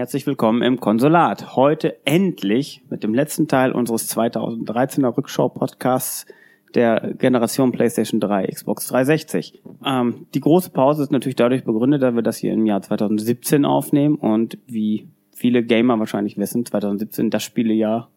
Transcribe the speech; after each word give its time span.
herzlich 0.00 0.26
willkommen 0.26 0.62
im 0.62 0.80
Konsulat. 0.80 1.56
Heute 1.56 1.94
endlich 2.06 2.82
mit 2.88 3.02
dem 3.02 3.12
letzten 3.12 3.48
Teil 3.48 3.70
unseres 3.70 4.10
2013er 4.16 5.14
Rückschau-Podcasts 5.14 6.24
der 6.74 7.12
Generation 7.18 7.70
PlayStation 7.70 8.18
3, 8.18 8.46
Xbox 8.46 8.86
360. 8.86 9.60
Ähm, 9.84 10.26
die 10.32 10.40
große 10.40 10.70
Pause 10.70 11.02
ist 11.02 11.12
natürlich 11.12 11.36
dadurch 11.36 11.64
begründet, 11.64 12.00
dass 12.00 12.14
wir 12.14 12.22
das 12.22 12.38
hier 12.38 12.54
im 12.54 12.64
Jahr 12.64 12.80
2017 12.80 13.66
aufnehmen 13.66 14.14
und 14.14 14.56
wie 14.66 15.06
viele 15.32 15.62
Gamer 15.62 15.98
wahrscheinlich 15.98 16.38
wissen, 16.38 16.64
2017 16.64 17.28
das 17.28 17.42
Spielejahr 17.42 18.08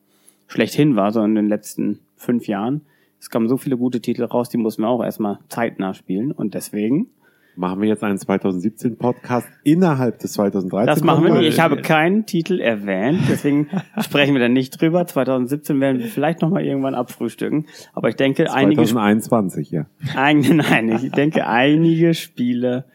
schlechthin 0.48 0.95
war, 0.95 1.12
so 1.12 1.21
in 1.21 1.35
den 1.35 1.49
letzten 1.49 1.99
fünf 2.15 2.48
Jahren. 2.48 2.84
Es 3.20 3.29
kamen 3.29 3.49
so 3.49 3.57
viele 3.57 3.76
gute 3.76 3.99
Titel 3.99 4.23
raus, 4.23 4.48
die 4.48 4.57
mussten 4.57 4.84
wir 4.84 4.88
auch 4.88 5.04
erstmal 5.04 5.40
zeitnah 5.49 5.93
spielen 5.93 6.31
und 6.31 6.54
deswegen 6.54 7.09
Machen 7.55 7.81
wir 7.81 7.88
jetzt 7.88 8.03
einen 8.03 8.17
2017 8.17 8.98
Podcast 8.98 9.48
innerhalb 9.63 10.20
des 10.20 10.34
2013? 10.34 10.88
Das 10.88 11.03
machen 11.03 11.23
wir 11.23 11.34
nicht. 11.34 11.49
Ich 11.49 11.59
habe 11.59 11.81
keinen 11.81 12.26
Titel 12.26 12.59
erwähnt, 12.59 13.21
deswegen 13.29 13.70
sprechen 14.02 14.34
wir 14.34 14.41
da 14.41 14.49
nicht 14.49 14.81
drüber. 14.81 15.05
2017 15.05 15.79
werden 15.79 15.99
wir 15.99 16.07
vielleicht 16.07 16.41
noch 16.41 16.49
mal 16.49 16.63
irgendwann 16.63 16.95
abfrühstücken, 16.95 17.68
aber 17.93 18.09
ich 18.09 18.15
denke 18.15 18.46
2021, 18.46 19.74
einige 19.74 19.87
ja. 20.12 20.20
Ein, 20.20 20.40
nein, 20.57 20.90
ich 20.90 21.12
denke 21.12 21.46
einige 21.46 22.13
Spiele 22.15 22.85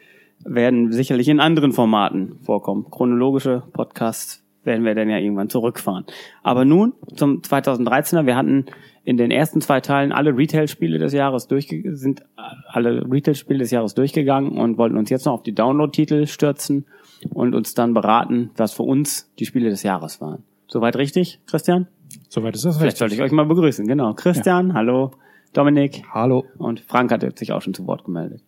werden 0.44 0.92
sicherlich 0.92 1.28
in 1.28 1.40
anderen 1.40 1.72
Formaten 1.72 2.38
vorkommen. 2.42 2.86
Chronologische 2.90 3.62
Podcasts 3.72 4.44
werden 4.68 4.84
wir 4.84 4.94
dann 4.94 5.10
ja 5.10 5.18
irgendwann 5.18 5.48
zurückfahren. 5.48 6.04
Aber 6.44 6.64
nun 6.64 6.92
zum 7.16 7.40
2013er. 7.40 8.26
Wir 8.26 8.36
hatten 8.36 8.66
in 9.08 9.16
den 9.16 9.30
ersten 9.30 9.62
zwei 9.62 9.80
Teilen 9.80 10.12
alle 10.12 10.36
Retail-Spiele 10.36 10.98
des 10.98 11.14
Jahres 11.14 11.48
durchge 11.48 11.96
sind 11.96 12.24
alle 12.68 13.10
Retail-Spiele 13.10 13.60
des 13.60 13.70
Jahres 13.70 13.94
durchgegangen 13.94 14.58
und 14.58 14.76
wollten 14.76 14.98
uns 14.98 15.08
jetzt 15.08 15.24
noch 15.24 15.32
auf 15.32 15.42
die 15.42 15.54
Download-Titel 15.54 16.26
stürzen 16.26 16.84
und 17.30 17.54
uns 17.54 17.72
dann 17.72 17.94
beraten, 17.94 18.50
was 18.56 18.74
für 18.74 18.82
uns 18.82 19.32
die 19.38 19.46
Spiele 19.46 19.70
des 19.70 19.82
Jahres 19.82 20.20
waren. 20.20 20.44
Soweit 20.66 20.96
richtig, 20.96 21.40
Christian? 21.46 21.88
Soweit 22.28 22.54
ist 22.54 22.66
das 22.66 22.76
Vielleicht 22.76 22.92
richtig. 22.92 22.98
sollte 22.98 23.14
ich 23.14 23.22
euch 23.22 23.32
mal 23.32 23.46
begrüßen. 23.46 23.86
Genau. 23.86 24.12
Christian, 24.12 24.68
ja. 24.68 24.74
hallo. 24.74 25.12
Dominik. 25.54 26.02
Hallo. 26.12 26.44
Und 26.58 26.80
Frank 26.80 27.10
hat 27.10 27.38
sich 27.38 27.52
auch 27.52 27.62
schon 27.62 27.72
zu 27.72 27.86
Wort 27.86 28.04
gemeldet. 28.04 28.42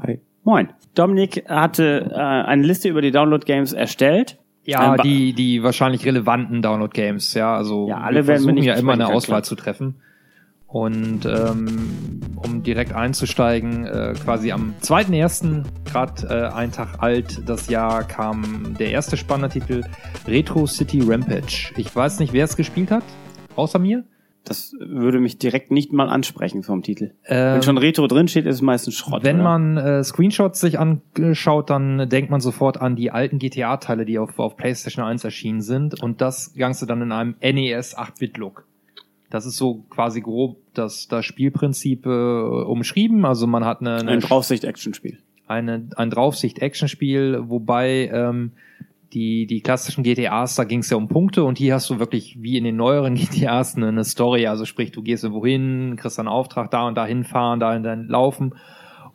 Hi. 0.00 0.20
Moin. 0.44 0.70
Dominik 0.94 1.44
hatte 1.48 2.10
äh, 2.10 2.14
eine 2.14 2.62
Liste 2.62 2.88
über 2.88 3.02
die 3.02 3.10
Download-Games 3.10 3.74
erstellt 3.74 4.38
ja, 4.66 4.96
die, 4.96 5.32
die 5.32 5.62
wahrscheinlich 5.62 6.04
relevanten 6.04 6.62
Download-Games, 6.62 7.34
ja. 7.34 7.56
Also 7.56 7.88
ja, 7.88 7.98
alle 7.98 8.26
wir 8.26 8.26
werden 8.26 8.56
wir 8.56 8.62
ja 8.62 8.74
immer 8.74 8.92
eine 8.92 9.08
Auswahl 9.08 9.44
zu 9.44 9.54
treffen. 9.54 9.96
Und 10.66 11.24
ähm, 11.24 12.20
um 12.34 12.62
direkt 12.64 12.92
einzusteigen, 12.92 13.86
äh, 13.86 14.14
quasi 14.22 14.50
am 14.50 14.74
2.1., 14.82 15.62
gerade 15.84 16.28
äh, 16.28 16.54
ein 16.54 16.72
Tag 16.72 17.00
alt, 17.02 17.48
das 17.48 17.68
Jahr, 17.68 18.02
kam 18.02 18.74
der 18.78 18.90
erste 18.90 19.16
spannende 19.16 19.48
Titel 19.48 19.84
Retro 20.26 20.66
City 20.66 21.00
Rampage. 21.06 21.72
Ich 21.76 21.94
weiß 21.94 22.18
nicht, 22.18 22.32
wer 22.32 22.44
es 22.44 22.56
gespielt 22.56 22.90
hat, 22.90 23.04
außer 23.54 23.78
mir. 23.78 24.04
Das 24.46 24.74
würde 24.78 25.18
mich 25.18 25.38
direkt 25.38 25.72
nicht 25.72 25.92
mal 25.92 26.08
ansprechen 26.08 26.62
vom 26.62 26.82
Titel. 26.82 27.10
Ähm, 27.26 27.54
wenn 27.54 27.62
schon 27.64 27.78
Retro 27.78 28.06
drin 28.06 28.28
steht, 28.28 28.46
ist 28.46 28.54
es 28.56 28.62
meistens 28.62 28.94
Schrott. 28.94 29.24
Wenn 29.24 29.40
oder? 29.40 29.44
man 29.44 29.76
äh, 29.76 30.04
Screenshots 30.04 30.60
sich 30.60 30.78
anschaut, 30.78 31.68
dann 31.68 32.08
denkt 32.08 32.30
man 32.30 32.40
sofort 32.40 32.80
an 32.80 32.94
die 32.94 33.10
alten 33.10 33.40
GTA-Teile, 33.40 34.04
die 34.04 34.20
auf, 34.20 34.38
auf 34.38 34.56
PlayStation 34.56 35.04
1 35.04 35.24
erschienen 35.24 35.62
sind 35.62 36.00
und 36.00 36.20
das 36.20 36.54
Ganze 36.54 36.86
dann 36.86 37.02
in 37.02 37.10
einem 37.10 37.34
NES 37.42 37.98
8-Bit-Look. 37.98 38.64
Das 39.30 39.46
ist 39.46 39.56
so 39.56 39.84
quasi 39.90 40.20
grob 40.20 40.58
das, 40.74 41.08
das 41.08 41.24
Spielprinzip 41.24 42.06
äh, 42.06 42.08
umschrieben. 42.08 43.24
Also 43.24 43.48
man 43.48 43.64
hat 43.64 43.80
eine, 43.80 43.96
eine 43.96 44.12
ein 44.12 44.20
Draufsicht-Action-Spiel. 44.20 45.18
Eine, 45.48 45.88
ein 45.96 46.10
Draufsicht-Action-Spiel, 46.10 47.48
wobei 47.48 48.10
ähm, 48.12 48.52
die, 49.12 49.46
die 49.46 49.60
klassischen 49.60 50.02
GTAs, 50.02 50.56
da 50.56 50.64
ging 50.64 50.80
es 50.80 50.90
ja 50.90 50.96
um 50.96 51.08
Punkte 51.08 51.44
und 51.44 51.58
hier 51.58 51.74
hast 51.74 51.88
du 51.90 51.98
wirklich 51.98 52.36
wie 52.40 52.56
in 52.56 52.64
den 52.64 52.76
neueren 52.76 53.14
GTAs 53.16 53.76
eine, 53.76 53.88
eine 53.88 54.04
Story. 54.04 54.46
Also 54.46 54.64
sprich, 54.64 54.92
du 54.92 55.02
gehst 55.02 55.24
irgendwo 55.24 55.44
hin, 55.46 55.96
kriegst 55.96 56.18
einen 56.18 56.28
Auftrag, 56.28 56.70
da 56.70 56.86
und 56.86 56.96
da 56.96 57.06
hinfahren, 57.06 57.60
da 57.60 57.74
und 57.74 57.82
dann 57.82 58.08
laufen 58.08 58.54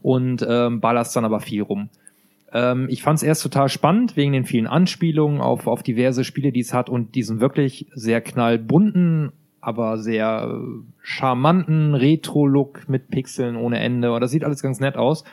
und 0.02 0.46
ähm, 0.48 0.80
ballerst 0.80 1.16
dann 1.16 1.26
aber 1.26 1.40
viel 1.40 1.62
rum. 1.62 1.90
Ähm, 2.54 2.88
ich 2.90 3.04
fand 3.04 3.18
es 3.18 3.24
erst 3.24 3.44
total 3.44 3.70
spannend 3.70 4.18
wegen 4.18 4.34
den 4.34 4.46
vielen 4.46 4.68
Anspielungen 4.68 5.42
auf, 5.42 5.68
auf 5.68 5.84
diverse 5.84 6.24
Spiele, 6.24 6.52
die 6.52 6.62
es 6.62 6.74
hat 6.74 6.90
und 6.90 7.16
diesen 7.16 7.40
wirklich 7.40 7.88
sehr 7.94 8.22
knallbunten, 8.22 9.32
aber 9.60 9.98
sehr 9.98 10.60
charmanten 11.02 11.94
Retro-Look 11.94 12.90
mit 12.90 13.10
Pixeln 13.10 13.56
ohne 13.56 13.80
Ende. 13.80 14.12
Und 14.12 14.22
das 14.22 14.32
sieht 14.32 14.44
alles 14.44 14.62
ganz 14.62 14.80
nett 14.80 14.98
aus 14.98 15.24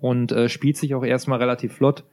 und 0.00 0.32
äh, 0.32 0.48
spielt 0.48 0.76
sich 0.76 0.94
auch 0.94 1.04
erstmal 1.04 1.38
relativ 1.38 1.74
flott. 1.74 2.04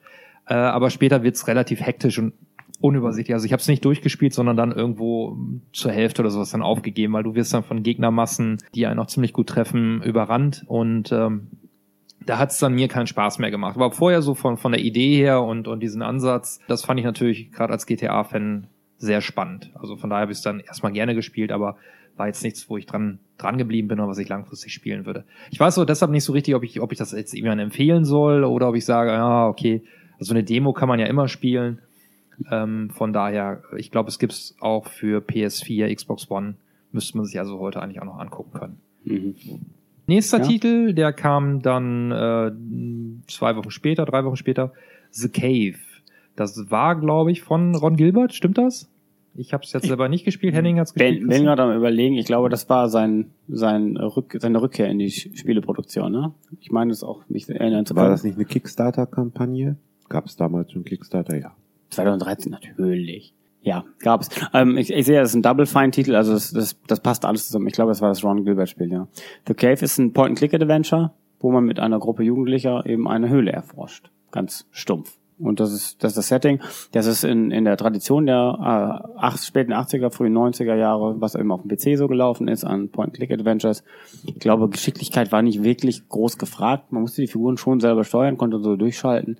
Äh, 0.47 0.53
aber 0.53 0.89
später 0.89 1.23
wird's 1.23 1.47
relativ 1.47 1.81
hektisch 1.81 2.19
und 2.19 2.33
unübersichtlich. 2.79 3.33
Also 3.33 3.45
ich 3.45 3.53
habe 3.53 3.61
es 3.61 3.67
nicht 3.67 3.85
durchgespielt, 3.85 4.33
sondern 4.33 4.57
dann 4.57 4.71
irgendwo 4.71 5.37
zur 5.71 5.91
Hälfte 5.91 6.21
oder 6.21 6.31
sowas 6.31 6.51
dann 6.51 6.61
aufgegeben, 6.61 7.13
weil 7.13 7.23
du 7.23 7.33
wirst 7.33 7.53
dann 7.53 7.63
von 7.63 7.81
Gegnermassen, 7.81 8.57
die 8.75 8.85
einen 8.87 8.99
auch 8.99 9.07
ziemlich 9.07 9.31
gut 9.31 9.47
treffen, 9.47 10.01
überrannt 10.03 10.63
und 10.67 11.11
ähm, 11.13 11.47
da 12.25 12.39
hat's 12.39 12.59
dann 12.59 12.73
mir 12.73 12.87
keinen 12.87 13.07
Spaß 13.07 13.39
mehr 13.39 13.51
gemacht. 13.51 13.75
Aber 13.75 13.91
vorher 13.91 14.21
so 14.21 14.33
von, 14.33 14.57
von 14.57 14.71
der 14.71 14.81
Idee 14.81 15.15
her 15.15 15.41
und, 15.41 15.67
und 15.67 15.81
diesen 15.81 16.01
Ansatz, 16.01 16.59
das 16.67 16.83
fand 16.83 16.99
ich 16.99 17.05
natürlich 17.05 17.51
gerade 17.51 17.73
als 17.73 17.85
GTA-Fan 17.85 18.67
sehr 18.97 19.21
spannend. 19.21 19.71
Also 19.75 19.97
von 19.97 20.09
daher 20.09 20.23
habe 20.23 20.31
ich 20.31 20.37
es 20.37 20.43
dann 20.43 20.59
erstmal 20.59 20.91
gerne 20.91 21.15
gespielt, 21.15 21.51
aber 21.51 21.77
war 22.15 22.27
jetzt 22.27 22.43
nichts, 22.43 22.69
wo 22.69 22.77
ich 22.77 22.85
dran, 22.85 23.19
dran 23.37 23.57
geblieben 23.57 23.87
bin 23.87 23.99
oder 23.99 24.09
was 24.09 24.17
ich 24.19 24.29
langfristig 24.29 24.73
spielen 24.73 25.05
würde. 25.05 25.25
Ich 25.51 25.59
weiß 25.59 25.75
so 25.75 25.85
deshalb 25.85 26.11
nicht 26.11 26.23
so 26.23 26.33
richtig, 26.33 26.55
ob 26.55 26.63
ich, 26.63 26.79
ob 26.79 26.91
ich 26.91 26.97
das 26.97 27.11
jetzt 27.11 27.33
jemandem 27.33 27.67
empfehlen 27.67 28.05
soll 28.05 28.43
oder 28.43 28.69
ob 28.69 28.75
ich 28.75 28.85
sage, 28.85 29.11
ja, 29.11 29.47
okay, 29.47 29.83
also 30.19 30.33
eine 30.33 30.43
Demo 30.43 30.73
kann 30.73 30.87
man 30.87 30.99
ja 30.99 31.05
immer 31.05 31.27
spielen. 31.27 31.79
Ähm, 32.51 32.89
von 32.89 33.13
daher, 33.13 33.63
ich 33.77 33.91
glaube, 33.91 34.09
es 34.09 34.19
gibt 34.19 34.33
es 34.33 34.55
auch 34.59 34.87
für 34.87 35.21
PS4, 35.21 35.93
Xbox 35.93 36.29
One. 36.29 36.55
Müsste 36.91 37.17
man 37.17 37.25
sich 37.25 37.39
also 37.39 37.59
heute 37.59 37.81
eigentlich 37.81 38.01
auch 38.01 38.05
noch 38.05 38.19
angucken 38.19 38.57
können. 38.57 38.77
Mhm. 39.03 39.35
Nächster 40.07 40.39
ja. 40.39 40.43
Titel, 40.47 40.93
der 40.93 41.13
kam 41.13 41.61
dann 41.61 42.11
äh, 42.11 42.51
zwei 43.27 43.55
Wochen 43.55 43.71
später, 43.71 44.05
drei 44.05 44.25
Wochen 44.25 44.35
später, 44.35 44.73
The 45.11 45.29
Cave. 45.29 45.79
Das 46.35 46.69
war, 46.69 46.99
glaube 46.99 47.31
ich, 47.31 47.41
von 47.41 47.75
Ron 47.75 47.95
Gilbert, 47.95 48.33
stimmt 48.33 48.57
das? 48.57 48.89
Ich 49.35 49.53
habe 49.53 49.63
es 49.63 49.73
jetzt 49.73 49.87
selber 49.87 50.09
nicht 50.09 50.25
gespielt, 50.25 50.53
Henning 50.53 50.77
hat 50.77 50.87
es 50.87 50.93
gespielt. 50.93 51.27
Ben, 51.27 51.43
gerade 51.43 51.63
am 51.63 51.75
überlegen, 51.75 52.15
ich 52.15 52.25
glaube, 52.25 52.49
das 52.49 52.69
war 52.69 52.89
sein, 52.89 53.31
sein 53.47 53.97
Rück, 53.97 54.37
seine 54.39 54.61
Rückkehr 54.61 54.87
in 54.89 54.99
die 54.99 55.09
Spieleproduktion, 55.09 56.11
ne? 56.11 56.33
Ich 56.61 56.71
meine 56.71 56.91
es 56.91 57.03
auch 57.03 57.21
nicht 57.29 57.49
erinnern 57.49 57.85
zu 57.85 57.95
können. 57.95 58.03
War 58.03 58.11
das 58.11 58.23
nicht 58.23 58.35
eine 58.35 58.45
Kickstarter-Kampagne? 58.45 59.77
Gab 60.13 60.27
es 60.27 60.35
damals 60.35 60.71
schon 60.71 60.83
Kickstarter, 60.83 61.35
ja. 61.35 61.55
2013 61.89 62.51
natürlich. 62.51 63.33
Ja, 63.61 63.83
gab 63.97 64.21
es. 64.21 64.29
Ähm, 64.53 64.77
ich, 64.77 64.93
ich 64.93 65.07
sehe, 65.07 65.19
das 65.19 65.31
ist 65.31 65.35
ein 65.35 65.41
Double 65.41 65.65
Fine-Titel, 65.65 66.13
also 66.13 66.33
das, 66.33 66.51
das, 66.51 66.79
das 66.85 66.99
passt 66.99 67.25
alles 67.25 67.47
zusammen. 67.47 67.65
Ich 67.65 67.73
glaube, 67.73 67.89
das 67.89 67.99
war 67.99 68.09
das 68.09 68.23
Ron 68.23 68.45
Gilbert-Spiel, 68.45 68.91
ja. 68.91 69.07
The 69.47 69.55
Cave 69.55 69.83
ist 69.83 69.97
ein 69.97 70.13
Point-and-Click-Adventure, 70.13 71.15
wo 71.39 71.51
man 71.51 71.63
mit 71.63 71.79
einer 71.79 71.97
Gruppe 71.97 72.21
Jugendlicher 72.21 72.85
eben 72.85 73.07
eine 73.07 73.27
Höhle 73.27 73.53
erforscht. 73.53 74.11
Ganz 74.29 74.67
stumpf. 74.69 75.17
Und 75.43 75.59
das 75.59 75.71
ist, 75.71 76.03
das 76.03 76.11
ist 76.11 76.17
das 76.17 76.27
Setting. 76.27 76.59
Das 76.91 77.05
ist 77.05 77.23
in, 77.23 77.51
in 77.51 77.65
der 77.65 77.77
Tradition 77.77 78.25
der 78.25 78.57
äh, 78.59 79.19
acht, 79.19 79.43
späten 79.43 79.73
80er, 79.73 80.11
frühen 80.11 80.37
90er 80.37 80.75
Jahre, 80.75 81.19
was 81.19 81.35
eben 81.35 81.51
auf 81.51 81.61
dem 81.61 81.69
PC 81.69 81.97
so 81.97 82.07
gelaufen 82.07 82.47
ist, 82.47 82.63
an 82.63 82.89
Point-Click-Adventures. 82.89 83.83
Ich 84.25 84.39
glaube, 84.39 84.69
Geschicklichkeit 84.69 85.31
war 85.31 85.41
nicht 85.41 85.63
wirklich 85.63 86.07
groß 86.09 86.37
gefragt. 86.37 86.91
Man 86.91 87.01
musste 87.01 87.21
die 87.21 87.27
Figuren 87.27 87.57
schon 87.57 87.79
selber 87.79 88.03
steuern, 88.03 88.37
konnte 88.37 88.59
so 88.59 88.75
durchschalten. 88.75 89.39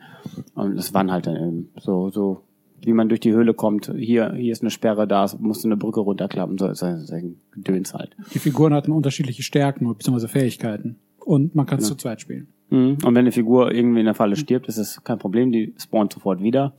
Und 0.56 0.77
es 0.77 0.94
waren 0.94 1.12
halt 1.12 1.27
dann 1.27 1.36
eben 1.36 1.69
so, 1.77 2.10
so, 2.10 2.42
wie 2.81 2.94
man 2.94 3.10
durch 3.10 3.22
die 3.22 3.31
Höhle 3.31 3.54
kommt. 3.54 3.92
Hier, 3.95 4.33
hier 4.33 4.51
ist 4.51 4.62
eine 4.62 4.72
Sperre, 4.72 5.07
da 5.07 5.25
musst 5.39 5.63
du 5.63 5.68
eine 5.68 5.77
Brücke 5.77 6.01
runterklappen, 6.01 6.57
so 6.57 6.68
ist 6.68 6.83
ein 6.83 7.38
Gedöns 7.51 7.94
halt. 7.94 8.16
Die 8.33 8.39
Figuren 8.39 8.74
hatten 8.74 8.92
unterschiedliche 8.92 9.44
Stärken 9.44 9.88
bzw. 9.88 10.27
Fähigkeiten. 10.27 10.98
Und 11.25 11.56
man 11.56 11.66
kann 11.66 11.80
es 11.80 11.86
ja. 11.86 11.90
zu 11.90 11.96
zweit 11.96 12.22
spielen. 12.22 12.48
Mhm. 12.70 12.98
Und 13.04 13.06
wenn 13.06 13.18
eine 13.18 13.31
Figur 13.31 13.72
irgendwie 13.72 14.00
in 14.00 14.06
der 14.06 14.16
Falle 14.16 14.36
stirbt, 14.36 14.68
ist 14.68 14.78
es 14.78 15.04
kein 15.04 15.20
Problem, 15.20 15.52
die 15.52 15.74
spawnt 15.78 16.14
sofort 16.14 16.42
wieder. 16.42 16.74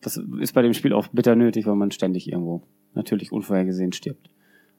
Das 0.00 0.16
ist 0.16 0.52
bei 0.52 0.62
dem 0.62 0.74
Spiel 0.74 0.92
auch 0.92 1.06
bitter 1.08 1.36
nötig, 1.36 1.66
weil 1.66 1.76
man 1.76 1.90
ständig 1.90 2.30
irgendwo 2.30 2.62
natürlich 2.94 3.32
unvorhergesehen 3.32 3.92
stirbt. 3.92 4.28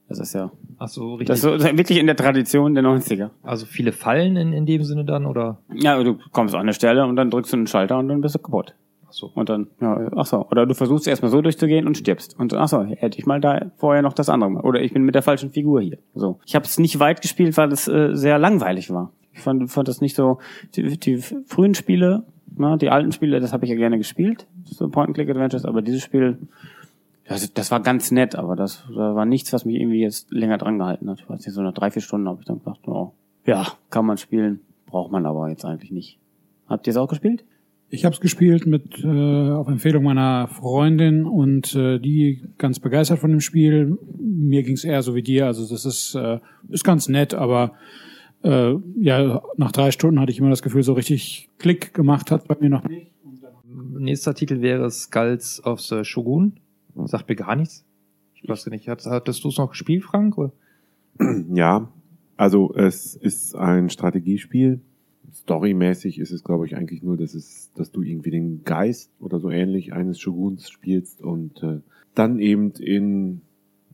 Das 0.10 0.20
ist 0.20 0.34
ja. 0.34 0.52
Ach 0.78 0.90
so, 0.90 1.16
richtig. 1.16 1.28
Das 1.28 1.44
ist 1.44 1.78
wirklich 1.78 1.98
in 1.98 2.08
der 2.08 2.16
Tradition 2.16 2.76
der 2.76 2.84
90er. 2.84 3.30
Also 3.42 3.66
viele 3.66 3.94
Fallen 3.94 4.36
in, 4.36 4.52
in 4.52 4.66
dem 4.66 4.84
Sinne 4.84 5.06
dann, 5.06 5.26
oder? 5.26 5.60
Ja, 5.74 6.02
du 6.04 6.18
kommst 6.32 6.54
an 6.56 6.62
eine 6.62 6.74
Stelle 6.74 7.06
und 7.06 7.16
dann 7.16 7.32
drückst 7.32 7.54
du 7.54 7.58
einen 7.58 7.68
Schalter 7.68 7.98
und 7.98 8.10
dann 8.10 8.22
bist 8.22 8.36
du 8.36 8.40
kaputt. 8.40 8.76
So. 9.14 9.32
Und 9.34 9.50
dann, 9.50 9.68
ja, 9.80 10.10
ach 10.16 10.26
so. 10.26 10.48
Oder 10.50 10.66
du 10.66 10.74
versuchst 10.74 11.08
erstmal 11.08 11.30
so 11.30 11.42
durchzugehen 11.42 11.86
und 11.86 11.98
stirbst. 11.98 12.38
Und 12.40 12.54
ach 12.54 12.68
so, 12.68 12.84
hätte 12.84 13.20
ich 13.20 13.26
mal 13.26 13.40
da 13.40 13.72
vorher 13.78 14.02
noch 14.02 14.14
das 14.14 14.28
andere 14.28 14.50
mal. 14.50 14.64
Oder 14.64 14.82
ich 14.82 14.92
bin 14.92 15.04
mit 15.04 15.14
der 15.14 15.22
falschen 15.22 15.52
Figur 15.52 15.82
hier. 15.82 16.00
So. 16.16 16.40
Ich 16.46 16.56
habe 16.56 16.66
es 16.66 16.80
nicht 16.80 17.00
weit 17.00 17.22
gespielt, 17.22 17.56
weil 17.58 17.72
es 17.72 17.88
äh, 17.88 18.10
sehr 18.14 18.40
langweilig 18.40 18.90
war. 18.92 19.12
Ich 19.34 19.42
fand, 19.42 19.70
fand 19.72 19.88
das 19.88 20.02
nicht 20.02 20.16
so. 20.16 20.40
Die, 20.76 20.98
die 20.98 21.18
frühen 21.18 21.76
Spiele, 21.76 22.24
ne, 22.58 22.78
die 22.78 22.90
alten 22.90 23.12
Spiele, 23.12 23.40
das 23.40 23.54
habe 23.54 23.66
ich 23.66 23.72
ja 23.72 23.78
gerne 23.78 23.98
gespielt, 23.98 24.48
so 24.64 24.90
Point-and-Click-Adventures, 24.90 25.66
aber 25.66 25.82
dieses 25.82 26.04
Spiel, 26.04 26.38
das, 27.28 27.54
das 27.54 27.72
war 27.72 27.82
ganz 27.82 28.12
nett, 28.12 28.36
aber 28.36 28.56
das, 28.56 28.84
das 28.88 28.96
war 28.96 29.26
nichts, 29.26 29.54
was 29.54 29.66
mich 29.66 29.76
irgendwie 29.76 30.02
jetzt 30.02 30.32
länger 30.32 30.58
dran 30.58 30.78
gehalten 30.78 31.10
hat. 31.10 31.20
Ich 31.20 31.30
weiß 31.30 31.46
nicht, 31.46 31.54
so 31.54 31.62
nach 31.62 31.74
drei, 31.74 31.92
vier 31.92 32.02
Stunden 32.02 32.28
habe 32.28 32.40
ich 32.42 32.46
dann 32.46 32.60
gedacht, 32.60 32.80
oh, 32.88 33.14
ja, 33.46 33.68
kann 33.90 34.06
man 34.06 34.18
spielen, 34.18 34.60
braucht 34.86 35.12
man 35.12 35.26
aber 35.26 35.50
jetzt 35.50 35.66
eigentlich 35.66 35.92
nicht. 35.92 36.20
Habt 36.68 36.88
ihr 36.88 36.92
es 36.92 36.98
auch 36.98 37.08
gespielt? 37.08 37.44
Ich 37.94 38.06
habe 38.06 38.16
es 38.16 38.22
gespielt 38.22 38.66
mit 38.66 39.04
äh, 39.04 39.52
auf 39.52 39.68
Empfehlung 39.68 40.04
meiner 40.04 40.48
Freundin 40.48 41.28
und 41.28 41.76
äh, 41.76 42.00
die 42.00 42.42
ganz 42.58 42.80
begeistert 42.80 43.20
von 43.20 43.30
dem 43.30 43.40
Spiel. 43.40 44.00
Mir 44.18 44.64
ging 44.64 44.74
es 44.74 44.84
eher 44.84 45.04
so 45.04 45.14
wie 45.14 45.22
dir. 45.22 45.46
Also 45.46 45.70
das 45.70 45.86
ist 45.86 46.16
äh, 46.16 46.40
ist 46.70 46.84
ganz 46.84 47.08
nett, 47.08 47.36
aber 47.36 47.74
äh, 48.42 48.74
ja 49.00 49.44
nach 49.58 49.72
drei 49.72 49.92
Stunden 49.92 50.20
hatte 50.20 50.32
ich 50.32 50.40
immer 50.40 50.50
das 50.50 50.64
Gefühl, 50.64 50.82
so 50.82 50.94
richtig 50.94 51.52
Klick 51.60 51.94
gemacht 51.94 52.32
hat 52.32 52.48
bei 52.48 52.58
mir 52.60 52.72
noch 52.72 52.84
nicht. 52.84 53.12
Nächster 53.64 54.34
Titel 54.34 54.62
wäre 54.62 54.90
Skulls 54.90 55.64
of 55.64 55.80
the 55.80 56.04
Shogun. 56.04 56.54
Sagt 57.06 57.30
mir 57.30 57.36
gar 57.36 57.56
nichts. 57.56 57.86
Ich 58.34 58.50
weiß 58.50 58.66
nicht. 58.72 58.88
Hat, 58.88 59.06
hattest 59.06 59.44
du 59.44 59.50
es 59.50 59.60
noch 59.60 59.70
gespielt, 59.70 60.04
Frank? 60.04 60.36
Oder? 60.40 60.52
Ja, 61.54 61.92
also 62.38 62.74
es 62.74 63.16
ist 63.16 63.56
ein 63.56 63.92
Strategiespiel. 63.92 64.82
Storymäßig 65.34 66.20
ist 66.20 66.32
es, 66.32 66.44
glaube 66.44 66.66
ich, 66.66 66.76
eigentlich 66.76 67.02
nur, 67.04 67.18
dass 67.18 67.34
es, 67.34 67.72
dass 67.76 67.92
du 67.92 68.02
irgendwie 68.02 68.32
den 68.32 68.64
Geist 68.64 69.12
oder 69.20 69.40
so 69.40 69.50
ähnlich 69.50 69.94
eines 69.94 70.20
Shoguns 70.20 70.70
spielst 70.70 71.22
und 71.22 71.62
äh, 71.64 71.80
dann 72.16 72.40
eben 72.40 72.72
in 72.72 73.42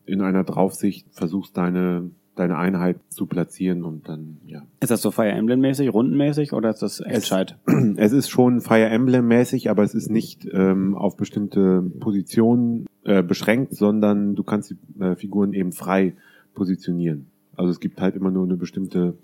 in 0.06 0.22
einer 0.22 0.44
Draufsicht 0.44 1.08
versuchst 1.12 1.56
deine 1.56 2.10
deine 2.40 2.58
Einheit 2.58 2.98
zu 3.10 3.26
platzieren 3.26 3.84
und 3.84 4.08
dann 4.08 4.38
ja. 4.46 4.64
Ist 4.80 4.92
das 4.92 5.02
so 5.02 5.12
Fire 5.12 5.30
Emblem-mäßig, 5.30 5.94
rundenmäßig 5.94 6.54
oder 6.54 6.70
ist 6.70 6.82
das 6.82 7.02
Elscheid? 7.02 7.58
Es 7.98 8.14
ist 8.14 8.30
schon 8.30 8.62
Fire 8.62 8.86
Emblem 8.86 9.28
mäßig, 9.28 9.70
aber 9.70 9.84
es 9.84 9.94
ist 9.94 10.10
nicht 10.10 10.48
ähm, 10.52 10.96
auf 10.96 11.18
bestimmte 11.18 11.82
Positionen 12.00 12.86
äh, 13.04 13.24
beschränkt, 13.24 13.76
sondern 13.76 14.36
du 14.36 14.44
kannst 14.44 14.72
die 14.72 15.04
äh, 15.04 15.16
Figuren 15.16 15.52
eben 15.52 15.74
frei 15.74 16.14
positionieren. 16.54 17.28
Also 17.60 17.72
es 17.72 17.82
gibt 17.82 18.00
halt 18.00 18.16
immer 18.16 18.32
nur 18.32 18.46
eine 18.46 18.56
bestimmte 18.56 19.16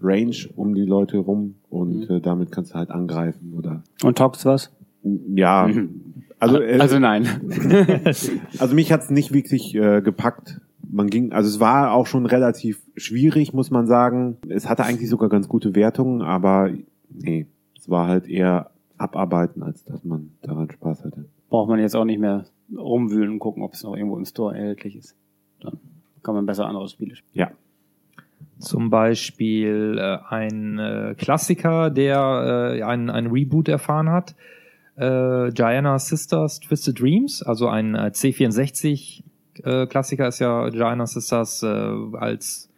Range 0.00 0.34
um 0.56 0.74
die 0.74 0.86
Leute 0.86 1.18
rum 1.18 1.56
und 1.68 2.08
Mhm. 2.08 2.16
äh, 2.16 2.20
damit 2.22 2.50
kannst 2.50 2.70
du 2.72 2.76
halt 2.76 2.90
angreifen 2.90 3.52
oder 3.54 3.82
Und 4.02 4.16
taugt's 4.16 4.46
was? 4.46 4.72
ja. 5.34 5.68
Also, 6.38 6.58
äh, 6.58 6.78
also 6.80 6.98
nein. 6.98 7.26
also 8.58 8.74
mich 8.74 8.90
hat's 8.92 9.10
nicht 9.10 9.32
wirklich 9.34 9.74
äh, 9.74 10.00
gepackt. 10.00 10.60
Man 10.90 11.08
ging, 11.10 11.32
also 11.32 11.48
es 11.50 11.60
war 11.60 11.92
auch 11.92 12.06
schon 12.06 12.24
relativ 12.24 12.80
schwierig, 12.96 13.52
muss 13.52 13.70
man 13.70 13.86
sagen. 13.86 14.38
Es 14.48 14.68
hatte 14.70 14.84
eigentlich 14.84 15.10
sogar 15.10 15.28
ganz 15.28 15.46
gute 15.48 15.74
Wertungen, 15.74 16.22
aber 16.22 16.70
nee, 17.10 17.46
es 17.78 17.90
war 17.90 18.08
halt 18.08 18.26
eher 18.26 18.70
abarbeiten, 18.96 19.62
als 19.62 19.84
dass 19.84 20.02
man 20.02 20.30
daran 20.40 20.70
Spaß 20.70 21.04
hatte. 21.04 21.26
Braucht 21.50 21.68
man 21.68 21.78
jetzt 21.78 21.94
auch 21.94 22.04
nicht 22.06 22.18
mehr 22.20 22.46
rumwühlen 22.74 23.32
und 23.32 23.38
gucken, 23.38 23.62
ob 23.62 23.74
es 23.74 23.82
noch 23.84 23.94
irgendwo 23.96 24.16
im 24.16 24.24
Store 24.24 24.56
erhältlich 24.56 24.96
ist. 24.96 25.14
Dann 25.60 25.78
kann 26.22 26.34
man 26.34 26.46
besser 26.46 26.66
andere 26.66 26.88
Spiele 26.88 27.14
spielen. 27.16 27.32
Ja. 27.34 27.50
Zum 28.62 28.90
Beispiel 28.90 29.98
äh, 29.98 30.18
ein 30.28 30.78
äh, 30.78 31.14
Klassiker, 31.18 31.90
der 31.90 32.74
äh, 32.76 32.82
ein, 32.82 33.10
ein 33.10 33.26
Reboot 33.26 33.68
erfahren 33.68 34.10
hat. 34.10 34.34
Äh, 34.96 35.50
Gianna 35.52 35.98
Sisters 35.98 36.60
Twisted 36.60 37.00
Dreams, 37.00 37.42
also 37.42 37.68
ein 37.68 37.94
äh, 37.94 38.10
C64 38.14 39.22
äh, 39.64 39.86
Klassiker 39.86 40.28
ist 40.28 40.38
ja 40.38 40.68
Gianna 40.68 41.06
Sisters 41.06 41.62
äh, 41.62 41.66
als 41.66 42.70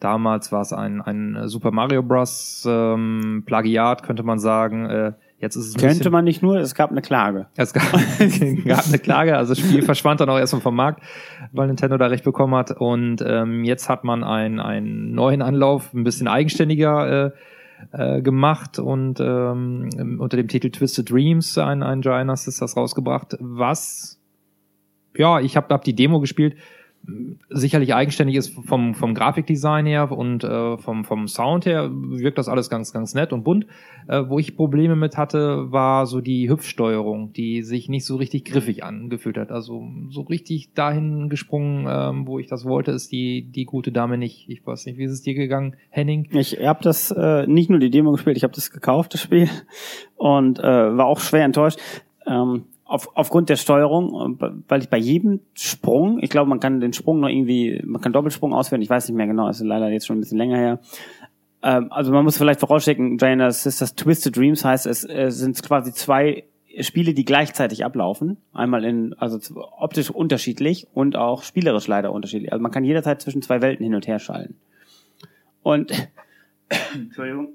damals 0.00 0.50
war 0.52 0.62
es 0.62 0.72
ein, 0.72 1.00
ein 1.00 1.48
Super 1.48 1.70
Mario 1.70 2.02
Bros. 2.02 2.66
Ähm, 2.68 3.44
Plagiat, 3.46 4.02
könnte 4.02 4.22
man 4.22 4.38
sagen. 4.38 4.86
Äh, 4.86 5.12
jetzt 5.42 5.56
ist 5.56 5.66
es 5.66 5.74
Könnte 5.74 6.08
man 6.08 6.24
nicht 6.24 6.42
nur, 6.42 6.56
es 6.56 6.74
gab 6.74 6.90
eine 6.90 7.02
Klage. 7.02 7.46
es 7.56 7.74
gab, 7.74 7.92
gab 8.64 8.86
eine 8.86 8.98
Klage, 8.98 9.36
also 9.36 9.54
das 9.54 9.58
Spiel 9.58 9.82
verschwand 9.82 10.20
dann 10.20 10.30
auch 10.30 10.38
erstmal 10.38 10.62
vom 10.62 10.76
Markt, 10.76 11.02
weil 11.52 11.66
Nintendo 11.66 11.98
da 11.98 12.06
recht 12.06 12.24
bekommen 12.24 12.54
hat. 12.54 12.70
Und 12.70 13.22
ähm, 13.26 13.64
jetzt 13.64 13.88
hat 13.88 14.04
man 14.04 14.24
einen, 14.24 14.60
einen 14.60 15.12
neuen 15.12 15.42
Anlauf, 15.42 15.92
ein 15.92 16.04
bisschen 16.04 16.28
eigenständiger 16.28 17.26
äh, 17.26 17.30
äh, 18.16 18.22
gemacht 18.22 18.78
und 18.78 19.18
ähm, 19.20 20.18
unter 20.20 20.36
dem 20.36 20.48
Titel 20.48 20.70
Twisted 20.70 21.10
Dreams 21.10 21.58
ein, 21.58 21.82
ein 21.82 22.00
Giant 22.00 22.38
Sisters 22.38 22.76
rausgebracht, 22.76 23.36
was 23.40 24.18
ja, 25.16 25.40
ich 25.40 25.56
habe 25.56 25.74
hab 25.74 25.84
die 25.84 25.94
Demo 25.94 26.20
gespielt, 26.20 26.56
sicherlich 27.50 27.94
eigenständig 27.94 28.36
ist 28.36 28.54
vom, 28.66 28.94
vom 28.94 29.14
Grafikdesign 29.14 29.86
her 29.86 30.10
und 30.12 30.44
äh, 30.44 30.76
vom, 30.78 31.04
vom 31.04 31.26
Sound 31.26 31.66
her 31.66 31.90
wirkt 31.92 32.38
das 32.38 32.48
alles 32.48 32.70
ganz, 32.70 32.92
ganz 32.92 33.14
nett 33.14 33.32
und 33.32 33.42
bunt. 33.42 33.66
Äh, 34.08 34.22
wo 34.28 34.38
ich 34.38 34.56
Probleme 34.56 34.96
mit 34.96 35.16
hatte, 35.16 35.72
war 35.72 36.06
so 36.06 36.20
die 36.20 36.48
Hüpfsteuerung, 36.48 37.32
die 37.32 37.62
sich 37.62 37.88
nicht 37.88 38.04
so 38.04 38.16
richtig 38.16 38.44
griffig 38.44 38.84
angefühlt 38.84 39.36
hat. 39.36 39.50
Also 39.50 39.88
so 40.10 40.22
richtig 40.22 40.74
dahin 40.74 41.28
gesprungen, 41.28 41.86
ähm, 41.88 42.26
wo 42.26 42.38
ich 42.38 42.46
das 42.46 42.64
wollte, 42.64 42.92
ist 42.92 43.10
die, 43.10 43.42
die 43.42 43.64
gute 43.64 43.92
Dame 43.92 44.16
nicht. 44.16 44.48
Ich 44.48 44.64
weiß 44.64 44.86
nicht, 44.86 44.98
wie 44.98 45.04
ist 45.04 45.12
es 45.12 45.22
dir 45.22 45.34
gegangen, 45.34 45.76
Henning? 45.90 46.28
Ich 46.32 46.58
habe 46.60 46.82
das 46.82 47.10
äh, 47.10 47.46
nicht 47.46 47.68
nur 47.68 47.80
die 47.80 47.90
Demo 47.90 48.12
gespielt, 48.12 48.36
ich 48.36 48.44
habe 48.44 48.54
das 48.54 48.70
gekauft, 48.70 49.14
das 49.14 49.22
Spiel, 49.22 49.48
und 50.16 50.58
äh, 50.60 50.62
war 50.62 51.06
auch 51.06 51.20
schwer 51.20 51.44
enttäuscht. 51.44 51.78
Ähm, 52.26 52.64
auf, 52.92 53.08
aufgrund 53.16 53.48
der 53.48 53.56
Steuerung, 53.56 54.36
äh, 54.40 54.50
weil 54.68 54.82
ich 54.82 54.90
bei 54.90 54.98
jedem 54.98 55.40
Sprung, 55.54 56.18
ich 56.20 56.28
glaube, 56.28 56.48
man 56.48 56.60
kann 56.60 56.80
den 56.80 56.92
Sprung 56.92 57.20
noch 57.20 57.28
irgendwie, 57.28 57.82
man 57.84 58.02
kann 58.02 58.12
Doppelsprung 58.12 58.52
ausführen, 58.52 58.82
ich 58.82 58.90
weiß 58.90 59.08
nicht 59.08 59.16
mehr 59.16 59.26
genau, 59.26 59.48
ist 59.48 59.60
leider 59.60 59.88
jetzt 59.88 60.06
schon 60.06 60.18
ein 60.18 60.20
bisschen 60.20 60.38
länger 60.38 60.58
her. 60.58 60.80
Ähm, 61.62 61.88
also 61.90 62.12
man 62.12 62.24
muss 62.24 62.36
vielleicht 62.36 62.60
vorausschicken, 62.60 63.16
Diana 63.16 63.50
Sisters 63.50 63.94
Twisted 63.94 64.36
Dreams 64.36 64.64
heißt, 64.64 64.86
es 64.86 65.08
äh, 65.08 65.30
sind 65.30 65.62
quasi 65.62 65.92
zwei 65.92 66.44
Spiele, 66.80 67.14
die 67.14 67.24
gleichzeitig 67.24 67.84
ablaufen. 67.84 68.36
Einmal 68.52 68.84
in, 68.84 69.14
also 69.14 69.38
optisch 69.78 70.10
unterschiedlich 70.10 70.86
und 70.92 71.16
auch 71.16 71.42
spielerisch 71.42 71.86
leider 71.86 72.12
unterschiedlich. 72.12 72.52
Also 72.52 72.62
man 72.62 72.72
kann 72.72 72.84
jederzeit 72.84 73.22
zwischen 73.22 73.42
zwei 73.42 73.62
Welten 73.62 73.84
hin 73.84 73.94
und 73.94 74.06
her 74.06 74.18
schalten. 74.18 74.56
Und 75.62 75.92
Entschuldigung. 76.94 77.48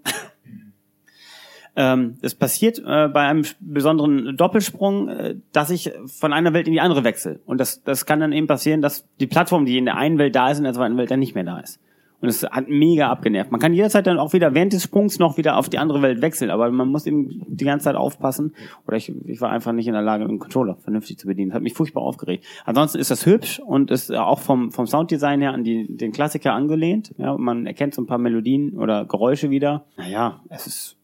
Ähm, 1.78 2.16
es 2.24 2.34
passiert 2.34 2.80
äh, 2.80 3.08
bei 3.08 3.28
einem 3.28 3.46
besonderen 3.60 4.36
Doppelsprung, 4.36 5.10
äh, 5.10 5.36
dass 5.54 5.70
ich 5.70 5.92
von 6.08 6.34
einer 6.34 6.52
Welt 6.54 6.66
in 6.66 6.74
die 6.74 6.82
andere 6.82 7.04
wechsle. 7.04 7.40
Und 7.46 7.60
das, 7.60 7.84
das 7.84 8.08
kann 8.08 8.20
dann 8.20 8.34
eben 8.34 8.48
passieren, 8.48 8.82
dass 8.82 9.08
die 9.20 9.28
Plattform, 9.28 9.66
die 9.66 9.78
in 9.78 9.86
der 9.86 9.96
einen 9.96 10.18
Welt 10.18 10.36
da 10.36 10.50
ist, 10.50 10.58
in 10.58 10.64
der 10.64 10.74
zweiten 10.74 10.98
Welt 10.98 11.12
dann 11.12 11.20
nicht 11.20 11.36
mehr 11.36 11.44
da 11.44 11.60
ist. 11.60 11.80
Und 12.20 12.30
es 12.30 12.42
hat 12.44 12.68
mega 12.68 13.10
abgenervt. 13.10 13.52
Man 13.52 13.62
kann 13.62 13.76
jederzeit 13.76 14.08
dann 14.08 14.18
auch 14.18 14.34
wieder 14.34 14.56
während 14.56 14.74
des 14.74 14.82
Sprungs 14.82 15.20
noch 15.20 15.38
wieder 15.38 15.56
auf 15.56 15.70
die 15.70 15.78
andere 15.78 16.02
Welt 16.02 16.20
wechseln, 16.24 16.50
aber 16.50 16.72
man 16.72 16.88
muss 16.88 17.06
eben 17.06 17.44
die 17.48 17.66
ganze 17.66 17.84
Zeit 17.84 17.96
aufpassen. 17.96 18.56
Oder 18.88 18.98
ich, 18.98 19.14
ich 19.28 19.40
war 19.40 19.52
einfach 19.52 19.72
nicht 19.72 19.86
in 19.86 19.94
der 19.94 20.02
Lage, 20.02 20.26
einen 20.26 20.40
Controller 20.40 20.78
vernünftig 20.78 21.20
zu 21.20 21.28
bedienen. 21.28 21.50
Das 21.52 21.58
hat 21.58 21.62
mich 21.62 21.76
furchtbar 21.76 22.02
aufgeregt. 22.02 22.44
Ansonsten 22.66 22.98
ist 22.98 23.12
das 23.12 23.28
hübsch 23.28 23.60
und 23.60 23.92
ist 23.92 24.12
auch 24.12 24.40
vom, 24.40 24.72
vom 24.72 24.88
Sounddesign 24.88 25.42
her 25.42 25.54
an 25.54 25.64
die, 25.64 25.96
den 25.96 26.12
Klassiker 26.12 26.54
angelehnt. 26.54 27.14
Ja, 27.20 27.38
man 27.38 27.68
erkennt 27.68 27.94
so 27.94 28.02
ein 28.02 28.08
paar 28.08 28.18
Melodien 28.18 28.74
oder 28.80 29.06
Geräusche 29.06 29.52
wieder. 29.52 29.86
Naja, 29.96 30.42
es 30.50 30.66
ist 30.66 30.98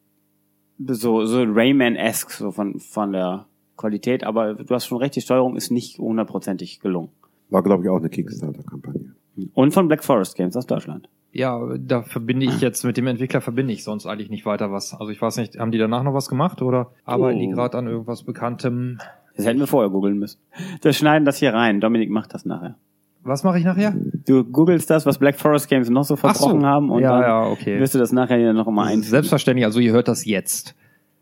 so, 0.88 1.26
so 1.26 1.44
Rayman-esque 1.44 2.32
so 2.32 2.52
von, 2.52 2.80
von 2.80 3.12
der 3.12 3.46
Qualität, 3.78 4.24
aber 4.24 4.54
du 4.54 4.74
hast 4.74 4.86
schon 4.86 5.00
recht, 5.00 5.16
die 5.16 5.22
Steuerung 5.22 5.56
ist 5.56 5.72
nicht 5.72 5.98
hundertprozentig 6.00 6.80
gelungen. 6.80 7.10
War, 7.50 7.64
glaube 7.64 7.84
ich, 7.84 7.90
auch 7.90 7.98
eine 7.98 8.10
Kickstarter-Kampagne. 8.10 9.14
Und 9.54 9.74
von 9.74 9.88
Black 9.88 10.04
Forest 10.04 10.36
Games 10.38 10.56
aus 10.56 10.66
Deutschland. 10.68 11.10
Ja, 11.32 11.60
da 11.80 12.04
verbinde 12.04 12.46
ich 12.46 12.62
jetzt 12.62 12.84
mit 12.84 12.96
dem 12.98 13.08
Entwickler 13.08 13.42
verbinde 13.42 13.74
ich 13.74 13.84
sonst 13.84 14.06
eigentlich 14.06 14.30
nicht 14.30 14.46
weiter 14.46 14.72
was. 14.72 14.94
Also 14.94 15.10
ich 15.10 15.20
weiß 15.20 15.38
nicht, 15.38 15.58
haben 15.58 15.72
die 15.72 15.80
danach 15.80 16.04
noch 16.04 16.14
was 16.14 16.30
gemacht 16.30 16.62
oder 16.62 16.92
arbeiten 17.06 17.40
die 17.40 17.48
Oh. 17.48 17.56
gerade 17.56 17.78
an 17.80 17.88
irgendwas 17.88 18.22
Bekanntem? 18.24 19.00
Das 19.36 19.48
hätten 19.48 19.60
wir 19.60 19.66
vorher 19.66 19.90
googeln 19.90 20.20
müssen. 20.20 20.40
Wir 20.84 20.94
schneiden 20.94 21.26
das 21.26 21.38
hier 21.38 21.52
rein. 21.56 21.82
Dominik 21.82 22.12
macht 22.12 22.36
das 22.36 22.46
nachher. 22.46 22.76
Was 23.24 23.44
mache 23.44 23.58
ich 23.58 23.64
nachher? 23.64 23.96
Du 24.26 24.44
googelst 24.44 24.90
das, 24.90 25.06
was 25.06 25.18
Black 25.18 25.40
Forest 25.40 25.70
Games 25.70 25.90
noch 25.90 26.04
so 26.04 26.16
versprochen 26.18 26.66
haben 26.66 26.90
und 26.90 27.02
ja, 27.02 27.12
dann 27.12 27.22
ja, 27.22 27.44
okay. 27.46 27.80
wirst 27.80 27.96
du 27.96 28.00
das 28.00 28.12
nachher 28.12 28.38
hier 28.38 28.54
noch 28.54 28.70
mal 28.70 28.88
einfügen. 28.88 29.10
Selbstverständlich, 29.10 29.66
also 29.66 29.80
ihr 29.80 29.94
hört 29.94 30.08
das 30.10 30.26
jetzt. 30.26 30.76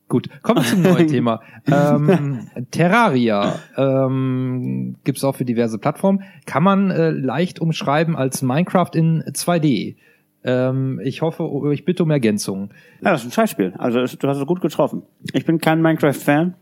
Gut, 0.07 0.27
kommen 0.41 0.61
wir 0.61 0.65
zum 0.65 0.81
neuen 0.81 1.07
Thema. 1.09 1.41
Ähm, 1.71 2.47
Terraria 2.71 3.59
ähm, 3.77 4.97
gibt 5.03 5.23
auch 5.23 5.35
für 5.35 5.45
diverse 5.45 5.77
Plattformen. 5.77 6.23
Kann 6.45 6.63
man 6.63 6.91
äh, 6.91 7.11
leicht 7.11 7.59
umschreiben 7.61 8.17
als 8.17 8.41
Minecraft 8.41 8.89
in 8.93 9.23
2D. 9.23 9.95
Ähm, 10.43 10.99
ich 11.03 11.21
hoffe, 11.21 11.49
ich 11.71 11.85
bitte 11.85 12.03
um 12.03 12.11
Ergänzung. 12.11 12.71
Ja, 13.03 13.11
das 13.11 13.21
ist 13.21 13.27
ein 13.27 13.31
Scheißspiel. 13.31 13.73
Also 13.77 13.99
du 13.99 14.27
hast 14.27 14.37
es 14.37 14.45
gut 14.45 14.61
getroffen. 14.61 15.03
Ich 15.33 15.45
bin 15.45 15.59
kein 15.59 15.81
Minecraft-Fan 15.81 16.55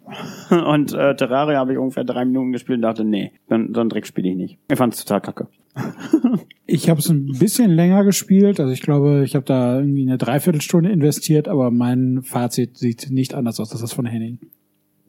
und 0.67 0.93
äh, 0.93 1.15
Terraria 1.15 1.59
habe 1.59 1.73
ich 1.73 1.77
ungefähr 1.77 2.03
drei 2.03 2.25
Minuten 2.25 2.51
gespielt 2.51 2.77
und 2.77 2.81
dachte, 2.83 3.05
nee, 3.05 3.31
so 3.47 3.55
ein 3.55 3.89
Dreck 3.89 4.05
spiele 4.05 4.29
ich 4.29 4.35
nicht. 4.35 4.57
Ich 4.69 4.77
fand 4.77 4.93
es 4.93 5.03
total 5.03 5.21
kacke. 5.21 5.47
Ich 6.71 6.87
habe 6.87 6.99
es 6.99 7.09
ein 7.09 7.25
bisschen 7.39 7.71
länger 7.71 8.03
gespielt. 8.03 8.59
Also 8.59 8.71
ich 8.71 8.81
glaube, 8.81 9.23
ich 9.25 9.33
habe 9.33 9.43
da 9.43 9.79
irgendwie 9.79 10.03
eine 10.03 10.19
Dreiviertelstunde 10.19 10.91
investiert, 10.91 11.47
aber 11.47 11.71
mein 11.71 12.21
Fazit 12.21 12.77
sieht 12.77 13.09
nicht 13.09 13.33
anders 13.33 13.59
aus 13.59 13.71
als 13.71 13.81
das 13.81 13.91
von 13.91 14.05
Henning. 14.05 14.37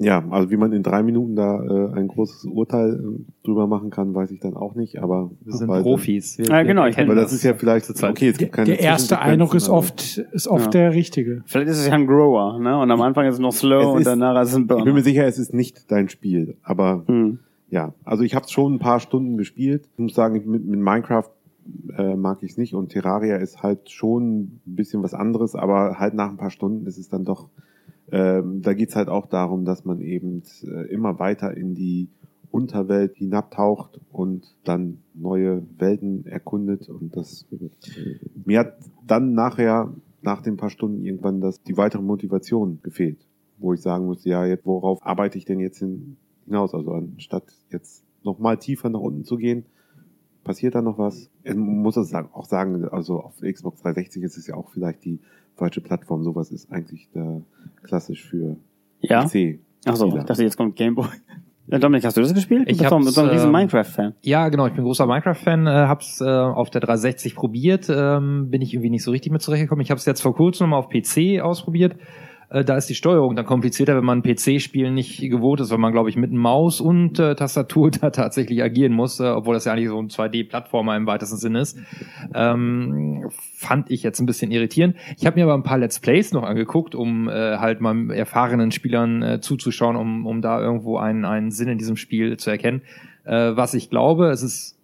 Ja, 0.02 0.24
also 0.30 0.50
wie 0.50 0.56
man 0.56 0.72
in 0.72 0.82
drei 0.82 1.02
Minuten 1.02 1.36
da 1.36 1.62
äh, 1.62 1.92
ein 1.94 2.08
großes 2.08 2.46
Urteil 2.46 2.94
äh, 2.94 3.44
drüber 3.44 3.66
machen 3.66 3.90
kann, 3.90 4.14
weiß 4.14 4.30
ich 4.30 4.40
dann 4.40 4.54
auch 4.56 4.74
nicht, 4.74 5.02
aber 5.02 5.30
Wir 5.44 5.52
sind 5.52 5.68
weil- 5.68 5.82
Profis. 5.82 6.38
Wir, 6.38 6.46
Ja, 6.46 6.62
genau, 6.62 6.86
ich 6.86 6.98
Aber 6.98 7.14
das 7.14 7.34
ist 7.34 7.42
ja 7.42 7.52
vielleicht 7.52 7.84
zurzeit. 7.84 8.10
okay, 8.12 8.28
es 8.30 8.38
gibt 8.38 8.52
keine 8.52 8.64
Der 8.66 8.80
erste 8.80 9.18
Eindruck 9.20 9.54
ist 9.54 9.68
oft, 9.68 10.16
ist 10.32 10.48
oft 10.48 10.74
Ja. 10.74 10.80
der 10.80 10.94
richtige. 10.94 11.42
Vielleicht 11.44 11.68
ist 11.68 11.80
es 11.80 11.86
ja 11.86 11.92
ein 11.92 12.06
Grower, 12.06 12.58
ne? 12.58 12.78
Und 12.80 12.90
am 12.90 13.02
Anfang 13.02 13.26
ist 13.26 13.34
es 13.34 13.40
noch 13.40 13.52
slow 13.52 13.80
Es 13.80 13.86
und 13.88 13.98
ist- 14.00 14.06
danach 14.06 14.40
ist 14.42 14.48
es 14.48 14.56
ein 14.56 14.62
Ich 14.62 14.68
bin 14.68 14.78
mir 14.78 14.84
Burner. 14.84 15.02
sicher, 15.02 15.26
es 15.26 15.38
ist 15.38 15.52
nicht 15.52 15.90
dein 15.92 16.08
Spiel, 16.08 16.56
aber 16.62 17.02
Hm. 17.06 17.38
ja, 17.68 17.92
also 18.04 18.22
ich 18.24 18.34
habe 18.34 18.48
schon 18.48 18.74
ein 18.76 18.78
paar 18.78 19.00
Stunden 19.00 19.36
gespielt. 19.36 19.86
Ich 19.92 19.98
muss 19.98 20.14
sagen, 20.14 20.32
mit, 20.50 20.64
mit 20.66 20.80
Minecraft 20.80 21.28
äh, 21.98 22.16
mag 22.16 22.38
ich 22.42 22.52
es 22.52 22.56
nicht 22.56 22.72
und 22.74 22.88
Terraria 22.88 23.36
ist 23.36 23.62
halt 23.62 23.90
schon 23.90 24.40
ein 24.40 24.60
bisschen 24.64 25.02
was 25.02 25.12
anderes, 25.12 25.54
aber 25.54 25.98
halt 25.98 26.14
nach 26.14 26.30
ein 26.30 26.38
paar 26.38 26.50
Stunden 26.50 26.86
ist 26.86 26.96
es 26.96 27.10
dann 27.10 27.26
doch 27.26 27.50
Ähm, 28.12 28.62
da 28.62 28.74
geht's 28.74 28.96
halt 28.96 29.08
auch 29.08 29.26
darum, 29.26 29.64
dass 29.64 29.84
man 29.84 30.00
eben 30.00 30.42
äh, 30.62 30.92
immer 30.92 31.18
weiter 31.18 31.56
in 31.56 31.74
die 31.74 32.08
Unterwelt 32.50 33.14
hinabtaucht 33.16 34.00
und 34.10 34.56
dann 34.64 34.98
neue 35.14 35.62
Welten 35.78 36.26
erkundet. 36.26 36.88
Und 36.88 37.16
das 37.16 37.46
mir 38.44 38.60
hat 38.60 38.74
dann 39.06 39.34
nachher, 39.34 39.94
nach 40.22 40.42
den 40.42 40.56
paar 40.56 40.70
Stunden 40.70 41.02
irgendwann 41.04 41.40
das, 41.40 41.62
die 41.62 41.76
weitere 41.76 42.02
Motivation 42.02 42.80
gefehlt. 42.82 43.26
Wo 43.58 43.72
ich 43.72 43.80
sagen 43.80 44.06
muss, 44.06 44.24
ja, 44.24 44.44
jetzt, 44.44 44.66
worauf 44.66 45.04
arbeite 45.04 45.38
ich 45.38 45.44
denn 45.44 45.60
jetzt 45.60 45.78
hin, 45.78 46.16
hinaus? 46.46 46.74
Also 46.74 46.92
anstatt 46.92 47.44
jetzt 47.70 48.04
noch 48.22 48.38
mal 48.38 48.56
tiefer 48.56 48.90
nach 48.90 49.00
unten 49.00 49.24
zu 49.24 49.36
gehen, 49.36 49.64
passiert 50.44 50.74
da 50.74 50.82
noch 50.82 50.98
was? 50.98 51.30
Ich 51.44 51.54
muss 51.54 51.96
es 51.96 52.12
auch 52.14 52.46
sagen, 52.46 52.84
also 52.86 53.20
auf 53.20 53.40
Xbox 53.40 53.82
360 53.82 54.22
ist 54.22 54.36
es 54.36 54.46
ja 54.46 54.54
auch 54.56 54.70
vielleicht 54.70 55.04
die 55.04 55.20
falsche 55.60 55.80
Plattform. 55.80 56.24
Sowas 56.24 56.50
ist 56.50 56.72
eigentlich 56.72 57.08
da 57.14 57.42
klassisch 57.84 58.24
für 58.24 58.56
Ja? 59.00 59.24
PC. 59.24 59.60
Ach 59.86 59.96
so, 59.96 60.08
ich 60.08 60.24
dachte, 60.24 60.42
jetzt 60.42 60.56
kommt 60.56 60.74
Gameboy. 60.76 61.06
Dominik, 61.66 62.04
hast 62.04 62.16
du 62.16 62.20
das 62.20 62.34
gespielt? 62.34 62.68
Ich 62.68 62.84
hab's, 62.84 63.14
so 63.14 63.20
ein 63.20 63.28
riesen 63.28 63.46
ähm, 63.46 63.52
Minecraft-Fan. 63.52 64.14
Ja, 64.22 64.48
genau, 64.48 64.66
ich 64.66 64.72
bin 64.72 64.82
großer 64.82 65.06
Minecraft-Fan, 65.06 65.66
äh, 65.66 65.70
hab's 65.70 66.20
äh, 66.20 66.24
auf 66.24 66.68
der 66.70 66.80
360 66.80 67.36
probiert, 67.36 67.88
ähm, 67.88 68.50
bin 68.50 68.60
ich 68.60 68.74
irgendwie 68.74 68.90
nicht 68.90 69.04
so 69.04 69.12
richtig 69.12 69.30
mit 69.30 69.40
zurechtgekommen. 69.40 69.82
Ich 69.82 69.90
habe 69.90 69.98
es 69.98 70.04
jetzt 70.04 70.20
vor 70.20 70.34
kurzem 70.34 70.68
nochmal 70.68 70.80
auf 70.80 70.88
PC 70.88 71.40
ausprobiert. 71.40 71.94
Äh, 72.50 72.64
da 72.64 72.76
ist 72.76 72.88
die 72.90 72.94
Steuerung 72.94 73.36
dann 73.36 73.46
komplizierter, 73.46 73.96
wenn 73.96 74.04
man 74.04 74.18
ein 74.18 74.22
PC-Spiel 74.22 74.90
nicht 74.90 75.20
gewohnt 75.20 75.60
ist, 75.60 75.70
weil 75.70 75.78
man, 75.78 75.92
glaube 75.92 76.10
ich, 76.10 76.16
mit 76.16 76.32
Maus 76.32 76.80
und 76.80 77.18
äh, 77.18 77.34
Tastatur 77.34 77.90
da 78.00 78.10
tatsächlich 78.10 78.62
agieren 78.62 78.92
muss, 78.92 79.20
äh, 79.20 79.24
obwohl 79.24 79.54
das 79.54 79.64
ja 79.64 79.72
eigentlich 79.72 79.88
so 79.88 79.98
ein 79.98 80.08
2D-Plattformer 80.08 80.96
im 80.96 81.06
weitesten 81.06 81.36
Sinne 81.36 81.60
ist. 81.60 81.78
Ähm, 82.34 83.30
fand 83.56 83.90
ich 83.90 84.02
jetzt 84.02 84.20
ein 84.20 84.26
bisschen 84.26 84.50
irritierend. 84.50 84.96
Ich 85.16 85.26
habe 85.26 85.38
mir 85.38 85.44
aber 85.44 85.54
ein 85.54 85.62
paar 85.62 85.78
Let's 85.78 86.00
Plays 86.00 86.32
noch 86.32 86.42
angeguckt, 86.42 86.94
um 86.94 87.28
äh, 87.28 87.58
halt 87.58 87.80
mal 87.80 88.10
erfahrenen 88.10 88.72
Spielern 88.72 89.22
äh, 89.22 89.40
zuzuschauen, 89.40 89.96
um, 89.96 90.26
um 90.26 90.42
da 90.42 90.60
irgendwo 90.60 90.98
einen, 90.98 91.24
einen 91.24 91.50
Sinn 91.50 91.68
in 91.68 91.78
diesem 91.78 91.96
Spiel 91.96 92.36
zu 92.36 92.50
erkennen. 92.50 92.82
Äh, 93.24 93.56
was 93.56 93.74
ich 93.74 93.90
glaube, 93.90 94.30
es 94.30 94.42
ist 94.42 94.76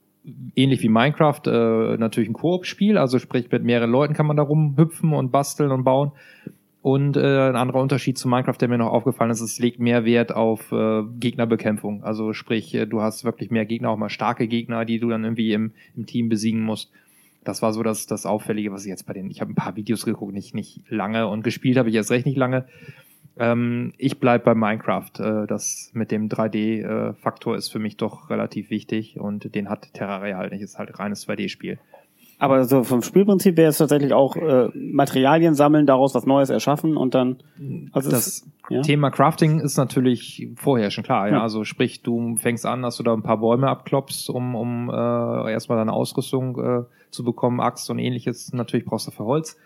ähnlich 0.54 0.82
wie 0.82 0.88
Minecraft 0.88 1.40
äh, 1.46 1.96
natürlich 1.98 2.28
ein 2.28 2.32
Koop-Spiel, 2.32 2.98
also 2.98 3.18
sprich 3.18 3.50
mit 3.50 3.64
mehreren 3.64 3.90
Leuten 3.90 4.14
kann 4.14 4.26
man 4.26 4.36
da 4.36 4.42
rumhüpfen 4.42 5.12
und 5.12 5.30
basteln 5.30 5.70
und 5.70 5.84
bauen. 5.84 6.12
Und 6.86 7.16
äh, 7.16 7.48
ein 7.48 7.56
anderer 7.56 7.80
Unterschied 7.80 8.16
zu 8.16 8.28
Minecraft, 8.28 8.58
der 8.60 8.68
mir 8.68 8.78
noch 8.78 8.92
aufgefallen 8.92 9.32
ist, 9.32 9.40
es 9.40 9.58
legt 9.58 9.80
mehr 9.80 10.04
Wert 10.04 10.32
auf 10.32 10.70
äh, 10.70 11.02
Gegnerbekämpfung. 11.18 12.04
Also 12.04 12.32
sprich, 12.32 12.72
äh, 12.76 12.86
du 12.86 13.00
hast 13.00 13.24
wirklich 13.24 13.50
mehr 13.50 13.66
Gegner, 13.66 13.90
auch 13.90 13.96
mal 13.96 14.08
starke 14.08 14.46
Gegner, 14.46 14.84
die 14.84 15.00
du 15.00 15.08
dann 15.08 15.24
irgendwie 15.24 15.52
im, 15.52 15.72
im 15.96 16.06
Team 16.06 16.28
besiegen 16.28 16.62
musst. 16.62 16.92
Das 17.42 17.60
war 17.60 17.72
so 17.72 17.82
das, 17.82 18.06
das 18.06 18.24
Auffällige, 18.24 18.70
was 18.70 18.84
ich 18.84 18.90
jetzt 18.90 19.04
bei 19.04 19.14
den, 19.14 19.32
ich 19.32 19.40
habe 19.40 19.50
ein 19.50 19.56
paar 19.56 19.74
Videos 19.74 20.04
geguckt, 20.04 20.32
nicht, 20.32 20.54
nicht 20.54 20.80
lange 20.88 21.26
und 21.26 21.42
gespielt 21.42 21.76
habe 21.76 21.88
ich 21.88 21.94
jetzt 21.96 22.12
recht 22.12 22.24
nicht 22.24 22.38
lange. 22.38 22.66
Ähm, 23.36 23.92
ich 23.98 24.20
bleib 24.20 24.44
bei 24.44 24.54
Minecraft. 24.54 25.10
Äh, 25.18 25.48
das 25.48 25.90
mit 25.92 26.12
dem 26.12 26.28
3D-Faktor 26.28 27.56
ist 27.56 27.68
für 27.68 27.80
mich 27.80 27.96
doch 27.96 28.30
relativ 28.30 28.70
wichtig 28.70 29.18
und 29.18 29.56
den 29.56 29.68
hat 29.68 29.92
Terraria 29.92 30.36
halt 30.36 30.52
nicht. 30.52 30.62
Ist 30.62 30.78
halt 30.78 30.96
reines 31.00 31.26
2D-Spiel. 31.26 31.80
Aber 32.38 32.64
so 32.64 32.84
vom 32.84 33.00
Spielprinzip 33.00 33.56
wäre 33.56 33.70
es 33.70 33.78
tatsächlich 33.78 34.12
auch 34.12 34.36
äh, 34.36 34.68
Materialien 34.74 35.54
sammeln, 35.54 35.86
daraus 35.86 36.14
was 36.14 36.26
Neues 36.26 36.50
erschaffen 36.50 36.96
und 36.96 37.14
dann. 37.14 37.38
Also 37.92 38.10
das 38.10 38.26
es, 38.26 38.50
ja? 38.68 38.82
Thema 38.82 39.10
Crafting 39.10 39.60
ist 39.60 39.78
natürlich 39.78 40.48
vorher 40.54 40.90
schon 40.90 41.02
klar. 41.04 41.28
Ja? 41.28 41.36
Ja. 41.36 41.42
Also 41.42 41.64
sprich, 41.64 42.02
du 42.02 42.36
fängst 42.36 42.66
an, 42.66 42.82
dass 42.82 42.98
du 42.98 43.02
da 43.02 43.14
ein 43.14 43.22
paar 43.22 43.38
Bäume 43.38 43.68
abklopfst, 43.68 44.28
um, 44.28 44.54
um 44.54 44.90
äh, 44.90 45.52
erstmal 45.52 45.78
deine 45.78 45.94
Ausrüstung 45.94 46.58
äh, 46.58 46.82
zu 47.10 47.24
bekommen, 47.24 47.60
Axt 47.60 47.88
und 47.88 47.98
ähnliches. 47.98 48.52
Natürlich 48.52 48.84
brauchst 48.84 49.06
du 49.06 49.12
für 49.12 49.24
Holz. 49.24 49.56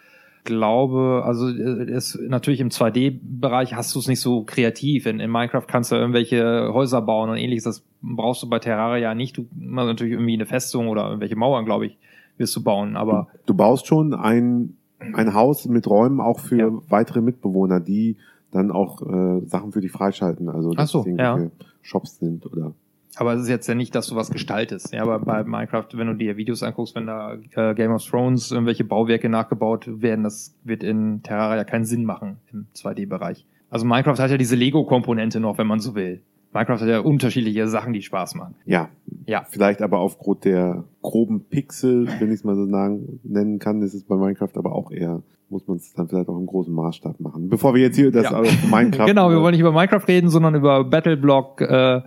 Glaube, 0.44 1.22
also 1.26 1.48
äh, 1.48 1.90
ist 1.90 2.20
natürlich 2.20 2.60
im 2.60 2.68
2D-Bereich 2.68 3.74
hast 3.74 3.96
du 3.96 3.98
es 3.98 4.06
nicht 4.06 4.20
so 4.20 4.44
kreativ. 4.44 5.06
In, 5.06 5.18
in 5.18 5.30
Minecraft 5.30 5.66
kannst 5.66 5.90
du 5.90 5.96
irgendwelche 5.96 6.70
Häuser 6.72 7.02
bauen 7.02 7.30
und 7.30 7.36
ähnliches. 7.36 7.64
Das 7.64 7.84
brauchst 8.00 8.44
du 8.44 8.48
bei 8.48 8.60
Terraria 8.60 9.14
nicht. 9.16 9.36
Du 9.36 9.48
also 9.76 9.88
natürlich 9.88 10.12
irgendwie 10.12 10.34
eine 10.34 10.46
Festung 10.46 10.86
oder 10.86 11.06
irgendwelche 11.06 11.36
Mauern, 11.36 11.64
glaube 11.64 11.86
ich, 11.86 11.98
wirst 12.40 12.56
du 12.56 12.62
bauen. 12.64 12.96
Aber 12.96 13.28
Du 13.46 13.54
baust 13.54 13.86
schon 13.86 14.12
ein, 14.14 14.76
ein 14.98 15.32
Haus 15.34 15.66
mit 15.66 15.86
Räumen 15.88 16.20
auch 16.20 16.40
für 16.40 16.56
Ja. 16.58 16.70
weitere 16.88 17.20
Mitbewohner, 17.20 17.78
die 17.78 18.16
dann 18.50 18.72
auch 18.72 19.00
äh, 19.02 19.46
Sachen 19.46 19.70
für 19.70 19.80
dich 19.80 19.92
freischalten. 19.92 20.48
Also 20.48 20.72
dass 20.72 20.90
so, 20.90 21.06
irgendwelche 21.06 21.52
Shops 21.82 22.18
sind 22.18 22.44
oder 22.46 22.72
Aber 23.16 23.34
es 23.34 23.42
ist 23.42 23.48
jetzt 23.48 23.68
ja 23.68 23.74
nicht, 23.76 23.94
dass 23.94 24.08
du 24.08 24.16
was 24.16 24.30
gestaltest. 24.30 24.92
Ja, 24.92 25.02
aber 25.02 25.20
bei 25.20 25.44
Minecraft, 25.44 25.86
wenn 25.92 26.08
du 26.08 26.14
dir 26.14 26.36
Videos 26.36 26.62
anguckst, 26.64 26.96
wenn 26.96 27.06
da 27.06 27.34
äh, 27.54 27.74
Game 27.74 27.92
of 27.92 28.04
Thrones 28.04 28.50
irgendwelche 28.50 28.82
Bauwerke 28.84 29.28
nachgebaut 29.28 29.88
werden, 30.02 30.24
das 30.24 30.54
wird 30.64 30.82
in 30.82 31.22
Terraria 31.22 31.62
keinen 31.64 31.84
Sinn 31.84 32.04
machen 32.04 32.38
im 32.52 32.66
2D-Bereich. 32.74 33.46
Also 33.70 33.86
Minecraft 33.86 34.18
hat 34.18 34.30
ja 34.32 34.36
diese 34.36 34.56
Lego-Komponente 34.56 35.38
noch, 35.38 35.56
wenn 35.58 35.68
man 35.68 35.78
so 35.78 35.94
will. 35.94 36.20
Minecraft 36.52 36.80
hat 36.80 36.88
ja 36.88 37.00
unterschiedliche 37.00 37.68
Sachen, 37.68 37.92
die 37.92 38.02
Spaß 38.02 38.34
machen. 38.34 38.54
ja, 38.64 38.88
Ja. 39.26 39.44
vielleicht 39.48 39.82
aber 39.82 39.98
aufgrund 40.00 40.44
der 40.44 40.84
groben 41.02 41.44
Pixel, 41.44 42.08
wenn 42.18 42.28
ich 42.28 42.34
es 42.40 42.44
mal 42.44 42.56
so 42.56 42.66
sagen, 42.66 43.20
nennen 43.22 43.58
kann, 43.58 43.80
ist 43.82 43.94
es 43.94 44.02
bei 44.04 44.16
Minecraft 44.16 44.50
aber 44.56 44.72
auch 44.74 44.90
eher, 44.90 45.22
muss 45.48 45.66
man 45.68 45.76
es 45.76 45.92
dann 45.94 46.08
vielleicht 46.08 46.28
auch 46.28 46.36
im 46.38 46.46
großen 46.46 46.72
Maßstab 46.74 47.20
machen. 47.20 47.48
Bevor 47.48 47.74
wir 47.74 47.82
jetzt 47.82 47.96
hier 47.96 48.10
das 48.10 48.24
Ja. 48.24 48.38
auf 48.40 48.70
Minecraft 48.70 49.06
genau, 49.06 49.30
wir 49.30 49.40
wollen 49.40 49.52
nicht 49.52 49.60
über 49.60 49.72
Minecraft 49.72 50.06
reden, 50.08 50.28
sondern 50.28 50.54
über 50.56 50.84
Battleblock 50.84 51.60
äh, 51.60 52.00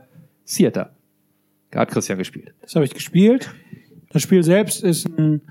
Theater. 0.45 0.91
Da 1.71 1.79
hat 1.79 1.89
Christian 1.91 2.17
gespielt. 2.17 2.53
Das 2.61 2.75
habe 2.75 2.85
ich 2.85 2.93
gespielt. 2.93 3.53
Das 4.11 4.21
Spiel 4.21 4.43
selbst 4.43 4.83
ist 4.83 5.07
ein, 5.17 5.41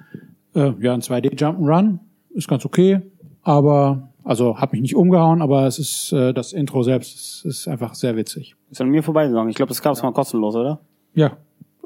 äh, 0.54 0.72
ja, 0.80 0.92
ein 0.94 1.00
2D 1.00 1.34
Jump'n'Run. 1.34 1.98
Ist 2.34 2.46
ganz 2.48 2.64
okay, 2.64 3.00
aber 3.42 4.11
also 4.24 4.58
hat 4.58 4.72
mich 4.72 4.82
nicht 4.82 4.96
umgehauen, 4.96 5.42
aber 5.42 5.66
es 5.66 5.78
ist 5.78 6.12
äh, 6.12 6.32
das 6.32 6.52
Intro 6.52 6.82
selbst 6.82 7.14
ist, 7.14 7.44
ist 7.44 7.68
einfach 7.68 7.94
sehr 7.94 8.16
witzig. 8.16 8.54
Ist 8.70 8.80
an 8.80 8.88
mir 8.88 9.02
vorbeigegangen. 9.02 9.48
Ich 9.50 9.56
glaube, 9.56 9.68
das 9.70 9.82
gab 9.82 9.92
es 9.92 10.02
mal 10.02 10.12
kostenlos, 10.12 10.54
oder? 10.54 10.80
Ja, 11.14 11.36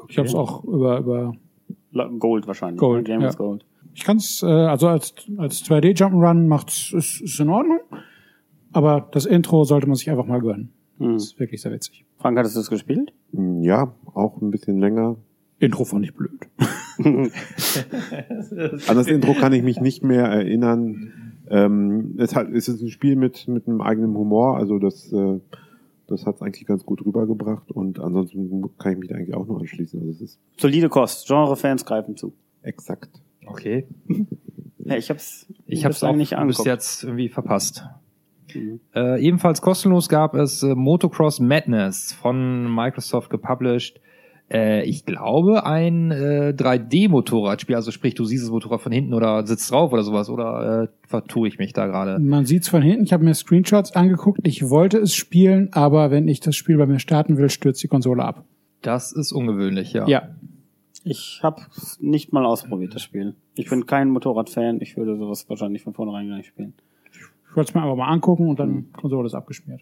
ich 0.09 0.19
habe 0.19 0.29
es 0.29 0.35
auch 0.35 0.65
über 0.65 0.99
über 0.99 1.33
Gold 2.19 2.47
wahrscheinlich. 2.47 2.79
Gold, 2.79 3.09
James 3.09 3.35
ja. 3.35 3.39
Gold. 3.39 3.65
Ich 3.95 4.05
kann 4.05 4.19
es, 4.19 4.43
äh, 4.43 4.47
also 4.47 4.89
als, 4.89 5.15
als 5.39 5.65
2D 5.65 5.97
Jump'n'Run 5.97 6.47
macht's 6.47 6.93
ist, 6.93 7.23
ist 7.23 7.41
in 7.41 7.49
Ordnung, 7.49 7.81
aber 8.73 9.09
das 9.13 9.25
Intro 9.25 9.65
sollte 9.65 9.87
man 9.87 9.97
sich 9.97 10.11
einfach 10.11 10.27
mal 10.27 10.41
gönnen. 10.41 10.73
Hm. 10.99 11.15
Das 11.15 11.25
ist 11.25 11.41
wirklich 11.41 11.63
sehr 11.63 11.73
witzig. 11.73 12.05
Frank, 12.19 12.39
hattest 12.39 12.57
du 12.57 12.61
das 12.61 12.69
gespielt? 12.69 13.15
Ja, 13.33 13.95
auch 14.15 14.41
ein 14.43 14.51
bisschen 14.51 14.79
länger. 14.79 15.17
Intro 15.59 15.85
fand 15.85 16.05
ich 16.05 16.15
blöd. 16.15 16.47
An 16.99 17.31
das 18.97 19.07
Intro 19.07 19.33
kann 19.35 19.53
ich 19.55 19.63
mich 19.63 19.81
nicht 19.81 20.03
mehr 20.03 20.25
erinnern. 20.27 21.26
Ähm, 21.49 22.15
es, 22.19 22.35
hat, 22.35 22.49
es 22.49 22.69
ist 22.69 22.81
ein 22.83 22.89
Spiel 22.89 23.17
mit, 23.17 23.47
mit 23.49 23.67
einem 23.69 23.81
eigenen 23.81 24.15
Humor, 24.17 24.57
also 24.57 24.79
das, 24.79 25.13
äh, 25.13 25.41
das 26.07 26.27
hat 26.27 26.37
es 26.37 26.43
eigentlich 26.43 26.67
ganz 26.67 26.85
gut 26.85 27.05
rübergebracht 27.05 27.71
und 27.71 28.01
ansonsten 28.01 28.65
kann 28.79 28.93
ich 28.93 28.99
mich 28.99 29.09
da 29.09 29.17
eigentlich 29.17 29.35
auch 29.35 29.47
nur 29.47 29.61
anschließen. 29.61 30.01
Also 30.01 30.13
es 30.13 30.21
ist 30.21 30.41
Solide 30.59 30.89
Kost. 30.89 31.27
Genre-Fans 31.27 31.85
greifen 31.85 32.17
zu. 32.17 32.33
exakt. 32.63 33.11
Okay. 33.47 33.87
Ja, 34.89 34.97
ich 34.97 35.11
hab's, 35.11 35.53
Ich 35.67 35.85
habe 35.85 35.91
es 35.93 36.05
auch 36.05 36.15
nicht 36.15 36.37
bis 36.47 36.63
jetzt 36.65 37.03
irgendwie 37.03 37.29
verpasst. 37.29 37.83
Mhm. 38.55 38.79
Äh, 38.95 39.21
ebenfalls 39.21 39.61
kostenlos 39.61 40.09
gab 40.09 40.35
es 40.35 40.63
äh, 40.63 40.77
Motocross 40.77 41.41
Madness 41.41 42.13
von 42.13 42.73
Microsoft 42.73 43.31
gepublished. 43.31 44.01
Äh, 44.51 44.85
ich 44.85 45.05
glaube 45.05 45.67
ein 45.67 46.11
äh, 46.13 46.55
3D-Motorradspiel, 46.57 47.75
also 47.75 47.91
sprich, 47.91 48.15
du 48.15 48.25
siehst 48.25 48.45
das 48.45 48.51
Motorrad 48.51 48.81
von 48.81 48.93
hinten 48.93 49.13
oder 49.15 49.45
sitzt 49.47 49.71
drauf 49.71 49.93
oder 49.93 50.03
sowas, 50.05 50.31
oder 50.31 50.83
äh, 50.85 50.89
vertue 51.09 51.49
ich 51.49 51.59
mich 51.59 51.73
da 51.73 51.87
gerade? 51.87 52.19
Man 52.21 52.45
sieht's 52.47 52.69
von 52.69 52.83
hinten. 52.83 53.05
Ich 53.05 53.13
habe 53.13 53.25
mir 53.25 53.35
Screenshots 53.35 53.93
angeguckt. 53.93 54.41
Ich 54.45 54.69
wollte 54.71 54.99
es 54.99 55.15
spielen, 55.15 55.71
aber 55.73 56.11
wenn 56.11 56.29
ich 56.29 56.41
das 56.41 56.55
Spiel 56.55 56.77
bei 56.79 56.87
mir 56.87 57.01
starten 57.01 57.39
will, 57.39 57.49
stürzt 57.51 57.83
die 57.83 57.89
Konsole 57.89 58.25
ab. 58.25 58.45
Das 58.83 59.13
ist 59.13 59.33
ungewöhnlich, 59.33 59.93
ja. 59.93 60.07
Ja, 60.07 60.29
Ich 61.03 61.41
habe 61.43 61.63
nicht 61.99 62.33
mal 62.33 62.45
ausprobiert, 62.45 62.95
das 62.95 63.03
Spiel. 63.03 63.35
Ich 63.55 63.69
bin 63.69 63.87
kein 63.87 64.11
Motorradfan. 64.11 64.81
Ich 64.81 64.97
würde 64.97 65.17
sowas 65.17 65.49
wahrscheinlich 65.49 65.83
von 65.83 65.93
vornherein 65.95 66.29
gar 66.29 66.37
nicht 66.37 66.49
spielen. 66.49 66.75
ich 67.51 67.57
wollte 67.57 67.71
es 67.71 67.75
mir 67.75 67.83
aber 67.83 67.97
mal 67.97 68.09
angucken 68.09 68.49
und 68.49 68.61
dann 68.61 68.93
Konsole 68.93 69.27
ist 69.27 69.35
abgeschmiert. 69.35 69.81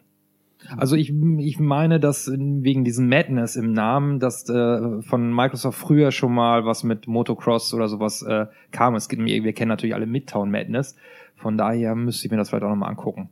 Also 0.77 0.97
ich, 0.97 1.13
ich 1.39 1.61
meine, 1.61 2.01
dass 2.01 2.31
wegen 2.31 2.85
diesem 2.85 3.09
Madness 3.09 3.57
im 3.57 3.73
Namen, 3.73 4.19
dass 4.19 4.49
äh, 4.49 5.03
von 5.03 5.35
Microsoft 5.35 5.79
früher 5.79 6.11
schon 6.11 6.35
mal 6.35 6.65
was 6.65 6.85
mit 6.85 7.07
Motocross 7.07 7.75
oder 7.75 7.89
sowas 7.89 8.23
äh, 8.23 8.47
kam. 8.71 8.95
Es 8.95 9.09
gibt, 9.09 9.25
wir 9.25 9.53
kennen 9.53 9.69
natürlich 9.69 9.95
alle 9.95 10.07
Midtown 10.07 10.51
Madness. 10.51 10.97
Von 11.37 11.59
daher 11.59 11.95
müsste 11.95 12.27
ich 12.27 12.31
mir 12.31 12.39
das 12.39 12.49
vielleicht 12.49 12.65
auch 12.65 12.71
nochmal 12.71 12.91
angucken. 12.91 13.31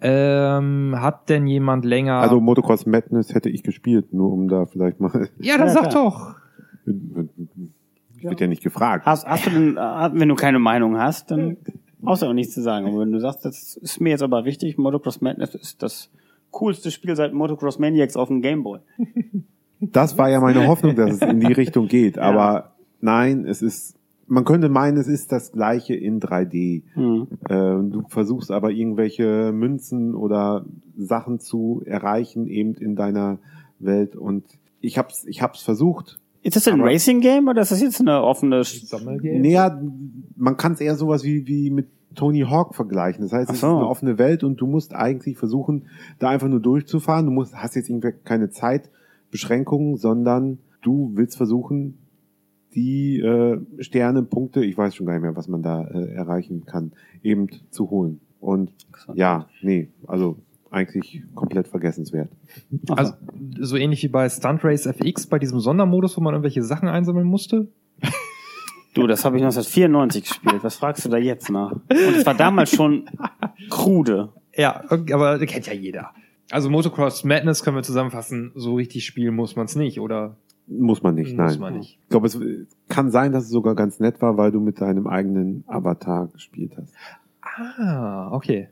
Ähm, 0.00 0.94
hat 0.96 1.28
denn 1.28 1.46
jemand 1.46 1.84
länger... 1.84 2.18
Also 2.18 2.40
Motocross 2.40 2.86
Madness 2.86 3.34
hätte 3.34 3.48
ich 3.48 3.62
gespielt, 3.64 4.12
nur 4.12 4.32
um 4.32 4.48
da 4.48 4.66
vielleicht 4.66 5.00
mal. 5.00 5.28
ja, 5.40 5.58
dann 5.58 5.66
Ja, 5.66 5.72
sag 5.72 5.90
klar. 5.90 6.04
doch. 6.04 6.36
Ich 8.16 8.24
wird 8.24 8.40
ja 8.40 8.46
nicht 8.46 8.62
gefragt. 8.62 9.06
Hast, 9.06 9.26
hast 9.26 9.46
du 9.46 9.50
denn, 9.50 9.76
äh, 9.76 10.10
wenn 10.12 10.28
du 10.28 10.34
keine 10.34 10.58
Meinung 10.58 10.98
hast, 10.98 11.30
dann 11.30 11.56
brauchst 12.00 12.22
du 12.22 12.26
auch 12.26 12.32
nichts 12.32 12.54
zu 12.54 12.62
sagen. 12.62 12.86
Aber 12.86 13.00
wenn 13.00 13.12
du 13.12 13.20
sagst, 13.20 13.44
das 13.44 13.76
ist 13.76 14.00
mir 14.00 14.10
jetzt 14.10 14.22
aber 14.22 14.44
wichtig, 14.44 14.78
Motocross 14.78 15.20
Madness 15.20 15.54
ist 15.54 15.82
das 15.82 16.10
coolste 16.50 16.90
Spiel 16.90 17.14
seit 17.16 17.32
Motocross 17.32 17.78
Maniacs 17.78 18.16
auf 18.16 18.28
dem 18.28 18.40
Gameboy. 18.42 18.80
Das 19.80 20.18
war 20.18 20.28
ja 20.28 20.40
meine 20.40 20.66
Hoffnung, 20.66 20.96
dass 20.96 21.12
es 21.12 21.22
in 21.22 21.38
die 21.38 21.52
Richtung 21.52 21.86
geht. 21.86 22.18
Aber 22.18 22.72
nein, 23.00 23.44
es 23.46 23.62
ist 23.62 23.98
man 24.28 24.44
könnte 24.44 24.68
meinen, 24.68 24.98
es 24.98 25.08
ist 25.08 25.32
das 25.32 25.52
gleiche 25.52 25.94
in 25.94 26.20
3D. 26.20 26.82
Hm. 26.94 27.26
Äh, 27.48 27.54
du 27.90 28.04
versuchst 28.08 28.50
aber 28.50 28.70
irgendwelche 28.70 29.52
Münzen 29.52 30.14
oder 30.14 30.66
Sachen 30.96 31.40
zu 31.40 31.82
erreichen 31.86 32.46
eben 32.46 32.74
in 32.74 32.94
deiner 32.94 33.38
Welt 33.78 34.16
und 34.16 34.44
ich 34.80 34.98
hab's, 34.98 35.24
ich 35.24 35.42
hab's 35.42 35.62
versucht. 35.62 36.18
Ist 36.42 36.56
das 36.56 36.68
ein 36.68 36.80
Aber- 36.80 36.90
Racing 36.90 37.20
Game 37.20 37.48
oder 37.48 37.62
ist 37.62 37.72
das 37.72 37.80
jetzt 37.80 38.00
eine 38.00 38.22
offene? 38.22 38.62
Sammelgame? 38.64 39.40
Naja, 39.40 39.80
man 40.36 40.56
kann 40.56 40.72
es 40.72 40.80
eher 40.80 40.96
sowas 40.96 41.24
wie, 41.24 41.46
wie 41.46 41.70
mit 41.70 41.86
Tony 42.14 42.40
Hawk 42.40 42.74
vergleichen. 42.74 43.22
Das 43.22 43.32
heißt, 43.32 43.50
Ach 43.50 43.54
es 43.54 43.60
so. 43.60 43.66
ist 43.66 43.72
eine 43.74 43.86
offene 43.86 44.18
Welt 44.18 44.44
und 44.44 44.60
du 44.60 44.66
musst 44.66 44.94
eigentlich 44.94 45.36
versuchen, 45.36 45.86
da 46.18 46.30
einfach 46.30 46.48
nur 46.48 46.60
durchzufahren. 46.60 47.26
Du 47.26 47.32
musst, 47.32 47.54
hast 47.54 47.76
jetzt 47.76 47.88
irgendwie 47.88 48.12
keine 48.24 48.50
Zeitbeschränkungen, 48.50 49.96
sondern 49.96 50.58
du 50.82 51.12
willst 51.14 51.36
versuchen, 51.36 51.98
die 52.74 53.18
äh, 53.18 53.60
Sterne, 53.78 54.22
Punkte, 54.22 54.64
ich 54.64 54.76
weiß 54.76 54.94
schon 54.94 55.06
gar 55.06 55.14
nicht 55.14 55.22
mehr, 55.22 55.36
was 55.36 55.48
man 55.48 55.62
da 55.62 55.84
äh, 55.84 56.12
erreichen 56.12 56.64
kann, 56.66 56.92
eben 57.22 57.48
zu 57.70 57.90
holen. 57.90 58.20
Und 58.40 58.72
ja, 59.14 59.48
nee, 59.62 59.88
also 60.06 60.36
eigentlich 60.70 61.24
komplett 61.34 61.68
vergessenswert. 61.68 62.30
Also 62.88 63.14
so 63.58 63.76
ähnlich 63.76 64.02
wie 64.02 64.08
bei 64.08 64.28
Stunt 64.28 64.64
Race 64.64 64.86
FX, 64.86 65.26
bei 65.26 65.38
diesem 65.38 65.60
Sondermodus, 65.60 66.16
wo 66.16 66.20
man 66.20 66.34
irgendwelche 66.34 66.62
Sachen 66.62 66.88
einsammeln 66.88 67.26
musste. 67.26 67.68
Du, 68.94 69.06
das 69.06 69.24
habe 69.24 69.36
ich 69.36 69.42
1994 69.42 70.24
gespielt. 70.24 70.62
Was 70.62 70.76
fragst 70.76 71.04
du 71.04 71.08
da 71.08 71.18
jetzt 71.18 71.50
nach? 71.50 71.72
Und 71.72 72.16
es 72.16 72.26
war 72.26 72.34
damals 72.34 72.70
schon 72.70 73.04
krude. 73.70 74.30
Ja, 74.54 74.82
aber 74.88 75.38
kennt 75.46 75.66
ja 75.66 75.72
jeder. 75.72 76.10
Also 76.50 76.70
Motocross 76.70 77.24
Madness 77.24 77.62
können 77.62 77.76
wir 77.76 77.82
zusammenfassen, 77.82 78.52
so 78.54 78.74
richtig 78.74 79.04
spielen 79.04 79.34
muss 79.36 79.54
man 79.54 79.66
es 79.66 79.76
nicht, 79.76 80.00
oder? 80.00 80.36
Muss 80.66 81.02
man 81.02 81.14
nicht, 81.14 81.36
Muss 81.36 81.52
nein. 81.52 81.60
man 81.60 81.78
nicht. 81.78 81.98
Ich 82.02 82.08
glaube, 82.08 82.26
es 82.26 82.38
kann 82.88 83.10
sein, 83.10 83.32
dass 83.32 83.44
es 83.44 83.50
sogar 83.50 83.74
ganz 83.74 84.00
nett 84.00 84.20
war, 84.20 84.36
weil 84.36 84.50
du 84.50 84.60
mit 84.60 84.80
deinem 84.80 85.06
eigenen 85.06 85.64
Avatar 85.66 86.28
gespielt 86.28 86.72
hast. 86.76 86.94
Ah, 87.42 88.30
okay. 88.32 88.68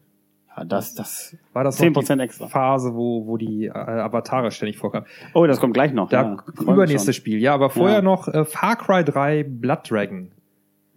Ja, 0.56 0.64
das, 0.64 0.94
das. 0.94 1.36
War 1.52 1.64
das 1.64 1.78
noch 1.80 1.86
10% 1.86 2.16
die 2.16 2.22
extra. 2.22 2.46
Phase, 2.48 2.94
wo, 2.94 3.26
wo 3.26 3.36
die 3.36 3.66
äh, 3.66 3.70
Avatare 3.72 4.50
ständig 4.50 4.78
vorkamen? 4.78 5.06
Oh, 5.34 5.46
das 5.46 5.60
kommt 5.60 5.74
gleich 5.74 5.92
noch. 5.92 6.08
Da 6.08 6.22
ja, 6.22 6.62
übernächstes. 6.62 7.14
Spiel, 7.16 7.38
ja, 7.38 7.52
aber 7.54 7.70
vorher 7.70 7.96
Ja. 7.96 8.02
noch 8.02 8.28
äh, 8.28 8.44
Far 8.44 8.76
Cry 8.76 9.04
3 9.04 9.44
Blood 9.44 9.90
Dragon. 9.90 10.30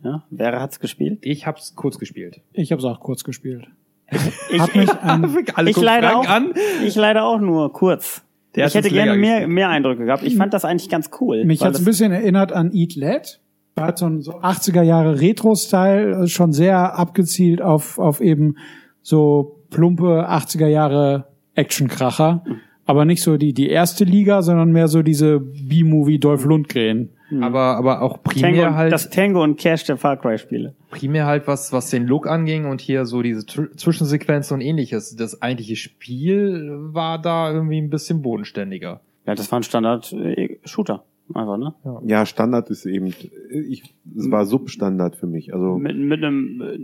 Ja, 0.04 0.24
wer 0.30 0.62
hat's 0.62 0.80
gespielt? 0.80 1.20
Ich 1.24 1.46
hab's 1.46 1.76
kurz 1.76 1.98
gespielt. 2.00 2.40
Ich 2.54 2.72
habe 2.72 2.80
es 2.80 2.86
auch 2.86 3.00
kurz 3.02 3.24
gespielt. 3.24 3.68
Ich, 4.52 4.60
Hat 4.60 4.74
mich 4.76 4.90
an, 5.02 5.46
Alle 5.54 5.70
ich 5.70 5.78
leider 5.78 6.18
auch. 6.18 6.28
an. 6.28 6.54
Ich 6.84 6.96
leider 6.96 7.26
auch 7.26 7.40
nur 7.40 7.72
kurz. 7.74 8.24
Der 8.56 8.66
ich 8.66 8.74
hätte 8.74 8.90
gerne 8.90 9.16
mehr, 9.16 9.36
gespielt. 9.42 9.54
mehr 9.54 9.70
Eindrücke 9.70 10.06
gehabt. 10.06 10.24
Ich 10.24 10.36
fand 10.38 10.54
das 10.56 10.66
eigentlich 10.66 10.90
ganz 10.90 11.12
cool. 11.22 11.46
mich 11.46 11.60
weil 11.62 11.68
hat 11.68 11.76
es 11.76 11.82
ein 11.82 11.86
bisschen 11.86 12.12
erinnert 12.12 12.52
an 12.52 12.72
Eat 12.74 12.96
Let. 12.96 13.40
Da 13.76 13.86
hat 13.86 14.00
so 14.00 14.08
ein 14.08 14.22
so 14.22 14.40
80er 14.40 14.82
Jahre 14.82 15.22
Retro-Style 15.22 16.24
äh, 16.24 16.28
schon 16.28 16.52
sehr 16.54 16.98
abgezielt 16.98 17.62
auf, 17.62 18.00
auf 18.00 18.20
eben 18.22 18.56
so 19.02 19.60
plumpe 19.70 20.30
80er 20.30 20.68
Jahre 20.68 21.26
Actionkracher. 21.56 22.44
Aber 22.86 23.06
nicht 23.06 23.22
so 23.22 23.38
die, 23.38 23.54
die 23.54 23.70
erste 23.70 24.04
Liga, 24.04 24.42
sondern 24.42 24.72
mehr 24.72 24.88
so 24.88 25.04
diese 25.04 25.40
B-Movie 25.40 26.18
Dolph 26.20 26.44
Lundgren. 26.46 27.10
Aber, 27.42 27.76
aber 27.78 28.02
auch 28.02 28.24
primär 28.24 28.50
Tango, 28.52 28.68
und- 28.70 28.76
halt, 28.76 28.92
das 28.92 29.10
Tango 29.12 29.44
und 29.44 29.60
Cash 29.60 29.84
der 29.84 29.98
Far 29.98 30.18
Cry 30.18 30.40
Spiele. 30.40 30.74
primär 30.90 31.28
halt 31.28 31.46
was, 31.46 31.72
was 31.72 31.92
den 31.92 32.08
Look 32.08 32.26
anging 32.26 32.66
und 32.66 32.82
hier 32.82 33.06
so 33.06 33.22
diese 33.22 33.42
Tr- 33.42 33.76
Zwischensequenzen 33.78 34.56
und 34.56 34.62
ähnliches. 34.62 35.16
Das 35.16 35.40
eigentliche 35.40 35.76
Spiel 35.76 36.68
war 36.92 37.22
da 37.22 37.54
irgendwie 37.54 37.80
ein 37.80 37.92
bisschen 37.92 38.24
bodenständiger. 38.24 39.02
Ja, 39.28 39.36
das 39.36 39.52
war 39.52 39.60
ein 39.60 39.64
Standard 39.64 40.12
äh, 40.14 40.58
Shooter. 40.66 41.04
Einfach, 41.36 41.58
ne? 41.60 41.76
Ja, 42.08 42.26
Standard 42.26 42.72
ist 42.72 42.88
eben, 42.88 43.06
ich, 43.52 43.84
es 44.18 44.32
war 44.32 44.48
Substandard 44.48 45.16
für 45.16 45.28
mich. 45.28 45.54
Also 45.54 45.78
Mit, 45.78 45.96
mit 45.96 46.24
einem 46.24 46.62
äh, 46.62 46.80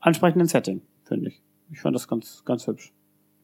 ansprechenden 0.00 0.48
Setting, 0.48 0.80
finde 1.04 1.28
ich. 1.28 1.42
Ich 1.72 1.80
fand 1.80 1.94
das 1.96 2.06
ganz, 2.08 2.44
ganz 2.44 2.66
hübsch. 2.66 2.92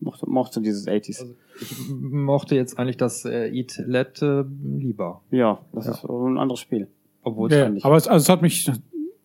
Mochte, 0.01 0.29
mochte 0.31 0.61
dieses 0.61 0.87
80s. 0.87 1.21
Also 1.23 1.35
ich 1.61 1.89
mochte 1.91 2.55
jetzt 2.55 2.79
eigentlich 2.79 2.97
das 2.99 3.25
äh, 3.25 3.49
Eat 3.53 3.83
Let 3.85 4.23
äh, 4.23 4.45
lieber. 4.63 5.23
ja, 5.31 5.59
das 5.73 5.87
ist 5.89 6.05
ein 6.05 6.39
anderes 6.39 6.61
Spiel. 6.61 6.87
Obwohl 7.25 7.53
Ja, 7.53 7.65
fand 7.65 7.79
ich. 7.79 7.85
aber 7.85 7.97
es, 7.97 8.07
also 8.07 8.23
es 8.23 8.29
hat 8.29 8.43
mich 8.43 8.71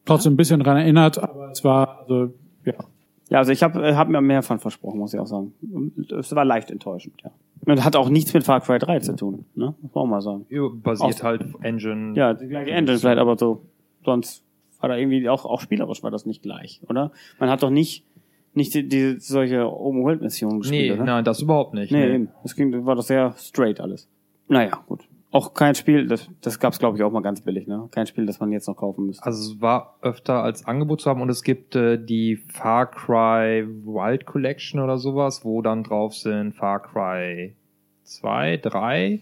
trotzdem 0.06 0.34
ein 0.34 0.38
bisschen 0.38 0.60
dran 0.62 0.78
erinnert, 0.78 1.20
aber 1.22 1.52
es 1.52 1.64
war, 1.64 2.00
also, 2.02 2.34
ja. 2.66 2.74
Ja, 3.30 3.38
also 3.40 3.52
ich 3.52 3.62
habe 3.64 3.96
hab 3.96 4.10
mir 4.10 4.20
mehr 4.22 4.42
von 4.44 4.60
versprochen, 4.60 5.00
muss 5.00 5.14
ich 5.14 5.20
auch 5.20 5.28
sagen. 5.28 5.54
Es 6.20 6.34
war 6.36 6.44
leicht 6.46 6.72
enttäuschend, 6.72 7.22
ja. 7.24 7.32
Und 7.66 7.84
hat 7.86 7.96
auch 7.96 8.10
nichts 8.10 8.34
mit 8.34 8.44
Far 8.44 8.60
Cry 8.62 8.78
3 8.80 9.00
zu 9.00 9.16
tun, 9.16 9.46
ne? 9.56 9.74
Muss 9.82 9.94
man 9.94 10.04
auch 10.04 10.08
mal 10.08 10.22
sagen. 10.22 10.46
Ja, 10.50 10.68
basiert 10.74 11.14
Aus- 11.16 11.24
halt 11.24 11.44
auf 11.44 11.64
Engine. 11.64 12.14
Ja, 12.18 12.34
die 12.34 12.48
gleiche 12.48 12.72
Engine 12.72 12.98
vielleicht, 12.98 13.20
aber 13.20 13.38
so, 13.38 13.62
sonst 14.04 14.44
war 14.80 14.90
da 14.90 14.98
irgendwie 14.98 15.30
auch, 15.30 15.46
auch 15.46 15.62
spielerisch 15.62 16.04
war 16.04 16.12
das 16.12 16.26
nicht 16.26 16.42
gleich, 16.42 16.82
oder? 16.90 17.12
Man 17.40 17.50
hat 17.50 17.64
doch 17.64 17.70
nicht, 17.70 18.04
nicht 18.56 18.74
die, 18.74 18.88
die 18.88 19.20
solche 19.20 19.66
Open-World-Missionen 19.72 20.58
Nee, 20.58 20.62
gespielt, 20.62 20.92
oder? 20.94 21.04
nein, 21.06 21.24
das 21.24 21.42
überhaupt 21.42 21.74
nicht. 21.74 21.92
Nee, 21.92 22.14
eben. 22.16 22.30
Das 22.44 22.56
ging, 22.56 22.86
war 22.86 22.96
doch 22.96 23.04
sehr 23.04 23.34
straight 23.38 23.80
alles. 23.80 24.08
Naja, 24.48 24.84
gut. 24.88 25.02
Auch 25.32 25.56
kein 25.56 25.74
Spiel, 25.74 26.06
das, 26.06 26.30
das 26.42 26.60
gab's 26.60 26.78
glaube 26.78 26.96
ich 26.96 27.04
auch 27.04 27.12
mal 27.12 27.22
ganz 27.24 27.42
billig, 27.42 27.66
ne? 27.66 27.88
Kein 27.90 28.06
Spiel, 28.06 28.28
das 28.28 28.40
man 28.40 28.52
jetzt 28.52 28.68
noch 28.68 28.76
kaufen 28.78 29.08
müsste. 29.08 29.26
Also 29.26 29.54
es 29.54 29.62
war 29.62 29.98
öfter 30.04 30.44
als 30.44 30.66
Angebot 30.68 31.02
zu 31.02 31.10
haben 31.10 31.22
und 31.22 31.30
es 31.30 31.42
gibt 31.42 31.76
äh, 31.76 31.98
die 31.98 32.36
Far 32.36 32.92
Cry 32.92 33.66
Wild 33.68 34.28
Collection 34.28 34.80
oder 34.80 35.00
sowas, 35.00 35.44
wo 35.44 35.64
dann 35.64 35.84
drauf 35.84 36.14
sind 36.14 36.54
Far 36.54 36.84
Cry 36.84 37.56
2, 38.04 38.58
3, 38.58 39.22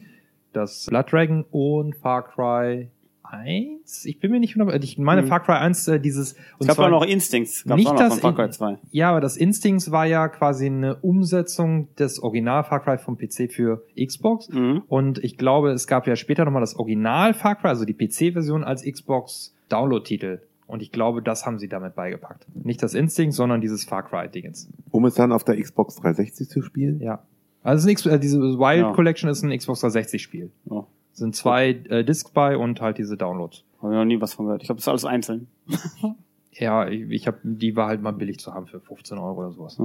das 0.51 0.87
Blood 0.87 1.11
Dragon 1.13 1.45
und 1.49 1.95
Far 1.95 2.23
Cry 2.27 2.89
1. 3.31 4.05
Ich 4.05 4.19
bin 4.19 4.31
mir 4.31 4.39
nicht 4.39 4.55
hundertprozentig, 4.55 4.91
ich 4.93 4.97
meine 4.97 5.21
Mhm. 5.23 5.27
Far 5.27 5.39
Cry 5.41 5.53
1 5.57 5.87
äh, 5.87 5.99
dieses 5.99 6.35
es 6.59 6.67
gab 6.67 6.79
auch 6.79 6.89
noch 6.89 7.03
Instincts, 7.05 7.63
gab's 7.63 7.77
nicht 7.77 7.87
auch 7.87 7.93
noch 7.93 7.99
das 7.99 8.13
von 8.19 8.21
Far 8.21 8.35
Cry 8.35 8.45
in- 8.45 8.51
2. 8.51 8.77
Ja, 8.91 9.09
aber 9.11 9.21
das 9.21 9.37
Instincts 9.37 9.91
war 9.91 10.05
ja 10.05 10.27
quasi 10.27 10.65
eine 10.67 10.95
Umsetzung 10.97 11.87
des 11.95 12.21
Original 12.21 12.63
Far 12.63 12.81
Cry 12.83 12.97
vom 12.97 13.17
PC 13.17 13.47
für 13.51 13.83
Xbox. 13.99 14.49
Mhm. 14.49 14.83
Und 14.87 15.23
ich 15.23 15.37
glaube, 15.37 15.71
es 15.71 15.87
gab 15.87 16.07
ja 16.07 16.15
später 16.15 16.45
nochmal 16.45 16.61
das 16.61 16.75
Original 16.75 17.33
Far 17.33 17.55
Cry, 17.55 17.67
also 17.69 17.85
die 17.85 17.93
PC-Version 17.93 18.63
als 18.63 18.83
Xbox 18.83 19.53
Download-Titel. 19.69 20.41
Und 20.67 20.81
ich 20.81 20.91
glaube, 20.91 21.21
das 21.21 21.45
haben 21.45 21.59
sie 21.59 21.67
damit 21.67 21.95
beigepackt. 21.95 22.45
Nicht 22.63 22.81
das 22.81 22.93
Instinct, 22.93 23.33
sondern 23.35 23.59
dieses 23.61 23.83
Far 23.83 24.03
Cry-Dingens. 24.03 24.69
um 24.91 25.05
es 25.05 25.15
dann 25.15 25.31
auf 25.31 25.43
der 25.43 25.59
Xbox 25.61 25.95
360 25.97 26.47
zu 26.49 26.61
spielen. 26.61 26.99
Ja. 27.01 27.23
Also 27.63 27.77
es 27.77 27.83
ist 27.83 27.87
ein 27.87 27.91
X- 27.91 28.05
äh, 28.05 28.19
diese 28.19 28.39
Wild 28.39 28.79
Ja. 28.81 28.93
Collection 28.93 29.29
ist 29.29 29.43
ein 29.43 29.55
Xbox 29.57 29.81
360-Spiel. 29.81 30.49
Ja. 30.69 30.85
Sind 31.13 31.35
zwei 31.35 31.69
äh, 31.89 32.03
Discs 32.03 32.31
bei 32.31 32.57
und 32.57 32.81
halt 32.81 32.97
diese 32.97 33.17
Downloads. 33.17 33.63
Habe 33.81 33.93
ich 33.93 33.97
noch 33.97 34.05
nie 34.05 34.21
was 34.21 34.33
von 34.33 34.45
gehört. 34.45 34.61
Ich 34.61 34.67
glaube, 34.67 34.77
das 34.77 34.83
ist 34.85 34.89
alles 34.89 35.05
einzeln. 35.05 35.47
Ja, 36.53 36.85
ich, 36.87 37.09
ich 37.09 37.27
hab, 37.27 37.37
die 37.43 37.77
war 37.77 37.87
halt 37.87 38.01
mal 38.01 38.11
billig 38.11 38.37
zu 38.39 38.53
haben 38.53 38.67
für 38.67 38.81
15 38.81 39.17
Euro 39.17 39.39
oder 39.39 39.51
sowas. 39.51 39.79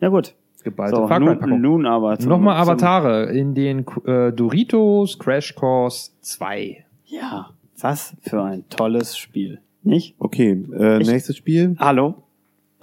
Ja 0.00 0.08
gut. 0.10 0.34
Geballte 0.62 0.96
So, 0.96 1.06
nun, 1.18 1.60
nun 1.60 1.86
aber. 1.86 2.16
zum- 2.20 2.28
Nochmal 2.28 2.54
zum- 2.64 2.70
Avatare 2.70 3.32
in 3.32 3.54
den 3.56 3.84
äh, 4.06 4.32
Doritos 4.32 5.18
Crash 5.18 5.56
Course 5.56 6.12
2. 6.20 6.84
Ja, 7.06 7.50
was 7.80 8.14
für 8.22 8.42
ein 8.44 8.64
tolles 8.68 9.18
Spiel. 9.18 9.60
Nicht? 9.82 10.14
Okay, 10.20 10.64
äh, 10.72 11.02
Ich- 11.02 11.08
nächstes 11.08 11.36
Spiel. 11.36 11.74
Hallo? 11.80 12.22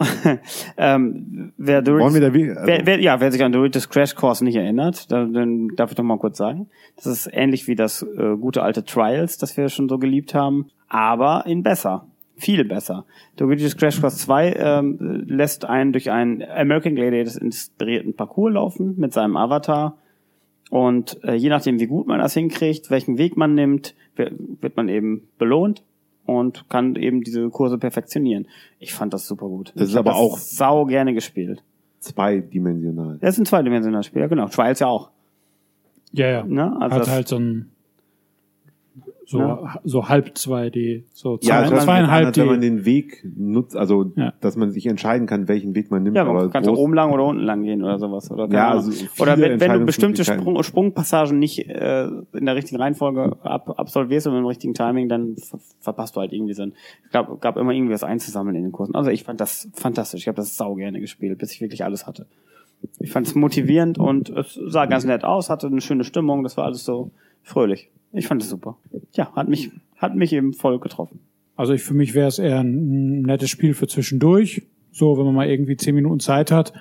ähm, 0.77 1.51
wer 1.57 1.81
Doritos, 1.81 2.13
Wollen 2.13 2.21
wir 2.21 2.29
da 2.29 2.33
wie, 2.33 2.49
also, 2.49 2.65
wer, 2.67 2.85
wer, 2.85 2.99
ja, 2.99 3.19
wer 3.19 3.31
sich 3.31 3.43
an 3.43 3.51
Doritos 3.51 3.89
Crash 3.89 4.15
Course 4.15 4.43
nicht 4.43 4.55
erinnert, 4.55 5.11
dann, 5.11 5.33
dann 5.33 5.67
darf 5.75 5.91
ich 5.91 5.95
doch 5.95 6.03
mal 6.03 6.17
kurz 6.17 6.37
sagen. 6.37 6.67
Das 6.95 7.05
ist 7.05 7.29
ähnlich 7.31 7.67
wie 7.67 7.75
das 7.75 8.01
äh, 8.03 8.35
gute 8.37 8.63
alte 8.63 8.83
Trials, 8.83 9.37
das 9.37 9.55
wir 9.57 9.69
schon 9.69 9.89
so 9.89 9.97
geliebt 9.97 10.33
haben, 10.33 10.67
aber 10.87 11.45
in 11.47 11.63
besser. 11.63 12.07
Viel 12.35 12.65
besser. 12.65 13.05
Doritos 13.37 13.77
Crash 13.77 14.01
Course 14.01 14.17
2 14.17 14.53
ähm, 14.57 15.23
lässt 15.27 15.65
einen 15.65 15.91
durch 15.93 16.09
einen 16.11 16.41
American 16.43 16.95
Gladiators 16.95 17.35
inspirierten 17.37 18.15
Parcours 18.15 18.53
laufen 18.53 18.95
mit 18.97 19.13
seinem 19.13 19.37
Avatar. 19.37 19.97
Und 20.71 21.23
äh, 21.23 21.35
je 21.35 21.49
nachdem, 21.49 21.79
wie 21.79 21.85
gut 21.85 22.07
man 22.07 22.19
das 22.19 22.33
hinkriegt, 22.33 22.89
welchen 22.89 23.19
Weg 23.19 23.37
man 23.37 23.53
nimmt, 23.53 23.93
wi- 24.15 24.31
wird 24.61 24.75
man 24.75 24.89
eben 24.89 25.27
belohnt 25.37 25.83
und 26.25 26.69
kann 26.69 26.95
eben 26.95 27.21
diese 27.21 27.49
Kurse 27.49 27.77
perfektionieren. 27.77 28.47
Ich 28.79 28.93
fand 28.93 29.13
das 29.13 29.27
super 29.27 29.47
gut. 29.47 29.71
Das 29.75 29.83
ist 29.85 29.89
ich 29.91 29.95
hab 29.97 30.07
aber 30.07 30.15
auch- 30.15 30.37
sau 30.37 30.85
gerne 30.85 31.13
gespielt. 31.13 31.63
zweidimensional. 31.99 33.17
Das 33.21 33.35
ist 33.35 33.39
ein 33.39 33.45
zweidimensionales 33.45 34.05
Spiel, 34.07 34.21
ja 34.21 34.27
genau. 34.27 34.47
Trials 34.47 34.79
ja 34.79 34.87
auch. 34.87 35.09
Ja, 36.11 36.27
ja. 36.29 36.43
Ne? 36.43 36.75
Also 36.79 36.95
Hat 36.95 37.01
das, 37.01 37.09
halt 37.09 37.27
so 37.27 37.37
ein, 37.37 37.69
so, 39.25 39.39
Ja. 39.39 39.79
so 39.83 40.09
halb 40.09 40.33
2D, 40.35 41.03
so 41.13 41.35
Ja, 41.35 41.39
zwei, 41.39 41.55
hört 41.61 41.69
sich 41.69 41.79
zweieinhalb 41.79 42.27
an, 42.27 42.35
wenn 42.35 42.45
man 42.47 42.61
D. 42.61 42.69
den 42.69 42.85
Weg 42.85 43.25
nutzt, 43.37 43.75
also 43.77 44.11
Ja. 44.15 44.33
dass 44.41 44.57
man 44.57 44.71
sich 44.71 44.85
entscheiden 44.85 45.27
kann, 45.27 45.47
welchen 45.47 45.75
Weg 45.75 45.91
man 45.91 46.03
nimmt. 46.03 46.15
ja, 46.17 46.23
aber 46.23 46.33
man 46.33 46.51
kann 46.51 46.63
groß- 46.65 46.75
oben 46.75 46.93
lang 46.93 47.11
oder 47.11 47.23
unten 47.25 47.43
lang 47.43 47.63
gehen 47.63 47.83
oder 47.83 47.99
sowas. 47.99 48.29
Oder, 48.31 48.47
Ja, 48.49 48.71
also 48.71 48.91
oder 49.19 49.37
wenn, 49.39 49.59
wenn 49.59 49.71
du 49.79 49.85
bestimmte. 49.85 50.25
Sprung, 50.25 50.61
Sprungpassagen 50.61 51.39
nicht 51.39 51.67
äh, 51.69 52.07
in 52.33 52.45
der 52.45 52.55
richtigen 52.55 52.81
Reihenfolge 52.81 53.37
ab, 53.43 53.73
absolvierst 53.79 54.27
und 54.27 54.35
im 54.35 54.45
richtigen 54.45 54.73
Timing, 54.73 55.07
dann 55.09 55.35
ver 55.37 55.59
verpasst 55.79 56.15
du 56.15 56.19
halt 56.19 56.33
irgendwie 56.33 56.53
so 56.53 56.63
ein. 56.63 56.73
Es 57.05 57.11
gab, 57.11 57.39
gab 57.41 57.55
immer 57.57 57.71
irgendwie 57.71 57.93
was 57.93 58.03
einzusammeln 58.03 58.55
in 58.57 58.63
den 58.63 58.71
Kursen. 58.71 58.93
Also 58.95 59.09
ich 59.09 59.23
fand 59.23 59.39
das 59.39 59.69
fantastisch. 59.73 60.21
Ich 60.21 60.27
habe 60.27 60.35
das 60.37 60.57
sau 60.57 60.75
gerne 60.75 60.99
gespielt, 60.99 61.37
bis 61.37 61.51
ich 61.53 61.61
wirklich 61.61 61.83
alles 61.85 62.05
hatte. 62.07 62.25
Ich 62.99 63.11
fand 63.11 63.25
es 63.27 63.35
motivierend 63.35 63.97
und 63.97 64.29
es 64.29 64.59
sah 64.67 64.85
ganz 64.85 65.05
nett 65.05 65.23
aus, 65.23 65.49
hatte 65.49 65.67
eine 65.67 65.79
schöne 65.79 66.03
Stimmung, 66.03 66.43
das 66.43 66.57
war 66.57 66.65
alles 66.65 66.83
so 66.83 67.11
fröhlich. 67.41 67.89
Ich 68.13 68.27
fand 68.27 68.41
es 68.41 68.49
super. 68.49 68.77
Ja, 69.13 69.31
hat 69.35 69.49
mich, 69.49 69.71
hat 69.97 70.15
mich 70.15 70.31
eben 70.33 70.53
voll 70.53 70.79
getroffen. 70.79 71.19
Also 71.55 71.73
ich, 71.73 71.83
für 71.83 71.93
mich 71.93 72.13
wäre 72.15 72.27
es 72.27 72.39
eher 72.39 72.59
ein 72.61 73.21
nettes 73.21 73.49
Spiel 73.49 73.73
für 73.73 73.87
zwischendurch. 73.87 74.63
So, 74.91 75.17
wenn 75.17 75.25
man 75.25 75.35
mal 75.35 75.47
irgendwie 75.49 75.75
zehn 75.77 75.95
Minuten 75.95 76.19
Zeit 76.19 76.51
hat, 76.51 76.73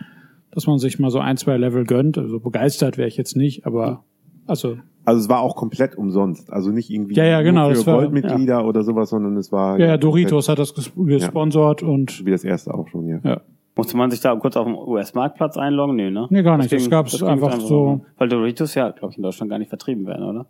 dass 0.50 0.66
man 0.66 0.78
sich 0.78 0.98
mal 0.98 1.10
so 1.10 1.18
ein, 1.18 1.36
zwei 1.36 1.56
Level 1.56 1.84
gönnt. 1.84 2.18
Also 2.18 2.40
begeistert 2.40 2.98
wäre 2.98 3.08
ich 3.08 3.16
jetzt 3.16 3.36
nicht, 3.36 3.66
aber 3.66 4.04
also 4.46 4.76
Also 5.04 5.20
es 5.20 5.28
war 5.28 5.40
auch 5.40 5.56
komplett 5.56 5.96
umsonst. 5.96 6.52
Also 6.52 6.70
nicht 6.70 6.90
irgendwie 6.90 7.14
Ja, 7.14 7.24
ja, 7.24 7.40
genau, 7.42 7.68
nur 7.68 7.76
für 7.84 7.86
war- 7.86 7.98
Goldmitglieder 8.00 8.66
oder 8.66 8.82
sowas, 8.82 9.10
sondern 9.10 9.36
es 9.36 9.50
war 9.52 9.78
ja, 9.78 9.86
ja 9.88 9.96
Doritos 9.96 10.48
hat 10.48 10.58
das 10.58 10.74
ges- 10.74 10.90
gesponsert 11.06 11.82
komplett 11.82 11.82
und 11.82 12.26
wie 12.26 12.30
das 12.30 12.44
erste 12.44 12.74
auch 12.74 12.88
schon, 12.88 13.08
ja. 13.08 13.20
ja. 13.24 13.40
Musste 13.74 13.96
man 13.96 14.10
sich 14.10 14.20
da 14.20 14.36
kurz 14.36 14.56
auf 14.56 14.66
dem 14.66 14.76
US-Marktplatz 14.76 15.56
einloggen? 15.56 15.96
Nee, 15.96 16.10
ne? 16.10 16.26
Nee, 16.28 16.42
gar 16.42 16.58
nicht. 16.58 16.70
Das 16.70 16.82
ging- 16.82 16.90
gab's 16.90 17.18
ging 17.18 17.26
einfach 17.26 17.58
so- 17.58 18.04
Weil 18.18 18.28
Doritos 18.28 18.74
ja, 18.74 18.90
glaube 18.90 19.12
ich, 19.12 19.16
in 19.16 19.22
Deutschland 19.22 19.50
gar 19.50 19.58
nicht 19.58 19.70
vertrieben 19.70 20.04
werden, 20.06 20.24
oder? 20.24 20.46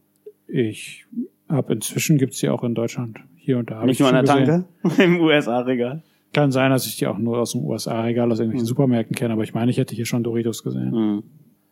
Ich 0.52 1.06
habe 1.48 1.72
inzwischen 1.72 2.18
gibt's 2.18 2.38
die 2.38 2.48
auch 2.48 2.62
in 2.62 2.74
Deutschland. 2.74 3.20
Hier 3.36 3.58
und 3.58 3.70
da. 3.70 3.84
nicht 3.84 3.94
ich 3.94 4.00
nur 4.00 4.08
an 4.08 4.14
der. 4.14 4.24
Tanke? 4.24 4.64
Im 5.02 5.20
USA-Regal? 5.20 6.02
Kann 6.32 6.52
sein, 6.52 6.70
dass 6.70 6.86
ich 6.86 6.96
die 6.96 7.06
auch 7.06 7.18
nur 7.18 7.38
aus 7.38 7.52
dem 7.52 7.62
USA-Regal, 7.64 8.30
aus 8.30 8.38
irgendwelchen 8.38 8.66
Supermärkten 8.66 9.16
kenne, 9.16 9.34
aber 9.34 9.42
ich 9.42 9.54
meine, 9.54 9.70
ich 9.70 9.78
hätte 9.78 9.94
hier 9.94 10.06
schon 10.06 10.22
Doritos 10.22 10.62
gesehen. 10.62 10.90
Mhm. 10.90 11.22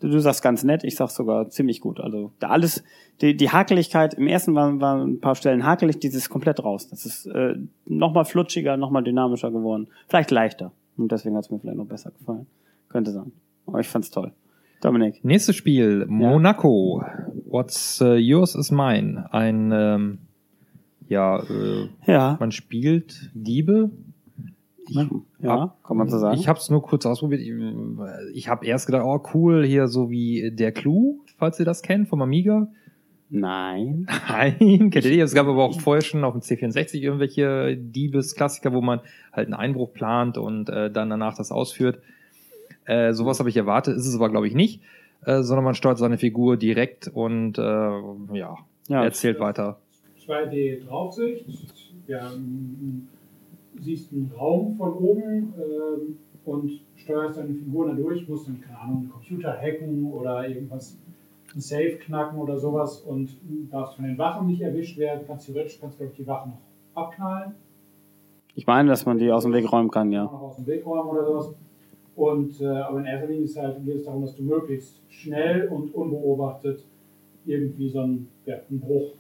Du, 0.01 0.09
du 0.09 0.19
sagst 0.19 0.43
ganz 0.43 0.65
nett, 0.65 0.83
ich 0.83 0.97
sag 0.97 1.11
sogar 1.11 1.51
ziemlich 1.51 1.81
gut. 1.81 2.01
Also 2.01 2.33
da 2.41 2.49
alles, 2.49 2.83
die, 3.21 3.37
die 3.37 3.51
Hakeligkeit, 3.51 4.15
im 4.15 4.27
ersten 4.27 4.55
waren, 4.55 4.81
waren 4.81 5.13
ein 5.13 5.21
paar 5.21 5.35
Stellen 5.35 5.65
hakelig, 5.65 5.99
dieses 6.01 6.23
ist 6.23 6.31
komplett 6.31 6.65
raus. 6.65 6.89
Das 6.89 7.05
ist 7.05 7.27
äh, 7.27 7.55
nochmal 7.87 8.25
flutschiger, 8.25 8.77
nochmal 8.77 9.05
dynamischer 9.05 9.51
geworden. 9.51 9.89
Vielleicht 10.09 10.31
leichter. 10.31 10.73
Und 10.97 11.13
deswegen 11.13 11.37
hat 11.37 11.45
es 11.45 11.51
mir 11.51 11.59
vielleicht 11.59 11.79
noch 11.79 11.87
besser 11.87 12.11
gefallen. 12.19 12.47
Könnte 12.89 13.13
sein. 13.13 13.33
Aber 13.67 13.81
ich 13.81 13.89
fand's 13.89 14.11
toll. 14.11 14.33
Dominik. 14.81 15.25
Nächstes 15.25 15.57
Spiel, 15.57 16.07
Monaco. 16.09 17.05
What's 17.47 18.01
uh, 18.01 18.15
yours 18.15 18.55
is 18.55 18.71
mine. 18.71 19.27
Ein, 19.33 19.71
ähm, 19.73 20.19
ja, 21.09 21.39
äh, 21.43 21.89
Ja. 22.07 22.37
man 22.41 22.53
spielt 22.53 23.31
Diebe. 23.35 23.91
ja, 25.39 25.75
kann 25.85 25.97
man 25.97 26.09
so 26.09 26.19
sagen. 26.19 26.39
Ich 26.39 26.49
habe 26.49 26.59
es 26.59 26.71
nur 26.71 26.83
kurz 26.83 27.07
ausprobiert. 27.07 27.43
Ich, 27.43 27.53
ich 28.35 28.49
habe 28.49 28.67
erst 28.67 28.87
gedacht, 28.87 29.05
oh 29.05 29.21
cool, 29.35 29.65
hier 29.65 29.87
so 29.89 30.11
wie 30.11 30.51
der 30.53 30.73
Clou, 30.73 31.21
falls 31.37 31.59
ihr 31.61 31.65
das 31.67 31.83
kennt, 31.83 32.09
vom 32.09 32.23
Amiga. 32.23 32.69
Nein. 33.29 34.07
Nein, 34.29 34.91
kennt 34.91 35.05
ihr 35.05 35.11
nicht. 35.13 35.21
Es 35.21 35.35
gab 35.35 35.47
aber 35.47 35.63
auch 35.63 35.81
vorher 35.81 36.03
schon 36.03 36.25
auf 36.25 36.33
dem 36.33 36.41
C64 36.41 36.95
irgendwelche 36.97 37.77
Diebes-Klassiker, 37.77 38.73
wo 38.73 38.81
man 38.81 39.01
halt 39.33 39.47
einen 39.47 39.55
Einbruch 39.55 39.93
plant 39.93 40.37
und 40.39 40.69
äh, 40.69 40.91
dann 40.91 41.11
danach 41.11 41.37
das 41.37 41.53
ausführt. 41.53 42.01
Äh, 42.91 43.13
sowas 43.15 43.39
habe 43.39 43.49
ich 43.49 43.57
erwartet, 43.57 43.97
ist 43.97 44.07
es 44.07 44.17
aber 44.17 44.29
glaube 44.31 44.49
ich 44.49 44.55
nicht, 44.55 44.83
äh, 45.25 45.43
sondern 45.43 45.65
man 45.65 45.75
steuert 45.75 45.99
seine 45.99 46.19
Figur 46.19 46.57
direkt 46.57 47.07
und 47.09 47.57
äh, 47.59 47.63
ja, 47.63 48.57
Ja. 48.89 49.05
erzählt 49.05 49.39
weiter. 49.39 49.79
2D 50.27 50.85
Draufsicht. 50.87 51.47
Ja, 52.09 52.33
m- 52.33 53.09
siehst 53.81 54.13
einen 54.13 54.33
Raum 54.37 54.75
von 54.77 54.93
oben 54.95 55.55
ähm, 55.57 56.19
und 56.45 56.81
steuerst 56.97 57.39
deine 57.39 57.55
Figur 57.55 57.87
da 57.87 57.95
durch, 57.95 58.29
musst 58.29 58.49
dann, 58.49 58.61
keine 58.61 58.79
Ahnung, 58.81 58.97
einen 59.03 59.11
Computer 59.11 59.53
hacken 59.57 60.11
oder 60.13 60.49
irgendwas, 60.49 60.99
ein 61.55 61.61
Safe 61.61 61.97
knacken 62.05 62.39
oder 62.39 62.59
sowas 62.59 62.99
und 63.01 63.29
darfst 63.71 63.97
von 63.97 64.05
den 64.07 64.19
Wachen 64.19 64.49
nicht 64.49 64.61
erwischt 64.63 64.99
werden. 64.99 65.23
Kannst 65.29 65.47
theoretisch, 65.47 65.79
kannst 65.81 65.97
glaube 65.99 66.11
ich 66.13 66.19
die 66.19 66.27
Wachen 66.27 66.53
noch 66.95 67.03
abknallen, 67.03 67.53
Ich 68.57 68.67
meine, 68.67 68.89
dass 68.89 69.07
man 69.07 69.19
die 69.19 69.31
aus 69.31 69.45
dem 69.45 69.53
Weg 69.53 69.71
räumen 69.71 69.91
kann, 69.93 70.11
ja. 70.11 70.27
aus 70.27 70.57
dem 70.57 70.67
Weg 70.67 70.85
räumen 70.85 71.09
oder 71.11 71.25
sowas. 71.25 71.55
Und, 72.17 72.61
äh, 72.61 72.67
aber 72.67 73.01
in 73.01 73.07
erster 73.07 73.29
Linie 73.29 73.45
ist 73.45 73.57
halt, 73.57 73.85
geht 73.85 73.97
es 73.97 74.05
darum, 74.05 74.23
dass 74.23 74.37
du 74.37 74.43
möglichst 74.43 75.01
schnell 75.09 75.69
und 75.69 75.95
unbeobachtet 75.95 76.85
irgendwie 77.47 77.89
so 77.89 78.01
einen, 78.01 78.29
ja, 78.45 78.57
einen 78.69 78.81
Bruch 78.81 79.15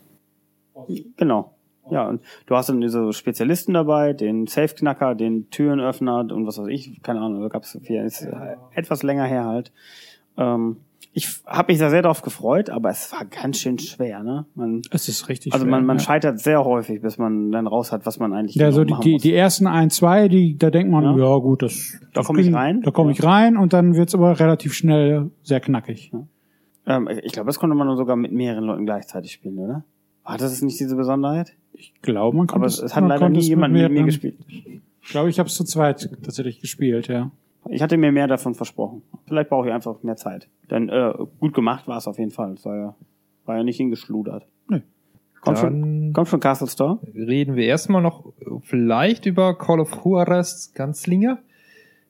aus 0.74 0.88
Genau. 1.16 1.54
Ja, 1.90 2.08
und 2.08 2.22
du 2.46 2.54
hast 2.54 2.68
dann 2.68 2.80
diese 2.80 3.12
Spezialisten 3.12 3.74
dabei, 3.74 4.12
den 4.12 4.46
Safe-Knacker, 4.46 5.14
den 5.14 5.50
Türenöffner 5.50 6.20
und 6.20 6.46
was 6.46 6.58
weiß 6.58 6.68
ich, 6.68 7.02
keine 7.02 7.20
Ahnung, 7.20 7.42
da 7.42 7.48
gab 7.48 7.64
es 7.64 7.74
ist 7.74 8.22
äh, 8.22 8.56
etwas 8.74 9.02
länger 9.02 9.24
her 9.24 9.44
halt. 9.46 9.72
Ähm, 10.36 10.76
ich 11.12 11.28
habe 11.44 11.72
mich 11.72 11.80
da 11.80 11.90
sehr 11.90 12.02
drauf 12.02 12.22
gefreut, 12.22 12.70
aber 12.70 12.90
es 12.90 13.10
war 13.12 13.24
ganz 13.24 13.58
schön 13.58 13.78
schwer, 13.78 14.22
ne? 14.22 14.46
Man, 14.54 14.82
Es 14.92 15.08
ist 15.08 15.28
richtig 15.28 15.52
also 15.52 15.64
schwer, 15.64 15.70
man, 15.72 15.84
man 15.84 15.98
ja. 15.98 16.04
scheitert 16.04 16.38
sehr 16.38 16.64
häufig, 16.64 17.02
bis 17.02 17.18
man 17.18 17.50
dann 17.50 17.66
raus 17.66 17.90
hat, 17.90 18.06
was 18.06 18.18
man 18.20 18.32
eigentlich 18.32 18.54
Ja, 18.54 18.66
genau 18.66 18.76
so 18.76 18.84
die, 18.84 18.94
die, 19.02 19.12
muss. 19.14 19.22
die 19.22 19.34
ersten 19.34 19.66
ein, 19.66 19.90
zwei, 19.90 20.28
die, 20.28 20.56
da 20.56 20.70
denkt 20.70 20.92
man, 20.92 21.02
Ja. 21.02 21.16
ja, 21.16 21.36
gut, 21.38 21.62
das. 21.62 21.98
Da 22.00 22.20
das 22.20 22.26
komm 22.26 22.38
ich 22.38 22.52
rein. 22.54 22.82
Da 22.82 22.90
komme 22.92 23.10
ich 23.12 23.22
rein 23.24 23.56
und 23.56 23.72
dann 23.72 23.96
wird's 23.96 24.14
aber 24.14 24.38
relativ 24.38 24.72
schnell 24.74 25.30
sehr 25.42 25.58
knackig. 25.60 26.12
ähm, 26.86 27.08
ich 27.24 27.32
glaube, 27.32 27.46
das 27.48 27.58
konnte 27.58 27.74
man 27.74 27.96
sogar 27.96 28.14
mit 28.16 28.30
mehreren 28.32 28.64
Leuten 28.64 28.86
gleichzeitig 28.86 29.32
spielen, 29.32 29.58
oder? 29.58 29.84
War 30.24 30.38
das 30.38 30.62
nicht 30.62 30.78
diese 30.78 30.94
Besonderheit? 30.94 31.54
Ich 31.72 31.92
glaube, 32.02 32.36
man 32.36 32.46
konnte 32.46 32.56
Aber 32.60 32.66
es, 32.66 32.78
es 32.78 32.94
hat 32.94 33.04
leider 33.08 33.28
nie 33.28 33.40
jemand 33.40 33.72
mit 33.74 33.90
mir 33.90 34.04
gespielt. 34.04 34.36
Ich 35.02 35.08
glaube, 35.10 35.28
ich 35.30 35.38
habe 35.40 35.48
es 35.48 35.54
zu 35.56 35.64
zweit 35.64 36.08
tatsächlich 36.22 36.60
gespielt, 36.60 37.08
ja. 37.08 37.30
Ich 37.68 37.82
hatte 37.82 37.96
mir 37.96 38.10
mehr 38.10 38.26
davon 38.26 38.54
versprochen. 38.54 39.02
Vielleicht 39.26 39.50
brauche 39.50 39.68
ich 39.68 39.72
einfach 39.72 40.02
mehr 40.02 40.16
Zeit. 40.16 40.48
Denn 40.70 40.88
äh, 40.88 41.12
gut 41.38 41.54
gemacht 41.54 41.86
war 41.86 41.98
es 41.98 42.08
auf 42.08 42.18
jeden 42.18 42.30
Fall. 42.30 42.52
Es 42.54 42.64
war 42.64 42.76
ja, 42.76 42.94
war 43.44 43.56
ja 43.56 43.62
nicht 43.62 43.76
hingeschludert. 43.76 44.46
Nee. 44.68 44.82
Kommt, 45.40 45.58
schon, 45.58 46.12
kommt 46.12 46.28
schon 46.28 46.40
Castle 46.40 46.66
Store? 46.66 46.98
reden 47.14 47.56
wir 47.56 47.64
erstmal 47.64 48.02
noch 48.02 48.32
vielleicht 48.62 49.24
über 49.24 49.56
Call 49.56 49.80
of 49.80 50.04
Juarez 50.04 50.72
Ganzlinger, 50.74 51.38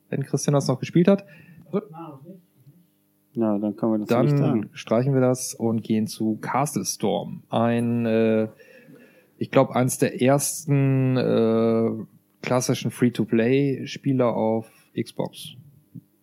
wenn 0.08 0.24
Christian 0.24 0.54
das 0.54 0.66
noch 0.66 0.80
gespielt 0.80 1.06
hat. 1.06 1.24
Ja, 3.32 3.58
dann 3.58 3.76
können 3.76 3.92
wir 3.92 3.98
das 3.98 4.08
nicht 4.08 4.32
Dann 4.32 4.38
sagen. 4.38 4.70
streichen 4.72 5.14
wir 5.14 5.20
das 5.20 5.54
und 5.54 5.82
gehen 5.84 6.08
zu 6.08 6.38
Castle 6.40 6.84
Storm. 6.84 7.44
Ein, 7.48 8.04
äh, 8.04 8.48
ich 9.38 9.52
glaube, 9.52 9.76
eines 9.76 9.98
der 9.98 10.20
ersten 10.20 11.16
äh, 11.16 11.90
klassischen 12.42 12.90
Free-to-Play-Spieler 12.90 14.34
auf 14.34 14.79
Xbox. 15.02 15.56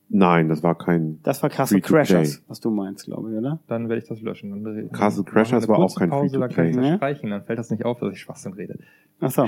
Nein, 0.10 0.48
das 0.48 0.64
war 0.64 0.76
kein 0.78 1.20
Das 1.24 1.44
war 1.44 1.50
Castle. 1.50 1.82
Crashers, 1.82 2.42
was 2.48 2.62
du 2.62 2.70
meinst, 2.70 3.06
glaube 3.06 3.32
ich, 3.32 3.38
oder? 3.38 3.60
Dann 3.68 3.90
werde 3.90 4.02
ich 4.02 4.08
das 4.08 4.22
löschen. 4.22 4.64
Dann 4.64 4.90
Castle 4.92 5.24
Crashers 5.26 5.68
war 5.68 5.80
auch 5.80 5.96
kein 5.96 6.10
Pause, 6.10 6.40
Dann 6.40 6.50
kann 6.50 6.68
ich 6.68 6.76
das 6.76 6.86
Free-to-Play. 6.86 6.96
streichen, 6.98 7.30
dann 7.30 7.44
fällt 7.44 7.60
das 7.60 7.70
nicht 7.72 7.84
auf, 7.84 8.00
dass 8.00 8.14
ich 8.14 8.22
Schwachsinn 8.22 8.54
rede. 8.54 8.80
Ach 9.20 9.32
so. 9.32 9.46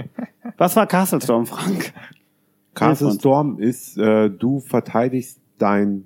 was 0.56 0.74
war 0.74 0.86
Castle 0.86 1.20
Storm, 1.20 1.46
Frank? 1.46 1.92
Castle. 2.74 3.12
Storm 3.12 3.58
ist, 3.58 3.96
äh, 3.98 4.28
du 4.30 4.58
verteidigst 4.60 5.40
dein 5.58 6.04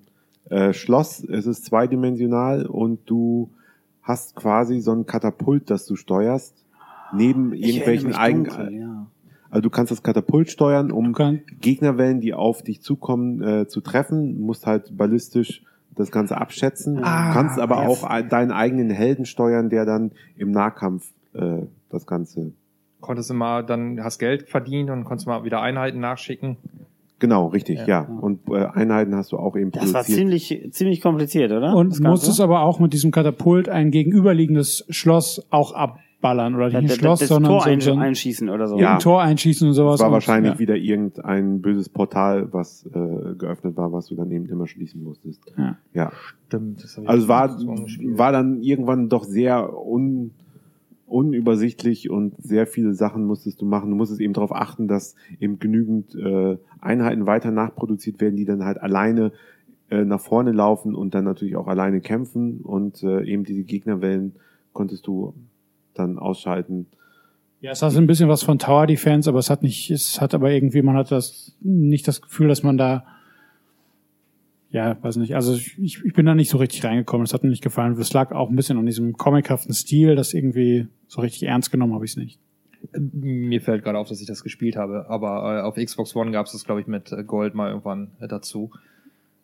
äh, 0.50 0.72
Schloss, 0.72 1.24
es 1.24 1.46
ist 1.46 1.64
zweidimensional 1.64 2.66
und 2.66 3.08
du 3.08 3.50
hast 4.02 4.36
quasi 4.36 4.80
so 4.80 4.92
ein 4.92 5.06
Katapult, 5.06 5.70
das 5.70 5.86
du 5.86 5.96
steuerst, 5.96 6.54
neben 7.12 7.52
irgendwelchen 7.54 8.14
eigenen, 8.14 8.72
ja. 8.78 9.06
Also 9.56 9.62
du 9.62 9.70
kannst 9.70 9.90
das 9.90 10.02
Katapult 10.02 10.50
steuern, 10.50 10.90
um 10.90 11.12
Du 11.14 11.38
Gegnerwellen, 11.60 12.20
die 12.20 12.34
auf 12.34 12.62
dich 12.62 12.82
zukommen, 12.82 13.42
äh, 13.42 13.66
zu 13.66 13.80
treffen, 13.80 14.36
Du 14.36 14.44
musst 14.44 14.66
halt 14.66 14.94
ballistisch 14.96 15.62
das 15.94 16.10
Ganze 16.10 16.36
abschätzen, 16.36 16.98
Ah, 17.02 17.28
du 17.28 17.32
kannst 17.32 17.58
aber 17.58 17.76
ja. 17.76 17.88
auch 17.88 18.04
ein- 18.04 18.28
deinen 18.28 18.50
eigenen 18.52 18.90
Helden 18.90 19.24
steuern, 19.24 19.70
der 19.70 19.86
dann 19.86 20.10
im 20.36 20.50
Nahkampf 20.50 21.10
äh, 21.32 21.62
das 21.90 22.06
Ganze 22.06 22.52
Konntest 23.00 23.30
immer, 23.30 23.62
dann 23.62 24.02
hast 24.02 24.18
Geld 24.18 24.48
verdient 24.48 24.90
und 24.90 25.04
konntest 25.04 25.26
mal 25.26 25.44
wieder 25.44 25.62
Einheiten 25.62 26.00
nachschicken. 26.00 26.56
Genau, 27.18 27.46
richtig, 27.46 27.78
Ja. 27.80 27.86
ja. 27.86 28.00
Und 28.02 28.40
äh, 28.50 28.66
Einheiten 28.66 29.14
hast 29.14 29.32
du 29.32 29.38
auch 29.38 29.56
eben 29.56 29.70
Das 29.70 29.94
war 29.94 30.02
ziemlich, 30.02 30.68
ziemlich 30.72 31.00
kompliziert, 31.00 31.50
oder? 31.52 31.74
und 31.74 31.98
musstest 32.00 32.40
aber 32.42 32.60
auch 32.60 32.78
mit 32.78 32.92
diesem 32.92 33.10
Katapult 33.10 33.68
ein 33.70 33.90
gegenüberliegendes 33.90 34.84
Schloss 34.90 35.46
auch 35.50 35.72
abballern. 36.26 36.54
Oder 36.54 36.66
nicht 36.66 36.74
das, 36.74 36.82
ein 36.82 36.88
das, 36.88 36.96
Schloss, 36.96 37.18
das 37.20 37.28
sondern 37.28 37.52
Tor 37.52 37.60
so, 37.62 37.70
ein, 37.70 37.80
so 37.80 37.92
ein, 37.92 37.98
einschießen 38.00 38.48
oder 38.48 38.66
so. 38.66 38.78
Ja. 38.78 38.94
ein 38.94 38.98
Tor 39.00 39.22
einschießen 39.22 39.68
und 39.68 39.74
sowas. 39.74 39.94
Es 39.94 40.00
war 40.00 40.08
und, 40.08 40.14
wahrscheinlich 40.14 40.54
ja. 40.54 40.58
wieder 40.58 40.76
irgendein 40.76 41.60
böses 41.60 41.88
Portal, 41.88 42.52
was 42.52 42.86
äh, 42.86 43.34
geöffnet 43.34 43.76
war, 43.76 43.92
was 43.92 44.06
du 44.06 44.14
dann 44.14 44.30
eben 44.30 44.46
immer 44.46 44.66
schließen 44.66 45.02
musstest. 45.02 45.40
Ja. 45.56 45.76
Ja. 45.92 46.12
Stimmt. 46.46 46.82
Das 46.82 46.98
Also 46.98 47.22
es 47.22 47.28
war, 47.28 47.50
war 47.58 48.32
dann 48.32 48.62
irgendwann 48.62 49.08
doch 49.08 49.24
sehr 49.24 49.76
un, 49.76 50.32
unübersichtlich 51.06 52.10
und 52.10 52.34
sehr 52.42 52.66
viele 52.66 52.92
Sachen 52.94 53.24
musstest 53.24 53.60
du 53.60 53.66
machen. 53.66 53.90
Du 53.90 53.96
musstest 53.96 54.20
eben 54.20 54.32
darauf 54.32 54.52
achten, 54.52 54.88
dass 54.88 55.14
eben 55.40 55.58
genügend 55.58 56.14
äh, 56.14 56.58
Einheiten 56.80 57.26
weiter 57.26 57.50
nachproduziert 57.50 58.20
werden, 58.20 58.36
die 58.36 58.44
dann 58.44 58.64
halt 58.64 58.80
alleine 58.80 59.32
äh, 59.88 60.04
nach 60.04 60.20
vorne 60.20 60.52
laufen 60.52 60.94
und 60.94 61.14
dann 61.14 61.24
natürlich 61.24 61.56
auch 61.56 61.68
alleine 61.68 62.00
kämpfen 62.00 62.60
und 62.62 63.02
äh, 63.04 63.22
eben 63.24 63.44
diese 63.44 63.62
Gegnerwellen 63.62 64.34
konntest 64.72 65.06
du 65.06 65.32
dann 65.98 66.18
ausschalten. 66.18 66.86
Ja, 67.60 67.72
es 67.72 67.82
hat 67.82 67.96
ein 67.96 68.06
bisschen 68.06 68.28
was 68.28 68.42
von 68.42 68.58
Tower 68.58 68.86
Defense, 68.86 69.28
aber 69.28 69.38
es 69.38 69.50
hat 69.50 69.62
nicht, 69.62 69.90
es 69.90 70.20
hat 70.20 70.34
aber 70.34 70.50
irgendwie, 70.50 70.82
man 70.82 70.96
hat 70.96 71.10
das 71.10 71.56
nicht 71.60 72.06
das 72.06 72.20
Gefühl, 72.20 72.48
dass 72.48 72.62
man 72.62 72.76
da, 72.76 73.06
ja, 74.70 75.02
weiß 75.02 75.16
nicht, 75.16 75.34
also 75.34 75.54
ich, 75.54 76.04
ich 76.04 76.12
bin 76.12 76.26
da 76.26 76.34
nicht 76.34 76.50
so 76.50 76.58
richtig 76.58 76.84
reingekommen, 76.84 77.24
es 77.24 77.32
hat 77.32 77.42
mir 77.42 77.50
nicht 77.50 77.62
gefallen. 77.62 77.98
Es 77.98 78.12
lag 78.12 78.32
auch 78.32 78.50
ein 78.50 78.56
bisschen 78.56 78.78
an 78.78 78.86
diesem 78.86 79.14
comichaften 79.14 79.72
Stil, 79.72 80.16
das 80.16 80.34
irgendwie 80.34 80.88
so 81.08 81.22
richtig 81.22 81.44
ernst 81.44 81.72
genommen 81.72 81.94
habe 81.94 82.04
ich 82.04 82.12
es 82.12 82.16
nicht. 82.16 82.38
Mir 82.92 83.60
fällt 83.62 83.82
gerade 83.82 83.98
auf, 83.98 84.08
dass 84.08 84.20
ich 84.20 84.26
das 84.26 84.42
gespielt 84.42 84.76
habe, 84.76 85.06
aber 85.08 85.58
äh, 85.58 85.62
auf 85.62 85.76
Xbox 85.76 86.14
One 86.14 86.30
gab 86.30 86.46
es 86.46 86.52
das, 86.52 86.64
glaube 86.64 86.82
ich, 86.82 86.86
mit 86.86 87.10
Gold 87.26 87.54
mal 87.54 87.70
irgendwann 87.70 88.12
äh, 88.20 88.28
dazu. 88.28 88.70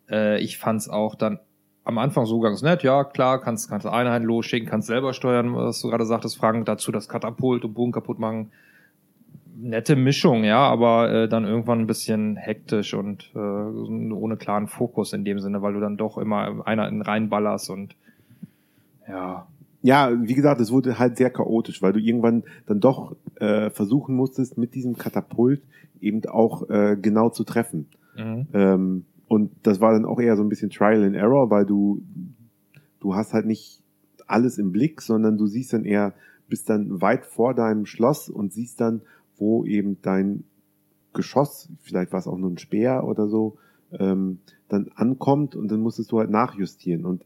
Äh, 0.09 0.39
ich 0.41 0.59
fand's 0.59 0.87
auch 0.87 1.15
dann 1.15 1.39
am 1.85 1.97
Anfang 1.97 2.25
so 2.25 2.39
ganz 2.39 2.61
nett, 2.61 2.83
ja 2.83 3.03
klar, 3.03 3.41
kannst, 3.41 3.69
kannst 3.69 3.85
Einheiten 3.85 4.25
losschicken, 4.25 4.69
kannst 4.69 4.87
selber 4.87 5.13
steuern, 5.13 5.55
was 5.55 5.81
du 5.81 5.89
gerade 5.89 6.05
sagtest, 6.05 6.37
Frank, 6.37 6.65
dazu 6.65 6.91
das 6.91 7.09
Katapult 7.09 7.65
und 7.65 7.73
Boden 7.73 7.91
kaputt 7.91 8.19
machen. 8.19 8.51
nette 9.55 9.95
Mischung, 9.95 10.43
ja, 10.43 10.59
aber 10.59 11.11
äh, 11.11 11.27
dann 11.27 11.45
irgendwann 11.45 11.81
ein 11.81 11.87
bisschen 11.87 12.37
hektisch 12.37 12.93
und 12.93 13.31
äh, 13.35 13.37
ohne 13.37 14.37
klaren 14.37 14.67
Fokus 14.67 15.13
in 15.13 15.25
dem 15.25 15.39
Sinne, 15.39 15.61
weil 15.61 15.73
du 15.73 15.79
dann 15.79 15.97
doch 15.97 16.17
immer 16.17 16.65
einer 16.65 16.87
in 16.87 17.01
reinballerst 17.01 17.69
und 17.69 17.95
ja. 19.07 19.47
Ja, 19.81 20.11
wie 20.15 20.33
gesagt, 20.33 20.61
es 20.61 20.71
wurde 20.71 20.97
halt 20.97 21.17
sehr 21.17 21.29
chaotisch, 21.29 21.81
weil 21.81 21.91
du 21.91 21.99
irgendwann 21.99 22.43
dann 22.67 22.79
doch 22.79 23.17
äh, 23.35 23.69
versuchen 23.69 24.15
musstest, 24.15 24.57
mit 24.57 24.75
diesem 24.75 24.97
Katapult 24.97 25.61
eben 25.99 26.25
auch 26.25 26.69
äh, 26.69 26.95
genau 26.99 27.29
zu 27.29 27.43
treffen. 27.43 27.89
Mhm. 28.15 28.47
Ähm, 28.53 29.05
und 29.27 29.51
das 29.63 29.79
war 29.81 29.93
dann 29.93 30.05
auch 30.05 30.19
eher 30.19 30.35
so 30.35 30.43
ein 30.43 30.49
bisschen 30.49 30.69
Trial 30.69 31.03
and 31.03 31.15
Error, 31.15 31.49
weil 31.49 31.65
du, 31.65 32.03
du 32.99 33.15
hast 33.15 33.33
halt 33.33 33.45
nicht 33.45 33.81
alles 34.27 34.57
im 34.57 34.71
Blick, 34.71 35.01
sondern 35.01 35.37
du 35.37 35.47
siehst 35.47 35.73
dann 35.73 35.85
eher, 35.85 36.13
bist 36.47 36.69
dann 36.69 37.01
weit 37.01 37.25
vor 37.25 37.53
deinem 37.53 37.85
Schloss 37.85 38.29
und 38.29 38.53
siehst 38.53 38.79
dann, 38.81 39.01
wo 39.37 39.65
eben 39.65 40.01
dein 40.01 40.43
Geschoss, 41.13 41.69
vielleicht 41.81 42.11
war 42.11 42.19
es 42.19 42.27
auch 42.27 42.37
nur 42.37 42.49
ein 42.49 42.57
Speer 42.57 43.03
oder 43.05 43.27
so, 43.27 43.57
ähm, 43.91 44.39
dann 44.69 44.89
ankommt 44.95 45.55
und 45.55 45.71
dann 45.71 45.79
musstest 45.79 46.11
du 46.11 46.19
halt 46.19 46.29
nachjustieren. 46.29 47.05
Und 47.05 47.23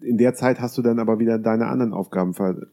in 0.00 0.16
der 0.18 0.34
Zeit 0.34 0.60
hast 0.60 0.76
du 0.78 0.82
dann 0.82 0.98
aber 0.98 1.18
wieder 1.18 1.38
deine 1.38 1.66
anderen 1.66 1.92
Aufgaben 1.92 2.34
ver, 2.34 2.66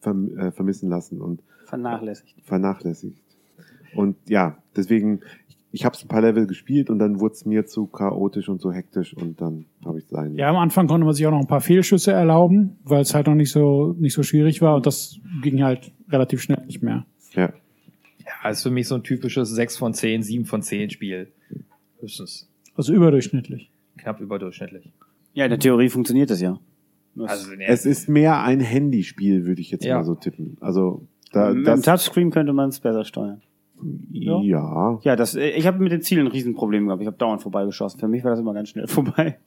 ver, 0.00 0.14
äh, 0.36 0.50
vermissen 0.52 0.88
lassen 0.88 1.20
und 1.20 1.42
Vernachlässigt. 1.66 2.42
vernachlässigt. 2.42 3.22
Und 3.94 4.16
ja, 4.26 4.58
deswegen, 4.76 5.20
ich, 5.72 5.84
habe 5.84 5.96
es 5.96 6.04
ein 6.04 6.08
paar 6.08 6.20
Level 6.20 6.46
gespielt 6.46 6.90
und 6.90 6.98
dann 6.98 7.18
wurde 7.20 7.32
es 7.34 7.44
mir 7.46 7.66
zu 7.66 7.86
chaotisch 7.86 8.48
und 8.48 8.60
so 8.60 8.70
hektisch 8.72 9.14
und 9.16 9.40
dann 9.40 9.64
habe 9.84 9.98
ich 9.98 10.06
sein. 10.06 10.34
Ja, 10.36 10.50
am 10.50 10.56
Anfang 10.56 10.86
konnte 10.86 11.04
man 11.04 11.14
sich 11.14 11.26
auch 11.26 11.30
noch 11.30 11.40
ein 11.40 11.46
paar 11.46 11.60
Fehlschüsse 11.62 12.12
erlauben, 12.12 12.76
weil 12.84 13.00
es 13.00 13.14
halt 13.14 13.26
noch 13.26 13.34
nicht 13.34 13.50
so, 13.50 13.94
nicht 13.98 14.12
so 14.14 14.22
schwierig 14.22 14.60
war 14.62 14.76
und 14.76 14.86
das 14.86 15.18
ging 15.42 15.62
halt 15.62 15.90
relativ 16.08 16.42
schnell 16.42 16.64
nicht 16.66 16.82
mehr. 16.82 17.04
ja. 17.34 17.52
Ja, 18.44 18.50
ist 18.50 18.62
für 18.62 18.70
mich 18.70 18.86
so 18.86 18.94
ein 18.94 19.02
typisches 19.02 19.50
6 19.50 19.76
von 19.78 19.94
10, 19.94 20.22
7 20.22 20.44
von 20.44 20.62
10 20.62 20.90
Spiel. 20.90 21.32
Höchstens 22.00 22.48
Also 22.76 22.92
überdurchschnittlich. 22.94 23.70
knapp 23.98 24.20
überdurchschnittlich. 24.20 24.92
Ja, 25.34 25.44
in 25.46 25.50
der 25.50 25.58
Theorie 25.58 25.88
funktioniert 25.88 26.30
das 26.30 26.40
ja. 26.40 26.58
Das- 27.14 27.30
Also 27.30 27.54
nee, 27.54 27.64
Es 27.66 27.84
ist 27.84 28.08
mehr 28.08 28.40
ein 28.42 28.60
Handyspiel, 28.60 29.44
würde 29.44 29.60
ich 29.60 29.70
jetzt 29.70 29.84
Ja. 29.84 29.96
mal 29.98 30.04
so 30.04 30.14
tippen. 30.14 30.56
Also 30.60 31.06
da, 31.32 31.52
mit 31.52 31.66
dem 31.66 31.82
Touchscreen 31.82 32.30
könnte 32.30 32.52
man 32.52 32.68
es 32.68 32.80
besser 32.80 33.04
steuern. 33.04 33.42
Ja. 34.10 34.40
ja. 34.42 34.98
Ja, 35.02 35.16
das, 35.16 35.34
äh, 35.34 35.50
ich 35.50 35.66
habe 35.66 35.78
mit 35.82 35.92
den 35.92 36.02
Zielen 36.02 36.26
ein 36.26 36.32
Riesenproblem 36.32 36.86
gehabt. 36.86 37.02
Ich 37.02 37.06
habe 37.06 37.16
dauernd 37.16 37.42
vorbeigeschossen. 37.42 37.98
Für 38.00 38.08
mich 38.08 38.24
war 38.24 38.30
das 38.30 38.40
immer 38.40 38.54
ganz 38.54 38.68
schnell 38.70 38.86
vorbei. 38.88 39.38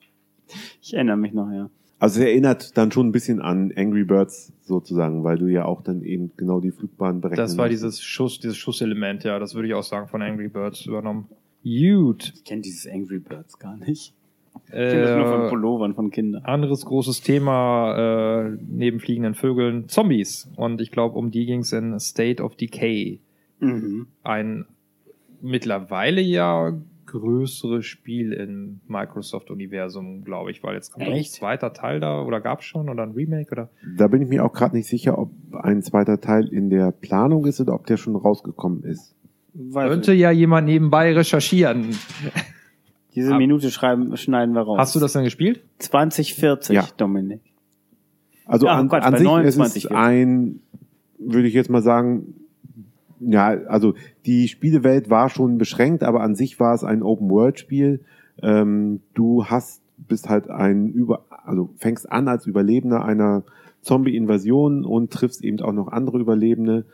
Ich 0.81 0.93
erinnere 0.93 1.17
mich 1.17 1.33
noch, 1.33 1.51
ja. 1.51 1.69
Also 1.97 2.19
es 2.19 2.25
erinnert 2.27 2.77
dann 2.77 2.91
schon 2.91 3.07
ein 3.07 3.11
bisschen 3.13 3.41
an 3.41 3.71
Angry 3.75 4.03
Birds 4.03 4.51
sozusagen, 4.63 5.23
weil 5.23 5.37
du 5.37 5.47
ja 5.47 5.63
auch 5.65 5.81
dann 5.81 6.01
eben 6.03 6.31
genau 6.35 6.59
die 6.59 6.71
Flugbahn 6.71 7.21
berechnen 7.21 7.37
das 7.43 7.57
war 7.57 7.69
dieses 7.69 8.01
Schuss, 8.03 8.39
dieses 8.39 8.57
Schusselement, 8.57 9.23
ja, 9.23 9.39
das 9.39 9.55
würde 9.55 9.69
ich 9.69 9.73
auch 9.73 9.83
sagen, 9.83 10.07
von 10.09 10.21
Angry 10.21 10.49
Birds 10.49 10.85
übernommen. 10.85 11.29
Gut. 11.63 12.33
Ich 12.35 12.43
kenne 12.43 12.61
dieses 12.61 12.85
Angry 12.91 13.19
Birds 13.19 13.57
gar 13.59 13.77
nicht. 13.77 14.13
Ich 14.67 14.71
kenne 14.71 15.01
das 15.01 15.17
nur 15.17 15.25
von 15.25 15.41
Äh, 15.45 15.49
Pullovern 15.49 15.95
von 15.95 16.11
Kindern. 16.11 16.43
anderes 16.43 16.85
großes 16.85 17.21
Thema 17.21 18.45
äh, 18.45 18.57
neben 18.67 18.99
fliegenden 18.99 19.33
Vögeln, 19.33 19.87
Zombies. 19.87 20.49
Und 20.57 20.81
ich 20.81 20.91
glaube, 20.91 21.17
um 21.17 21.31
die 21.31 21.45
ging 21.45 21.61
es 21.61 21.71
in 21.71 21.97
State 21.99 22.43
of 22.43 22.55
Decay. 22.55 23.19
Mhm. 23.65 24.07
Ein 24.23 24.65
mittlerweile 25.41 26.21
ja 26.21 26.73
größeres 27.07 27.85
Spiel 27.85 28.33
im 28.33 28.79
Microsoft-Universum, 28.87 30.23
glaube 30.23 30.51
ich, 30.51 30.63
weil 30.63 30.73
jetzt 30.75 30.91
kommt 30.91 31.05
ein 31.07 31.23
zweiter 31.23 31.71
Teil 31.71 31.99
da, 31.99 32.21
oder 32.23 32.41
gab 32.41 32.59
es 32.61 32.65
schon, 32.65 32.89
oder 32.89 33.03
ein 33.03 33.11
Remake, 33.11 33.51
oder? 33.51 33.69
Da 33.97 34.07
bin 34.07 34.21
ich 34.23 34.27
mir 34.29 34.43
auch 34.43 34.51
gerade 34.53 34.75
nicht 34.75 34.87
sicher, 34.87 35.17
ob 35.19 35.31
ein 35.53 35.81
zweiter 35.83 36.19
Teil 36.19 36.47
in 36.47 36.69
der 36.69 36.91
Planung 36.91 37.45
ist 37.45 37.61
oder 37.61 37.75
ob 37.75 37.85
der 37.85 37.97
schon 37.97 38.15
rausgekommen 38.15 38.83
ist. 38.83 39.13
Weiß 39.53 39.87
Könnte 39.89 40.13
ich. 40.13 40.19
ja 40.19 40.31
jemand 40.31 40.67
nebenbei 40.67 41.13
recherchieren. 41.13 41.95
Diese 43.15 43.31
Ab- 43.33 43.37
Minute 43.37 43.71
schreiben, 43.71 44.17
schneiden 44.17 44.53
wir 44.55 44.61
raus. 44.61 44.77
Hast 44.79 44.95
du 44.95 44.99
das 44.99 45.13
denn 45.13 45.23
gespielt? 45.23 45.61
2040, 45.79 46.75
Ja. 46.75 46.85
Dominik. 46.97 47.41
Also 48.45 48.65
Ja, 48.65 48.73
an, 48.77 48.89
Quatsch, 48.89 49.03
an 49.03 49.15
sich 49.15 49.25
29 49.25 49.75
ist 49.77 49.85
es 49.85 49.89
wird. 49.91 49.99
ein, 49.99 50.59
würde 51.19 51.47
ich 51.47 51.53
jetzt 51.53 51.69
mal 51.69 51.81
sagen, 51.81 52.33
ja, 53.19 53.47
also 53.67 53.93
die 54.25 54.47
Spielewelt 54.47 55.09
war 55.09 55.29
schon 55.29 55.57
beschränkt, 55.57 56.03
aber 56.03 56.21
an 56.21 56.35
sich 56.35 56.59
war 56.59 56.73
es 56.73 56.83
ein 56.83 57.03
Open-World-Spiel. 57.03 58.01
Ähm, 58.41 59.01
du 59.13 59.45
hast, 59.45 59.81
bist 59.97 60.29
halt 60.29 60.49
ein 60.49 60.89
über, 60.89 61.25
also 61.29 61.69
fängst 61.77 62.11
an 62.11 62.27
als 62.27 62.45
Überlebender 62.45 63.05
einer 63.05 63.43
Zombie-Invasion 63.81 64.83
und 64.85 65.11
triffst 65.11 65.43
eben 65.43 65.61
auch 65.61 65.71
noch 65.73 65.87
andere 65.87 66.19
Überlebende. 66.19 66.85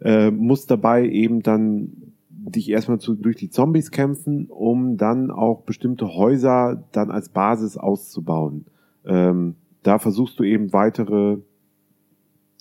Äh, 0.00 0.30
musst 0.30 0.70
dabei 0.70 1.08
eben 1.08 1.42
dann 1.42 2.12
dich 2.28 2.70
erstmal 2.70 2.98
zu, 2.98 3.14
durch 3.14 3.36
die 3.36 3.50
Zombies 3.50 3.90
kämpfen, 3.90 4.46
um 4.48 4.96
dann 4.96 5.30
auch 5.30 5.62
bestimmte 5.62 6.14
Häuser 6.14 6.82
dann 6.92 7.10
als 7.10 7.28
Basis 7.28 7.76
auszubauen. 7.76 8.66
Ähm, 9.04 9.54
da 9.82 9.98
versuchst 9.98 10.38
du 10.38 10.44
eben 10.44 10.72
weitere 10.72 11.38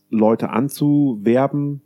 Leute 0.10 0.50
anzuwerben, 0.50 1.82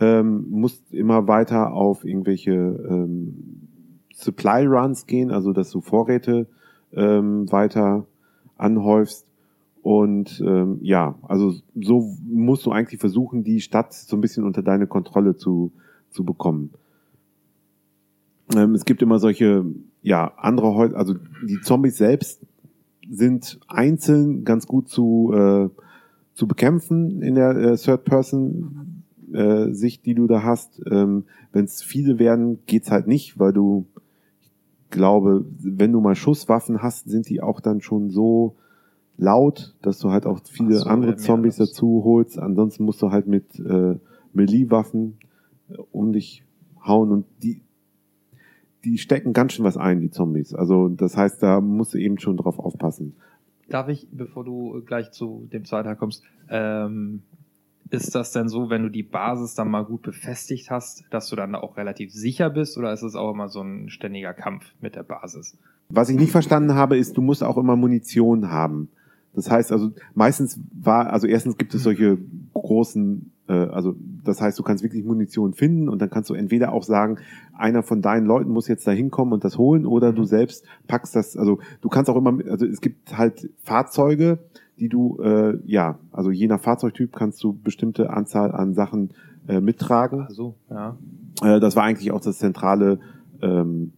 ähm, 0.00 0.46
musst 0.48 0.92
immer 0.92 1.28
weiter 1.28 1.72
auf 1.72 2.04
irgendwelche 2.04 2.52
ähm, 2.52 3.68
Supply 4.14 4.66
Runs 4.66 5.06
gehen, 5.06 5.30
also 5.30 5.52
dass 5.52 5.70
du 5.70 5.80
Vorräte 5.80 6.46
ähm, 6.92 7.50
weiter 7.52 8.06
anhäufst. 8.56 9.26
Und 9.82 10.42
ähm, 10.46 10.78
ja, 10.82 11.18
also 11.22 11.54
so 11.74 12.14
musst 12.24 12.66
du 12.66 12.72
eigentlich 12.72 13.00
versuchen, 13.00 13.44
die 13.44 13.60
Stadt 13.60 13.94
so 13.94 14.16
ein 14.16 14.20
bisschen 14.20 14.44
unter 14.44 14.62
deine 14.62 14.86
Kontrolle 14.86 15.36
zu, 15.36 15.72
zu 16.10 16.24
bekommen. 16.24 16.70
Ähm, 18.54 18.74
es 18.74 18.84
gibt 18.84 19.00
immer 19.00 19.18
solche, 19.18 19.64
ja, 20.02 20.32
andere 20.36 20.74
Häuser, 20.74 20.96
also 20.96 21.14
die 21.46 21.60
Zombies 21.60 21.96
selbst 21.96 22.42
sind 23.08 23.58
einzeln 23.68 24.44
ganz 24.44 24.66
gut 24.66 24.88
zu, 24.88 25.32
äh, 25.34 25.68
zu 26.34 26.46
bekämpfen 26.46 27.22
in 27.22 27.34
der 27.34 27.56
äh, 27.56 27.76
Third-Person-Sicht, 29.32 30.06
die 30.06 30.14
du 30.14 30.26
da 30.26 30.42
hast. 30.42 30.80
Ähm, 30.90 31.24
Wenn 31.52 31.64
es 31.64 31.82
viele 31.82 32.18
werden, 32.18 32.60
geht's 32.66 32.90
halt 32.90 33.06
nicht, 33.06 33.38
weil 33.38 33.52
du, 33.52 33.86
ich 34.42 34.90
glaube, 34.90 35.44
wenn 35.58 35.92
du 35.92 36.00
mal 36.00 36.14
Schusswaffen 36.14 36.82
hast, 36.82 37.08
sind 37.08 37.28
die 37.28 37.40
auch 37.40 37.60
dann 37.60 37.80
schon 37.80 38.10
so 38.10 38.56
laut, 39.16 39.76
dass 39.82 39.98
du 39.98 40.10
halt 40.10 40.26
auch 40.26 40.40
viele 40.44 40.74
so, 40.74 40.88
andere 40.88 41.16
Zombies 41.16 41.56
dazu 41.56 42.02
holst. 42.04 42.38
Ansonsten 42.38 42.84
musst 42.84 43.02
du 43.02 43.10
halt 43.10 43.26
mit 43.26 43.58
äh, 43.58 43.96
Melee-Waffen 44.32 45.18
äh, 45.68 45.76
um 45.92 46.12
dich 46.12 46.44
hauen 46.84 47.10
und 47.10 47.26
die 47.42 47.62
die 48.82 48.96
stecken 48.96 49.34
ganz 49.34 49.52
schön 49.52 49.64
was 49.66 49.76
ein, 49.76 50.00
die 50.00 50.10
Zombies. 50.10 50.54
Also 50.54 50.88
das 50.88 51.14
heißt, 51.14 51.42
da 51.42 51.60
musst 51.60 51.92
du 51.92 51.98
eben 51.98 52.18
schon 52.18 52.38
drauf 52.38 52.58
aufpassen. 52.58 53.14
Darf 53.68 53.88
ich, 53.88 54.08
bevor 54.10 54.42
du 54.42 54.82
gleich 54.86 55.10
zu 55.10 55.46
dem 55.52 55.66
zweiten 55.66 55.96
kommst, 55.98 56.24
ähm, 56.48 57.22
ist 57.90 58.14
das 58.14 58.32
denn 58.32 58.48
so, 58.48 58.70
wenn 58.70 58.82
du 58.82 58.88
die 58.88 59.02
Basis 59.02 59.54
dann 59.54 59.70
mal 59.70 59.84
gut 59.84 60.02
befestigt 60.02 60.70
hast, 60.70 61.04
dass 61.10 61.28
du 61.28 61.36
dann 61.36 61.54
auch 61.54 61.76
relativ 61.76 62.12
sicher 62.12 62.50
bist 62.50 62.78
oder 62.78 62.92
ist 62.92 63.02
es 63.02 63.16
auch 63.16 63.32
immer 63.32 63.48
so 63.48 63.60
ein 63.62 63.90
ständiger 63.90 64.32
Kampf 64.32 64.72
mit 64.80 64.94
der 64.94 65.02
Basis? 65.02 65.58
Was 65.88 66.08
ich 66.08 66.16
nicht 66.16 66.30
verstanden 66.30 66.74
habe, 66.74 66.96
ist, 66.96 67.16
du 67.16 67.22
musst 67.22 67.42
auch 67.42 67.56
immer 67.56 67.76
Munition 67.76 68.48
haben. 68.48 68.88
Das 69.34 69.50
heißt 69.50 69.72
also, 69.72 69.92
meistens 70.14 70.60
war, 70.72 71.12
also 71.12 71.26
erstens 71.26 71.56
gibt 71.56 71.74
es 71.74 71.82
solche 71.82 72.18
großen, 72.54 73.30
äh, 73.48 73.52
also 73.52 73.94
das 74.24 74.40
heißt, 74.40 74.58
du 74.58 74.62
kannst 74.62 74.82
wirklich 74.82 75.04
Munition 75.04 75.54
finden 75.54 75.88
und 75.88 76.00
dann 76.00 76.10
kannst 76.10 76.30
du 76.30 76.34
entweder 76.34 76.72
auch 76.72 76.82
sagen, 76.82 77.18
einer 77.52 77.82
von 77.82 78.02
deinen 78.02 78.26
Leuten 78.26 78.50
muss 78.50 78.68
jetzt 78.68 78.86
da 78.86 78.90
hinkommen 78.90 79.32
und 79.32 79.44
das 79.44 79.56
holen 79.56 79.86
oder 79.86 80.12
du 80.12 80.24
selbst 80.24 80.64
packst 80.88 81.14
das, 81.14 81.36
also 81.36 81.60
du 81.80 81.88
kannst 81.88 82.10
auch 82.10 82.16
immer, 82.16 82.38
also 82.48 82.66
es 82.66 82.80
gibt 82.80 83.16
halt 83.16 83.50
Fahrzeuge, 83.62 84.38
die 84.80 84.88
du, 84.88 85.18
äh, 85.22 85.58
ja, 85.66 85.98
also 86.10 86.30
je 86.30 86.46
nach 86.46 86.60
Fahrzeugtyp 86.60 87.12
kannst 87.14 87.42
du 87.44 87.52
bestimmte 87.52 88.10
Anzahl 88.10 88.52
an 88.52 88.74
Sachen 88.74 89.10
äh, 89.46 89.60
mittragen. 89.60 90.22
Also, 90.22 90.54
ja. 90.70 90.96
Äh, 91.42 91.60
das 91.60 91.76
war 91.76 91.84
eigentlich 91.84 92.12
auch 92.12 92.20
das 92.20 92.38
zentrale 92.38 92.98
ähm, 93.42 93.92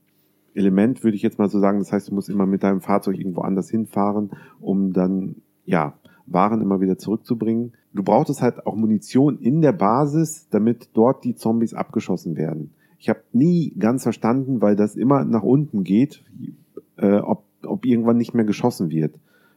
Element, 0.55 1.03
würde 1.03 1.17
ich 1.17 1.23
jetzt 1.23 1.39
mal 1.39 1.49
so 1.49 1.61
sagen. 1.61 1.79
Das 1.79 1.93
heißt, 1.93 2.11
du 2.11 2.15
musst 2.15 2.29
immer 2.29 2.47
mit 2.47 2.63
deinem 2.63 2.81
Fahrzeug 2.81 3.17
irgendwo 3.17 3.41
anders 3.43 3.71
hinfahren, 3.71 4.31
um 4.61 4.93
dann, 4.93 5.37
ja, 5.65 5.95
Waren 6.27 6.63
immer 6.63 6.81
wieder 6.81 6.99
zurückzubringen. 6.99 7.73
Du 7.93 8.03
brauchtest 8.03 8.43
halt 8.43 8.67
auch 8.67 8.77
Munition 8.77 9.39
in 9.39 9.61
der 9.61 9.73
Basis, 9.73 10.49
damit 10.51 10.91
dort 10.95 11.25
die 11.25 11.35
Zombies 11.35 11.75
abgeschossen 11.75 12.37
werden. 12.37 12.71
Ich 12.99 13.09
habe 13.09 13.21
nie 13.33 13.75
ganz 13.79 14.05
verstanden, 14.05 14.63
weil 14.63 14.77
das 14.77 14.95
immer 14.95 15.25
nach 15.25 15.43
unten 15.43 15.83
geht, 15.83 16.23
äh, 16.97 17.17
ob, 17.17 17.45
ob 17.65 17.85
irgendwann 17.85 18.19
nicht 18.19 18.35
mehr 18.35 18.45
geschossen 18.45 18.91
wird. 18.91 19.17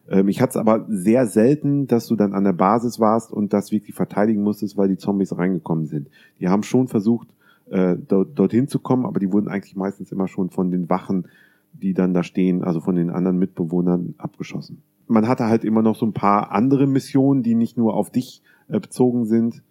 Ähm, 0.10 0.28
ich 0.28 0.42
hatte 0.42 0.52
es 0.52 0.58
aber 0.58 0.86
sehr 0.90 1.28
selten, 1.28 1.88
dass 1.88 2.08
du 2.08 2.16
dann 2.16 2.34
an 2.34 2.44
der 2.44 2.54
Basis 2.54 3.00
warst 3.00 3.32
und 3.32 3.54
das 3.54 3.72
wirklich 3.72 3.96
verteidigen 3.96 4.44
musstest, 4.44 4.78
weil 4.78 4.88
die 4.88 4.98
Zombies 4.98 5.38
reingekommen 5.38 5.86
sind. 5.86 6.10
Die 6.40 6.50
haben 6.50 6.64
schon 6.64 6.88
versucht, 6.88 7.28
äh, 7.70 7.96
dort, 8.08 8.38
dorthin 8.38 8.68
zu 8.68 8.80
kommen, 8.80 9.06
aber 9.06 9.20
die 9.20 9.32
wurden 9.32 9.48
eigentlich 9.48 9.76
meistens 9.76 10.12
immer 10.12 10.28
schon 10.28 10.50
von 10.50 10.72
den 10.72 10.90
Wachen, 10.90 11.28
die 11.74 11.94
dann 11.94 12.14
da 12.14 12.24
stehen, 12.24 12.64
also 12.64 12.80
von 12.80 12.96
den 12.96 13.10
anderen 13.10 13.38
Mitbewohnern 13.38 14.16
abgeschossen. 14.18 14.82
Man 15.08 15.28
hatte 15.28 15.46
halt 15.46 15.64
immer 15.64 15.82
noch 15.82 15.96
so 15.96 16.06
ein 16.06 16.14
paar 16.14 16.52
andere 16.52 16.88
Missionen, 16.88 17.44
die 17.44 17.56
nicht 17.56 17.78
nur 17.78 17.94
auf 17.94 18.10
dich 18.10 18.42
äh, 18.68 18.80
bezogen 18.80 19.26
sind, 19.26 19.64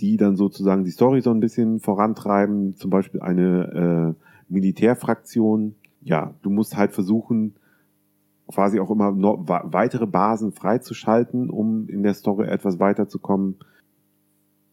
die 0.00 0.16
dann 0.16 0.36
sozusagen 0.36 0.84
die 0.84 0.90
Story 0.90 1.20
so 1.20 1.30
ein 1.30 1.40
bisschen 1.40 1.80
vorantreiben, 1.80 2.76
zum 2.76 2.90
Beispiel 2.90 3.20
eine 3.20 4.16
äh, 4.16 4.52
Militärfraktion. 4.52 5.74
Ja, 6.02 6.34
du 6.42 6.50
musst 6.50 6.76
halt 6.76 6.92
versuchen, 6.92 7.54
quasi 8.50 8.80
auch 8.80 8.90
immer 8.90 9.12
noch 9.12 9.46
weitere 9.46 10.06
Basen 10.06 10.52
freizuschalten, 10.52 11.50
um 11.50 11.88
in 11.88 12.02
der 12.02 12.14
Story 12.14 12.46
etwas 12.46 12.78
weiterzukommen. 12.78 13.56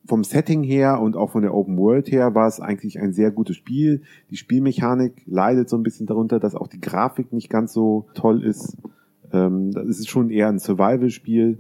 Vom 0.06 0.24
Setting 0.24 0.64
her 0.64 1.02
und 1.02 1.18
auch 1.18 1.32
von 1.32 1.42
der 1.42 1.54
Open 1.54 1.78
World 1.78 2.10
her 2.12 2.34
war 2.34 2.48
es 2.48 2.62
eigentlich 2.62 3.00
ein 3.00 3.12
sehr 3.12 3.30
gutes 3.32 3.58
Spiel. 3.58 4.04
Die 4.32 4.38
Spielmechanik 4.38 5.24
leidet 5.26 5.70
so 5.70 5.78
ein 5.78 5.84
bisschen 5.84 6.08
darunter, 6.08 6.40
dass 6.40 6.56
auch 6.56 6.68
die 6.68 6.80
Grafik 6.80 7.34
nicht 7.34 7.50
ganz 7.50 7.74
so 7.74 8.08
toll 8.14 8.44
ist. 8.44 8.78
Ähm, 9.34 9.72
ist 9.76 10.10
schon 10.10 10.30
eher 10.30 10.48
ein 10.48 10.60
Survival-Spiel. 10.60 11.58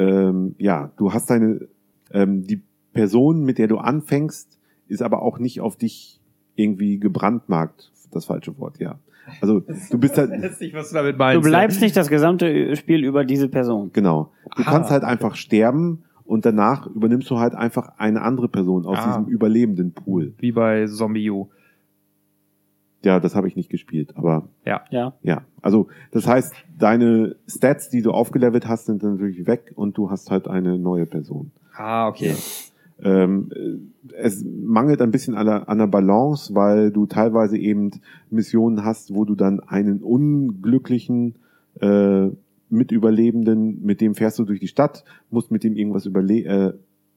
Ähm, 0.00 0.56
ja, 0.58 0.90
du 0.96 1.12
hast 1.12 1.30
deine, 1.30 1.68
ähm, 2.10 2.42
die 2.42 2.62
Person, 2.92 3.44
mit 3.44 3.58
der 3.58 3.68
du 3.68 3.78
anfängst, 3.78 4.58
ist 4.88 5.02
aber 5.02 5.22
auch 5.22 5.38
nicht 5.38 5.60
auf 5.60 5.76
dich 5.76 6.20
irgendwie 6.56 6.98
gebrandmarkt. 6.98 7.92
Das 8.10 8.24
falsche 8.24 8.58
Wort, 8.58 8.80
ja. 8.80 8.98
Also 9.40 9.60
du 9.90 9.98
bist 9.98 10.16
halt. 10.18 10.30
nicht, 10.60 10.74
was 10.74 10.88
du 10.90 10.94
damit 10.94 11.18
meinst. 11.18 11.44
Du 11.44 11.48
bleibst 11.48 11.80
nicht 11.80 11.96
das 11.96 12.08
gesamte 12.08 12.74
Spiel 12.76 13.04
über 13.04 13.24
diese 13.24 13.48
Person. 13.48 13.90
Genau. 13.92 14.30
Du 14.56 14.62
Ah. 14.62 14.70
kannst 14.70 14.90
halt 14.90 15.04
einfach 15.04 15.34
sterben 15.36 16.04
und 16.24 16.44
danach 16.44 16.86
übernimmst 16.86 17.30
du 17.30 17.38
halt 17.38 17.54
einfach 17.54 17.92
eine 17.98 18.22
andere 18.22 18.48
Person 18.48 18.84
aus 18.86 18.98
Ah. 18.98 19.06
diesem 19.06 19.26
überlebenden 19.26 19.92
Pool. 19.92 20.34
Wie 20.38 20.52
bei 20.52 20.86
Zombie 20.86 21.30
U. 21.30 21.48
Ja, 23.04 23.20
das 23.20 23.36
habe 23.36 23.46
ich 23.46 23.54
nicht 23.54 23.70
gespielt, 23.70 24.16
aber 24.16 24.48
Ja. 24.64 24.82
Ja. 24.90 25.14
ja. 25.22 25.42
Also 25.62 25.86
das 26.10 26.26
heißt, 26.26 26.52
deine 26.78 27.36
Stats, 27.46 27.90
die 27.90 28.02
du 28.02 28.10
aufgelevelt 28.10 28.66
hast, 28.66 28.86
sind 28.86 29.02
dann 29.02 29.12
natürlich 29.14 29.46
weg 29.46 29.72
und 29.76 29.96
du 29.96 30.10
hast 30.10 30.30
halt 30.30 30.48
eine 30.48 30.78
neue 30.78 31.06
Person. 31.06 31.52
Ah, 31.76 32.08
okay. 32.08 32.34
Ähm, 33.02 33.50
äh, 33.54 34.12
es 34.16 34.44
mangelt 34.44 35.00
ein 35.00 35.10
bisschen 35.10 35.34
an 35.34 35.46
der, 35.46 35.68
an 35.68 35.78
der 35.78 35.86
Balance, 35.86 36.54
weil 36.54 36.90
du 36.90 37.06
teilweise 37.06 37.56
eben 37.56 37.92
Missionen 38.30 38.84
hast, 38.84 39.14
wo 39.14 39.24
du 39.24 39.34
dann 39.34 39.60
einen 39.60 40.02
unglücklichen 40.02 41.36
äh, 41.80 42.28
Mitüberlebenden, 42.70 43.84
mit 43.84 44.00
dem 44.00 44.14
fährst 44.14 44.38
du 44.38 44.44
durch 44.44 44.60
die 44.60 44.68
Stadt, 44.68 45.04
musst 45.30 45.50
mit 45.50 45.64
dem 45.64 45.76
irgendwas 45.76 46.06
überle 46.06 46.44
äh, 46.44 46.72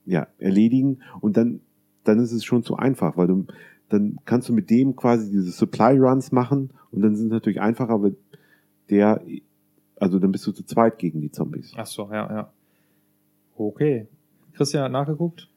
ja, 0.05 0.27
erledigen 0.37 0.99
und 1.19 1.35
dann, 1.37 1.61
dann 2.03 2.19
ist 2.19 2.31
es 2.31 2.43
schon 2.43 2.63
zu 2.63 2.75
einfach, 2.77 3.17
weil 3.17 3.27
du 3.27 3.45
dann 3.91 4.19
kannst 4.25 4.47
du 4.47 4.53
mit 4.53 4.69
dem 4.69 4.95
quasi 4.95 5.29
diese 5.29 5.51
Supply 5.51 5.97
Runs 5.97 6.31
machen 6.31 6.71
und 6.91 7.01
dann 7.01 7.15
sind 7.15 7.27
es 7.27 7.31
natürlich 7.33 7.59
einfacher, 7.59 7.93
aber 7.93 8.11
der, 8.89 9.21
also 9.97 10.19
dann 10.19 10.31
bist 10.31 10.47
du 10.47 10.51
zu 10.51 10.63
zweit 10.63 10.97
gegen 10.97 11.21
die 11.21 11.31
Zombies. 11.31 11.73
Ach 11.75 11.85
so, 11.85 12.09
ja, 12.11 12.33
ja. 12.33 12.53
Okay. 13.57 14.07
Christian 14.53 14.85
hat 14.85 14.91
nachgeguckt? 14.91 15.49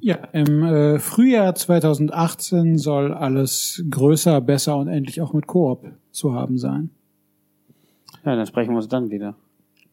Ja, 0.00 0.16
im 0.32 0.62
äh, 0.62 0.98
Frühjahr 0.98 1.54
2018 1.54 2.78
soll 2.78 3.12
alles 3.12 3.82
größer, 3.90 4.40
besser 4.40 4.76
und 4.76 4.88
endlich 4.88 5.20
auch 5.22 5.32
mit 5.32 5.46
Koop 5.46 5.86
zu 6.10 6.34
haben 6.34 6.58
sein. 6.58 6.90
Ja, 8.24 8.36
dann 8.36 8.46
sprechen 8.46 8.70
wir 8.70 8.76
uns 8.76 8.88
dann 8.88 9.10
wieder. 9.10 9.34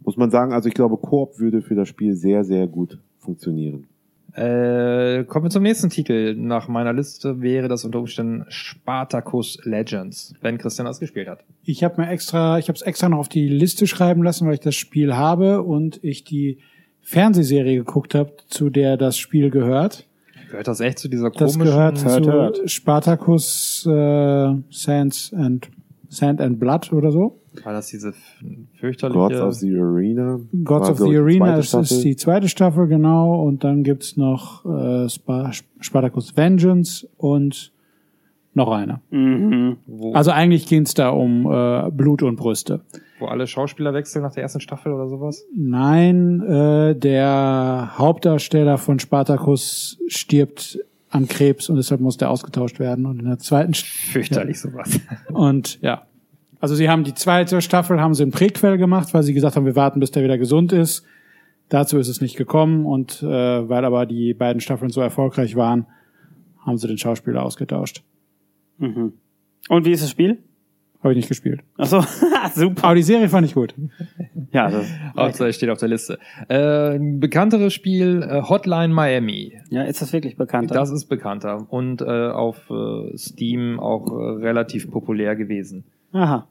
Muss 0.03 0.17
man 0.17 0.31
sagen, 0.31 0.53
also 0.53 0.67
ich 0.67 0.73
glaube, 0.73 0.97
Koop 0.97 1.39
würde 1.39 1.61
für 1.61 1.75
das 1.75 1.87
Spiel 1.87 2.15
sehr, 2.15 2.43
sehr 2.43 2.67
gut 2.67 2.99
funktionieren. 3.19 3.87
Äh, 4.33 5.25
kommen 5.25 5.45
wir 5.45 5.49
zum 5.49 5.63
nächsten 5.63 5.89
Titel. 5.89 6.35
Nach 6.35 6.69
meiner 6.69 6.93
Liste 6.93 7.41
wäre 7.41 7.67
das 7.67 7.83
unter 7.83 7.99
Umständen 7.99 8.45
Spartacus 8.47 9.59
Legends, 9.65 10.33
wenn 10.41 10.57
Christian 10.57 10.85
das 10.85 10.99
gespielt 10.99 11.27
hat. 11.27 11.43
Ich 11.63 11.83
habe 11.83 12.01
mir 12.01 12.09
extra, 12.09 12.57
ich 12.57 12.69
habe 12.69 12.77
es 12.77 12.81
extra 12.81 13.09
noch 13.09 13.17
auf 13.17 13.29
die 13.29 13.49
Liste 13.49 13.87
schreiben 13.87 14.23
lassen, 14.23 14.47
weil 14.47 14.53
ich 14.53 14.61
das 14.61 14.75
Spiel 14.75 15.15
habe 15.15 15.61
und 15.63 16.01
ich 16.01 16.23
die 16.23 16.59
Fernsehserie 17.01 17.77
geguckt 17.77 18.15
habe, 18.15 18.33
zu 18.47 18.69
der 18.69 18.97
das 18.97 19.17
Spiel 19.17 19.49
gehört. 19.49 20.07
Gehört 20.49 20.67
das 20.67 20.79
echt 20.79 20.99
zu 20.99 21.07
dieser 21.07 21.29
Das 21.29 21.53
komischen... 21.53 21.63
gehört 21.63 22.03
Hört, 22.05 22.23
zu 22.25 22.31
hört. 22.31 22.69
Spartacus 22.69 23.85
äh, 23.85 24.53
Sands 24.69 25.33
and 25.33 25.69
Sand 26.09 26.41
and 26.41 26.59
Blood 26.59 26.91
oder 26.91 27.11
so. 27.11 27.39
War 27.63 27.73
das 27.73 27.87
diese 27.87 28.13
fürchterliche... 28.79 29.17
Gods 29.17 29.39
of 29.39 29.53
the 29.55 29.73
Arena. 29.77 30.39
Gods 30.63 30.87
war 30.87 30.91
of 30.91 30.99
the 30.99 31.17
Arena 31.17 31.57
ist, 31.57 31.73
ist 31.73 32.03
die 32.03 32.15
zweite 32.15 32.49
Staffel, 32.49 32.87
genau. 32.87 33.41
Und 33.43 33.63
dann 33.63 33.83
gibt's 33.83 34.17
noch 34.17 34.65
äh, 34.65 35.09
Spa 35.09 35.51
Spartacus 35.79 36.35
Vengeance 36.35 37.07
und 37.17 37.71
noch 38.53 38.71
eine. 38.71 38.99
Mhm. 39.09 39.77
Also 40.13 40.31
eigentlich 40.31 40.67
geht's 40.67 40.93
da 40.93 41.09
um 41.09 41.45
äh, 41.49 41.89
Blut 41.91 42.23
und 42.23 42.35
Brüste. 42.35 42.81
Wo 43.21 43.27
alle 43.27 43.47
Schauspieler 43.47 43.93
wechseln 43.93 44.23
nach 44.23 44.33
der 44.33 44.43
ersten 44.43 44.59
Staffel 44.59 44.91
oder 44.91 45.07
sowas? 45.07 45.45
Nein, 45.55 46.41
äh, 46.41 46.95
der 46.95 47.93
Hauptdarsteller 47.97 48.77
von 48.77 48.99
Spartacus 48.99 49.99
stirbt 50.07 50.79
an 51.09 51.27
Krebs 51.27 51.69
und 51.69 51.75
deshalb 51.75 52.01
muss 52.01 52.17
der 52.17 52.29
ausgetauscht 52.29 52.79
werden. 52.79 53.05
Und 53.05 53.19
in 53.19 53.25
der 53.25 53.37
zweiten 53.37 53.73
Fürchterlich 53.73 54.59
sowas. 54.59 54.99
und 55.27 55.79
ja. 55.81 56.07
Also 56.59 56.75
sie 56.75 56.89
haben 56.89 57.03
die 57.03 57.13
zweite 57.13 57.59
Staffel 57.61 57.99
haben 57.99 58.13
sie 58.13 58.23
im 58.23 58.31
Prequel 58.31 58.77
gemacht, 58.77 59.13
weil 59.13 59.23
sie 59.23 59.33
gesagt 59.33 59.55
haben, 59.55 59.65
wir 59.65 59.75
warten, 59.75 59.99
bis 59.99 60.11
der 60.11 60.23
wieder 60.23 60.37
gesund 60.37 60.71
ist. 60.73 61.03
Dazu 61.69 61.97
ist 61.97 62.07
es 62.07 62.21
nicht 62.21 62.37
gekommen 62.37 62.85
und 62.85 63.23
äh, 63.23 63.27
weil 63.69 63.83
aber 63.85 64.05
die 64.05 64.33
beiden 64.33 64.61
Staffeln 64.61 64.91
so 64.91 65.01
erfolgreich 65.01 65.55
waren, 65.55 65.87
haben 66.65 66.77
sie 66.77 66.87
den 66.87 66.97
Schauspieler 66.97 67.43
ausgetauscht. 67.43 68.03
Mhm. 68.77 69.13
Und 69.69 69.85
wie 69.85 69.91
ist 69.91 70.03
das 70.03 70.11
Spiel? 70.11 70.43
Habe 71.01 71.13
ich 71.13 71.17
nicht 71.17 71.29
gespielt. 71.29 71.61
Ach 71.77 71.87
so, 71.87 72.01
super. 72.55 72.83
Aber 72.85 72.95
die 72.95 73.01
Serie 73.03 73.27
fand 73.27 73.45
ich 73.47 73.55
gut. 73.55 73.73
Ja, 74.51 74.69
das, 74.69 74.85
Hauptsache 75.17 75.51
steht 75.53 75.69
auf 75.69 75.79
der 75.79 75.89
Liste. 75.89 76.19
Äh, 76.47 76.95
ein 76.97 77.19
bekannteres 77.19 77.73
Spiel, 77.73 78.21
äh, 78.21 78.41
Hotline 78.43 78.93
Miami. 78.93 79.59
ja, 79.69 79.83
ist 79.83 80.01
das 80.01 80.13
wirklich 80.13 80.37
bekannt? 80.37 80.69
Das 80.71 80.91
ist 80.91 81.05
bekannter 81.05 81.65
und 81.69 82.01
äh, 82.01 82.05
auf 82.29 82.69
äh, 82.69 83.17
Steam 83.17 83.79
auch 83.79 84.07
äh, 84.11 84.43
relativ 84.45 84.91
populär 84.91 85.35
gewesen. 85.35 85.85
Aha. 86.11 86.47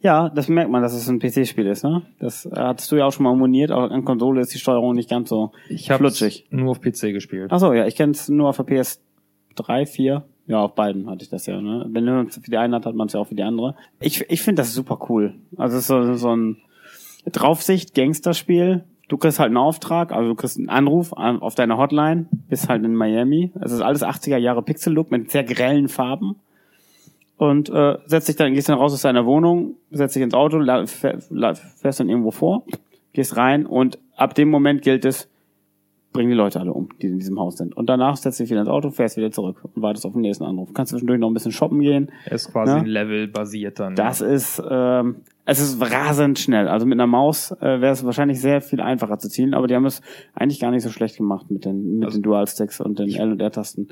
Ja, 0.00 0.28
das 0.28 0.46
merkt 0.48 0.70
man, 0.70 0.80
dass 0.82 0.92
es 0.94 1.08
ein 1.08 1.18
PC-Spiel 1.18 1.66
ist, 1.66 1.82
ne? 1.82 2.02
Das 2.20 2.48
hattest 2.54 2.92
du 2.92 2.96
ja 2.96 3.06
auch 3.06 3.12
schon 3.12 3.24
mal 3.24 3.34
moniert, 3.34 3.72
auch 3.72 3.90
an 3.90 4.04
Konsole 4.04 4.40
ist 4.40 4.54
die 4.54 4.58
Steuerung 4.58 4.94
nicht 4.94 5.10
ganz 5.10 5.28
so 5.28 5.50
Ich 5.68 5.90
habe 5.90 5.98
flutschig. 5.98 6.46
nur 6.50 6.70
auf 6.70 6.80
PC 6.80 7.12
gespielt. 7.12 7.48
Ach 7.52 7.58
so, 7.58 7.72
ja, 7.72 7.84
ich 7.84 7.96
kenne 7.96 8.12
es 8.12 8.28
nur 8.28 8.48
auf 8.48 8.56
der 8.58 8.66
PS3, 8.66 9.86
4. 9.86 10.22
Ja, 10.48 10.62
auf 10.62 10.74
beiden 10.74 11.08
hatte 11.08 11.22
ich 11.22 11.28
das 11.30 11.46
ja. 11.46 11.60
Ne? 11.60 11.86
Wenn 11.90 12.04
man 12.04 12.26
es 12.26 12.34
für 12.36 12.50
die 12.50 12.56
eine 12.56 12.74
hat, 12.76 12.86
hat 12.86 12.94
man 12.94 13.06
es 13.06 13.12
ja 13.12 13.20
auch 13.20 13.26
für 13.28 13.34
die 13.36 13.42
andere. 13.44 13.74
Ich, 14.00 14.28
ich 14.30 14.42
finde 14.42 14.62
das 14.62 14.72
super 14.74 14.98
cool. 15.08 15.34
Also 15.56 15.76
es 15.76 15.82
ist 15.82 15.88
so, 15.88 16.14
so 16.14 16.34
ein 16.34 16.56
Draufsicht-Gangsterspiel. 17.30 18.84
Du 19.08 19.16
kriegst 19.16 19.38
halt 19.38 19.48
einen 19.48 19.56
Auftrag, 19.56 20.12
also 20.12 20.28
du 20.30 20.34
kriegst 20.34 20.58
einen 20.58 20.68
Anruf 20.68 21.12
an- 21.14 21.40
auf 21.40 21.54
deiner 21.54 21.78
Hotline, 21.78 22.26
bist 22.48 22.68
halt 22.68 22.84
in 22.84 22.94
Miami. 22.94 23.52
Es 23.60 23.72
ist 23.72 23.80
alles 23.80 24.02
80er 24.02 24.36
Jahre 24.36 24.62
Pixel-Look 24.62 25.10
mit 25.10 25.30
sehr 25.30 25.44
grellen 25.44 25.88
Farben. 25.88 26.36
Und 27.38 27.70
äh, 27.70 27.96
setzt 28.06 28.28
dich 28.28 28.36
dann, 28.36 28.52
gehst 28.52 28.68
dann 28.68 28.78
raus 28.78 28.92
aus 28.92 29.02
deiner 29.02 29.24
Wohnung, 29.24 29.76
setzt 29.90 30.16
dich 30.16 30.22
ins 30.22 30.34
Auto, 30.34 30.60
fährst 30.86 32.00
dann 32.00 32.08
irgendwo 32.08 32.32
vor, 32.32 32.64
gehst 33.12 33.36
rein 33.36 33.64
und 33.64 33.98
ab 34.16 34.34
dem 34.34 34.50
Moment 34.50 34.82
gilt 34.82 35.04
es, 35.04 35.28
bring 36.12 36.28
die 36.28 36.34
Leute 36.34 36.58
alle 36.60 36.72
um, 36.72 36.88
die 37.02 37.06
in 37.08 37.18
diesem 37.18 37.38
Haus 37.38 37.56
sind. 37.58 37.76
Und 37.76 37.88
danach 37.88 38.16
setzt 38.16 38.40
dich 38.40 38.48
wieder 38.50 38.60
ins 38.60 38.68
Auto, 38.68 38.90
fährst 38.90 39.16
wieder 39.16 39.30
zurück 39.30 39.60
und 39.62 39.82
wartest 39.82 40.06
auf 40.06 40.12
den 40.12 40.22
nächsten 40.22 40.44
Anruf. 40.44 40.72
Kannst 40.74 40.90
zwischendurch 40.90 41.20
noch 41.20 41.28
ein 41.30 41.34
bisschen 41.34 41.52
shoppen 41.52 41.80
gehen. 41.80 42.10
Ist 42.30 42.50
quasi 42.52 42.72
Ja. 42.72 42.78
ein 42.78 42.86
Level 42.86 43.28
basiert 43.28 43.78
dann. 43.78 43.94
Das 43.94 44.20
ist, 44.20 44.62
ähm, 44.68 45.16
es 45.44 45.60
ist 45.60 45.80
rasend 45.80 46.38
schnell. 46.38 46.66
Also 46.68 46.86
mit 46.86 46.96
einer 46.96 47.06
Maus 47.06 47.52
äh, 47.60 47.80
wäre 47.80 47.92
es 47.92 48.04
wahrscheinlich 48.04 48.40
sehr 48.40 48.60
viel 48.60 48.80
einfacher 48.80 49.18
zu 49.18 49.28
zielen, 49.28 49.54
aber 49.54 49.66
die 49.66 49.74
haben 49.74 49.86
es 49.86 50.00
eigentlich 50.34 50.60
gar 50.60 50.70
nicht 50.70 50.82
so 50.82 50.90
schlecht 50.90 51.16
gemacht 51.18 51.50
mit 51.50 51.64
den, 51.64 51.98
mit 51.98 52.06
Also- 52.06 52.18
den 52.18 52.22
Dual-Sticks 52.22 52.80
und 52.80 52.98
den 52.98 53.08
L- 53.14 53.32
und 53.32 53.40
R-Tasten. 53.40 53.88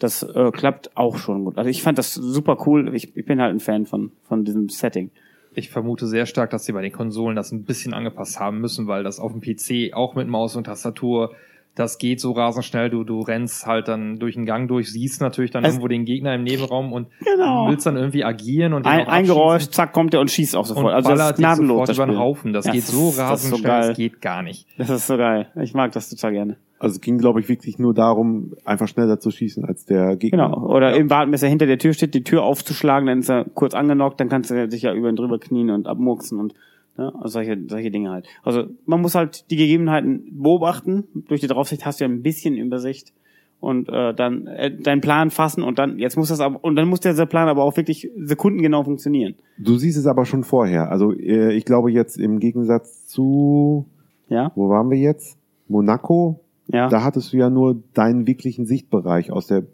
Das 0.00 0.22
äh, 0.22 0.50
klappt 0.50 0.96
auch 0.96 1.18
schon 1.18 1.44
gut. 1.44 1.58
Also 1.58 1.68
ich 1.70 1.82
fand 1.82 1.98
das 1.98 2.14
super 2.14 2.56
cool. 2.66 2.94
Ich, 2.94 3.16
ich 3.16 3.26
bin 3.26 3.40
halt 3.40 3.54
ein 3.54 3.60
Fan 3.60 3.86
von, 3.86 4.12
von 4.22 4.44
diesem 4.44 4.68
Setting. 4.70 5.10
Ich 5.54 5.68
vermute 5.68 6.06
sehr 6.06 6.26
stark, 6.26 6.50
dass 6.50 6.64
sie 6.64 6.72
bei 6.72 6.80
den 6.80 6.92
Konsolen 6.92 7.36
das 7.36 7.52
ein 7.52 7.64
bisschen 7.64 7.92
angepasst 7.92 8.38
haben 8.40 8.60
müssen, 8.60 8.86
weil 8.86 9.02
das 9.02 9.18
auf 9.20 9.32
dem 9.32 9.40
PC 9.40 9.92
auch 9.94 10.14
mit 10.14 10.26
Maus 10.28 10.54
und 10.56 10.64
Tastatur, 10.64 11.32
das 11.80 11.98
geht 11.98 12.20
so 12.20 12.32
rasend 12.32 12.64
schnell. 12.64 12.90
Du, 12.90 13.02
du 13.04 13.20
rennst 13.20 13.66
halt 13.66 13.88
dann 13.88 14.18
durch 14.18 14.34
den 14.34 14.44
Gang 14.46 14.68
durch, 14.68 14.92
siehst 14.92 15.20
natürlich 15.20 15.50
dann 15.50 15.64
Es- 15.64 15.70
irgendwo 15.72 15.88
den 15.88 16.04
Gegner 16.04 16.34
im 16.34 16.42
Nebenraum 16.44 16.92
und 16.92 17.08
Genau. 17.24 17.68
willst 17.68 17.86
dann 17.86 17.96
irgendwie 17.96 18.22
agieren 18.24 18.72
und 18.74 18.86
Ein, 18.86 19.06
ein 19.08 19.24
Geräusch, 19.26 19.68
zack, 19.70 19.92
kommt 19.92 20.12
der 20.12 20.20
und 20.20 20.30
schießt 20.30 20.54
auch 20.56 20.60
und 20.60 20.66
sofort. 20.66 20.94
Also 20.94 21.10
das 21.10 21.30
ist 21.32 21.36
gnadenlos, 21.38 21.68
sofort 21.70 21.88
das 21.88 21.96
über 21.96 22.06
den. 22.06 22.18
Haufen. 22.18 22.52
Das 22.52 22.66
Ja, 22.66 22.72
geht 22.72 22.82
das 22.82 22.90
so 22.92 23.08
ist- 23.08 23.18
das 23.18 23.24
ist 23.24 23.30
rasend 23.30 23.50
so 23.50 23.56
schnell, 23.58 23.88
das 23.88 23.96
geht 23.96 24.20
gar 24.20 24.42
nicht. 24.42 24.66
Das 24.78 24.90
ist 24.90 25.06
so 25.06 25.16
geil. 25.16 25.48
Ich 25.62 25.74
mag 25.74 25.92
das 25.92 26.08
total 26.10 26.32
gerne. 26.32 26.56
Also 26.78 26.94
es 26.94 27.00
ging, 27.02 27.18
glaube 27.18 27.40
ich, 27.40 27.48
wirklich 27.50 27.78
nur 27.78 27.92
darum, 27.92 28.54
einfach 28.64 28.88
schneller 28.88 29.18
zu 29.20 29.30
schießen 29.30 29.66
als 29.66 29.84
der 29.84 30.16
Gegner. 30.16 30.48
Genau. 30.48 30.66
Oder 30.66 30.96
eben 30.96 31.10
warten, 31.10 31.30
bis 31.30 31.42
er 31.42 31.50
hinter 31.50 31.66
der 31.66 31.76
Tür 31.78 31.92
steht, 31.92 32.14
die 32.14 32.24
Tür 32.24 32.42
aufzuschlagen, 32.42 33.06
dann 33.06 33.18
ist 33.18 33.28
er 33.28 33.44
kurz 33.52 33.74
angenockt, 33.74 34.18
dann 34.18 34.30
kannst 34.30 34.50
du 34.50 34.66
dich 34.66 34.82
ja 34.82 34.94
über 34.94 35.10
ihn 35.10 35.16
drüber 35.16 35.38
knien 35.38 35.68
und 35.70 35.86
abmurksen 35.86 36.38
und 36.40 36.54
ja, 36.98 37.08
also 37.16 37.28
solche, 37.28 37.58
solche 37.68 37.90
Dinge 37.90 38.10
halt. 38.10 38.26
Also 38.42 38.64
man 38.86 39.00
muss 39.00 39.14
halt 39.14 39.50
die 39.50 39.56
Gegebenheiten 39.56 40.24
beobachten. 40.32 41.04
Durch 41.28 41.40
die 41.40 41.46
Draufsicht 41.46 41.84
hast 41.86 42.00
du 42.00 42.04
ja 42.04 42.10
ein 42.10 42.22
bisschen 42.22 42.56
Übersicht 42.56 43.12
und 43.60 43.88
äh, 43.88 44.14
dann 44.14 44.46
äh, 44.46 44.70
deinen 44.74 45.00
Plan 45.00 45.30
fassen 45.30 45.62
und 45.62 45.78
dann 45.78 45.98
jetzt 45.98 46.16
muss 46.16 46.28
das 46.28 46.40
aber 46.40 46.62
und 46.64 46.76
dann 46.76 46.88
muss 46.88 47.00
dieser 47.00 47.26
Plan 47.26 47.48
aber 47.48 47.62
auch 47.62 47.76
wirklich 47.76 48.10
sekundengenau 48.16 48.82
funktionieren. 48.84 49.34
Du 49.58 49.76
siehst 49.76 49.98
es 49.98 50.06
aber 50.06 50.24
schon 50.26 50.44
vorher. 50.44 50.90
Also 50.90 51.12
äh, 51.12 51.52
ich 51.54 51.64
glaube 51.64 51.90
jetzt 51.92 52.16
im 52.18 52.38
Gegensatz 52.40 53.06
zu, 53.06 53.86
Ja, 54.28 54.52
wo 54.54 54.68
waren 54.68 54.90
wir 54.90 54.98
jetzt? 54.98 55.38
Monaco 55.68 56.40
Ja. 56.68 56.88
Da 56.88 57.02
hattest 57.04 57.32
du 57.32 57.36
ja 57.36 57.50
nur 57.50 57.82
deinen 57.94 58.26
wirklichen 58.26 58.64
Sichtbereich 58.66 59.30
aus 59.30 59.46
der 59.46 59.64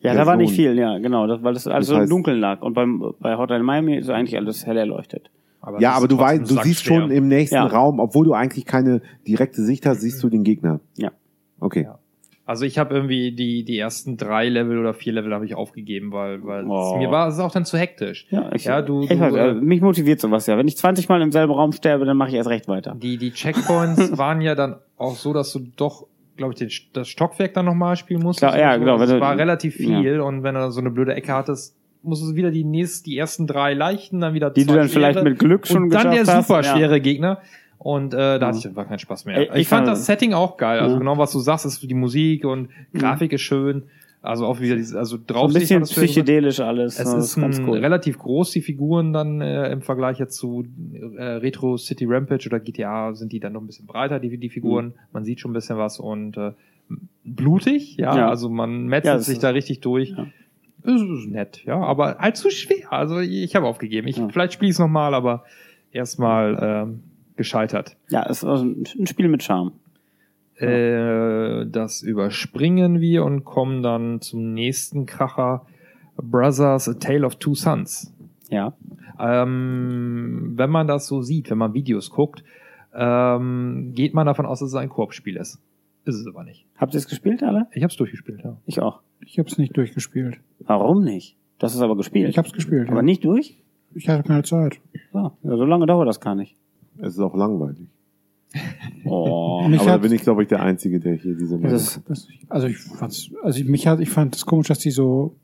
Ja, 0.00 0.14
da 0.14 0.26
war 0.26 0.36
nicht 0.36 0.52
viel, 0.54 0.76
ja, 0.78 0.98
genau, 0.98 1.26
das, 1.26 1.42
weil 1.42 1.54
das 1.54 1.66
alles 1.66 1.86
Das 1.86 1.94
so 1.94 1.94
im 2.00 2.06
heißt- 2.06 2.08
Dunkeln 2.10 2.40
lag. 2.40 2.62
Und 2.62 2.74
beim, 2.74 3.12
bei 3.20 3.36
Hotline 3.36 3.62
Miami 3.62 3.96
ist 3.98 4.10
eigentlich 4.10 4.36
alles 4.36 4.66
hell 4.66 4.76
erleuchtet. 4.76 5.30
Aber 5.62 5.80
Ja, 5.80 5.92
aber 5.92 6.08
du 6.08 6.18
weißt, 6.18 6.50
du 6.50 6.60
siehst 6.62 6.84
schon 6.84 7.10
im 7.10 7.28
nächsten 7.28 7.54
Ja. 7.54 7.66
Raum, 7.66 8.00
obwohl 8.00 8.24
du 8.26 8.34
eigentlich 8.34 8.64
keine 8.66 9.00
direkte 9.26 9.62
Sicht 9.62 9.86
hast, 9.86 10.00
siehst 10.00 10.22
du 10.22 10.28
den 10.28 10.42
Gegner. 10.44 10.80
Ja. 10.96 11.10
Okay. 11.60 11.84
Ja. 11.84 11.98
Also 12.44 12.64
ich 12.64 12.76
habe 12.76 12.92
irgendwie 12.92 13.30
die 13.32 13.64
die 13.64 13.78
ersten 13.78 14.16
drei 14.16 14.48
Level 14.48 14.76
oder 14.76 14.92
vier 14.92 15.12
Level 15.12 15.32
habe 15.32 15.46
ich 15.46 15.54
aufgegeben, 15.54 16.10
weil 16.12 16.44
weil 16.44 16.66
Oh. 16.66 16.94
es, 16.94 16.98
mir 16.98 17.10
war 17.12 17.28
es 17.28 17.38
auch 17.38 17.52
dann 17.52 17.64
zu 17.64 17.78
hektisch. 17.78 18.26
Ja, 18.30 18.50
ich, 18.52 18.64
Ja, 18.64 18.82
du- 18.82 19.02
ich 19.02 19.08
du, 19.10 19.20
weiß, 19.20 19.34
äh, 19.34 19.54
mich 19.54 19.80
motiviert 19.80 20.20
sowas 20.20 20.46
ja. 20.48 20.58
Wenn 20.58 20.66
ich 20.66 20.76
20 20.76 21.08
Mal 21.08 21.22
im 21.22 21.30
selben 21.30 21.52
Raum 21.52 21.70
sterbe, 21.70 22.04
dann 22.04 22.16
mache 22.16 22.30
ich 22.30 22.34
erst 22.34 22.50
recht 22.50 22.66
weiter. 22.66 22.96
Die 23.00 23.16
die 23.16 23.30
Checkpoints 23.30 24.18
waren 24.18 24.40
ja 24.40 24.56
dann 24.56 24.74
auch 24.96 25.14
so, 25.14 25.32
dass 25.32 25.52
du 25.52 25.60
doch 25.76 26.06
glaube 26.36 26.54
ich 26.54 26.58
den, 26.58 26.70
das 26.94 27.08
Stockwerk 27.08 27.54
dann 27.54 27.66
nochmal 27.66 27.94
spielen 27.94 28.22
musstest. 28.22 28.52
Klar, 28.54 28.60
ja, 28.60 28.74
so. 28.74 28.80
genau, 28.80 28.98
Das 28.98 29.20
war 29.20 29.38
relativ 29.38 29.76
viel 29.76 30.20
und 30.20 30.42
wenn 30.42 30.56
du 30.56 30.70
so 30.72 30.80
eine 30.80 30.90
blöde 30.90 31.14
Ecke 31.14 31.32
hattest, 31.32 31.76
musstest 32.02 32.32
du 32.32 32.36
wieder 32.36 32.50
die 32.50 32.64
nächsten, 32.64 33.04
die 33.10 33.16
ersten 33.18 33.46
drei 33.46 33.74
leichten, 33.74 34.20
dann 34.20 34.34
wieder 34.34 34.50
Die 34.50 34.64
du 34.66 34.74
dann 34.74 34.88
vielleicht 34.88 35.22
mit 35.22 35.38
Glück 35.38 35.66
schon 35.66 35.84
und 35.84 35.90
dann 35.90 36.10
der 36.10 36.20
geschafft 36.20 36.38
hast, 36.38 36.46
super 36.48 36.60
ja. 36.62 36.76
schwere 36.76 37.00
Gegner. 37.00 37.38
Und 37.78 38.14
äh, 38.14 38.16
da 38.16 38.38
Ja. 38.38 38.46
hatte 38.48 38.58
ich 38.58 38.66
einfach 38.68 38.86
keinen 38.88 38.98
Spaß 39.00 39.24
mehr. 39.24 39.42
Ich, 39.42 39.60
ich 39.62 39.68
fand 39.68 39.88
das 39.88 40.06
Setting 40.06 40.32
auch 40.34 40.56
geil. 40.56 40.78
Also 40.80 40.94
Ja. 40.94 40.98
genau 41.00 41.18
was 41.18 41.32
du 41.32 41.40
sagst, 41.40 41.66
ist 41.66 41.82
die 41.82 41.94
Musik 41.94 42.44
und 42.44 42.68
Grafik 42.94 43.32
ist 43.32 43.40
schön. 43.42 43.84
Also 44.24 44.46
auch 44.46 44.60
wieder 44.60 44.76
dieses, 44.76 44.94
also 44.94 45.16
So 45.16 45.22
drauf 45.26 45.50
ein 45.50 45.54
bisschen 45.54 45.82
psychedelisch 45.82 46.60
alles. 46.60 46.96
es 47.00 47.10
so, 47.10 47.16
ist 47.16 47.34
ganz 47.40 47.58
cool. 47.66 47.78
relativ 47.78 48.18
groß, 48.20 48.52
die 48.52 48.60
Figuren 48.60 49.12
dann 49.12 49.40
äh, 49.40 49.72
im 49.72 49.82
Vergleich 49.82 50.20
jetzt 50.20 50.36
zu 50.36 50.64
äh, 51.16 51.22
Retro 51.24 51.76
City 51.76 52.04
Rampage 52.04 52.46
oder 52.46 52.60
GTA 52.60 53.14
sind 53.14 53.32
die 53.32 53.40
dann 53.40 53.54
noch 53.54 53.60
ein 53.62 53.66
bisschen 53.66 53.86
breiter, 53.86 54.20
die, 54.20 54.38
die 54.38 54.48
Figuren. 54.48 54.86
Mhm. 54.86 54.92
Man 55.12 55.24
sieht 55.24 55.40
schon 55.40 55.50
ein 55.50 55.54
bisschen 55.54 55.76
was 55.76 55.98
und 55.98 56.36
äh, 56.36 56.52
blutig, 57.24 57.96
ja, 57.96 58.16
Ja. 58.16 58.28
also 58.28 58.48
man 58.48 58.86
metzelt 58.86 59.14
Ja, 59.14 59.18
sich 59.18 59.38
da 59.38 59.50
richtig 59.50 59.80
durch. 59.80 60.10
ja. 60.10 60.26
Ist 60.84 61.28
nett, 61.28 61.62
ja, 61.64 61.80
aber 61.80 62.18
halt 62.18 62.36
zu 62.36 62.50
schwer. 62.50 62.92
Also 62.92 63.20
ich 63.20 63.54
habe 63.54 63.66
aufgegeben. 63.66 64.08
Ich, 64.08 64.16
Ja. 64.16 64.28
Vielleicht 64.28 64.54
spiele 64.54 64.70
ich 64.70 64.74
es 64.74 64.80
nochmal, 64.80 65.14
aber 65.14 65.44
erstmal 65.92 66.58
ähm, 66.60 67.02
gescheitert. 67.36 67.96
Ja, 68.10 68.24
es 68.28 68.42
ist 68.42 68.48
ein 68.48 68.84
ein 68.98 69.06
Spiel 69.06 69.28
mit 69.28 69.42
Charme. 69.42 69.72
Äh, 70.56 71.66
das 71.66 72.02
überspringen 72.02 73.00
wir 73.00 73.24
und 73.24 73.44
kommen 73.44 73.82
dann 73.82 74.20
zum 74.20 74.52
nächsten 74.52 75.06
Kracher. 75.06 75.66
Brothers 76.16 76.88
A 76.88 76.94
Tale 76.94 77.24
of 77.24 77.36
Two 77.36 77.54
Sons. 77.54 78.12
Ja. 78.50 78.74
Ähm, 79.18 80.52
wenn 80.56 80.70
man 80.70 80.86
das 80.86 81.06
so 81.06 81.22
sieht, 81.22 81.50
wenn 81.50 81.58
man 81.58 81.74
Videos 81.74 82.10
guckt, 82.10 82.44
ähm, 82.94 83.92
geht 83.94 84.14
man 84.14 84.26
davon 84.26 84.46
aus, 84.46 84.60
dass 84.60 84.68
es 84.68 84.74
ein 84.74 84.88
Koop-Spiel 84.90 85.36
ist. 85.36 85.58
Ist 86.04 86.16
es 86.16 86.26
aber 86.26 86.44
nicht. 86.44 86.66
Habt 86.76 86.94
ihr 86.94 86.98
es 86.98 87.08
gespielt 87.08 87.42
alle? 87.42 87.66
Ich 87.72 87.82
habe 87.82 87.90
es 87.90 87.96
durchgespielt, 87.96 88.42
ja. 88.44 88.56
Ich 88.66 88.80
auch. 88.80 89.00
Ich 89.20 89.38
habe 89.38 89.48
es 89.48 89.56
nicht 89.56 89.76
durchgespielt. 89.76 90.40
Warum 90.66 91.04
nicht? 91.04 91.36
Das 91.58 91.74
ist 91.74 91.80
aber 91.80 91.96
gespielt. 91.96 92.28
Ich 92.28 92.38
habe 92.38 92.48
es 92.48 92.54
gespielt. 92.54 92.88
aber 92.88 92.98
ja. 92.98 93.02
nicht 93.02 93.24
durch? 93.24 93.56
Ich 93.94 94.08
hatte 94.08 94.26
keine 94.26 94.42
Zeit. 94.42 94.80
So, 95.12 95.32
ja, 95.42 95.56
so 95.56 95.64
lange 95.64 95.86
dauert 95.86 96.08
das 96.08 96.20
gar 96.20 96.34
nicht. 96.34 96.56
Es 96.98 97.14
ist 97.14 97.20
auch 97.20 97.34
langweilig. 97.34 97.88
Oh. 99.04 99.66
Mich 99.66 99.80
Aber 99.80 99.90
da 99.90 99.96
bin 99.96 100.12
ich, 100.12 100.22
glaube 100.22 100.42
ich, 100.42 100.48
der 100.48 100.60
Einzige, 100.60 101.00
der 101.00 101.14
hier 101.14 101.34
diese 101.34 101.56
Meinung 101.56 101.70
Das- 101.70 101.96
hat. 101.96 102.02
Das, 102.08 102.28
also 102.48 102.66
ich 102.66 102.76
fand's, 102.78 103.30
also 103.42 103.58
ich, 103.58 103.66
mich 103.66 103.86
hat, 103.86 104.00
ich 104.00 104.10
fand 104.10 104.36
es 104.36 104.46
komisch, 104.46 104.68
dass 104.68 104.78
die 104.78 104.90
so 104.90 105.34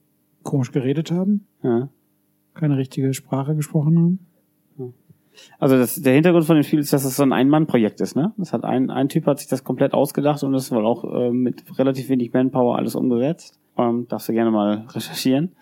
komisch 0.42 0.70
geredet 0.72 1.10
haben, 1.10 1.46
ja. 1.62 1.88
keine 2.54 2.76
richtige 2.76 3.14
Sprache 3.14 3.56
gesprochen 3.56 3.98
haben. 3.98 4.18
Also 5.58 5.76
das, 5.76 5.96
der 5.96 6.14
Hintergrund 6.14 6.44
von 6.44 6.56
dem 6.56 6.62
Spiel 6.62 6.78
ist, 6.78 6.92
dass 6.92 7.04
es 7.04 7.16
so 7.16 7.22
ein 7.22 7.32
Ein-Mann-Projekt 7.32 8.00
ist, 8.00 8.16
ne? 8.16 8.32
Das 8.36 8.52
hat 8.52 8.64
ein, 8.64 8.90
ein 8.90 9.08
Typ 9.08 9.26
hat 9.26 9.38
sich 9.38 9.48
das 9.48 9.64
komplett 9.64 9.94
ausgedacht 9.94 10.42
und 10.42 10.52
das 10.52 10.70
wohl 10.70 10.86
auch 10.86 11.04
äh, 11.04 11.30
mit 11.30 11.64
relativ 11.78 12.08
wenig 12.08 12.32
Manpower 12.32 12.76
alles 12.76 12.94
umgesetzt. 12.94 13.58
Ähm, 13.76 14.06
darfst 14.08 14.28
du 14.28 14.32
gerne 14.32 14.50
mal 14.50 14.86
recherchieren. 14.90 15.52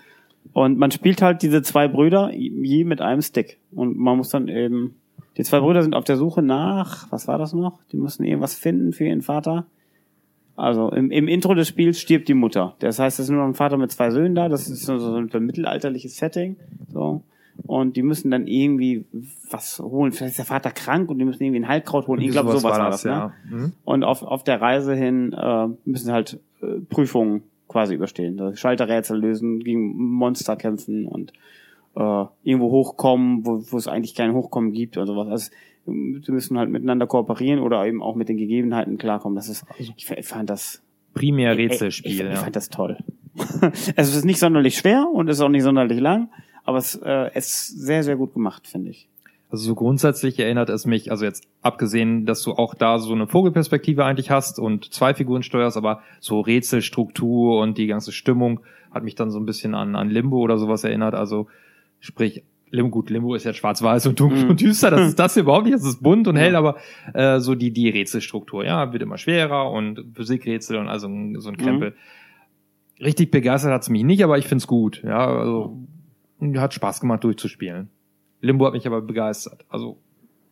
Und 0.53 0.79
man 0.79 0.91
spielt 0.91 1.22
halt 1.22 1.43
diese 1.43 1.62
zwei 1.62 1.89
Brüder 1.89 2.33
je 2.33 2.85
mit 2.85 3.01
einem 3.01 3.22
Stick. 3.22 3.59
Und 3.72 3.97
man 3.97 4.16
muss 4.16 4.31
dann 4.31 4.49
eben, 4.49 4.97
die 5.37 5.43
zwei 5.43 5.61
Brüder 5.61 5.83
sind 5.83 5.95
auf 5.95 6.05
der 6.05 6.16
Suche 6.16 6.43
nach, 6.43 7.11
was 7.11 7.29
war 7.29 7.39
das 7.39 7.53
noch? 7.53 7.81
Die 7.93 7.97
müssen 7.97 8.24
irgendwas 8.24 8.55
finden 8.55 8.93
für 8.93 9.05
ihren 9.05 9.22
Vater. 9.22 9.66
Also 10.57 10.91
im, 10.91 11.11
im 11.11 11.29
Intro 11.29 11.55
des 11.55 11.68
Spiels 11.68 12.01
stirbt 12.01 12.29
die 12.29 12.35
Mutter. 12.35 12.74
Das 12.79 12.99
heißt, 12.99 13.18
es 13.18 13.27
ist 13.27 13.31
nur 13.31 13.41
noch 13.41 13.49
ein 13.49 13.55
Vater 13.55 13.77
mit 13.77 13.93
zwei 13.93 14.11
Söhnen 14.11 14.35
da. 14.35 14.49
Das 14.49 14.68
ist 14.68 14.87
so 14.87 14.95
ein 14.95 15.29
mittelalterliches 15.45 16.16
Setting. 16.16 16.57
So. 16.89 17.22
Und 17.66 17.96
die 17.96 18.02
müssen 18.02 18.30
dann 18.30 18.46
irgendwie 18.46 19.04
was 19.50 19.78
holen. 19.78 20.12
Vielleicht 20.12 20.32
ist 20.32 20.38
der 20.38 20.44
Vater 20.44 20.70
krank 20.70 21.11
und 21.11 21.18
die 21.18 21.24
müssen 21.24 21.42
irgendwie 21.42 21.61
ein 21.61 21.68
Heilkraut 21.68 22.07
holen. 22.07 22.20
Ich 22.20 22.30
glaube, 22.30 22.50
sowas 22.52 22.78
war 22.78 22.90
das. 22.90 23.04
Ne? 23.04 23.32
Mhm. 23.50 23.72
Und 23.84 24.04
auf, 24.04 24.22
auf 24.22 24.44
der 24.44 24.61
Reise 24.61 24.94
hin 24.94 25.32
äh, 25.32 25.68
müssen 25.84 26.07
sie 26.07 26.12
halt 26.12 26.38
äh, 26.62 26.80
Prüfungen 26.88 27.42
quasi 27.68 27.94
überstehen. 27.94 28.38
Also 28.40 28.57
Schalterrätsel 28.57 29.18
lösen, 29.18 29.61
gegen 29.61 29.96
Monster 29.96 30.57
kämpfen 30.57 31.07
und 31.07 31.32
äh, 31.96 32.24
irgendwo 32.44 32.70
hochkommen, 32.70 33.44
wo, 33.46 33.62
wo 33.70 33.76
es 33.76 33.88
eigentlich 33.88 34.14
kein 34.14 34.32
Hochkommen 34.34 34.72
gibt 34.72 34.96
oder 34.96 35.07
sowas. 35.07 35.28
Also 35.28 35.50
sie 35.86 36.32
müssen 36.32 36.59
halt 36.59 36.70
miteinander 36.70 37.07
kooperieren 37.07 37.61
oder 37.61 37.86
eben 37.86 38.02
auch 38.02 38.16
mit 38.16 38.28
den 38.28 38.36
Gegebenheiten 38.36 38.98
klarkommen. 38.98 39.36
Das 39.36 39.48
ist, 39.48 39.64
ich, 39.78 39.92
f- 39.98 40.18
ich 40.18 40.26
fand 40.26 40.50
das 40.50 40.82
Primär 41.14 41.52
ich, 41.52 41.70
Rätselspiel, 41.70 42.12
ich, 42.12 42.20
ich 42.20 42.26
ja. 42.26 42.34
fand 42.36 42.54
das 42.57 42.68
toll. 42.68 42.98
es 43.96 44.14
ist 44.14 44.24
nicht 44.24 44.38
sonderlich 44.38 44.76
schwer 44.76 45.09
und 45.12 45.28
es 45.28 45.38
ist 45.38 45.42
auch 45.42 45.48
nicht 45.48 45.62
sonderlich 45.62 46.00
lang, 46.00 46.28
aber 46.66 46.78
es, 46.78 46.94
äh, 46.96 47.30
es 47.34 47.46
ist 47.46 47.80
sehr, 47.80 48.02
sehr 48.02 48.16
gut 48.16 48.34
gemacht, 48.34 48.66
finde 48.66 48.90
ich. 48.90 49.08
Also 49.48 49.64
so 49.64 49.74
grundsätzlich 49.76 50.38
erinnert 50.40 50.68
es 50.70 50.86
mich, 50.86 51.12
also 51.12 51.24
jetzt 51.24 51.46
abgesehen, 51.62 52.26
dass 52.26 52.42
du 52.42 52.52
auch 52.52 52.74
da 52.74 52.98
so 52.98 53.14
eine 53.14 53.28
Vogelperspektive 53.28 54.04
eigentlich 54.04 54.30
hast 54.30 54.58
und 54.58 54.92
zwei 54.92 55.14
Figuren 55.14 55.44
steuerst, 55.44 55.76
aber 55.76 56.02
so 56.20 56.40
Rätselstruktur 56.40 57.60
und 57.60 57.78
die 57.78 57.86
ganze 57.86 58.10
Stimmung 58.10 58.60
hat 58.90 59.04
mich 59.04 59.14
dann 59.14 59.30
so 59.30 59.38
ein 59.38 59.46
bisschen 59.46 59.74
an, 59.74 59.94
an 59.94 60.10
Limbo 60.10 60.38
oder 60.38 60.58
sowas 60.58 60.82
erinnert. 60.82 61.14
Also 61.14 61.46
sprich, 62.00 62.42
Limbo, 62.70 62.90
gut, 62.90 63.08
Limbo 63.10 63.36
ist 63.36 63.44
jetzt 63.44 63.58
schwarz-weiß 63.58 64.08
und 64.08 64.18
dunkel 64.18 64.44
Mhm. 64.44 64.50
und 64.50 64.60
düster, 64.60 64.90
das 64.90 65.08
ist 65.08 65.18
das 65.20 65.34
hier 65.34 65.44
überhaupt 65.44 65.66
nicht, 65.66 65.76
das 65.76 65.84
ist 65.84 66.02
bunt 66.02 66.26
und 66.26 66.34
hell, 66.34 66.56
aber 66.56 66.76
äh, 67.14 67.38
so 67.38 67.54
die, 67.54 67.70
die 67.70 67.88
Rätselstruktur, 67.88 68.64
ja, 68.64 68.92
wird 68.92 69.04
immer 69.04 69.16
schwerer 69.16 69.70
und 69.70 70.04
Physikrätsel 70.14 70.76
und 70.78 70.88
also 70.88 71.08
so 71.38 71.48
ein 71.48 71.56
Krempel. 71.56 71.94
Richtig 72.98 73.30
begeistert 73.30 73.72
hat's 73.72 73.88
mich 73.90 74.02
nicht, 74.02 74.24
aber 74.24 74.38
ich 74.38 74.48
find's 74.48 74.66
gut, 74.66 75.02
ja, 75.04 75.24
also 75.24 75.78
hat 76.57 76.74
Spaß 76.74 77.01
gemacht 77.01 77.24
durchzuspielen. 77.24 77.89
Limbo 78.41 78.66
hat 78.66 78.72
mich 78.74 78.87
aber 78.87 79.01
begeistert. 79.03 79.64
Also 79.68 79.99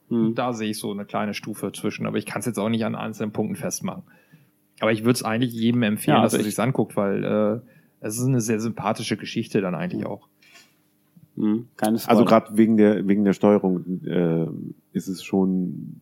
Hm. 0.09 0.35
da 0.35 0.53
sehe 0.53 0.71
ich 0.71 0.79
so 0.79 0.91
eine 0.93 1.05
kleine 1.07 1.33
Stufe 1.35 1.73
zwischen, 1.73 2.07
aber 2.07 2.19
ich 2.19 2.27
kann 2.27 2.41
es 2.41 2.47
jetzt 2.47 2.59
auch 2.59 2.69
nicht 2.69 2.85
an 2.85 2.95
einzelnen 2.95 3.33
Punkten 3.33 3.57
festmachen. 3.57 4.03
Aber 4.81 4.93
ich 4.93 5.01
würde 5.03 5.13
es 5.13 5.23
eigentlich 5.23 5.53
jedem 5.53 5.83
empfehlen, 5.83 6.17
Ja, 6.17 6.23
dass 6.23 6.33
also 6.35 6.39
er 6.39 6.41
ich- 6.41 6.47
sich's 6.55 6.59
anguckt, 6.59 6.97
weil 6.97 7.25
äh, 7.25 7.61
es 8.01 8.19
ist 8.19 8.27
eine 8.27 8.41
sehr 8.41 8.61
sympathische 8.61 9.17
Geschichte 9.17 9.61
dann 9.63 9.75
eigentlich 9.75 10.05
auch. 10.05 10.29
Hm, 11.37 11.69
keine 11.77 11.99
Spoiler. 11.99 12.11
Also 12.11 12.25
gerade 12.25 12.57
wegen 12.57 12.77
der 12.77 13.09
wegen 13.09 13.25
der 13.25 13.33
Steuerung 13.33 14.03
äh, 14.05 14.47
ist 14.93 15.09
es 15.09 15.23
schon 15.25 16.01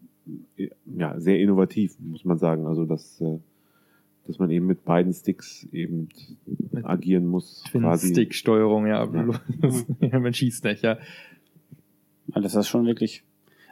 äh, 0.57 0.69
ja 0.97 1.19
sehr 1.21 1.39
innovativ, 1.41 1.95
muss 2.01 2.25
man 2.25 2.39
sagen. 2.39 2.67
Also 2.67 2.85
dass 2.85 3.21
äh, 3.21 3.39
dass 4.27 4.39
man 4.39 4.51
eben 4.51 4.67
mit 4.67 4.85
beiden 4.85 5.13
Sticks 5.13 5.67
eben 5.73 6.09
Mit 6.71 6.85
agieren 6.85 7.27
muss. 7.27 7.65
quasi. 7.73 8.07
Twin-Stick-Steuerung, 8.13 8.87
ja. 8.87 9.05
Ja. 10.01 10.19
Man 10.21 10.33
schießt 10.35 10.65
nicht, 10.65 10.83
ja. 10.83 10.99
Ja, 12.35 12.41
das 12.41 12.55
ist 12.55 12.69
schon 12.69 12.87
wirklich. 12.87 13.25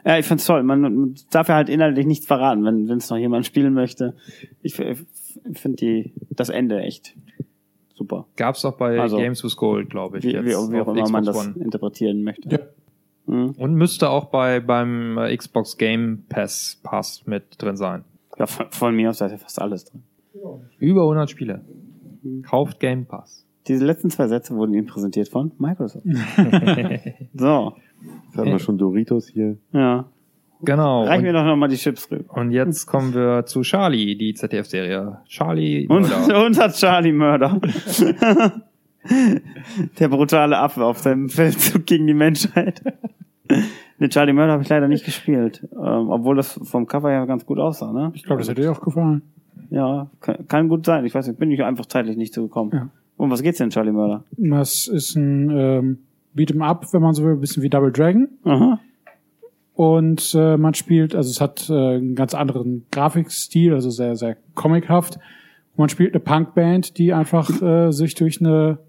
Ja, 0.05 0.17
ich 0.17 0.25
find's 0.25 0.45
toll. 0.45 0.63
Man, 0.63 0.81
man 0.81 1.15
darf 1.31 1.47
ja 1.47 1.55
halt 1.55 1.69
inhaltlich 1.69 2.05
nichts 2.05 2.25
verraten, 2.25 2.63
wenn 2.65 2.89
es 2.97 3.09
noch 3.09 3.17
jemand 3.17 3.45
spielen 3.47 3.73
möchte. 3.73 4.15
Ich, 4.61 4.77
f- 4.79 5.05
finde 5.53 5.77
die 5.77 6.13
das 6.31 6.49
Ende 6.49 6.79
echt 6.81 7.15
super. 7.93 8.27
Gab's 8.35 8.65
auch 8.65 8.77
bei 8.77 8.99
Also, 8.99 9.17
Games 9.17 9.43
with 9.43 9.55
Gold, 9.57 9.89
glaube 9.89 10.17
ich. 10.17 10.23
Wie, 10.25 10.31
jetzt 10.31 10.45
wie, 10.45 10.55
auch- 10.55 10.71
wie 10.71 10.79
auch 10.81 10.87
immer 10.87 11.07
man 11.09 11.23
Xbox 11.23 11.25
das 11.25 11.37
One. 11.55 11.63
interpretieren 11.63 12.23
möchte. 12.23 12.49
Ja. 12.49 12.59
Mhm. 13.27 13.51
Und 13.51 13.75
müsste 13.75 14.09
auch 14.09 14.25
bei 14.25 14.59
beim 14.59 15.17
äh, 15.19 15.35
Xbox 15.37 15.77
Game 15.77 16.23
Pass 16.27 16.79
Pass 16.83 17.25
mit 17.27 17.43
drin 17.61 17.77
sein. 17.77 18.03
Ja, 18.39 18.47
von, 18.47 18.65
von 18.71 18.95
mir 18.95 19.11
aus 19.11 19.19
da 19.19 19.27
ist 19.27 19.33
ja 19.33 19.37
fast 19.37 19.61
alles 19.61 19.85
drin. 19.85 20.01
Über 20.81 21.01
100 21.03 21.29
Spiele. 21.29 21.61
Mhm. 22.23 22.41
Kauft 22.43 22.79
Game 22.79 23.05
Pass. 23.05 23.45
Diese 23.67 23.85
letzten 23.85 24.09
zwei 24.09 24.27
Sätze 24.27 24.55
wurden 24.55 24.73
Ihnen 24.73 24.87
präsentiert 24.87 25.29
von 25.29 25.51
Microsoft. 25.59 26.03
so, 27.35 27.73
Jetzt 28.27 28.37
hatten 28.37 28.49
wir 28.49 28.59
schon 28.59 28.77
Doritos 28.77 29.27
hier. 29.29 29.57
ja. 29.71 30.05
Genau. 30.63 31.05
Reich 31.05 31.17
Und- 31.17 31.23
mir 31.23 31.33
doch 31.33 31.43
nochmal 31.43 31.69
die 31.69 31.75
Chips 31.75 32.11
rüber. 32.11 32.35
Und 32.37 32.51
jetzt 32.51 32.85
kommen 32.85 33.15
wir 33.15 33.47
zu 33.47 33.61
Charlie, 33.61 34.15
die 34.15 34.35
ZDF-Serie. 34.35 35.17
Charlie 35.25 35.87
Und 35.87 36.07
Mörder. 36.07 36.45
unser 36.45 36.69
Charlie 36.71 37.11
Mörder. 37.11 37.59
Der 39.99 40.07
brutale 40.09 40.59
Affe 40.59 40.85
auf 40.85 40.99
seinem 40.99 41.29
Feldzug 41.29 41.87
gegen 41.87 42.05
die 42.05 42.13
Menschheit. 42.13 42.83
Den 43.99 44.09
Charlie 44.11 44.33
Murder 44.33 44.51
habe 44.53 44.61
ich 44.61 44.69
leider 44.69 44.87
nicht 44.87 45.03
gespielt. 45.05 45.67
Ähm, 45.73 46.09
obwohl 46.11 46.35
das 46.35 46.59
vom 46.63 46.85
Cover 46.85 47.11
ja 47.11 47.25
ganz 47.25 47.45
gut 47.45 47.57
aussah, 47.57 47.91
ne? 47.91 48.11
Ich 48.13 48.23
glaube, 48.23 48.41
das 48.41 48.49
hätte 48.49 48.61
dir 48.61 48.71
auch 48.71 48.81
gefallen. 48.81 49.23
Ja, 49.71 50.09
kann, 50.19 50.47
kann 50.47 50.67
gut 50.69 50.85
sein. 50.85 51.05
Ich 51.05 51.15
weiß 51.15 51.27
nicht, 51.27 51.39
bin 51.39 51.49
ich 51.49 51.63
einfach 51.63 51.85
zeitlich 51.87 52.17
nicht 52.17 52.33
zugekommen. 52.33 52.71
Ja. 52.73 52.89
Um 53.17 53.31
was 53.31 53.41
geht's 53.41 53.57
denn, 53.57 53.69
Charlie 53.71 53.91
Murder? 53.91 54.23
Das 54.37 54.87
ist 54.87 55.15
ein 55.15 55.49
ähm, 55.49 55.97
Beat'em 56.35 56.61
Up, 56.63 56.85
wenn 56.93 57.01
man 57.01 57.13
so 57.13 57.23
will, 57.23 57.33
ein 57.33 57.39
bisschen 57.39 57.63
wie 57.63 57.69
Double 57.69 57.91
Dragon. 57.91 58.27
Aha. 58.43 58.79
und 59.73 60.35
äh, 60.35 60.57
man 60.57 60.73
spielt, 60.73 61.15
also 61.15 61.29
es 61.29 61.39
hat 61.41 61.69
äh, 61.69 61.73
einen 61.95 62.15
ganz 62.15 62.33
anderen 62.35 62.85
Grafikstil, 62.91 63.73
also 63.73 63.89
sehr, 63.89 64.15
sehr 64.15 64.35
comichaft. 64.55 65.15
Und 65.73 65.79
man 65.79 65.89
spielt 65.89 66.13
eine 66.13 66.19
Punkband, 66.21 66.97
die 66.97 67.13
einfach 67.13 67.49
äh, 67.61 67.91
sich 67.91 68.13
durch 68.15 68.39
eine 68.41 68.79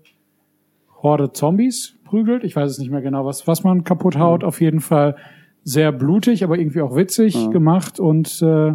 Horde 1.03 1.33
Zombies 1.33 1.95
prügelt. 2.05 2.45
Ich 2.45 2.57
weiß 2.57 2.71
es 2.71 2.79
nicht 2.79 2.91
mehr 2.91 3.03
genau, 3.03 3.25
was, 3.25 3.47
was 3.47 3.65
man 3.65 3.85
kaputt 3.85 4.17
haut. 4.19 4.45
Auf 4.45 4.61
jeden 4.61 4.81
Fall 4.81 5.17
sehr 5.65 5.93
blutig, 5.93 6.43
aber 6.45 6.59
irgendwie 6.59 6.81
auch 6.81 6.97
witzig 6.97 7.35
Ja. 7.35 7.49
gemacht 7.51 8.01
und 8.01 8.43
äh, 8.43 8.73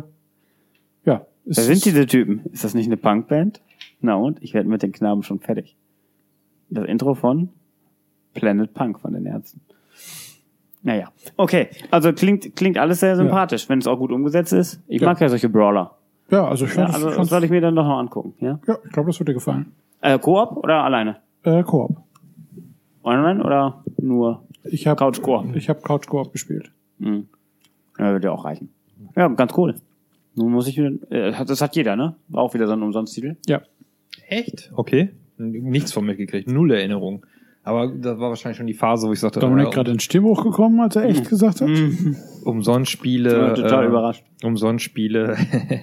Wer 1.48 1.64
sind 1.64 1.86
diese 1.86 2.06
Typen? 2.06 2.42
Ist 2.52 2.64
das 2.64 2.74
nicht 2.74 2.88
eine 2.88 2.98
Punkband? 2.98 3.62
Na 4.02 4.16
und? 4.16 4.42
Ich 4.44 4.54
werde 4.54 4.68
mit 4.70 4.84
den 4.84 4.92
Knaben 4.92 5.24
schon 5.24 5.40
fertig. 5.40 5.76
Das 6.70 6.86
Intro 6.86 7.16
von 7.16 7.50
Planet 8.34 8.74
Punk 8.74 9.00
von 9.00 9.14
den 9.14 9.26
Ärzten. 9.26 9.62
Naja. 10.84 11.10
Okay. 11.38 11.70
Also 11.90 12.12
klingt, 12.14 12.56
klingt 12.56 12.78
alles 12.78 13.00
sehr 13.00 13.16
sympathisch, 13.16 13.68
wenn 13.70 13.80
es 13.80 13.88
auch 13.88 13.98
gut 13.98 14.12
umgesetzt 14.12 14.54
ist. 14.54 14.82
Ich 14.88 15.02
Ja. 15.02 15.08
mag 15.08 15.20
ja 15.22 15.30
solche 15.30 15.50
Brawler. 15.50 15.96
Ja, 16.30 16.48
also 16.48 16.66
ich 16.66 16.76
Ja, 16.76 16.84
fand, 16.84 16.94
also 16.96 17.10
ich 17.10 17.16
das 17.16 17.30
soll 17.30 17.44
ich 17.46 17.50
mir 17.50 17.62
dann 17.62 17.76
doch 17.76 17.86
noch 17.86 17.98
angucken, 17.98 18.34
ja? 18.40 18.60
ja, 18.68 18.78
ich 18.84 18.92
glaube, 18.92 19.10
das 19.10 19.20
wird 19.20 19.30
dir 19.30 19.34
gefallen. 19.34 19.72
Äh, 20.02 20.20
Koop 20.20 20.58
oder 20.58 20.84
alleine? 20.84 21.18
Äh, 21.44 21.64
Koop. 21.64 21.98
Online 23.04 23.42
oder 23.44 23.84
nur 23.98 24.44
Ich 24.66 24.86
habe 24.86 24.98
Couch 24.98 25.22
Koop? 25.22 25.56
Ich 25.56 25.70
habe 25.70 25.80
Couch 25.82 26.08
Koop 26.08 26.34
gespielt. 26.34 26.72
Hm. 27.00 27.28
Ja, 27.98 28.12
wird 28.12 28.26
ja 28.26 28.32
auch 28.32 28.44
reichen. 28.44 28.70
Ja, 29.16 29.28
ganz 29.30 29.54
cool. 29.58 29.76
Nun 30.38 30.52
muss 30.54 30.68
ich 30.68 30.78
wieder, 30.78 30.92
äh, 31.12 31.34
hat- 31.34 31.50
das 31.50 31.62
hat 31.62 31.76
jeder, 31.76 31.96
ne? 31.96 32.16
War 32.30 32.44
auch 32.44 32.54
wieder 32.54 32.68
so 32.68 32.74
ein 32.74 32.82
Umsonst-Titel. 32.84 33.36
Ja. 33.48 33.62
Echt? 34.30 34.72
Okay. 34.76 35.10
Nichts 35.38 35.92
von 35.92 36.06
mitgekriegt. 36.06 36.50
Null 36.50 36.72
Erinnerung. 36.72 37.26
Aber 37.64 37.88
das 37.90 38.18
war 38.18 38.30
wahrscheinlich 38.30 38.58
schon 38.58 38.68
die 38.68 38.74
Phase, 38.74 39.08
wo 39.08 39.14
ich 39.14 39.20
sagte, 39.20 39.40
Dominik 39.42 39.68
äh, 39.68 39.72
gerade 39.72 39.92
in 39.92 40.00
Stimmbruch 40.00 40.42
gekommen, 40.44 40.80
als 40.80 40.96
er 40.96 41.04
echt 41.04 41.28
gesagt 41.28 41.60
hat. 41.60 41.70
umsonst 42.46 42.90
Spiele, 42.92 43.54
total 43.56 43.84
äh, 43.84 43.88
überrascht. 43.88 44.24
umsonst 44.42 44.86
Spiele 44.86 45.36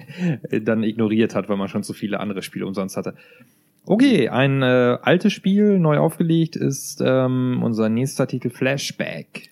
dann 0.63 0.83
ignoriert 0.83 1.35
hat, 1.35 1.47
weil 1.47 1.57
man 1.57 1.67
schon 1.67 1.83
so 1.83 1.93
viele 1.93 2.19
andere 2.19 2.41
Spiele 2.41 2.65
umsonst 2.65 2.97
hatte. 2.97 3.13
Okay, 3.85 4.29
ein 4.29 4.63
äh, 4.63 4.97
altes 5.03 5.31
Spiel, 5.33 5.77
neu 5.77 5.99
aufgelegt, 5.99 6.55
ist 6.55 7.03
ähm, 7.05 7.61
unser 7.63 7.87
nächster 7.87 8.25
Titel 8.25 8.49
Flashback. 8.49 9.51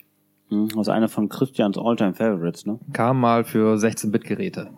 Hm, 0.49 0.69
Das 0.69 0.87
ist 0.87 0.89
einer 0.89 1.09
von 1.09 1.29
Christians 1.29 1.77
Alltime 1.77 2.15
Favorites, 2.15 2.65
ne? 2.65 2.79
Kam 2.93 3.19
mal 3.19 3.43
für 3.43 3.75
16-Bit-Geräte. 3.75 4.71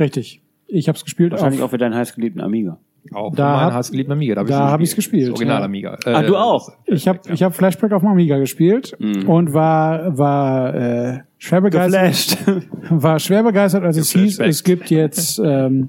Richtig. 0.00 0.40
Ich 0.66 0.88
habe 0.88 0.96
es 0.96 1.04
gespielt 1.04 1.32
Wahrscheinlich 1.32 1.60
auf, 1.60 1.66
auch 1.66 1.70
für 1.70 1.78
deinen 1.78 1.94
heißgeliebten 1.94 2.40
Amiga. 2.40 2.78
Auch 3.12 3.34
Da 3.34 3.58
für 3.58 3.64
meinen 3.64 3.74
heißgeliebten 3.74 4.12
Amiga. 4.12 4.34
Da, 4.34 4.40
hab 4.42 4.46
da 4.48 4.56
schon 4.58 4.70
hab 4.72 4.80
ich's 4.80 4.94
gespielt, 4.94 5.24
Das 5.24 5.30
Original 5.30 5.58
ja. 5.60 5.64
Amiga. 5.64 5.98
Ah, 6.04 6.22
du 6.22 6.36
auch? 6.36 6.72
Ich 6.86 7.08
habe 7.08 7.20
ich 7.32 7.42
hab 7.42 7.54
Flashback 7.54 7.92
auf 7.92 8.02
dem 8.02 8.10
Amiga 8.10 8.38
gespielt 8.38 8.96
Mhm. 8.98 9.28
und 9.28 9.52
war 9.52 10.16
war 10.16 10.74
äh, 10.74 11.18
schwer 11.38 11.60
begeistert, 11.60 12.44
Geflasht. 12.46 12.68
war 12.90 13.18
schwer 13.18 13.42
begeistert, 13.42 13.84
als 13.84 13.96
es 13.96 14.12
hieß, 14.12 14.38
es 14.40 14.64
gibt 14.64 14.90
jetzt 14.90 15.40
ähm, 15.44 15.88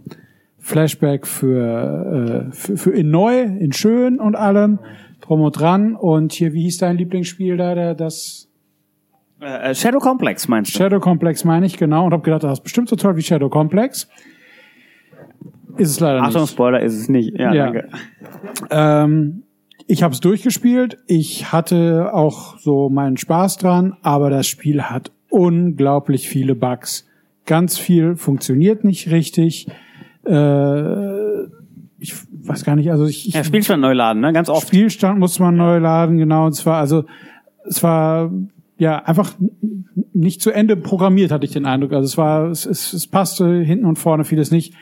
Flashback 0.57 1.27
für, 1.27 2.47
äh, 2.49 2.51
für 2.53 2.77
für 2.77 2.91
in 2.91 3.09
neu, 3.11 3.41
in 3.41 3.71
schön 3.73 4.19
und 4.19 4.35
allem 4.35 4.79
drum 5.21 5.41
und 5.41 5.51
dran 5.59 5.95
und 5.95 6.31
hier 6.33 6.53
wie 6.53 6.63
hieß 6.63 6.77
dein 6.79 6.97
Lieblingsspiel 6.97 7.57
da, 7.57 7.75
der 7.75 7.93
das 7.93 8.47
äh, 9.41 9.75
Shadow 9.75 9.99
Complex 9.99 10.47
meinst 10.47 10.73
du? 10.73 10.77
Shadow 10.77 10.99
Complex 10.99 11.43
meine 11.43 11.65
ich 11.65 11.77
genau 11.77 12.05
und 12.05 12.13
habe 12.13 12.23
gedacht, 12.23 12.43
das 12.43 12.59
ist 12.59 12.63
bestimmt 12.63 12.89
so 12.89 12.95
toll 12.95 13.15
wie 13.17 13.21
Shadow 13.21 13.49
Complex. 13.49 14.07
Ist 15.77 15.89
es 15.89 15.99
leider 15.99 16.21
Achtung, 16.21 16.41
nicht. 16.41 16.51
Spoiler 16.51 16.81
ist 16.81 16.95
es 16.95 17.09
nicht. 17.09 17.37
Ja, 17.39 17.53
Ja. 17.53 17.63
danke. 17.71 17.89
Ähm, 18.69 19.43
ich 19.87 20.03
habe 20.03 20.13
es 20.13 20.19
durchgespielt. 20.19 20.97
Ich 21.07 21.51
hatte 21.51 22.13
auch 22.13 22.57
so 22.59 22.89
meinen 22.89 23.17
Spaß 23.17 23.57
dran, 23.57 23.95
aber 24.01 24.29
das 24.29 24.47
Spiel 24.47 24.83
hat 24.83 25.11
unglaublich 25.29 26.27
viele 26.29 26.55
Bugs. 26.55 27.07
Ganz 27.45 27.77
viel 27.77 28.15
funktioniert 28.15 28.83
nicht 28.83 29.09
richtig. 29.11 29.67
Äh, 30.25 31.43
ich 31.99 32.13
weiß 32.43 32.63
gar 32.63 32.75
nicht, 32.75 32.91
also 32.91 33.05
ich, 33.05 33.27
ich 33.27 33.33
Ja, 33.33 33.43
Spielstand 33.43 33.81
neu 33.81 33.93
laden, 33.93 34.21
ne? 34.21 34.33
Ganz 34.33 34.49
oft. 34.49 34.67
Spielstand 34.67 35.19
musste 35.19 35.41
man 35.43 35.55
neu 35.55 35.77
laden, 35.79 36.17
genau. 36.17 36.45
Und 36.47 36.53
zwar, 36.53 36.77
also 36.77 37.05
es 37.65 37.81
war 37.83 38.31
ja 38.81 38.97
einfach 38.97 39.35
nicht 40.11 40.41
zu 40.41 40.49
Ende 40.49 40.75
programmiert, 40.75 41.31
hatte 41.31 41.45
ich 41.45 41.51
den 41.51 41.67
Eindruck. 41.67 41.93
Also 41.93 42.05
es 42.05 42.17
war, 42.17 42.49
es, 42.49 42.65
es, 42.65 42.93
es 42.93 43.05
passte 43.05 43.61
hinten 43.61 43.85
und 43.85 43.99
vorne 43.99 44.23
vieles 44.23 44.49
nicht. 44.49 44.73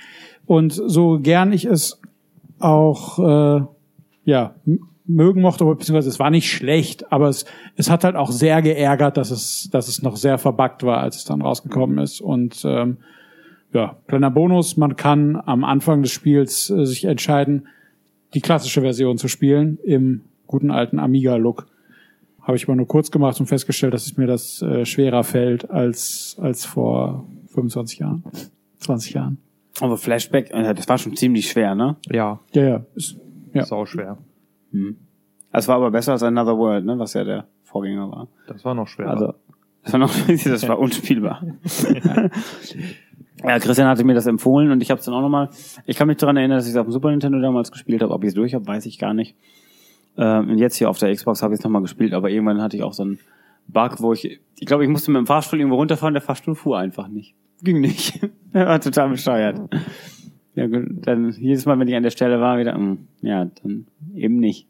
Und 0.45 0.71
so 0.71 1.19
gern 1.19 1.51
ich 1.51 1.65
es 1.65 1.99
auch 2.59 3.19
äh, 3.19 3.65
ja 4.23 4.55
mögen 5.05 5.41
mochte, 5.41 5.65
beziehungsweise 5.65 6.07
es 6.07 6.17
war 6.17 6.29
nicht 6.29 6.49
schlecht, 6.49 7.11
aber 7.11 7.27
es, 7.27 7.43
es 7.75 7.89
hat 7.89 8.05
halt 8.05 8.15
auch 8.15 8.31
sehr 8.31 8.61
geärgert, 8.61 9.17
dass 9.17 9.31
es, 9.31 9.69
dass 9.69 9.89
es 9.89 10.01
noch 10.01 10.15
sehr 10.15 10.37
verbuggt 10.37 10.83
war, 10.83 10.99
als 10.99 11.17
es 11.17 11.25
dann 11.25 11.41
rausgekommen 11.41 11.97
ist. 11.97 12.21
Und 12.21 12.63
ähm, 12.63 12.99
ja, 13.73 13.97
kleiner 14.07 14.31
Bonus, 14.31 14.77
man 14.77 14.95
kann 14.95 15.35
am 15.45 15.65
Anfang 15.65 16.03
des 16.03 16.11
Spiels 16.11 16.69
äh, 16.69 16.85
sich 16.85 17.03
entscheiden, 17.03 17.67
die 18.33 18.39
klassische 18.39 18.79
Version 18.79 19.17
zu 19.17 19.27
spielen 19.27 19.77
im 19.83 20.21
guten 20.47 20.71
alten 20.71 20.99
Amiga-Look. 20.99 21.67
Habe 22.41 22.57
ich 22.57 22.63
aber 22.65 22.75
nur 22.75 22.87
kurz 22.87 23.11
gemacht 23.11 23.39
und 23.39 23.47
festgestellt, 23.47 23.93
dass 23.93 24.05
es 24.05 24.17
mir 24.17 24.27
das 24.27 24.61
äh, 24.61 24.85
schwerer 24.85 25.23
fällt 25.23 25.69
als, 25.69 26.37
als 26.41 26.65
vor 26.65 27.25
25 27.53 27.99
Jahren, 27.99 28.23
20 28.79 29.13
Jahren. 29.13 29.37
Aber 29.81 29.97
Flashback, 29.97 30.51
äh, 30.51 30.73
das 30.73 30.87
war 30.89 30.97
schon 30.97 31.15
ziemlich 31.15 31.49
schwer, 31.49 31.75
ne? 31.75 31.97
Ja, 32.09 32.39
Ja, 32.53 32.63
ja. 32.63 32.85
Ist, 32.95 33.17
ja. 33.53 33.65
sau 33.65 33.85
schwer. 33.85 34.17
Es 35.51 35.67
war 35.67 35.75
aber 35.77 35.91
besser 35.91 36.13
als 36.13 36.23
Another 36.23 36.57
World, 36.57 36.85
ne? 36.85 36.97
Was 36.99 37.13
ja 37.13 37.23
der 37.23 37.47
Vorgänger 37.63 38.09
war. 38.11 38.27
Das 38.47 38.63
war 38.65 38.73
noch 38.73 38.87
schwer. 38.87 39.09
Also, 39.09 39.33
das 39.83 39.93
war 39.93 39.99
noch, 39.99 40.13
das 40.43 40.67
war 40.67 40.79
unspielbar. 40.79 41.43
ja, 43.43 43.59
Christian 43.59 43.87
hatte 43.87 44.03
mir 44.03 44.15
das 44.15 44.25
empfohlen 44.25 44.71
und 44.71 44.81
ich 44.81 44.91
habe 44.91 44.99
es 44.99 45.05
dann 45.05 45.15
auch 45.15 45.21
nochmal. 45.21 45.49
Ich 45.85 45.97
kann 45.97 46.07
mich 46.07 46.17
daran 46.17 46.37
erinnern, 46.37 46.57
dass 46.57 46.65
ich 46.65 46.71
es 46.71 46.77
auf 46.77 46.85
dem 46.85 46.91
Super 46.91 47.11
Nintendo 47.11 47.39
damals 47.39 47.71
gespielt 47.71 48.01
habe. 48.01 48.13
Ob 48.13 48.23
ich 48.23 48.29
es 48.29 48.33
durch 48.33 48.53
habe, 48.53 48.67
weiß 48.67 48.85
ich 48.85 48.99
gar 48.99 49.13
nicht. 49.13 49.35
Ähm, 50.21 50.49
und 50.49 50.57
jetzt 50.57 50.75
hier 50.75 50.89
auf 50.89 50.97
der 50.99 51.13
Xbox 51.15 51.41
habe 51.41 51.53
ich 51.53 51.59
es 51.59 51.63
nochmal 51.63 51.81
gespielt, 51.81 52.13
aber 52.13 52.29
irgendwann 52.29 52.61
hatte 52.61 52.75
ich 52.75 52.83
auch 52.83 52.93
so 52.93 53.03
einen 53.03 53.19
Bug, 53.67 54.01
wo 54.01 54.11
ich, 54.11 54.39
ich 54.59 54.65
glaube, 54.65 54.83
ich 54.83 54.89
musste 54.89 55.11
mit 55.11 55.19
dem 55.19 55.27
Fahrstuhl 55.27 55.59
irgendwo 55.59 55.77
runterfahren, 55.77 56.13
der 56.13 56.21
Fahrstuhl 56.21 56.55
fuhr 56.55 56.77
einfach 56.77 57.07
nicht. 57.07 57.35
Ging 57.63 57.79
nicht. 57.79 58.19
er 58.53 58.67
war 58.67 58.81
total 58.81 59.09
bescheuert. 59.09 59.61
Ja, 60.55 60.67
gut, 60.67 60.87
dann 61.07 61.31
jedes 61.31 61.65
Mal, 61.65 61.79
wenn 61.79 61.87
ich 61.87 61.95
an 61.95 62.03
der 62.03 62.09
Stelle 62.09 62.41
war, 62.41 62.57
wieder, 62.59 62.77
mm, 62.77 62.97
ja, 63.21 63.45
dann 63.63 63.87
eben 64.13 64.37
nicht. 64.37 64.67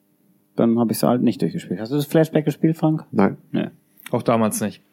Dann 0.55 0.77
habe 0.77 0.91
ich 0.91 0.97
es 0.97 1.03
halt 1.03 1.23
nicht 1.23 1.41
durchgespielt. 1.41 1.79
Hast 1.79 1.91
du 1.91 1.95
das 1.95 2.05
Flashback 2.05 2.45
gespielt, 2.45 2.77
Frank? 2.77 3.05
Nein, 3.11 3.37
Nee. 3.51 3.69
auch 4.11 4.21
damals 4.21 4.61
nicht. 4.61 4.83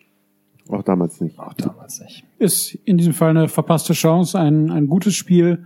auch 0.69 0.83
damals 0.83 1.21
nicht. 1.21 1.39
Auch 1.39 1.53
damals 1.55 2.01
nicht. 2.01 2.25
Ist 2.39 2.75
in 2.85 2.97
diesem 2.97 3.13
Fall 3.13 3.31
eine 3.31 3.49
verpasste 3.49 3.93
Chance, 3.93 4.39
ein, 4.39 4.71
ein 4.71 4.87
gutes 4.89 5.15
Spiel 5.15 5.65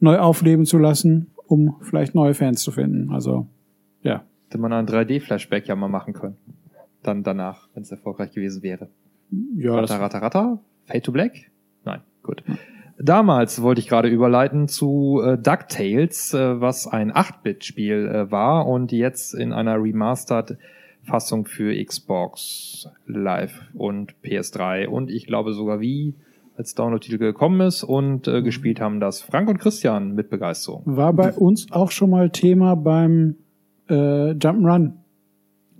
neu 0.00 0.18
aufleben 0.18 0.66
zu 0.66 0.78
lassen, 0.78 1.28
um 1.46 1.76
vielleicht 1.80 2.14
neue 2.14 2.34
Fans 2.34 2.60
zu 2.62 2.70
finden. 2.72 3.10
Also, 3.12 3.46
ja. 4.06 4.24
Hätte 4.46 4.58
man 4.58 4.72
einen 4.72 4.86
3D-Flashback 4.86 5.66
ja 5.66 5.76
mal 5.76 5.88
machen 5.88 6.12
können. 6.14 6.36
Dann 7.02 7.22
danach, 7.22 7.68
wenn 7.74 7.82
es 7.82 7.90
erfolgreich 7.90 8.32
gewesen 8.32 8.62
wäre. 8.62 8.88
Ja, 9.56 9.74
Rata, 9.74 9.96
rata, 9.96 10.18
rata? 10.18 10.58
Fade 10.84 11.02
to 11.02 11.12
Black? 11.12 11.50
Nein, 11.84 12.00
gut. 12.22 12.44
Damals 12.98 13.60
wollte 13.60 13.80
ich 13.80 13.88
gerade 13.88 14.08
überleiten 14.08 14.68
zu 14.68 15.20
äh, 15.22 15.36
DuckTales, 15.36 16.32
äh, 16.32 16.60
was 16.60 16.86
ein 16.86 17.12
8-Bit-Spiel 17.12 18.06
äh, 18.06 18.30
war 18.30 18.66
und 18.66 18.92
jetzt 18.92 19.34
in 19.34 19.52
einer 19.52 19.82
Remastered 19.82 20.56
Fassung 21.02 21.44
für 21.44 21.72
Xbox 21.84 22.88
Live 23.06 23.60
und 23.74 24.14
PS3 24.24 24.86
und 24.86 25.10
ich 25.10 25.26
glaube 25.26 25.52
sogar 25.52 25.80
wie 25.80 26.14
als 26.56 26.74
Download-Titel 26.74 27.18
gekommen 27.18 27.60
ist 27.60 27.84
und 27.84 28.26
äh, 28.28 28.42
gespielt 28.42 28.80
haben 28.80 28.98
das 28.98 29.20
Frank 29.20 29.48
und 29.48 29.58
Christian 29.58 30.14
mit 30.14 30.30
Begeisterung. 30.30 30.82
war 30.86 31.12
bei 31.12 31.32
uns 31.32 31.70
auch 31.70 31.90
schon 31.90 32.10
mal 32.10 32.30
Thema 32.30 32.76
beim 32.76 33.36
äh, 33.88 34.32
Jump'n'Run 34.32 34.92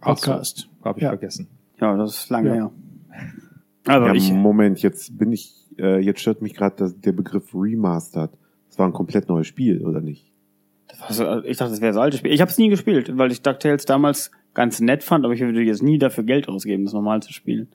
Podcast. 0.00 0.68
Habe 0.84 0.98
ich 0.98 1.02
Ja. 1.02 1.10
vergessen. 1.10 1.48
Ja, 1.80 1.96
das 1.96 2.16
ist 2.16 2.30
lange 2.30 2.48
Ja. 2.48 2.54
her. 2.54 2.70
Also 3.86 4.06
ja, 4.06 4.14
ich, 4.14 4.32
Moment, 4.32 4.82
jetzt 4.82 5.16
bin 5.18 5.32
ich, 5.32 5.54
äh, 5.78 6.00
jetzt 6.00 6.20
stört 6.20 6.42
mich 6.42 6.54
gerade 6.54 6.92
der 6.92 7.12
Begriff 7.12 7.54
Remastered. 7.54 8.30
Das 8.68 8.78
war 8.78 8.86
ein 8.86 8.92
komplett 8.92 9.28
neues 9.28 9.46
Spiel, 9.46 9.84
oder 9.84 10.00
nicht? 10.00 10.32
also 11.00 11.42
ich 11.44 11.56
dachte, 11.58 11.72
das 11.72 11.80
wäre 11.80 11.92
so 11.92 12.00
altes 12.00 12.20
Spiel. 12.20 12.32
Ich 12.32 12.40
habe 12.40 12.50
es 12.50 12.56
nie 12.58 12.68
gespielt, 12.68 13.16
weil 13.18 13.30
ich 13.30 13.42
DuckTales 13.42 13.84
damals 13.84 14.30
ganz 14.54 14.80
nett 14.80 15.02
fand, 15.02 15.24
aber 15.24 15.34
ich 15.34 15.40
würde 15.40 15.60
jetzt 15.62 15.82
nie 15.82 15.98
dafür 15.98 16.24
Geld 16.24 16.48
ausgeben, 16.48 16.84
das 16.84 16.94
normal 16.94 17.22
zu 17.22 17.32
spielen. 17.32 17.68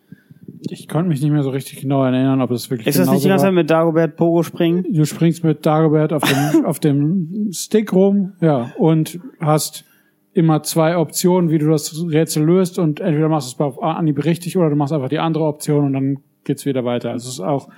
Ich 0.69 0.87
konnte 0.87 1.09
mich 1.09 1.21
nicht 1.21 1.31
mehr 1.31 1.43
so 1.43 1.49
richtig 1.51 1.81
genau 1.81 2.03
erinnern, 2.03 2.41
ob 2.41 2.49
das 2.49 2.69
wirklich 2.69 2.87
Ist 2.87 2.97
das 2.99 3.09
nicht 3.11 3.23
die 3.23 3.27
ganze 3.27 3.45
Zeit 3.45 3.53
mit 3.53 3.69
Dagobert 3.69 4.15
Pogo 4.15 4.43
springen? 4.43 4.85
Du 4.91 5.05
springst 5.05 5.43
mit 5.43 5.65
Dagobert 5.65 6.13
auf 6.13 6.23
dem, 6.23 6.65
auf 6.65 6.79
dem 6.79 7.49
Stick 7.51 7.93
rum, 7.93 8.33
ja, 8.41 8.71
und 8.77 9.19
hast 9.39 9.85
immer 10.33 10.63
zwei 10.63 10.97
Optionen, 10.97 11.49
wie 11.49 11.57
du 11.57 11.67
das 11.69 11.93
Rätsel 12.09 12.43
löst 12.45 12.79
und 12.79 12.99
entweder 12.99 13.27
machst 13.29 13.51
du 13.51 13.55
es 13.55 13.59
auf 13.67 13.81
Anhieb 13.83 14.23
richtig 14.23 14.57
oder 14.57 14.69
du 14.69 14.75
machst 14.75 14.93
einfach 14.93 15.09
die 15.09 15.19
andere 15.19 15.43
Option 15.45 15.85
und 15.85 15.93
dann 15.93 16.17
geht's 16.43 16.65
wieder 16.65 16.85
weiter. 16.85 17.11
Also 17.11 17.27
es 17.27 17.33
ist 17.35 17.39
auch 17.41 17.69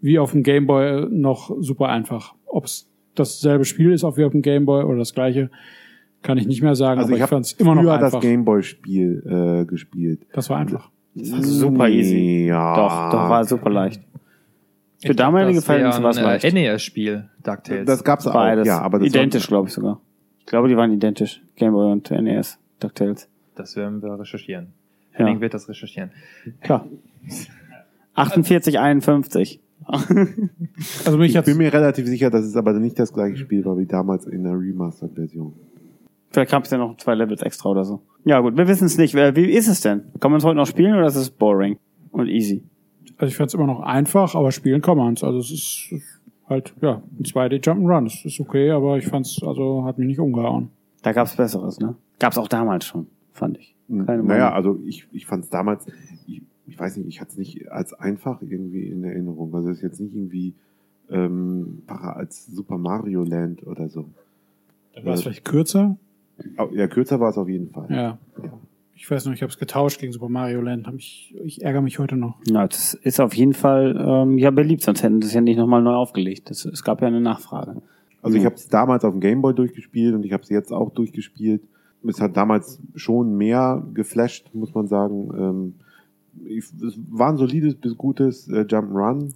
wie 0.00 0.18
auf 0.18 0.32
dem 0.32 0.42
Gameboy 0.42 1.06
noch 1.10 1.50
super 1.60 1.88
einfach. 1.88 2.34
Ob 2.46 2.64
es 2.66 2.88
dasselbe 3.14 3.64
Spiel 3.64 3.92
ist, 3.92 4.04
auch 4.04 4.16
wie 4.16 4.24
auf 4.24 4.32
dem 4.32 4.42
Gameboy 4.42 4.84
oder 4.84 4.98
das 4.98 5.14
gleiche, 5.14 5.50
kann 6.22 6.38
ich 6.38 6.46
nicht 6.46 6.62
mehr 6.62 6.74
sagen, 6.74 7.00
Also 7.00 7.08
aber 7.08 7.12
ich 7.14 7.18
ich 7.18 7.22
habe 7.22 7.30
fand's 7.30 7.52
immer 7.52 7.74
noch 7.74 7.82
früher 7.82 7.94
einfach. 7.94 8.10
das 8.12 8.20
Gameboy-Spiel 8.20 9.60
äh, 9.62 9.64
gespielt. 9.64 10.20
das 10.32 10.50
war 10.50 10.58
einfach. 10.58 10.90
Das 11.14 11.32
war 11.32 11.42
super 11.42 11.88
easy. 11.88 12.46
Ja. 12.46 12.74
Doch, 12.76 13.10
doch, 13.10 13.28
war 13.30 13.44
super 13.44 13.70
leicht. 13.70 14.02
Für 15.04 15.14
damalige 15.14 15.60
Verhältnisse 15.62 16.02
war 16.02 16.10
es 16.10 16.18
ein 16.18 16.24
leicht. 16.24 16.52
NES-Spiel, 16.54 17.28
DuckTales. 17.42 17.86
Das 17.86 18.04
gab's 18.04 18.26
auch, 18.26 18.32
Beides. 18.34 18.66
ja, 18.68 18.80
aber 18.80 18.98
das 19.00 19.08
identisch, 19.08 19.46
glaube 19.48 19.68
ich 19.68 19.74
sogar. 19.74 20.00
Ich 20.42 20.46
glaube, 20.46 20.68
die 20.68 20.76
waren 20.76 20.92
identisch. 20.92 21.40
Game 21.56 21.72
Boy 21.72 21.92
und 21.92 22.10
NES. 22.10 22.58
DuckTales. 22.80 23.28
das 23.54 23.76
werden 23.76 24.02
wir 24.02 24.18
recherchieren. 24.18 24.72
Ja. 25.12 25.20
Henning 25.20 25.40
wird 25.40 25.54
das 25.54 25.68
recherchieren. 25.68 26.10
Klar. 26.60 26.86
48, 28.14 28.78
51. 28.78 29.60
Also 31.04 31.18
mich 31.18 31.30
Ich 31.30 31.34
jetzt 31.34 31.46
bin 31.46 31.56
mir 31.58 31.72
relativ 31.72 32.06
sicher, 32.06 32.30
dass 32.30 32.44
es 32.44 32.56
aber 32.56 32.72
nicht 32.74 32.98
das 32.98 33.12
gleiche 33.12 33.36
Spiel 33.36 33.64
war 33.64 33.76
wie 33.78 33.86
damals 33.86 34.26
in 34.26 34.44
der 34.44 34.52
Remastered-Version. 34.52 35.52
Vielleicht 36.30 36.50
gab 36.50 36.64
es 36.64 36.70
ja 36.70 36.78
noch 36.78 36.96
zwei 36.96 37.14
Levels 37.14 37.42
extra 37.42 37.68
oder 37.70 37.84
so. 37.84 38.00
Ja 38.24 38.40
gut, 38.40 38.56
wir 38.56 38.66
wissen 38.68 38.86
es 38.86 38.96
nicht. 38.96 39.14
Wie 39.14 39.50
ist 39.50 39.68
es 39.68 39.80
denn? 39.80 40.02
Kann 40.20 40.30
man 40.30 40.38
es 40.38 40.44
heute 40.44 40.56
noch 40.56 40.66
spielen 40.66 40.94
oder 40.94 41.06
ist 41.06 41.16
es 41.16 41.30
boring 41.30 41.78
und 42.10 42.28
easy? 42.28 42.62
Also 43.16 43.30
ich 43.30 43.36
fand 43.36 43.48
es 43.48 43.54
immer 43.54 43.66
noch 43.66 43.80
einfach, 43.80 44.34
aber 44.34 44.50
spielen 44.52 44.80
kann 44.82 44.96
man's. 44.96 45.22
Also 45.24 45.38
es 45.38 45.50
ist 45.50 45.94
halt, 46.52 46.74
ja, 46.80 47.02
ein 47.18 47.24
2D 47.24 47.62
Jump'n'Run. 47.64 48.04
Das 48.04 48.24
ist 48.24 48.38
okay, 48.40 48.70
aber 48.70 48.96
ich 48.98 49.06
fand's, 49.06 49.42
also 49.42 49.84
hat 49.84 49.98
mich 49.98 50.06
nicht 50.06 50.20
umgehauen. 50.20 50.68
Da 51.02 51.12
gab 51.12 51.26
es 51.26 51.34
Besseres, 51.36 51.80
ne? 51.80 51.96
Gab 52.20 52.32
es 52.32 52.38
auch 52.38 52.48
damals 52.48 52.84
schon, 52.86 53.06
fand 53.32 53.58
ich. 53.58 53.74
Keine 53.88 54.22
naja, 54.22 54.22
Meinung. 54.22 54.54
also 54.54 54.80
ich, 54.86 55.06
ich 55.12 55.26
fand 55.26 55.44
es 55.44 55.50
damals, 55.50 55.86
ich, 56.26 56.42
ich 56.66 56.78
weiß 56.78 56.96
nicht, 56.96 57.08
ich 57.08 57.20
hatte 57.20 57.32
es 57.32 57.38
nicht 57.38 57.70
als 57.72 57.92
einfach 57.92 58.40
irgendwie 58.40 58.84
in 58.86 59.02
Erinnerung. 59.04 59.54
Also 59.54 59.68
es 59.70 59.78
ist 59.78 59.82
jetzt 59.82 60.00
nicht 60.00 60.14
irgendwie 60.14 60.54
ähm, 61.10 61.82
als 61.88 62.46
Super 62.46 62.78
Mario 62.78 63.24
Land 63.24 63.66
oder 63.66 63.88
so. 63.88 64.06
Dann 64.94 65.04
war 65.04 65.14
es 65.14 65.22
vielleicht 65.22 65.44
kürzer. 65.44 65.96
Au- 66.56 66.70
Ja, 66.72 66.86
kürzer 66.86 67.18
war 67.20 67.30
es 67.30 67.36
auf 67.38 67.48
jeden 67.48 67.70
Fall. 67.70 67.86
Ja. 67.90 68.18
Ich 69.02 69.10
weiß 69.10 69.26
noch, 69.26 69.32
ich 69.32 69.42
habe 69.42 69.50
es 69.50 69.58
getauscht 69.58 69.98
gegen 69.98 70.12
Super 70.12 70.28
Mario 70.28 70.60
Land. 70.60 70.86
Hab 70.86 70.94
ich, 70.94 71.34
ich 71.42 71.60
ärgere 71.60 71.82
mich 71.82 71.98
heute 71.98 72.14
noch. 72.14 72.36
Ja, 72.46 72.68
das 72.68 72.94
ist 72.94 73.20
auf 73.20 73.34
jeden 73.34 73.52
Fall 73.52 73.96
ähm, 73.98 74.38
ja 74.38 74.52
beliebt, 74.52 74.82
sonst 74.82 75.02
hätten 75.02 75.20
sie 75.20 75.26
es 75.26 75.34
ja 75.34 75.40
nicht 75.40 75.56
nochmal 75.56 75.82
neu 75.82 75.94
aufgelegt. 75.94 76.50
Das, 76.50 76.64
es 76.64 76.84
gab 76.84 77.00
ja 77.02 77.08
eine 77.08 77.20
Nachfrage. 77.20 77.82
Also 78.22 78.36
ich 78.36 78.42
Mhm. 78.42 78.46
habe 78.46 78.54
es 78.54 78.68
damals 78.68 79.04
auf 79.04 79.10
dem 79.12 79.20
Gameboy 79.20 79.54
durchgespielt 79.54 80.14
und 80.14 80.24
ich 80.24 80.32
habe 80.32 80.44
es 80.44 80.50
jetzt 80.50 80.72
auch 80.72 80.92
durchgespielt. 80.92 81.62
Es 82.06 82.20
hat 82.20 82.36
damals 82.36 82.78
schon 82.94 83.36
mehr 83.36 83.84
geflasht, 83.92 84.50
muss 84.54 84.72
man 84.72 84.86
sagen. 84.86 85.30
Ähm, 85.36 85.74
es 86.56 86.72
war 87.10 87.30
ein 87.30 87.38
solides 87.38 87.74
bis 87.74 87.96
gutes 87.96 88.46
äh, 88.50 88.60
Jump'n'Run. 88.60 89.32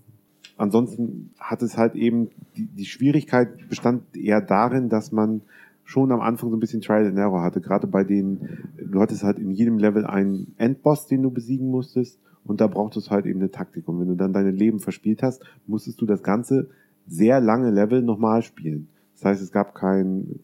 Ansonsten 0.58 1.30
hat 1.40 1.62
es 1.62 1.76
halt 1.76 1.96
eben, 1.96 2.28
die, 2.56 2.66
die 2.66 2.84
Schwierigkeit 2.86 3.68
bestand 3.68 4.16
eher 4.16 4.40
darin, 4.40 4.88
dass 4.88 5.10
man 5.10 5.42
schon 5.86 6.10
am 6.10 6.20
Anfang 6.20 6.50
so 6.50 6.56
ein 6.56 6.60
bisschen 6.60 6.82
Trial 6.82 7.06
and 7.06 7.16
Error 7.16 7.42
hatte. 7.42 7.60
Gerade 7.60 7.86
bei 7.86 8.02
den, 8.02 8.40
du 8.76 9.00
hattest 9.00 9.22
halt 9.22 9.38
in 9.38 9.52
jedem 9.52 9.78
Level 9.78 10.04
einen 10.04 10.52
Endboss, 10.58 11.06
den 11.06 11.22
du 11.22 11.30
besiegen 11.30 11.70
musstest. 11.70 12.18
Und 12.44 12.60
da 12.60 12.66
brauchtest 12.66 13.06
du 13.06 13.10
halt 13.12 13.24
eben 13.24 13.40
eine 13.40 13.52
Taktik. 13.52 13.86
Und 13.88 14.00
wenn 14.00 14.08
du 14.08 14.16
dann 14.16 14.32
deine 14.32 14.50
Leben 14.50 14.80
verspielt 14.80 15.22
hast, 15.22 15.44
musstest 15.66 16.00
du 16.00 16.06
das 16.06 16.24
Ganze 16.24 16.68
sehr 17.06 17.40
lange 17.40 17.70
Level 17.70 18.02
nochmal 18.02 18.42
spielen. 18.42 18.88
Das 19.14 19.24
heißt, 19.24 19.42
es 19.42 19.52
gab 19.52 19.76
kein, 19.76 20.40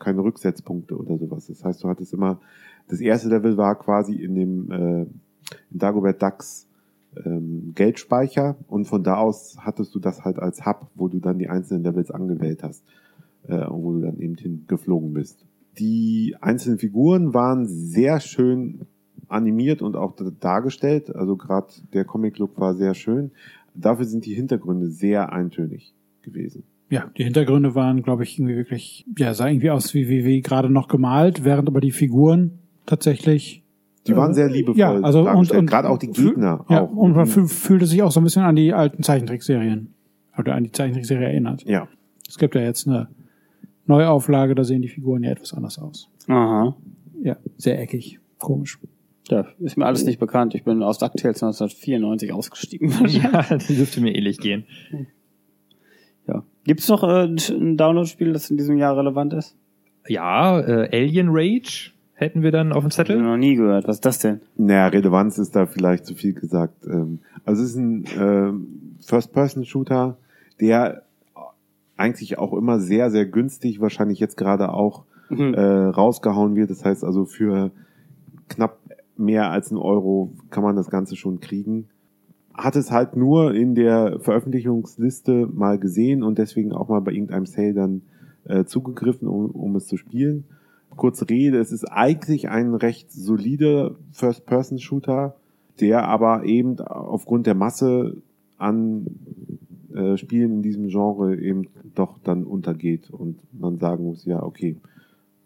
keine 0.00 0.22
Rücksetzpunkte 0.24 0.96
oder 0.96 1.16
sowas. 1.18 1.46
Das 1.46 1.64
heißt, 1.64 1.84
du 1.84 1.88
hattest 1.88 2.12
immer, 2.12 2.40
das 2.88 3.00
erste 3.00 3.28
Level 3.28 3.56
war 3.56 3.78
quasi 3.78 4.16
in 4.16 4.34
dem 4.34 4.70
äh, 4.72 5.06
in 5.70 5.78
Dagobert 5.78 6.20
Ducks 6.20 6.66
ähm, 7.24 7.72
Geldspeicher 7.76 8.56
und 8.66 8.86
von 8.86 9.04
da 9.04 9.18
aus 9.18 9.56
hattest 9.60 9.94
du 9.94 10.00
das 10.00 10.24
halt 10.24 10.40
als 10.40 10.66
Hub, 10.66 10.88
wo 10.96 11.06
du 11.06 11.20
dann 11.20 11.38
die 11.38 11.48
einzelnen 11.48 11.84
Levels 11.84 12.10
angewählt 12.10 12.64
hast 12.64 12.82
wo 13.48 13.92
du 13.94 14.00
dann 14.00 14.18
eben 14.18 14.34
hingeflogen 14.36 15.12
bist. 15.12 15.44
Die 15.78 16.34
einzelnen 16.40 16.78
Figuren 16.78 17.34
waren 17.34 17.66
sehr 17.66 18.20
schön 18.20 18.86
animiert 19.28 19.82
und 19.82 19.96
auch 19.96 20.14
dargestellt. 20.40 21.14
Also 21.14 21.36
gerade 21.36 21.66
der 21.92 22.04
Comic-Look 22.04 22.58
war 22.58 22.74
sehr 22.74 22.94
schön. 22.94 23.30
Dafür 23.74 24.04
sind 24.06 24.24
die 24.24 24.34
Hintergründe 24.34 24.88
sehr 24.88 25.32
eintönig 25.32 25.94
gewesen. 26.22 26.62
Ja, 26.88 27.10
die 27.18 27.24
Hintergründe 27.24 27.74
waren, 27.74 28.02
glaube 28.02 28.22
ich, 28.22 28.38
irgendwie 28.38 28.56
wirklich, 28.56 29.04
ja, 29.18 29.34
sah 29.34 29.48
irgendwie 29.48 29.70
aus 29.70 29.92
wie, 29.92 30.08
wie, 30.08 30.24
wie 30.24 30.40
gerade 30.40 30.70
noch 30.70 30.86
gemalt, 30.88 31.44
während 31.44 31.68
aber 31.68 31.80
die 31.80 31.90
Figuren 31.90 32.60
tatsächlich. 32.86 33.64
Die 34.06 34.14
waren 34.16 34.30
äh, 34.30 34.34
sehr 34.34 34.48
liebevoll 34.48 34.78
Ja, 34.78 34.92
also 35.00 35.28
und, 35.28 35.50
und 35.50 35.66
Gerade 35.66 35.90
auch 35.90 35.98
die 35.98 36.12
Gegner. 36.12 36.64
Ja, 36.68 36.82
auch. 36.84 36.92
und 36.92 37.16
man 37.16 37.26
fühl- 37.26 37.48
fühlte 37.48 37.86
sich 37.86 38.02
auch 38.04 38.12
so 38.12 38.20
ein 38.20 38.24
bisschen 38.24 38.44
an 38.44 38.54
die 38.54 38.72
alten 38.72 39.02
Zeichentrickserien. 39.02 39.92
Oder 40.38 40.54
an 40.54 40.62
die 40.64 40.70
Zeichentrickserie 40.72 41.26
erinnert. 41.26 41.64
ja. 41.64 41.88
Es 42.28 42.38
gibt 42.38 42.54
ja 42.56 42.60
jetzt 42.60 42.88
eine 42.88 43.08
Neuauflage, 43.86 44.54
da 44.54 44.64
sehen 44.64 44.82
die 44.82 44.88
Figuren 44.88 45.22
ja 45.22 45.30
etwas 45.30 45.52
anders 45.54 45.78
aus. 45.78 46.08
Aha. 46.28 46.76
Ja, 47.22 47.36
sehr 47.56 47.80
eckig. 47.80 48.18
Komisch. 48.38 48.78
Ja, 49.28 49.46
ist 49.60 49.76
mir 49.76 49.86
alles 49.86 50.04
nicht 50.04 50.20
bekannt. 50.20 50.54
Ich 50.54 50.64
bin 50.64 50.82
aus 50.82 50.98
DuckTales 50.98 51.42
1994 51.42 52.32
ausgestiegen. 52.32 52.92
ja, 53.08 53.42
das 53.48 53.66
dürfte 53.66 54.00
mir 54.00 54.14
ähnlich 54.14 54.38
gehen. 54.38 54.64
ja. 56.26 56.44
Gibt's 56.64 56.88
noch 56.88 57.02
äh, 57.04 57.24
ein 57.26 57.76
Download-Spiel, 57.76 58.32
das 58.32 58.50
in 58.50 58.56
diesem 58.56 58.76
Jahr 58.76 58.96
relevant 58.96 59.32
ist? 59.34 59.56
Ja, 60.08 60.60
äh, 60.60 60.88
Alien 60.92 61.28
Rage 61.30 61.92
hätten 62.14 62.42
wir 62.42 62.50
dann 62.52 62.72
auf 62.72 62.82
dem 62.84 62.88
Ich 62.88 62.98
habe 62.98 63.08
Zettel. 63.08 63.22
noch 63.22 63.36
nie 63.36 63.54
gehört. 63.56 63.86
Was 63.86 63.96
ist 63.96 64.04
das 64.04 64.18
denn? 64.18 64.40
Naja, 64.56 64.88
Relevanz 64.88 65.38
ist 65.38 65.54
da 65.54 65.66
vielleicht 65.66 66.06
zu 66.06 66.14
viel 66.14 66.32
gesagt. 66.34 66.84
Ähm, 66.86 67.20
Also 67.44 67.62
es 67.62 67.70
ist 67.70 67.76
ein 67.76 68.04
ähm, 68.18 68.96
First-Person-Shooter, 69.04 70.16
der 70.60 71.02
eigentlich 71.96 72.38
auch 72.38 72.52
immer 72.52 72.78
sehr, 72.80 73.10
sehr 73.10 73.26
günstig, 73.26 73.80
wahrscheinlich 73.80 74.18
jetzt 74.18 74.36
gerade 74.36 74.72
auch 74.72 75.04
Mhm. 75.28 75.54
äh, 75.54 75.60
rausgehauen 75.60 76.54
wird. 76.54 76.70
Das 76.70 76.84
heißt 76.84 77.04
also 77.04 77.24
für 77.24 77.72
knapp 78.48 78.78
mehr 79.16 79.50
als 79.50 79.70
einen 79.70 79.80
Euro 79.80 80.32
kann 80.50 80.62
man 80.62 80.76
das 80.76 80.88
Ganze 80.90 81.16
schon 81.16 81.40
kriegen. 81.40 81.88
Hat 82.54 82.76
es 82.76 82.90
halt 82.90 83.16
nur 83.16 83.54
in 83.54 83.74
der 83.74 84.20
Veröffentlichungsliste 84.20 85.48
mal 85.52 85.78
gesehen 85.78 86.22
und 86.22 86.38
deswegen 86.38 86.72
auch 86.72 86.88
mal 86.88 87.00
bei 87.00 87.12
irgendeinem 87.12 87.46
Sale 87.46 87.74
dann 87.74 88.02
äh, 88.44 88.64
zugegriffen, 88.64 89.26
um, 89.28 89.50
um 89.50 89.76
es 89.76 89.86
zu 89.86 89.96
spielen. 89.96 90.44
Kurze 90.94 91.28
Rede, 91.28 91.58
es 91.58 91.72
ist 91.72 91.84
eigentlich 91.84 92.48
ein 92.48 92.74
recht 92.74 93.12
solider 93.12 93.96
First-Person-Shooter, 94.12 95.34
der 95.80 96.06
aber 96.08 96.44
eben 96.44 96.78
aufgrund 96.78 97.46
der 97.46 97.54
Masse 97.54 98.16
an 98.56 99.06
äh, 99.96 100.16
Spielen 100.16 100.52
in 100.52 100.62
diesem 100.62 100.88
Genre 100.88 101.36
eben 101.36 101.68
doch 101.94 102.18
dann 102.22 102.44
untergeht 102.44 103.10
und 103.10 103.38
man 103.52 103.78
sagen 103.78 104.04
muss, 104.04 104.24
ja, 104.24 104.42
okay, 104.42 104.76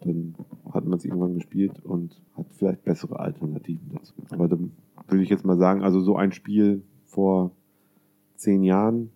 dann 0.01 0.35
hat 0.73 0.85
man 0.85 0.97
es 0.97 1.05
irgendwann 1.05 1.35
gespielt 1.35 1.73
und 1.83 2.19
hat 2.35 2.47
vielleicht 2.51 2.83
bessere 2.83 3.19
Alternativen 3.19 3.91
dazu. 3.93 4.13
Aber 4.31 4.47
dann 4.47 4.71
würde 5.07 5.23
ich 5.23 5.29
jetzt 5.29 5.45
mal 5.45 5.57
sagen, 5.57 5.83
also 5.83 5.99
so 6.01 6.15
ein 6.15 6.31
Spiel 6.31 6.81
vor 7.05 7.51
zehn 8.35 8.63
Jahren, 8.63 9.09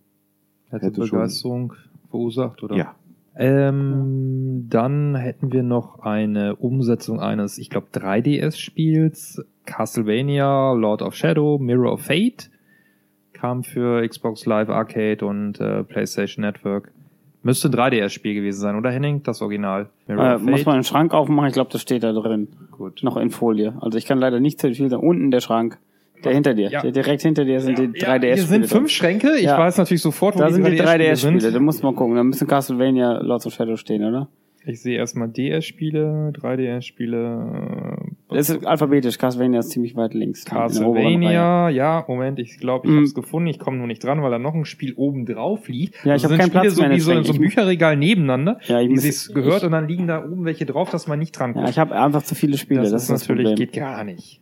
Hätte 0.69 0.87
Hätte 0.87 1.05
schon- 1.07 1.19
Begeisterung 1.19 1.73
verursacht, 2.09 2.63
oder? 2.63 2.75
ja. 2.75 2.95
Ähm, 3.37 4.67
dann 4.69 5.13
hätten 5.15 5.51
wir 5.51 5.61
noch 5.63 5.99
eine 5.99 6.55
Umsetzung 6.55 7.19
eines, 7.19 7.57
ich 7.57 7.69
glaube, 7.69 7.87
3DS-Spiels. 7.91 9.43
Castlevania, 9.65 10.71
Lord 10.73 11.01
of 11.01 11.15
Shadow, 11.15 11.57
Mirror 11.57 11.93
of 11.93 12.01
Fate. 12.01 12.49
Kam 13.39 13.63
für 13.63 14.07
Xbox 14.07 14.45
Live 14.45 14.69
Arcade 14.69 15.25
und 15.25 15.59
äh, 15.59 15.83
PlayStation 15.83 16.41
Network. 16.43 16.91
Müsste 17.43 17.67
ein 17.69 17.73
3DS-Spiel 17.73 18.33
gewesen 18.33 18.59
sein, 18.59 18.75
oder 18.75 18.89
Henning? 18.89 19.21
Das 19.23 19.41
Original. 19.41 19.89
Mirror 20.07 20.35
Äh, 20.35 20.37
muss 20.39 20.65
man 20.65 20.77
den 20.79 20.83
Schrank 20.83 21.13
aufmachen? 21.13 21.47
Ich 21.47 21.53
glaube, 21.53 21.69
das 21.71 21.81
steht 21.81 22.01
da 22.03 22.11
drin. 22.11 22.47
Gut. 22.71 23.03
Noch 23.03 23.17
in 23.17 23.29
Folie. 23.29 23.75
Also 23.81 23.97
ich 23.97 24.05
kann 24.05 24.17
leider 24.19 24.39
nicht 24.39 24.59
zu 24.59 24.73
viel 24.73 24.89
sagen. 24.89 25.07
Unten 25.07 25.29
der 25.31 25.41
Schrank. 25.41 25.77
Der 26.23 26.33
hinter 26.33 26.55
dir. 26.55 26.69
Ja. 26.71 26.81
Der 26.81 26.91
direkt 26.91 27.21
hinter 27.21 27.45
dir 27.45 27.59
sind 27.59 27.77
die 27.77 27.99
Ja, 27.99 28.15
3DS-Spiele. 28.15 28.33
Hier 28.33 28.43
sind 28.43 28.65
fünf 28.65 28.71
drin. 28.71 28.89
Schränke. 28.89 29.35
Ich 29.37 29.43
Ja. 29.43 29.59
weiß 29.59 29.77
natürlich 29.77 30.01
sofort, 30.01 30.35
wo 30.35 30.39
Da 30.39 30.47
die 30.47 30.53
sind 30.53 30.65
die 30.65 30.71
3DS-Spiele. 30.79 31.37
3DS-Spiele 31.37 31.51
Da 31.51 31.59
muss 31.59 31.83
man 31.83 31.93
gucken. 31.95 32.15
Da 32.15 32.23
müssen 32.23 32.47
Castlevania 32.47 33.19
Lords 33.21 33.45
of 33.45 33.53
Shadow 33.53 33.75
stehen, 33.75 34.03
oder? 34.03 34.27
Ich 34.65 34.81
sehe 34.81 34.97
erstmal 34.97 35.27
DS-Spiele, 35.27 36.31
3DS-Spiele, 36.33 37.97
äh, 37.99 38.04
Das 38.35 38.49
ist 38.49 38.65
alphabetisch. 38.65 39.17
Castlevania 39.17 39.59
ist 39.59 39.69
ziemlich 39.71 39.95
weit 39.95 40.13
links. 40.13 40.45
Castlevania, 40.45 41.69
ja, 41.69 42.03
Moment, 42.07 42.39
ich 42.39 42.57
glaube, 42.59 42.87
ich 42.87 42.93
Mm. 42.93 42.95
habe 42.97 43.03
es 43.05 43.13
gefunden. 43.13 43.47
Ich 43.47 43.59
komme 43.59 43.77
nur 43.77 43.87
nicht 43.87 44.03
dran, 44.03 44.21
weil 44.21 44.31
da 44.31 44.39
noch 44.39 44.53
ein 44.53 44.65
Spiel 44.65 44.93
oben 44.95 45.25
drauf 45.25 45.67
liegt. 45.67 45.95
Ja, 46.05 46.15
ich 46.15 46.21
Das 46.21 46.23
hab 46.23 46.29
sind 46.29 46.37
keinen 46.39 46.49
Spiele 46.49 46.61
Platz 46.63 46.75
so 46.75 46.81
mehr 46.81 46.91
wie 46.91 46.99
so 46.99 47.23
so. 47.23 47.33
Ich- 47.33 47.39
Bücherregal 47.39 47.97
nebeneinander, 47.97 48.59
Ja, 48.67 48.79
ich 48.81 48.89
wie 48.89 48.97
sich's 48.97 49.33
gehört, 49.33 49.57
ich- 49.59 49.63
und 49.65 49.71
dann 49.71 49.87
liegen 49.87 50.07
da 50.07 50.23
oben 50.23 50.45
welche 50.45 50.65
drauf, 50.65 50.89
dass 50.89 51.07
man 51.07 51.19
nicht 51.19 51.31
dran 51.37 51.51
Ja, 51.51 51.55
kommt. 51.61 51.69
ich 51.69 51.79
habe 51.79 51.95
einfach 51.95 52.23
zu 52.23 52.35
viele 52.35 52.57
Spiele. 52.57 52.81
das, 52.81 52.91
Das, 52.91 53.03
ist 53.03 53.11
das 53.11 53.21
natürlich, 53.27 53.47
Problem. 53.49 53.67
geht 53.67 53.73
gar 53.79 54.03
nicht. 54.03 54.39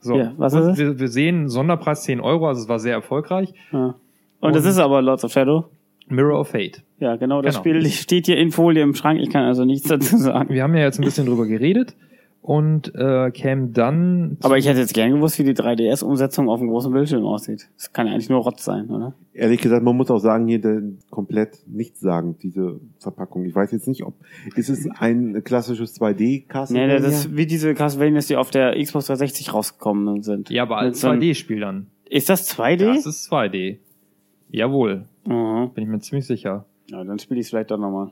So, 0.00 0.16
Ja, 0.16 0.32
was 0.36 0.54
und 0.54 0.62
ist 0.62 0.66
es? 0.68 0.78
Wir, 0.78 0.98
wir 0.98 1.08
sehen 1.08 1.48
Sonderpreis 1.48 2.02
10 2.04 2.20
Euro, 2.20 2.48
also 2.48 2.62
es 2.62 2.68
war 2.68 2.78
sehr 2.78 2.94
erfolgreich. 2.94 3.52
Ja. 3.72 3.94
Und 4.40 4.56
das 4.56 4.64
ist 4.64 4.78
aber 4.78 5.02
Lords 5.02 5.24
of 5.24 5.32
Shadow. 5.32 5.66
Mirror 6.08 6.40
of 6.40 6.48
Fate. 6.48 6.82
Ja, 6.98 7.14
genau. 7.16 7.40
Das 7.42 7.62
Genau. 7.62 7.76
Spiel 7.78 7.90
steht 7.90 8.26
hier 8.26 8.36
in 8.36 8.50
Folie 8.50 8.82
im 8.82 8.94
Schrank. 8.94 9.20
Ich 9.20 9.30
kann 9.30 9.44
also 9.44 9.64
nichts 9.64 9.86
dazu 9.88 10.16
sagen. 10.16 10.52
Wir 10.52 10.62
haben 10.64 10.74
ja 10.74 10.80
jetzt 10.82 10.98
ein 10.98 11.04
bisschen 11.04 11.26
drüber 11.26 11.46
geredet 11.46 11.94
und 12.42 12.94
äh, 12.94 13.30
käme 13.32 13.68
dann. 13.68 14.38
Aber 14.42 14.56
ich 14.56 14.66
hätte 14.66 14.80
jetzt 14.80 14.94
gern 14.94 15.12
gewusst, 15.12 15.38
wie 15.38 15.44
die 15.44 15.52
3DS-Umsetzung 15.54 16.48
auf 16.48 16.58
dem 16.60 16.68
großen 16.68 16.90
Bildschirm 16.92 17.24
aussieht. 17.24 17.68
Das 17.76 17.92
kann 17.92 18.06
ja 18.06 18.14
eigentlich 18.14 18.30
nur 18.30 18.40
Rotz 18.40 18.64
sein, 18.64 18.88
oder? 18.88 19.12
Ehrlich 19.34 19.60
gesagt, 19.60 19.82
man 19.84 19.96
muss 19.96 20.10
auch 20.10 20.18
sagen, 20.18 20.48
hier 20.48 20.60
der, 20.60 20.82
komplett 21.10 21.58
nichts 21.66 22.00
sagen, 22.00 22.36
diese 22.42 22.80
Verpackung. 22.98 23.44
Ich 23.44 23.54
weiß 23.54 23.72
jetzt 23.72 23.88
nicht, 23.88 24.04
ob 24.04 24.14
ist 24.56 24.68
es 24.70 24.88
ein 24.98 25.42
klassisches 25.44 26.00
2D 26.00 26.46
Castlevania? 26.48 26.94
Nee, 26.96 27.02
das 27.02 27.26
ist 27.26 27.36
wie 27.36 27.46
diese 27.46 27.74
Castlevanias, 27.74 28.26
die 28.26 28.36
auf 28.36 28.50
der 28.50 28.72
Xbox 28.82 29.06
360 29.06 29.52
rausgekommen 29.54 30.22
sind. 30.22 30.48
ja, 30.50 30.62
aber 30.62 30.78
als 30.78 30.96
Mit 30.96 30.96
so 30.96 31.08
einem- 31.08 31.20
2D-Spiel 31.20 31.60
dann. 31.60 31.86
Ist 32.08 32.28
das 32.28 32.48
2D? 32.48 32.86
Das 32.86 33.06
ist 33.06 33.30
2D. 33.30 33.78
Jawohl, 34.50 35.04
Mhm. 35.26 35.70
bin 35.74 35.84
ich 35.84 35.90
mir 35.90 36.00
ziemlich 36.00 36.26
sicher. 36.26 36.64
Ja, 36.88 37.04
dann 37.04 37.18
spiele 37.20 37.38
ich 37.38 37.46
es 37.46 37.50
vielleicht 37.50 37.70
doch 37.70 37.78
nochmal. 37.78 38.10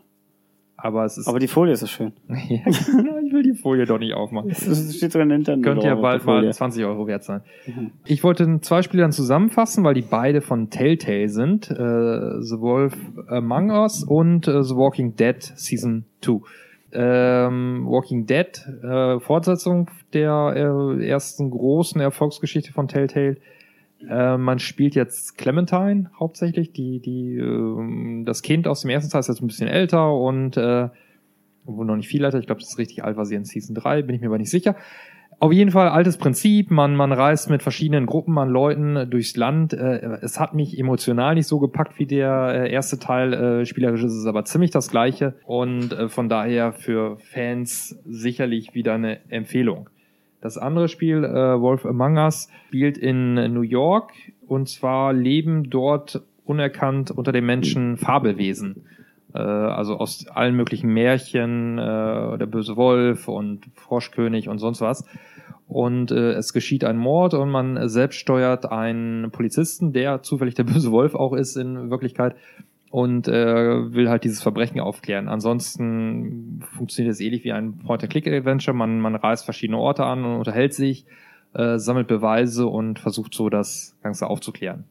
Aber 0.80 1.04
es 1.04 1.18
ist. 1.18 1.26
Aber 1.26 1.40
die 1.40 1.48
Folie 1.48 1.72
ist 1.72 1.80
so 1.80 1.88
schön. 1.88 2.12
ja, 2.28 2.60
ich 2.66 3.32
will 3.32 3.42
die 3.42 3.60
Folie 3.60 3.84
doch 3.84 3.98
nicht 3.98 4.14
aufmachen. 4.14 4.48
Das 4.48 4.96
steht 4.96 5.10
sogar 5.10 5.26
Nintendo. 5.26 5.68
Könnte 5.68 5.88
ja 5.88 5.96
bald 5.96 6.24
mal 6.24 6.38
Folie. 6.38 6.50
20 6.52 6.84
Euro 6.84 7.08
wert 7.08 7.24
sein. 7.24 7.40
Ich 8.06 8.22
wollte 8.22 8.60
zwei 8.60 8.82
Spiele 8.82 9.02
dann 9.02 9.10
zusammenfassen, 9.10 9.82
weil 9.82 9.94
die 9.94 10.04
beide 10.08 10.40
von 10.40 10.70
Telltale 10.70 11.28
sind. 11.28 11.68
Äh, 11.68 11.74
The 11.74 12.60
Wolf 12.60 12.94
Among 13.26 13.70
Us 13.72 14.04
und 14.04 14.46
äh, 14.46 14.62
The 14.62 14.76
Walking 14.76 15.16
Dead 15.16 15.42
Season 15.42 16.04
2. 16.22 16.42
Ähm, 16.92 17.84
Walking 17.86 18.26
Dead, 18.26 18.64
äh, 18.82 19.18
Fortsetzung 19.18 19.90
der 20.12 20.54
äh, 20.54 21.08
ersten 21.08 21.50
großen 21.50 22.00
Erfolgsgeschichte 22.00 22.72
von 22.72 22.86
Telltale. 22.86 23.38
Äh, 24.06 24.36
man 24.36 24.58
spielt 24.58 24.94
jetzt 24.94 25.38
Clementine 25.38 26.10
hauptsächlich, 26.18 26.72
die, 26.72 27.00
die, 27.00 27.36
ähm, 27.36 28.24
das 28.24 28.42
Kind 28.42 28.68
aus 28.68 28.82
dem 28.82 28.90
ersten 28.90 29.10
Teil 29.10 29.20
ist 29.20 29.28
jetzt 29.28 29.42
ein 29.42 29.48
bisschen 29.48 29.68
älter 29.68 30.14
und 30.14 30.56
äh, 30.56 30.88
obwohl 31.66 31.86
noch 31.86 31.96
nicht 31.96 32.08
viel 32.08 32.24
älter, 32.24 32.38
ich 32.38 32.46
glaube, 32.46 32.60
das 32.60 32.70
ist 32.70 32.78
richtig 32.78 33.04
alt, 33.04 33.16
war 33.16 33.26
sie 33.26 33.34
in 33.34 33.44
Season 33.44 33.74
3, 33.74 34.02
bin 34.02 34.14
ich 34.14 34.20
mir 34.20 34.28
aber 34.28 34.38
nicht 34.38 34.50
sicher. 34.50 34.76
Auf 35.40 35.52
jeden 35.52 35.70
Fall 35.70 35.88
altes 35.88 36.16
Prinzip, 36.16 36.72
man, 36.72 36.96
man 36.96 37.12
reist 37.12 37.48
mit 37.48 37.62
verschiedenen 37.62 38.06
Gruppen 38.06 38.38
an 38.38 38.48
Leuten 38.48 39.08
durchs 39.08 39.36
Land. 39.36 39.72
Äh, 39.72 40.18
es 40.20 40.40
hat 40.40 40.52
mich 40.54 40.76
emotional 40.76 41.36
nicht 41.36 41.46
so 41.46 41.60
gepackt 41.60 41.98
wie 42.00 42.06
der 42.06 42.64
äh, 42.64 42.72
erste 42.72 42.98
Teil. 42.98 43.32
Äh, 43.32 43.66
spielerisch 43.66 44.02
ist 44.02 44.14
es 44.14 44.26
aber 44.26 44.44
ziemlich 44.44 44.72
das 44.72 44.90
gleiche 44.90 45.34
und 45.46 45.92
äh, 45.92 46.08
von 46.08 46.28
daher 46.28 46.72
für 46.72 47.18
Fans 47.18 48.00
sicherlich 48.04 48.74
wieder 48.74 48.94
eine 48.94 49.30
Empfehlung. 49.30 49.90
Das 50.40 50.56
andere 50.56 50.88
Spiel, 50.88 51.24
äh, 51.24 51.60
Wolf 51.60 51.84
Among 51.84 52.16
Us, 52.16 52.48
spielt 52.68 52.96
in 52.96 53.34
New 53.34 53.62
York 53.62 54.12
und 54.46 54.68
zwar 54.68 55.12
leben 55.12 55.68
dort 55.68 56.22
unerkannt 56.44 57.10
unter 57.10 57.32
den 57.32 57.44
Menschen 57.44 57.96
Fabelwesen. 57.96 58.84
Äh, 59.34 59.38
also 59.38 59.96
aus 59.98 60.26
allen 60.28 60.56
möglichen 60.56 60.92
Märchen, 60.92 61.78
äh, 61.78 62.38
der 62.38 62.46
böse 62.46 62.76
Wolf 62.76 63.28
und 63.28 63.66
Froschkönig 63.74 64.48
und 64.48 64.58
sonst 64.58 64.80
was. 64.80 65.04
Und 65.66 66.10
äh, 66.10 66.32
es 66.32 66.54
geschieht 66.54 66.84
ein 66.84 66.96
Mord 66.96 67.34
und 67.34 67.50
man 67.50 67.88
selbst 67.88 68.16
steuert 68.16 68.72
einen 68.72 69.30
Polizisten, 69.30 69.92
der 69.92 70.22
zufällig 70.22 70.54
der 70.54 70.64
böse 70.64 70.90
Wolf 70.90 71.14
auch 71.14 71.34
ist 71.34 71.56
in 71.56 71.90
Wirklichkeit 71.90 72.36
und 72.90 73.28
äh, 73.28 73.92
will 73.92 74.08
halt 74.08 74.24
dieses 74.24 74.42
Verbrechen 74.42 74.80
aufklären. 74.80 75.28
Ansonsten 75.28 76.64
funktioniert 76.76 77.12
es 77.12 77.20
ähnlich 77.20 77.44
wie 77.44 77.52
ein 77.52 77.78
Point-and-Click-Adventure. 77.78 78.76
Man, 78.76 79.00
man 79.00 79.14
reist 79.14 79.44
verschiedene 79.44 79.78
Orte 79.78 80.04
an 80.04 80.24
und 80.24 80.36
unterhält 80.38 80.74
sich, 80.74 81.04
äh, 81.54 81.78
sammelt 81.78 82.08
Beweise 82.08 82.66
und 82.66 82.98
versucht 82.98 83.34
so 83.34 83.50
das 83.50 83.96
Ganze 84.02 84.26
aufzuklären. 84.26 84.84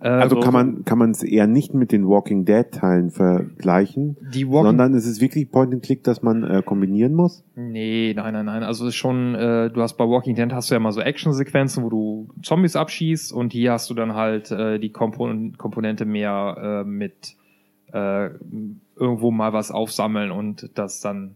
Äh, 0.00 0.08
Also 0.08 0.36
so- 0.36 0.40
kann 0.42 0.52
man 0.52 0.84
kann 0.84 0.96
man 0.98 1.10
es 1.10 1.22
eher 1.24 1.46
nicht 1.48 1.74
mit 1.74 1.90
den 1.90 2.06
Walking 2.08 2.44
Dead 2.44 2.64
Teilen 2.70 3.10
vergleichen, 3.10 4.16
die 4.32 4.44
sondern 4.44 4.94
es 4.94 5.06
ist 5.06 5.20
wirklich 5.20 5.50
Point 5.50 5.72
and 5.74 5.82
Click, 5.82 6.04
dass 6.04 6.22
man 6.22 6.44
äh, 6.44 6.62
kombinieren 6.64 7.14
muss. 7.14 7.42
Nee, 7.56 8.14
nein, 8.16 8.32
nein, 8.32 8.46
nein. 8.46 8.62
Also 8.62 8.84
es 8.86 8.90
ist 8.94 8.96
schon, 8.96 9.34
äh, 9.34 9.70
du 9.70 9.80
hast 9.82 9.94
bei 9.94 10.04
Walking 10.04 10.36
Dead 10.36 10.52
hast 10.52 10.70
du 10.70 10.74
ja 10.74 10.80
mal 10.80 10.92
so 10.92 11.00
Action-Sequenzen, 11.00 11.82
wo 11.82 11.90
du 11.90 12.28
Zombies 12.42 12.76
abschießt 12.76 13.32
und 13.32 13.52
hier 13.52 13.72
hast 13.72 13.90
du 13.90 13.94
dann 13.94 14.14
halt 14.14 14.50
äh, 14.52 14.78
die 14.78 14.90
Kompon 14.90 15.56
Komponente 15.58 16.04
mehr 16.04 16.84
äh, 16.84 16.88
mit 16.88 17.34
äh, 17.92 18.30
irgendwo 18.96 19.30
mal 19.32 19.52
was 19.52 19.70
aufsammeln 19.72 20.30
und 20.30 20.70
das 20.74 21.00
dann 21.00 21.34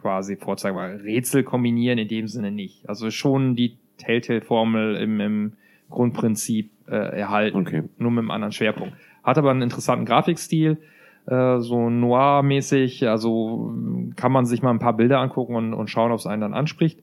quasi 0.00 0.36
vorzeigen. 0.36 0.76
Weil 0.76 0.96
Rätsel 0.98 1.42
kombinieren 1.42 1.98
in 1.98 2.06
dem 2.08 2.28
Sinne 2.28 2.52
nicht. 2.52 2.88
Also 2.88 3.10
schon 3.10 3.56
die 3.56 3.76
Telltale-Formel 3.96 4.96
im, 4.96 5.18
im 5.20 5.52
Grundprinzip 5.90 6.70
äh, 6.90 7.18
erhalten 7.18 7.58
Okay. 7.58 7.84
nur 7.98 8.10
mit 8.10 8.20
einem 8.20 8.30
anderen 8.30 8.52
Schwerpunkt. 8.52 8.94
Hat 9.22 9.38
aber 9.38 9.50
einen 9.50 9.62
interessanten 9.62 10.04
Grafikstil, 10.04 10.78
äh, 11.26 11.58
so 11.60 11.90
noir-mäßig, 11.90 13.08
also 13.08 13.72
mh, 13.74 14.14
kann 14.16 14.32
man 14.32 14.46
sich 14.46 14.62
mal 14.62 14.70
ein 14.70 14.78
paar 14.78 14.96
Bilder 14.96 15.20
angucken 15.20 15.54
und, 15.54 15.74
und 15.74 15.88
schauen, 15.88 16.12
ob 16.12 16.18
es 16.18 16.26
einen 16.26 16.40
dann 16.40 16.54
anspricht. 16.54 17.00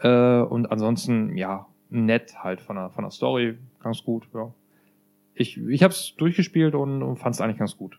Äh, 0.00 0.40
und 0.40 0.70
ansonsten, 0.70 1.36
ja, 1.36 1.66
nett 1.90 2.42
halt 2.42 2.60
von 2.60 2.76
der, 2.76 2.90
von 2.90 3.04
der 3.04 3.10
Story, 3.10 3.58
ganz 3.80 4.02
gut, 4.04 4.24
ja. 4.34 4.52
Ich, 5.34 5.58
ich 5.58 5.82
habe 5.82 5.92
es 5.92 6.14
durchgespielt 6.16 6.74
und, 6.74 7.02
und 7.02 7.16
fand 7.16 7.34
es 7.34 7.40
eigentlich 7.40 7.58
ganz 7.58 7.76
gut. 7.76 7.98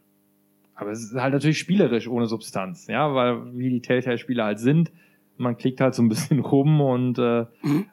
Aber 0.75 0.91
es 0.91 1.03
ist 1.03 1.15
halt 1.15 1.33
natürlich 1.33 1.59
spielerisch 1.59 2.07
ohne 2.07 2.27
Substanz, 2.27 2.87
ja, 2.87 3.13
weil 3.13 3.57
wie 3.57 3.69
die 3.69 3.81
Telltale-Spiele 3.81 4.43
halt 4.43 4.59
sind, 4.59 4.91
man 5.37 5.57
klickt 5.57 5.81
halt 5.81 5.95
so 5.95 6.03
ein 6.03 6.09
bisschen 6.09 6.39
rum 6.39 6.81
und 6.81 7.17
äh, 7.19 7.45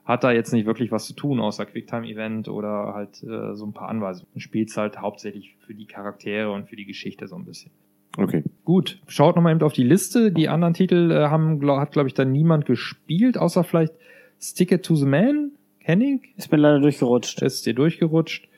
hat 0.04 0.24
da 0.24 0.32
jetzt 0.32 0.52
nicht 0.52 0.66
wirklich 0.66 0.92
was 0.92 1.06
zu 1.06 1.14
tun, 1.14 1.40
außer 1.40 1.66
Quicktime-Event 1.66 2.48
oder 2.48 2.92
halt 2.94 3.22
äh, 3.22 3.54
so 3.54 3.66
ein 3.66 3.72
paar 3.72 3.88
Anweisungen. 3.88 4.28
Man 4.34 4.40
spielt 4.40 4.74
halt 4.76 4.98
hauptsächlich 4.98 5.56
für 5.60 5.74
die 5.74 5.86
Charaktere 5.86 6.50
und 6.50 6.68
für 6.68 6.76
die 6.76 6.86
Geschichte 6.86 7.26
so 7.26 7.36
ein 7.36 7.44
bisschen. 7.44 7.70
Okay. 8.16 8.42
Gut, 8.64 9.00
schaut 9.06 9.36
nochmal 9.36 9.54
eben 9.54 9.62
auf 9.62 9.72
die 9.72 9.84
Liste. 9.84 10.32
Die 10.32 10.48
anderen 10.48 10.74
Titel 10.74 11.10
äh, 11.10 11.28
haben, 11.28 11.60
glaub, 11.60 11.78
hat, 11.78 11.92
glaube 11.92 12.08
ich, 12.08 12.14
dann 12.14 12.32
niemand 12.32 12.66
gespielt, 12.66 13.38
außer 13.38 13.64
vielleicht 13.64 13.94
Stick 14.40 14.72
It 14.72 14.84
to 14.84 14.94
the 14.94 15.06
Man, 15.06 15.52
Henning. 15.78 16.22
Ich 16.36 16.48
bin 16.48 16.60
leider 16.60 16.80
durchgerutscht. 16.80 17.42
Ist 17.42 17.66
dir 17.66 17.74
durchgerutscht. 17.74 18.48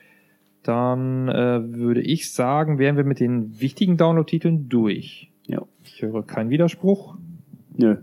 Dann 0.63 1.27
äh, 1.27 1.61
würde 1.73 2.01
ich 2.01 2.31
sagen, 2.31 2.79
wären 2.79 2.95
wir 2.95 3.03
mit 3.03 3.19
den 3.19 3.59
wichtigen 3.59 3.97
Download-Titeln 3.97 4.69
durch. 4.69 5.29
Ja. 5.45 5.63
Ich 5.83 6.01
höre 6.01 6.23
keinen 6.23 6.49
Widerspruch. 6.49 7.17
Nö. 7.77 7.97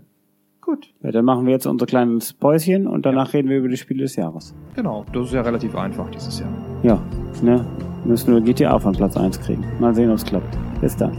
Gut, 0.71 0.93
Ja, 1.03 1.11
dann 1.11 1.25
machen 1.25 1.45
wir 1.45 1.51
jetzt 1.51 1.65
unser 1.65 1.85
kleines 1.85 2.31
Päuschen 2.31 2.87
und 2.87 3.05
danach 3.05 3.33
reden 3.33 3.49
wir 3.49 3.57
über 3.57 3.67
die 3.67 3.75
Spiele 3.75 4.03
des 4.03 4.15
Jahres. 4.15 4.55
genau. 4.73 5.05
Das 5.11 5.25
ist 5.25 5.33
ja 5.33 5.41
relativ 5.41 5.75
einfach 5.75 6.09
dieses 6.11 6.39
Jahr. 6.39 6.47
Ja, 6.81 6.97
ne? 7.41 7.65
Wir 8.05 8.11
müssen 8.11 8.31
nur 8.31 8.39
GTA 8.39 8.79
von 8.79 8.93
Platz 8.93 9.17
1 9.17 9.41
kriegen. 9.41 9.65
Mal 9.81 9.93
sehen, 9.93 10.09
ob 10.09 10.15
es 10.15 10.23
klappt. 10.23 10.57
Bis 10.79 10.95
dann. 10.95 11.11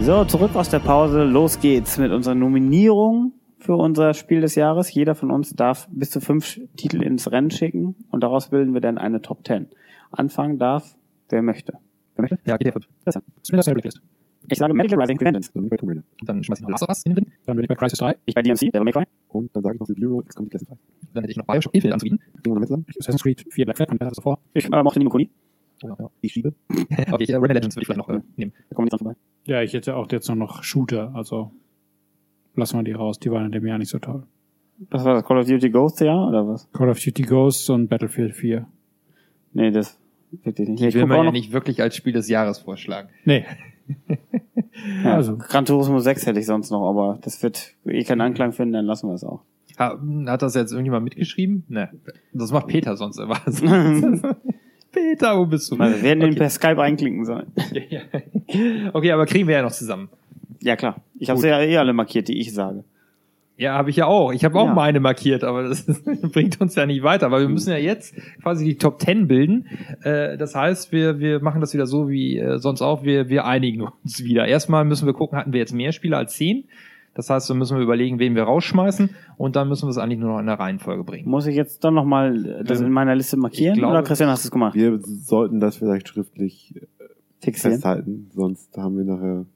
So, 0.00 0.24
zurück 0.24 0.56
aus 0.56 0.70
der 0.70 0.78
Pause. 0.78 1.24
Los 1.24 1.60
geht's 1.60 1.98
mit 1.98 2.10
unserer 2.10 2.34
Nominierung 2.34 3.33
für 3.64 3.76
unser 3.76 4.12
Spiel 4.12 4.42
des 4.42 4.54
Jahres. 4.56 4.92
Jeder 4.92 5.14
von 5.14 5.30
uns 5.30 5.54
darf 5.54 5.88
bis 5.90 6.10
zu 6.10 6.20
fünf 6.20 6.60
Titel 6.76 7.02
ins 7.02 7.32
Rennen 7.32 7.50
schicken 7.50 7.96
und 8.10 8.22
daraus 8.22 8.50
bilden 8.50 8.74
wir 8.74 8.82
dann 8.82 8.98
eine 8.98 9.22
Top 9.22 9.46
10. 9.46 9.68
Anfangen 10.10 10.58
darf, 10.58 10.96
wer 11.30 11.42
möchte. 11.42 11.72
Wer 12.14 12.22
möchte? 12.22 12.38
Ja, 12.44 12.58
GTA 12.58 12.72
5. 12.72 12.86
Das 13.04 13.16
ist 13.16 13.22
Splinter 13.42 13.64
Cell 13.64 13.74
Blacklist. 13.74 14.02
Ich 14.50 14.58
sage 14.58 14.74
Medical 14.74 15.00
Rising 15.00 15.16
Repentance. 15.16 15.50
Dann 15.54 15.62
bin 15.62 15.66
ich 15.66 15.70
bei 15.70 15.76
Tomb 15.78 15.90
Raider. 15.90 16.02
Dann 16.26 16.44
schmeiß 16.44 16.58
ich 16.58 16.62
noch 16.62 16.70
Last 16.70 16.82
of 16.82 16.90
Us 16.90 17.02
in 17.06 17.12
den 17.14 17.24
Ring. 17.24 17.32
Dann 17.46 17.56
bin 17.56 17.64
ich 17.64 17.68
bei 17.68 17.74
Crisis 17.74 17.98
3. 17.98 18.16
Ich 18.26 18.34
bei 18.34 18.42
DMC, 18.42 18.70
Devil 18.70 18.84
May 18.84 18.92
Cry. 18.92 19.04
Und 19.28 19.56
dann 19.56 19.62
sage 19.62 19.76
ich 19.76 19.80
noch 19.80 20.24
jetzt 20.24 20.34
kommt 20.34 20.46
die 20.46 20.50
Classified. 20.50 20.78
Dann 21.14 21.22
hätte 21.22 21.30
ich 21.30 21.36
noch 21.38 21.46
Bioshock 21.46 21.74
Infinite 21.74 21.94
anzubieten. 21.94 22.20
Wir 22.44 22.60
zusammen? 22.60 22.86
Assassin's 23.00 23.22
Creed 23.22 23.46
4 23.50 23.64
Black 23.64 23.76
Flag 23.78 23.88
und 23.90 24.02
das 24.02 24.12
davor. 24.12 24.40
Ich 24.52 24.70
äh, 24.70 24.82
mochte 24.82 24.98
Nino 24.98 25.10
Kuni. 25.10 25.30
Ja, 25.82 25.96
ja. 25.98 26.10
Ich 26.20 26.32
schiebe. 26.32 26.54
okay, 26.70 27.24
ich, 27.24 27.30
äh, 27.30 27.36
Red 27.36 27.54
Legends 27.54 27.76
würde 27.76 27.82
ich 27.82 27.86
vielleicht 27.86 28.06
noch 28.06 28.10
äh, 28.10 28.20
nehmen. 28.36 28.52
Da 28.68 28.74
kommen 28.74 28.86
die 28.86 28.90
dran 28.90 28.98
vorbei. 28.98 29.16
Ja, 29.46 29.62
ich 29.62 29.72
hätte 29.72 29.96
auch 29.96 30.10
jetzt 30.12 30.28
nur 30.28 30.36
noch 30.36 30.62
Shooter, 30.62 31.14
also 31.14 31.50
lassen 32.56 32.78
wir 32.78 32.84
die 32.84 32.92
raus. 32.92 33.18
Die 33.18 33.30
waren 33.30 33.46
in 33.46 33.52
dem 33.52 33.66
Jahr 33.66 33.78
nicht 33.78 33.90
so 33.90 33.98
toll. 33.98 34.24
Was 34.90 35.04
war 35.04 35.14
das? 35.14 35.24
Call 35.24 35.38
of 35.38 35.46
Duty 35.46 35.70
Ghosts 35.70 36.00
Jahr 36.00 36.28
oder 36.28 36.46
was? 36.46 36.68
Call 36.72 36.88
of 36.88 36.98
Duty 37.00 37.22
Ghosts 37.22 37.68
und 37.70 37.88
Battlefield 37.88 38.34
4. 38.34 38.66
Nee, 39.52 39.70
das 39.70 39.98
wirklich 40.42 40.68
nicht. 40.68 40.80
Ich 40.80 40.88
Ich 40.88 40.94
will 40.94 41.06
man 41.06 41.12
auch 41.12 41.20
ja 41.20 41.24
noch. 41.26 41.32
nicht 41.32 41.52
wirklich 41.52 41.80
als 41.80 41.94
Spiel 41.96 42.12
des 42.12 42.28
Jahres 42.28 42.58
vorschlagen. 42.58 43.08
Nee, 43.24 43.44
Ja, 45.04 45.14
also. 45.14 45.36
Gran 45.36 45.64
Turismo 45.64 45.98
6 45.98 46.26
hätte 46.26 46.40
ich 46.40 46.46
sonst 46.46 46.70
noch, 46.70 46.88
aber 46.88 47.18
das 47.22 47.42
wird 47.42 47.74
eh 47.86 48.02
keinen 48.04 48.20
Anklang 48.20 48.52
finden, 48.52 48.72
dann 48.74 48.86
lassen 48.86 49.08
wir 49.08 49.14
es 49.14 49.24
auch. 49.24 49.42
Ha, 49.78 49.98
Hat 50.26 50.42
das 50.42 50.54
jetzt 50.54 50.72
irgendjemand 50.72 51.04
mitgeschrieben? 51.04 51.64
Ne. 51.68 51.90
Das 52.32 52.52
macht 52.52 52.68
Peter 52.68 52.96
sonst 52.96 53.18
immer. 53.18 53.36
Peter, 54.92 55.36
wo 55.38 55.46
bist 55.46 55.70
du? 55.70 55.78
Wir 55.78 56.02
werden 56.02 56.20
den 56.20 56.30
okay. 56.30 56.38
per 56.38 56.50
Skype 56.50 56.80
einklinken 56.80 57.24
sollen. 57.24 57.46
okay, 58.92 59.10
aber 59.10 59.26
kriegen 59.26 59.48
wir 59.48 59.56
ja 59.56 59.62
noch 59.62 59.72
zusammen. 59.72 60.08
Ja, 60.64 60.76
klar. 60.76 60.96
Ich 61.18 61.30
habe 61.30 61.38
sie 61.38 61.48
ja 61.48 61.60
eh 61.60 61.76
alle 61.76 61.92
markiert, 61.92 62.28
die 62.28 62.38
ich 62.40 62.52
sage. 62.52 62.84
Ja, 63.56 63.74
habe 63.74 63.90
ich 63.90 63.96
ja 63.96 64.06
auch. 64.06 64.32
Ich 64.32 64.44
habe 64.44 64.58
auch 64.58 64.66
Ja. 64.66 64.74
meine 64.74 64.98
markiert, 64.98 65.44
aber 65.44 65.68
das 65.68 65.86
bringt 66.32 66.60
uns 66.60 66.74
ja 66.74 66.86
nicht 66.86 67.04
weiter, 67.04 67.30
weil 67.30 67.42
wir 67.42 67.48
müssen 67.48 67.70
ja 67.70 67.76
jetzt 67.76 68.14
quasi 68.42 68.64
die 68.64 68.76
Top 68.78 69.00
10 69.00 69.28
bilden. 69.28 69.66
Äh, 70.02 70.36
das 70.36 70.56
heißt, 70.56 70.90
wir, 70.90 71.20
wir 71.20 71.40
machen 71.40 71.60
das 71.60 71.72
wieder 71.72 71.86
so 71.86 72.08
wie 72.08 72.38
äh, 72.38 72.58
sonst 72.58 72.82
auch. 72.82 73.04
Wir, 73.04 73.28
wir 73.28 73.44
einigen 73.44 73.82
uns 74.02 74.24
wieder. 74.24 74.46
Erstmal 74.46 74.84
müssen 74.84 75.06
wir 75.06 75.12
gucken, 75.12 75.38
hatten 75.38 75.52
wir 75.52 75.60
jetzt 75.60 75.72
mehr 75.72 75.92
Spieler 75.92 76.18
als 76.18 76.34
10? 76.34 76.64
Das 77.14 77.30
heißt, 77.30 77.48
da 77.48 77.54
müssen 77.54 77.76
wir 77.76 77.84
überlegen, 77.84 78.18
wen 78.18 78.34
wir 78.34 78.42
rausschmeißen 78.42 79.10
und 79.36 79.54
dann 79.54 79.68
müssen 79.68 79.86
wir 79.86 79.90
es 79.90 79.98
eigentlich 79.98 80.18
nur 80.18 80.30
noch 80.32 80.40
in 80.40 80.46
der 80.46 80.58
Reihenfolge 80.58 81.04
bringen. 81.04 81.28
Muss 81.30 81.46
ich 81.46 81.54
jetzt 81.54 81.84
doch 81.84 81.92
nochmal 81.92 82.64
das 82.66 82.80
in 82.80 82.90
meiner 82.90 83.14
Liste 83.14 83.36
markieren? 83.36 83.76
Glaube, 83.76 83.92
oder 83.92 84.02
Christian, 84.02 84.30
hast 84.30 84.42
du 84.44 84.48
es 84.48 84.50
gemacht? 84.50 84.74
Wir 84.74 84.98
sollten 85.00 85.60
das 85.60 85.76
vielleicht 85.76 86.08
schriftlich 86.08 86.74
Fixieren. 87.40 87.74
festhalten, 87.74 88.30
sonst 88.34 88.76
haben 88.76 88.96
wir 88.96 89.04
nachher 89.04 89.46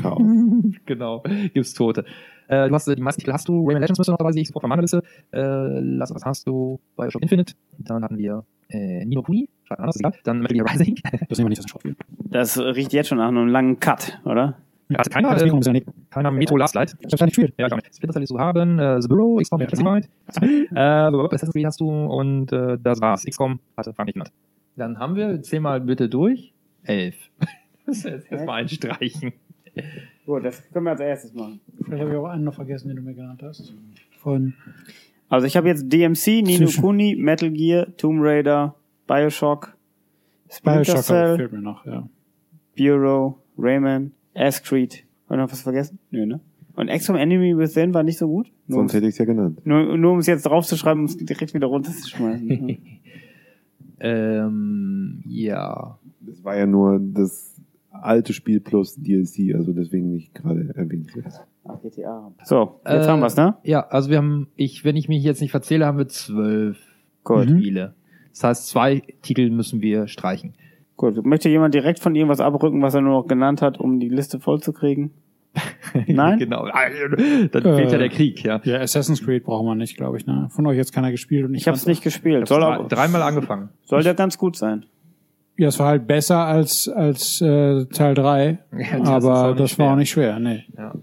Chaos. 0.00 0.22
genau, 0.86 1.22
gibt's 1.52 1.74
Tote. 1.74 2.04
Äh, 2.48 2.68
du 2.68 2.74
hast 2.74 2.86
äh, 2.88 2.94
die 2.94 3.02
meisten 3.02 3.20
Titel 3.20 3.32
hast 3.32 3.48
du, 3.48 3.66
Rayman 3.66 3.82
Legends 3.82 3.98
müsste 3.98 4.12
noch 4.12 4.18
dabei, 4.18 4.32
sehe 4.32 4.42
ich 4.42 4.48
sofort 4.48 4.62
von 4.62 4.68
meiner 4.68 4.82
Liste. 4.82 5.02
Äh, 5.32 5.80
lass, 5.80 6.14
was 6.14 6.24
hast 6.24 6.46
du? 6.46 6.78
Bioshock 6.96 7.22
Infinite. 7.22 7.54
Dann 7.78 8.04
hatten 8.04 8.18
wir 8.18 8.44
äh, 8.68 9.04
Nino 9.04 9.22
Kuni, 9.22 9.48
schreibt 9.64 9.80
anders, 9.80 9.96
egal. 9.98 10.12
Dann 10.24 10.40
Metal 10.40 10.56
Gear 10.56 10.70
Rising. 10.70 10.96
Das 11.28 11.38
nehmen 11.38 11.46
wir 11.46 11.50
nicht 11.50 11.62
als 11.62 11.70
Schauspiel. 11.70 11.96
Das 12.30 12.58
riecht 12.58 12.92
jetzt 12.92 13.08
schon 13.08 13.18
nach 13.18 13.28
einem 13.28 13.48
langen 13.48 13.80
Cut, 13.80 14.20
oder? 14.24 14.56
Also 14.94 15.10
keiner, 15.10 15.32
das 15.32 15.42
äh, 15.42 15.48
ja 15.48 15.72
nicht. 15.72 15.86
keiner 16.10 16.30
Metro 16.30 16.56
Last 16.56 16.76
Light. 16.76 16.94
Ich 17.00 17.06
hab's 17.06 17.18
ja 17.18 17.26
nicht 17.26 17.34
gespielt. 17.34 17.54
Ja, 17.58 17.66
ich 17.66 17.72
auch 17.72 17.76
nicht. 17.76 17.94
Splinter 17.94 18.12
Cell 18.12 18.22
ist 18.22 18.28
zu 18.28 18.38
haben, 18.38 18.78
äh, 18.78 19.02
The 19.02 19.08
Bureau, 19.08 19.36
XCOM, 19.36 19.60
ja, 19.60 19.66
Classified. 19.66 20.08
Äh, 20.40 20.78
Assassin's 20.78 21.52
Creed 21.52 21.66
hast 21.66 21.80
du 21.80 21.90
und 21.90 22.52
äh, 22.52 22.78
das 22.80 23.00
war's. 23.00 23.24
XCOM 23.24 23.58
hatte 23.76 23.92
Frank 23.92 24.06
nicht 24.06 24.14
genannt. 24.14 24.32
Dann 24.76 24.98
haben 24.98 25.16
wir, 25.16 25.42
zähl 25.42 25.60
mal 25.60 25.80
bitte 25.80 26.08
durch, 26.08 26.52
elf. 26.84 27.16
Das 27.86 27.98
ist 27.98 28.04
jetzt 28.04 28.32
erstmal 28.32 28.62
einstreichen. 28.62 29.32
Gut, 30.24 30.44
das 30.44 30.62
können 30.72 30.84
wir 30.86 30.90
als 30.92 31.00
erstes 31.00 31.34
machen. 31.34 31.60
Vielleicht 31.84 32.02
habe 32.02 32.10
ich 32.12 32.16
auch 32.16 32.24
einen 32.26 32.44
noch 32.44 32.54
vergessen, 32.54 32.88
den 32.88 32.96
du 32.96 33.02
mir 33.02 33.14
genannt 33.14 33.42
hast. 33.42 33.74
Von 34.18 34.54
Also 35.28 35.46
ich 35.46 35.56
habe 35.56 35.68
jetzt 35.68 35.90
DMC, 35.92 36.42
Nino 36.42 36.68
Kuni, 36.80 37.16
Metal 37.16 37.50
Gear, 37.50 37.86
Tomb 37.96 38.18
Raider, 38.22 38.74
Bioshock, 39.06 39.76
Splinter 40.50 40.80
Bioshock 40.82 41.02
Cell, 41.04 41.36
fehlt 41.36 41.52
mir 41.52 41.60
noch, 41.62 41.84
ja. 41.86 42.08
Bureau, 42.76 43.38
Rayman, 43.58 44.12
Ass 44.34 44.62
Creed. 44.62 45.04
Haben 45.28 45.38
wir 45.38 45.44
noch 45.44 45.52
was 45.52 45.62
vergessen? 45.62 45.98
Nö, 46.10 46.26
ne? 46.26 46.40
Und 46.74 46.90
XCOM 46.90 47.16
Enemy 47.16 47.56
Within 47.56 47.94
war 47.94 48.02
nicht 48.02 48.18
so 48.18 48.28
gut? 48.28 48.52
Nur, 48.66 48.80
Sonst 48.80 48.92
hätte 48.92 49.06
ich 49.06 49.12
es 49.12 49.18
ja 49.18 49.24
genannt. 49.24 49.60
nur, 49.64 49.96
nur 49.96 50.12
um 50.12 50.18
es 50.18 50.26
jetzt 50.26 50.44
draufzuschreiben, 50.44 51.00
um 51.00 51.06
es 51.06 51.16
direkt 51.16 51.54
wieder 51.54 51.66
runterzuschmeißen. 51.68 52.78
Ähm, 53.98 55.22
ja. 55.26 55.98
Das 56.20 56.44
war 56.44 56.54
ja 56.56 56.66
nur 56.66 57.00
das 57.00 57.55
alte 58.02 58.32
Spiel 58.32 58.60
plus 58.60 58.94
DLC, 58.96 59.54
also 59.54 59.72
deswegen 59.72 60.12
nicht 60.12 60.34
gerade 60.34 60.72
erwähnt. 60.74 61.10
Ach, 61.68 61.80
GTA. 61.82 62.32
So, 62.44 62.80
jetzt 62.86 63.06
Äh, 63.06 63.08
haben 63.10 63.20
wir's, 63.20 63.36
ne? 63.36 63.56
Ja, 63.64 63.86
also 63.88 64.10
wir 64.10 64.18
haben, 64.18 64.48
ich, 64.56 64.84
wenn 64.84 64.96
ich 64.96 65.08
mich 65.08 65.22
jetzt 65.22 65.40
nicht 65.40 65.50
verzähle, 65.50 65.86
haben 65.86 65.98
wir 65.98 66.08
zwölf 66.08 66.78
Gut. 67.24 67.44
Spiele. 67.48 67.94
Das 68.30 68.44
heißt, 68.44 68.68
zwei 68.68 69.02
Titel 69.22 69.50
müssen 69.50 69.80
wir 69.80 70.06
streichen. 70.08 70.54
Gut. 70.96 71.24
Möchte 71.26 71.48
jemand 71.48 71.74
direkt 71.74 71.98
von 71.98 72.14
irgendwas 72.14 72.40
abrücken, 72.40 72.82
was 72.82 72.94
er 72.94 73.00
nur 73.00 73.12
noch 73.22 73.26
genannt 73.26 73.62
hat, 73.62 73.78
um 73.78 73.98
die 74.00 74.08
Liste 74.08 74.40
vollzukriegen? 74.40 75.10
Nein? 76.06 76.38
genau. 76.38 76.66
Dann 76.66 77.50
fehlt 77.50 77.54
ja 77.90 77.94
Äh, 77.94 77.98
der 77.98 78.08
Krieg, 78.10 78.44
ja. 78.44 78.60
Ja, 78.64 78.78
Assassin's 78.80 79.24
Creed 79.24 79.44
braucht 79.44 79.64
man 79.64 79.78
nicht, 79.78 79.96
glaube 79.96 80.18
ich. 80.18 80.26
Ne? 80.26 80.48
Von 80.50 80.66
euch 80.66 80.76
jetzt 80.76 80.92
keiner 80.92 81.10
gespielt 81.10 81.46
und 81.46 81.54
Ich 81.54 81.66
habe 81.66 81.76
es 81.76 81.86
nicht 81.86 82.02
gespielt. 82.02 82.46
Soll, 82.46 82.60
Drei, 82.60 82.74
aber, 82.74 82.88
dreimal 82.88 83.22
angefangen. 83.22 83.70
soll 83.84 84.02
der 84.02 84.14
ganz 84.14 84.36
gut 84.38 84.56
sein? 84.56 84.84
Ja, 85.58 85.68
es 85.68 85.78
war 85.78 85.88
halt 85.88 86.06
besser 86.06 86.44
als, 86.44 86.88
als 86.88 87.40
äh, 87.40 87.86
Teil 87.86 88.14
3, 88.14 88.58
Ja, 88.78 88.98
das 88.98 89.08
aber 89.08 89.54
das 89.54 89.58
war 89.58 89.68
schwer. 89.68 89.92
auch 89.92 89.96
nicht 89.96 90.10
schwer. 90.10 90.38
Nee. 90.38 90.64
Ja. 90.76 90.94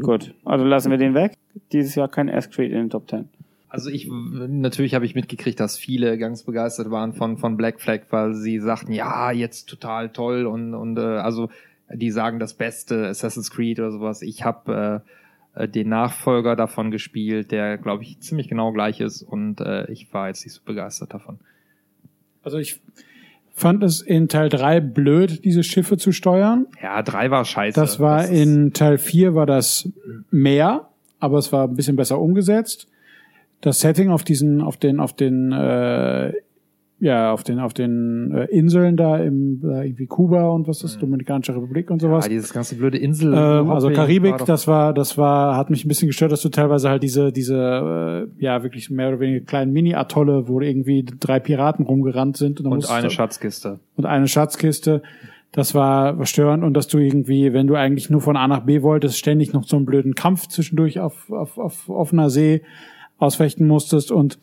Gut. 0.00 0.34
Also 0.44 0.64
lassen 0.64 0.90
wir 0.90 0.98
den 0.98 1.14
weg. 1.14 1.32
Dieses 1.72 1.94
Jahr 1.94 2.08
kein 2.08 2.30
Ass 2.30 2.50
Creed 2.50 2.70
in 2.70 2.78
den 2.78 2.90
Top 2.90 3.10
10. 3.10 3.28
Also 3.70 3.90
ich 3.90 4.08
natürlich 4.08 4.94
habe 4.94 5.04
ich 5.04 5.14
mitgekriegt, 5.14 5.60
dass 5.60 5.76
viele 5.76 6.16
ganz 6.16 6.44
begeistert 6.44 6.90
waren 6.90 7.12
von 7.12 7.36
von 7.36 7.56
Black 7.56 7.80
Flag, 7.80 8.02
weil 8.10 8.32
sie 8.34 8.60
sagten, 8.60 8.92
ja, 8.92 9.30
jetzt 9.30 9.68
total 9.68 10.08
toll 10.10 10.46
und 10.46 10.74
und 10.74 10.96
äh, 10.98 11.00
also 11.02 11.50
die 11.92 12.10
sagen 12.10 12.38
das 12.38 12.54
beste 12.54 13.08
Assassin's 13.08 13.50
Creed 13.50 13.78
oder 13.80 13.90
sowas. 13.90 14.22
Ich 14.22 14.44
habe 14.44 15.02
äh, 15.56 15.64
äh, 15.64 15.68
den 15.68 15.88
Nachfolger 15.90 16.56
davon 16.56 16.90
gespielt, 16.90 17.50
der 17.50 17.76
glaube 17.76 18.04
ich 18.04 18.20
ziemlich 18.20 18.48
genau 18.48 18.72
gleich 18.72 19.00
ist 19.00 19.22
und 19.22 19.60
äh, 19.60 19.90
ich 19.90 20.12
war 20.14 20.28
jetzt 20.28 20.44
nicht 20.46 20.54
so 20.54 20.62
begeistert 20.64 21.12
davon. 21.12 21.38
Also 22.42 22.56
ich 22.56 22.80
fand 23.58 23.82
es 23.82 24.00
in 24.00 24.28
Teil 24.28 24.48
3 24.48 24.80
blöd, 24.80 25.44
diese 25.44 25.62
Schiffe 25.62 25.96
zu 25.96 26.12
steuern. 26.12 26.66
Ja, 26.82 27.02
drei 27.02 27.30
war 27.30 27.44
scheiße. 27.44 27.78
Das 27.78 27.98
war 28.00 28.24
ist- 28.24 28.30
in 28.30 28.72
Teil 28.72 28.98
4 28.98 29.34
war 29.34 29.46
das 29.46 29.88
mehr, 30.30 30.88
aber 31.20 31.38
es 31.38 31.52
war 31.52 31.64
ein 31.68 31.74
bisschen 31.74 31.96
besser 31.96 32.18
umgesetzt. 32.20 32.86
Das 33.60 33.80
Setting 33.80 34.10
auf 34.10 34.22
diesen, 34.24 34.60
auf 34.62 34.76
den, 34.76 35.00
auf 35.00 35.12
den, 35.14 35.50
äh, 35.52 36.32
ja, 37.00 37.32
auf 37.32 37.44
den, 37.44 37.60
auf 37.60 37.74
den 37.74 38.32
äh, 38.32 38.44
Inseln 38.46 38.96
da 38.96 39.18
im 39.18 39.60
äh, 39.64 39.86
irgendwie 39.86 40.06
Kuba 40.06 40.48
und 40.48 40.66
was 40.66 40.78
ist 40.78 40.94
das, 40.94 40.98
Dominikanische 40.98 41.54
Republik 41.54 41.90
und 41.90 42.00
sowas. 42.00 42.24
ja, 42.24 42.30
dieses 42.30 42.52
ganze 42.52 42.74
blöde 42.76 42.98
Insel. 42.98 43.32
Ähm, 43.34 43.70
also 43.70 43.90
Karibik, 43.90 44.40
war 44.40 44.46
das 44.46 44.66
war, 44.66 44.92
das 44.92 45.16
war, 45.16 45.56
hat 45.56 45.70
mich 45.70 45.84
ein 45.84 45.88
bisschen 45.88 46.08
gestört, 46.08 46.32
dass 46.32 46.42
du 46.42 46.48
teilweise 46.48 46.88
halt 46.90 47.02
diese, 47.04 47.30
diese, 47.30 48.26
äh, 48.38 48.42
ja, 48.44 48.62
wirklich 48.64 48.90
mehr 48.90 49.08
oder 49.08 49.20
weniger 49.20 49.44
kleinen 49.44 49.72
Mini-Atolle, 49.72 50.48
wo 50.48 50.60
irgendwie 50.60 51.04
drei 51.20 51.38
Piraten 51.38 51.86
rumgerannt 51.86 52.36
sind. 52.36 52.60
und 52.60 52.66
musstest 52.68 52.92
eine 52.92 53.06
du- 53.08 53.12
Schatzkiste. 53.12 53.78
und 53.96 54.04
eine 54.06 54.26
Schatzkiste. 54.26 55.02
Das 55.52 55.74
war 55.74 56.26
störend 56.26 56.62
und 56.62 56.74
dass 56.74 56.88
du 56.88 56.98
irgendwie, 56.98 57.52
wenn 57.54 57.66
du 57.68 57.74
eigentlich 57.74 58.10
nur 58.10 58.20
von 58.20 58.36
A 58.36 58.46
nach 58.48 58.64
B 58.66 58.82
wolltest, 58.82 59.16
ständig 59.18 59.52
noch 59.54 59.64
so 59.64 59.76
einen 59.76 59.86
blöden 59.86 60.14
Kampf 60.14 60.48
zwischendurch 60.48 61.00
auf, 61.00 61.30
auf, 61.30 61.56
auf 61.58 61.88
offener 61.88 62.28
See 62.28 62.62
ausfechten 63.18 63.66
musstest 63.66 64.12
und 64.12 64.38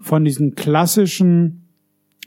von 0.00 0.24
diesen 0.24 0.54
klassischen 0.56 1.67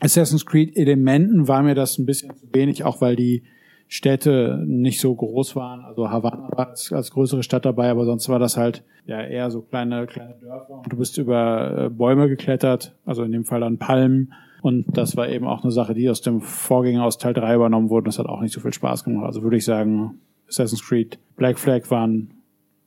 Assassin's 0.02 0.45
Creed 0.45 0.76
Elementen 0.76 1.47
war 1.47 1.62
mir 1.62 1.76
das 1.76 1.97
ein 1.97 2.06
bisschen 2.06 2.36
zu 2.36 2.47
wenig, 2.54 2.84
auch 2.84 3.02
weil 3.02 3.16
die 3.16 3.43
Städte 3.88 4.64
nicht 4.66 4.99
so 4.99 5.14
groß 5.14 5.56
waren. 5.56 5.82
Also 5.82 6.10
Havanna 6.10 6.49
war 6.52 6.70
als, 6.70 6.91
als 6.91 7.12
größere 7.12 7.43
Stadt 7.43 7.66
dabei, 7.66 7.89
aber 7.89 8.06
sonst 8.06 8.28
war 8.30 8.39
das 8.39 8.58
halt 8.58 8.84
ja 9.06 9.22
eher 9.22 9.52
so 9.52 9.62
kleine, 9.62 10.08
kleine 10.08 10.34
Dörfer. 10.41 10.82
Und 10.84 10.91
du 10.91 10.97
bist 10.97 11.18
über 11.18 11.86
äh, 11.86 11.89
Bäume 11.89 12.30
geklettert, 12.30 12.95
also 13.06 13.24
in 13.24 13.32
dem 13.32 13.45
Fall 13.45 13.60
dann 13.60 13.78
Palmen. 13.78 14.34
Und 14.62 14.86
das 14.97 15.18
war 15.18 15.30
eben 15.30 15.45
auch 15.45 15.64
eine 15.64 15.72
Sache, 15.72 15.93
die 15.93 16.10
aus 16.10 16.22
dem 16.22 16.41
Vorgänger 16.41 17.04
aus 17.04 17.18
Teil 17.18 17.34
3 17.34 17.56
übernommen 17.56 17.89
wurde. 17.89 18.06
Das 18.06 18.18
hat 18.18 18.28
auch 18.28 18.41
nicht 18.41 18.54
so 18.54 18.62
viel 18.62 18.74
Spaß 18.74 19.04
gemacht. 19.04 19.26
Also 19.26 19.43
würde 19.43 19.58
ich 19.58 19.66
sagen, 19.66 20.20
Assassin's 20.47 20.84
Creed 20.84 21.20
Black 21.36 21.60
Flag 21.60 21.91
waren, 21.91 22.34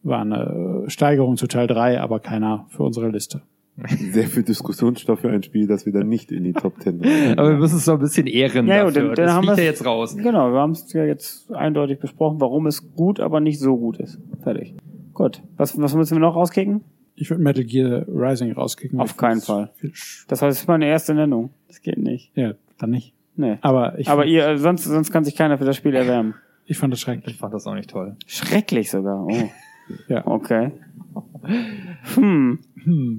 war 0.03 0.21
eine 0.23 0.85
Steigerung 0.87 1.37
zu 1.37 1.47
Teil 1.47 1.67
3, 1.67 2.01
aber 2.01 2.19
keiner 2.19 2.67
für 2.71 2.83
unsere 2.83 3.09
Liste. 3.09 3.43
Sehr 4.13 4.29
viel 4.29 4.45
Diskussionsstoff 4.45 5.21
für 5.21 5.31
ein 5.31 5.43
Spiel, 5.43 5.67
das 5.67 5.85
wir 5.85 5.93
dann 5.93 6.09
nicht 6.09 6.31
in 6.31 6.45
die 6.45 6.53
Top 6.53 6.79
Ten 6.79 7.01
rein- 7.01 7.39
Aber 7.39 7.51
wir 7.51 7.57
müssen 7.59 7.77
es 7.79 7.85
so 7.85 7.93
ein 7.95 7.99
bisschen 7.99 8.27
ehren 8.29 8.69
Ja, 8.69 8.85
dafür. 8.85 8.87
und 8.87 8.97
dann- 8.97 9.07
dann 9.17 9.27
das 9.27 9.35
haben 9.35 9.45
fliegt 9.47 9.59
ja 9.59 9.65
jetzt 9.65 9.85
raus. 9.85 10.17
Genau, 10.17 10.53
wir 10.53 10.61
haben 10.61 10.71
es 10.73 10.93
ja 10.93 11.05
jetzt 11.05 11.51
eindeutig 11.53 11.99
besprochen, 11.99 12.41
warum 12.41 12.67
es 12.67 12.93
gut, 12.95 13.19
aber 13.19 13.41
nicht 13.41 13.59
so 13.59 13.77
gut 13.77 13.99
ist. 13.99 14.19
Fertig. 14.43 14.75
Gut. 15.13 15.43
Was, 15.57 15.77
was 15.81 15.95
müssen 15.95 16.15
wir 16.17 16.21
noch 16.21 16.37
rauskicken? 16.37 16.83
Ich 17.17 17.31
würde 17.31 17.43
Metal 17.43 17.65
Gear 17.65 18.05
Rising 18.09 18.53
rauskicken. 18.53 19.01
Auf 19.01 19.17
keinen 19.17 19.41
Fall. 19.41 19.71
Das 20.29 20.43
heißt, 20.43 20.57
es 20.57 20.63
ist 20.63 20.69
meine 20.69 20.87
erste 20.87 21.15
Nennung. 21.15 21.51
Das 21.69 21.81
geht 21.83 21.99
nicht. 21.99 22.31
Ja, 22.37 22.55
dann 22.79 22.91
nicht. 22.91 23.13
Nee. 23.37 23.59
Aber 23.61 23.99
ich, 23.99 24.09
Aber 24.09 24.25
ihr, 24.27 24.59
sonst, 24.59 24.85
sonst 24.85 25.11
kann 25.13 25.25
sich 25.25 25.35
keiner 25.37 25.59
für 25.59 25.65
das 25.65 25.77
Spiel 25.77 25.95
erwärmen. 25.95 26.35
ich 26.67 26.79
fand 26.79 26.93
das 26.93 27.01
schrecklich. 27.01 27.35
Ich 27.35 27.41
fand 27.41 27.53
das 27.55 27.67
auch 27.67 27.75
nicht 27.75 27.91
toll. 27.91 28.17
Schrecklich 28.27 28.91
sogar. 28.91 29.25
Oh. 29.27 29.33
Ja. 30.09 30.27
Okay. 30.27 30.71
Hm. 32.15 32.59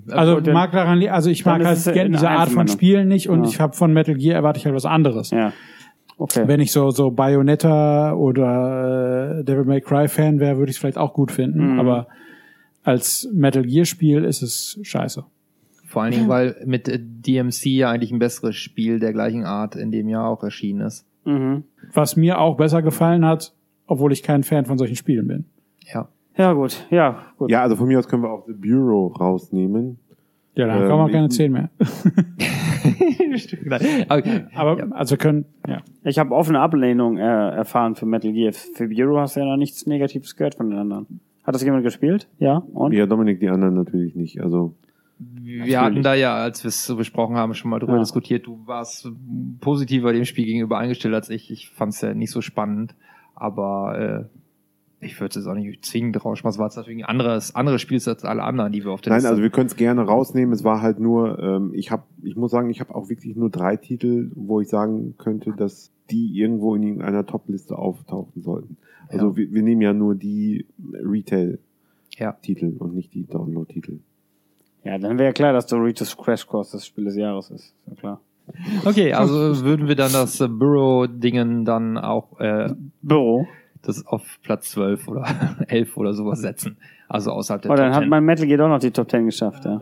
Also 0.09 0.35
gut, 0.35 0.47
dann- 0.47 0.53
mag 0.53 0.71
daran, 0.71 1.05
also 1.07 1.29
ich 1.29 1.45
mag 1.45 1.63
halt 1.63 1.87
eine 1.87 2.09
diese 2.09 2.29
Art 2.29 2.49
von. 2.49 2.67
Spielen 2.67 3.07
nicht 3.07 3.29
und 3.29 3.43
Ja. 3.43 3.49
ich 3.49 3.59
habe 3.59 3.73
von 3.73 3.93
Metal 3.93 4.15
Gear 4.15 4.35
erwarte 4.35 4.59
ich 4.59 4.65
halt 4.65 4.75
was 4.75 4.85
anderes. 4.85 5.31
Ja. 5.31 5.53
Okay. 6.17 6.43
Wenn 6.47 6.59
ich 6.61 6.71
so 6.71 6.91
so 6.91 7.11
Bayonetta 7.11 8.13
oder 8.13 9.39
äh, 9.39 9.43
Devil 9.43 9.65
May 9.65 9.81
Cry 9.81 10.07
Fan 10.07 10.39
wäre, 10.39 10.57
würde 10.57 10.69
ich 10.69 10.77
es 10.77 10.79
vielleicht 10.79 10.97
auch 10.97 11.13
gut 11.13 11.31
finden, 11.31 11.73
Mhm. 11.73 11.79
aber 11.79 12.07
als 12.83 13.27
Metal 13.33 13.63
Gear 13.63 13.85
Spiel 13.85 14.23
ist 14.23 14.41
es 14.41 14.79
scheiße. 14.83 15.25
Vor 15.87 16.03
allen 16.03 16.11
Dingen, 16.13 16.29
weil 16.29 16.55
mit 16.65 16.87
äh, 16.87 16.99
DMC 17.01 17.65
ja 17.69 17.89
eigentlich 17.89 18.11
ein 18.11 18.19
besseres 18.19 18.55
Spiel 18.55 18.99
der 18.99 19.13
gleichen 19.13 19.43
Art 19.45 19.75
in 19.75 19.91
dem 19.91 20.07
Jahr 20.07 20.27
auch 20.29 20.43
erschienen 20.43 20.81
ist. 20.81 21.05
Mhm. 21.25 21.63
Was 21.93 22.15
mir 22.15 22.39
auch 22.39 22.57
besser 22.57 22.81
gefallen 22.81 23.25
hat, 23.25 23.53
obwohl 23.87 24.11
ich 24.13 24.23
kein 24.23 24.43
Fan 24.43 24.65
von 24.65 24.77
solchen 24.77 24.95
Spielen 24.95 25.27
bin. 25.27 25.45
Ja. 25.93 26.07
Ja, 26.37 26.53
gut. 26.53 26.85
Ja, 26.89 27.19
gut. 27.37 27.49
Ja, 27.51 27.61
also 27.63 27.75
von 27.75 27.87
mir 27.87 27.99
aus 27.99 28.07
können 28.07 28.23
wir 28.23 28.29
auch 28.31 28.45
The 28.45 28.53
Bureau 28.53 29.07
rausnehmen. 29.07 29.99
Ja, 30.55 30.67
dann 30.67 30.83
Ähm, 30.83 30.87
kann 30.89 30.97
man 30.97 31.11
keine 31.11 31.27
ich- 31.27 31.33
10 31.33 31.51
mehr. 31.51 31.69
Okay. 34.09 34.45
Aber 34.55 34.95
also 34.95 35.17
können, 35.17 35.45
ja. 35.67 35.81
Ich 36.03 36.19
habe 36.19 36.33
offene 36.33 36.59
Ablehnung 36.59 37.17
äh, 37.17 37.21
erfahren 37.21 37.95
für 37.95 38.05
Metal 38.05 38.31
Gear. 38.31 38.53
Für 38.53 38.87
Bureau 38.87 39.19
hast 39.19 39.35
du 39.35 39.41
ja 39.41 39.45
noch 39.45 39.57
nichts 39.57 39.85
Negatives 39.85 40.35
gehört 40.35 40.55
von 40.55 40.69
den 40.69 40.79
anderen. 40.79 41.19
Hat 41.43 41.53
das 41.55 41.63
jemand 41.63 41.83
gespielt? 41.83 42.27
Ja. 42.39 42.57
Und? 42.73 42.93
Ja, 42.93 43.05
Dominik, 43.05 43.39
die 43.39 43.49
anderen 43.49 43.75
natürlich 43.75 44.15
nicht. 44.15 44.41
Also 44.41 44.73
Wir 45.19 45.81
hatten 45.81 46.01
da 46.01 46.13
ja, 46.13 46.35
als 46.35 46.63
wir 46.63 46.69
es 46.69 46.85
so 46.85 46.95
besprochen 46.95 47.35
haben, 47.35 47.53
schon 47.53 47.69
mal 47.71 47.79
drüber 47.79 47.93
Ja. 47.93 47.99
diskutiert. 47.99 48.47
Du 48.47 48.59
warst 48.65 49.09
positiver 49.61 50.13
dem 50.13 50.25
Spiel 50.25 50.45
gegenüber 50.45 50.77
eingestellt 50.77 51.13
als 51.13 51.29
ich. 51.29 51.51
Ich 51.51 51.69
fand 51.69 51.93
es 51.93 52.01
ja 52.01 52.13
nicht 52.13 52.31
so 52.31 52.41
spannend, 52.41 52.95
aber 53.35 53.99
äh, 53.99 54.25
ich 55.05 55.19
würde 55.19 55.39
es 55.39 55.47
auch 55.47 55.53
nicht 55.53 55.85
zwingend 55.85 56.23
rausschmeißen, 56.23 56.59
weil 56.59 56.67
es 56.67 56.75
natürlich 56.75 57.03
ein 57.03 57.09
anderes, 57.09 57.55
anderes 57.55 57.81
Spiel 57.81 57.97
ist 57.97 58.07
als 58.07 58.25
alle 58.25 58.43
anderen, 58.43 58.71
die 58.71 58.83
wir 58.83 58.91
auf 58.91 59.01
der 59.01 59.11
Nein, 59.11 59.17
Liste 59.17 59.29
also 59.29 59.41
wir 59.41 59.49
können 59.49 59.67
es 59.67 59.75
gerne 59.75 60.01
rausnehmen. 60.01 60.53
Es 60.53 60.63
war 60.63 60.81
halt 60.81 60.99
nur, 60.99 61.39
ähm, 61.39 61.71
ich 61.73 61.91
habe, 61.91 62.03
ich 62.23 62.35
muss 62.35 62.51
sagen, 62.51 62.69
ich 62.69 62.79
habe 62.79 62.93
auch 62.95 63.09
wirklich 63.09 63.35
nur 63.35 63.49
drei 63.49 63.77
Titel, 63.77 64.31
wo 64.35 64.61
ich 64.61 64.67
sagen 64.67 65.15
könnte, 65.17 65.53
dass 65.53 65.91
die 66.09 66.37
irgendwo 66.37 66.75
in 66.75 66.83
irgendeiner 66.83 67.25
Top-Liste 67.25 67.77
auftauchen 67.77 68.41
sollten. 68.41 68.77
Also 69.09 69.29
Ja. 69.29 69.35
wir, 69.37 69.51
wir 69.53 69.61
nehmen 69.63 69.81
ja 69.81 69.93
nur 69.93 70.15
die 70.15 70.65
Retail. 70.93 71.59
Ja. 72.17 72.37
Und 72.79 72.95
nicht 72.95 73.13
die 73.13 73.25
Download-Titel. 73.25 73.99
Ja, 74.83 74.97
dann 74.97 75.17
wäre 75.17 75.33
klar, 75.33 75.51
dass 75.51 75.65
Doritos 75.67 76.15
Crash 76.15 76.45
Course 76.45 76.73
das 76.73 76.85
Spiel 76.85 77.05
des 77.05 77.15
Jahres 77.15 77.49
ist. 77.49 77.73
Ja 77.87 77.95
klar. 77.95 78.21
Okay, 78.85 79.13
also 79.13 79.63
würden 79.65 79.87
wir 79.87 79.95
dann 79.95 80.13
das 80.13 80.39
äh, 80.39 80.47
Burrow-Dingen 80.47 81.65
dann 81.65 81.97
auch 81.97 82.39
äh, 82.39 82.73
Büro. 83.01 83.47
Das 83.87 84.05
auf 84.05 84.39
Platz 84.43 84.71
12 84.71 85.07
oder 85.07 85.25
11 85.67 85.95
oder 85.97 86.13
sowas 86.13 86.41
setzen. 86.41 86.77
Also 87.07 87.31
außerhalb 87.31 87.61
der 87.61 87.71
Oh, 87.71 87.75
dann 87.75 87.87
Top 87.87 87.95
hat 87.95 88.01
10. 88.03 88.09
mein 88.09 88.23
Metal 88.25 88.45
Gear 88.47 88.57
doch 88.57 88.69
noch 88.69 88.79
die 88.79 88.91
Top 88.91 89.09
10 89.09 89.25
geschafft, 89.25 89.65
ja. 89.65 89.79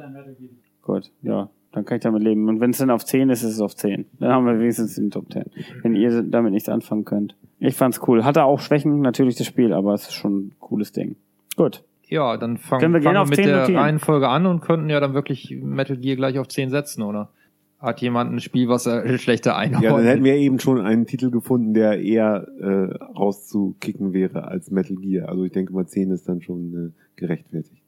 Gut, 0.82 1.12
ja. 1.22 1.50
Dann 1.72 1.86
kann 1.86 1.98
ich 1.98 2.04
damit 2.04 2.22
leben. 2.22 2.48
Und 2.50 2.60
wenn 2.60 2.70
es 2.70 2.78
dann 2.78 2.92
auf 2.92 3.04
10 3.04 3.30
ist, 3.32 3.42
ist 3.42 3.54
es 3.54 3.60
auf 3.62 3.76
10. 3.76 4.06
Dann 4.20 4.32
haben 4.32 4.46
wir 4.46 4.60
wenigstens 4.60 4.94
die 4.96 5.10
Top 5.10 5.32
10. 5.32 5.46
Wenn 5.82 5.96
ihr 5.96 6.22
damit 6.22 6.52
nichts 6.54 6.70
anfangen 6.70 7.04
könnt. 7.04 7.36
Ich 7.60 7.76
fand's 7.76 8.00
cool. 8.08 8.24
Hatte 8.24 8.44
auch 8.44 8.60
Schwächen, 8.60 9.02
natürlich 9.02 9.38
das 9.38 9.48
Spiel, 9.48 9.74
aber 9.74 9.94
es 9.96 10.04
ist 10.04 10.14
schon 10.14 10.38
ein 10.38 10.56
cooles 10.60 10.92
Ding. 10.92 11.16
Gut. 11.56 11.84
Ja, 12.10 12.38
dann 12.38 12.58
fangen, 12.58 12.82
Können 12.82 12.94
wir 12.94 13.02
fangen 13.02 13.16
gerne 13.16 13.26
wir 13.26 13.30
mit 13.30 13.36
10 13.38 13.46
der 13.48 13.60
notieren. 13.62 13.80
Reihenfolge 13.82 14.28
an 14.30 14.46
und 14.46 14.60
könnten 14.62 14.90
ja 14.90 15.00
dann 15.00 15.16
wirklich 15.16 15.58
Metal 15.64 15.98
Gear 15.98 16.16
gleich 16.16 16.38
auf 16.38 16.48
10 16.48 16.70
setzen, 16.70 17.02
oder? 17.02 17.30
Hat 17.84 18.00
jemand 18.00 18.32
ein 18.32 18.40
Spiel, 18.40 18.70
was 18.70 18.86
er 18.86 19.18
schlechter 19.18 19.58
einordnet? 19.58 19.92
Ja, 19.92 19.98
dann 19.98 20.06
hätten 20.06 20.24
wir 20.24 20.36
eben 20.36 20.58
schon 20.60 20.80
einen 20.80 21.06
Titel 21.06 21.32
gefunden, 21.32 21.74
der 21.74 22.02
eher 22.02 22.48
äh, 22.62 22.96
rauszukicken 23.18 24.14
wäre 24.14 24.48
als 24.48 24.72
Metal 24.72 24.96
Gear. 24.96 25.28
Also 25.28 25.44
ich 25.44 25.52
denke 25.52 25.74
mal, 25.74 25.86
10 25.86 26.12
ist 26.12 26.30
dann 26.30 26.42
schon 26.42 26.94
äh, 26.96 27.20
gerechtfertigt. 27.20 27.84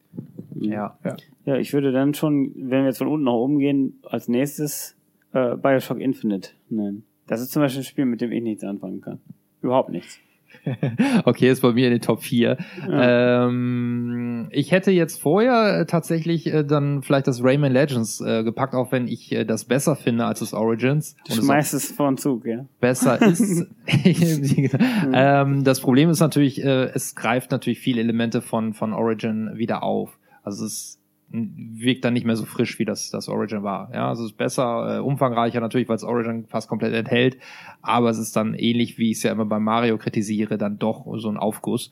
ja. 0.59 0.97
Ja, 1.45 1.55
ich 1.55 1.71
würde 1.71 1.93
dann 1.93 2.13
schon, 2.13 2.51
wenn 2.55 2.81
wir 2.81 2.87
jetzt 2.87 2.97
von 2.97 3.07
unten 3.07 3.23
nach 3.23 3.33
oben 3.33 3.59
gehen, 3.59 3.99
als 4.03 4.27
nächstes 4.27 4.97
äh, 5.31 5.55
Bioshock 5.55 6.01
Infinite 6.01 6.49
nennen. 6.69 7.05
Das 7.27 7.39
ist 7.41 7.51
zum 7.51 7.61
Beispiel 7.61 7.81
ein 7.81 7.85
Spiel, 7.85 8.05
mit 8.05 8.19
dem 8.19 8.33
ich 8.33 8.43
nichts 8.43 8.65
anfangen 8.65 8.99
kann. 8.99 9.19
Überhaupt 9.61 9.91
nichts. 9.91 10.19
Okay, 11.25 11.49
ist 11.49 11.61
bei 11.61 11.71
mir 11.73 11.87
in 11.87 11.93
den 11.93 12.01
Top 12.01 12.23
4. 12.23 12.57
Ähm, 12.89 14.47
ich 14.51 14.71
hätte 14.71 14.91
jetzt 14.91 15.21
vorher 15.21 15.79
äh, 15.79 15.85
tatsächlich 15.85 16.47
äh, 16.47 16.63
dann 16.63 17.01
vielleicht 17.01 17.27
das 17.27 17.43
Rayman 17.43 17.71
Legends 17.71 18.21
äh, 18.21 18.43
gepackt, 18.43 18.73
auch 18.73 18.91
wenn 18.91 19.07
ich 19.07 19.31
äh, 19.31 19.45
das 19.45 19.65
besser 19.65 19.95
finde 19.95 20.25
als 20.25 20.39
das 20.39 20.53
Origins. 20.53 21.15
Du 21.27 21.33
Und 21.33 21.43
schmeißt 21.43 21.73
es 21.73 21.91
vor 21.91 22.11
den 22.11 22.17
Zug, 22.17 22.45
ja. 22.45 22.65
besser 22.79 23.21
ist. 23.27 23.67
ähm, 25.13 25.63
das 25.63 25.79
Problem 25.79 26.09
ist 26.09 26.19
natürlich, 26.19 26.63
äh, 26.63 26.89
es 26.93 27.15
greift 27.15 27.51
natürlich 27.51 27.79
viele 27.79 28.01
Elemente 28.01 28.41
von, 28.41 28.73
von 28.73 28.93
Origin 28.93 29.51
wieder 29.55 29.83
auf. 29.83 30.17
Also 30.43 30.65
es 30.65 30.99
wirkt 31.29 32.05
dann 32.05 32.13
nicht 32.13 32.25
mehr 32.25 32.35
so 32.35 32.45
frisch, 32.45 32.79
wie 32.79 32.85
das, 32.85 33.09
das 33.09 33.29
Origin 33.29 33.63
war. 33.63 33.89
Ja, 33.93 34.11
es 34.11 34.19
ist 34.19 34.37
besser, 34.37 34.97
äh, 34.97 34.99
umfangreicher 34.99 35.59
natürlich, 35.59 35.89
weil 35.89 35.95
es 35.95 36.03
Origin 36.03 36.45
fast 36.45 36.69
komplett 36.69 36.93
enthält, 36.93 37.37
aber 37.81 38.09
es 38.09 38.17
ist 38.17 38.35
dann 38.35 38.53
ähnlich, 38.53 38.97
wie 38.97 39.11
ich 39.11 39.17
es 39.17 39.23
ja 39.23 39.31
immer 39.31 39.45
bei 39.45 39.59
Mario 39.59 39.97
kritisiere, 39.97 40.57
dann 40.57 40.77
doch 40.77 41.05
so 41.17 41.29
ein 41.29 41.37
Aufguss. 41.37 41.91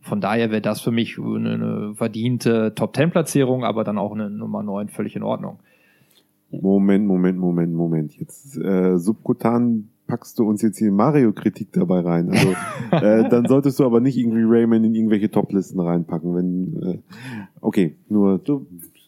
Von 0.00 0.20
daher 0.20 0.50
wäre 0.50 0.60
das 0.60 0.80
für 0.80 0.92
mich 0.92 1.18
eine, 1.18 1.54
eine 1.54 1.94
verdiente 1.94 2.74
Top-10-Platzierung, 2.74 3.64
aber 3.64 3.82
dann 3.82 3.98
auch 3.98 4.12
eine 4.12 4.30
Nummer 4.30 4.62
9 4.62 4.88
völlig 4.88 5.16
in 5.16 5.22
Ordnung. 5.22 5.58
Moment, 6.50 7.06
Moment, 7.06 7.38
Moment, 7.38 7.74
Moment. 7.74 8.16
Jetzt 8.16 8.56
äh, 8.56 8.98
subkutan 8.98 9.88
packst 10.06 10.38
du 10.38 10.48
uns 10.48 10.62
jetzt 10.62 10.78
hier 10.78 10.92
Mario-Kritik 10.92 11.72
dabei 11.72 12.00
rein. 12.00 12.30
Also 12.30 12.48
äh, 12.92 13.28
dann 13.28 13.46
solltest 13.46 13.78
du 13.80 13.84
aber 13.84 14.00
nicht 14.00 14.16
irgendwie 14.16 14.42
Rayman 14.44 14.84
in 14.84 14.94
irgendwelche 14.94 15.30
Top-Listen 15.30 15.80
reinpacken. 15.80 16.34
Wenn 16.34 16.82
äh, 16.82 16.98
okay, 17.60 17.96
nur 18.08 18.38
Du, 18.38 18.66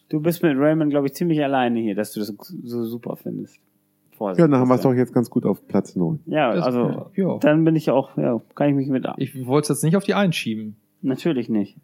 du 0.09 0.19
bist 0.21 0.43
mit 0.43 0.57
Raymond, 0.57 0.89
glaube 0.91 1.07
ich, 1.07 1.13
ziemlich 1.13 1.43
alleine 1.43 1.79
hier, 1.79 1.95
dass 1.95 2.13
du 2.13 2.19
das 2.19 2.33
so 2.63 2.85
super 2.85 3.15
findest. 3.15 3.57
Vorsicht. 4.11 4.39
ja, 4.41 4.47
dann 4.49 4.59
haben 4.59 4.67
wir 4.67 4.75
es 4.75 4.81
doch 4.81 4.93
jetzt 4.93 5.13
ganz 5.13 5.29
gut 5.29 5.45
auf 5.45 5.65
Platz 5.67 5.95
9. 5.95 6.19
Ja, 6.25 6.53
Das- 6.53 6.65
also, 6.65 7.09
ja. 7.15 7.37
dann 7.39 7.63
bin 7.63 7.77
ich 7.77 7.89
auch, 7.89 8.17
ja, 8.17 8.41
kann 8.53 8.69
ich 8.69 8.75
mich 8.75 8.89
mit, 8.89 9.07
Ich 9.17 9.45
wollte 9.47 9.63
es 9.71 9.77
jetzt 9.77 9.83
nicht 9.85 9.95
auf 9.95 10.03
die 10.03 10.13
einschieben. 10.13 10.75
natürlich 11.01 11.47
nicht. 11.47 11.77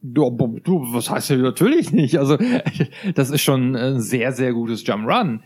Du, 0.00 0.30
du, 0.62 0.80
was 0.92 1.10
heißt 1.10 1.30
denn 1.30 1.40
natürlich 1.42 1.92
nicht? 1.92 2.18
Also, 2.18 2.36
das 3.16 3.30
ist 3.30 3.40
schon 3.40 3.74
ein 3.74 3.98
sehr, 4.00 4.30
sehr 4.32 4.52
gutes 4.52 4.86
Jump 4.86 5.08
Run. 5.08 5.40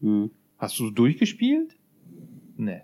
Hm. 0.00 0.30
Hast 0.58 0.76
du 0.80 0.90
durchgespielt? 0.90 1.76
Nee. 2.60 2.80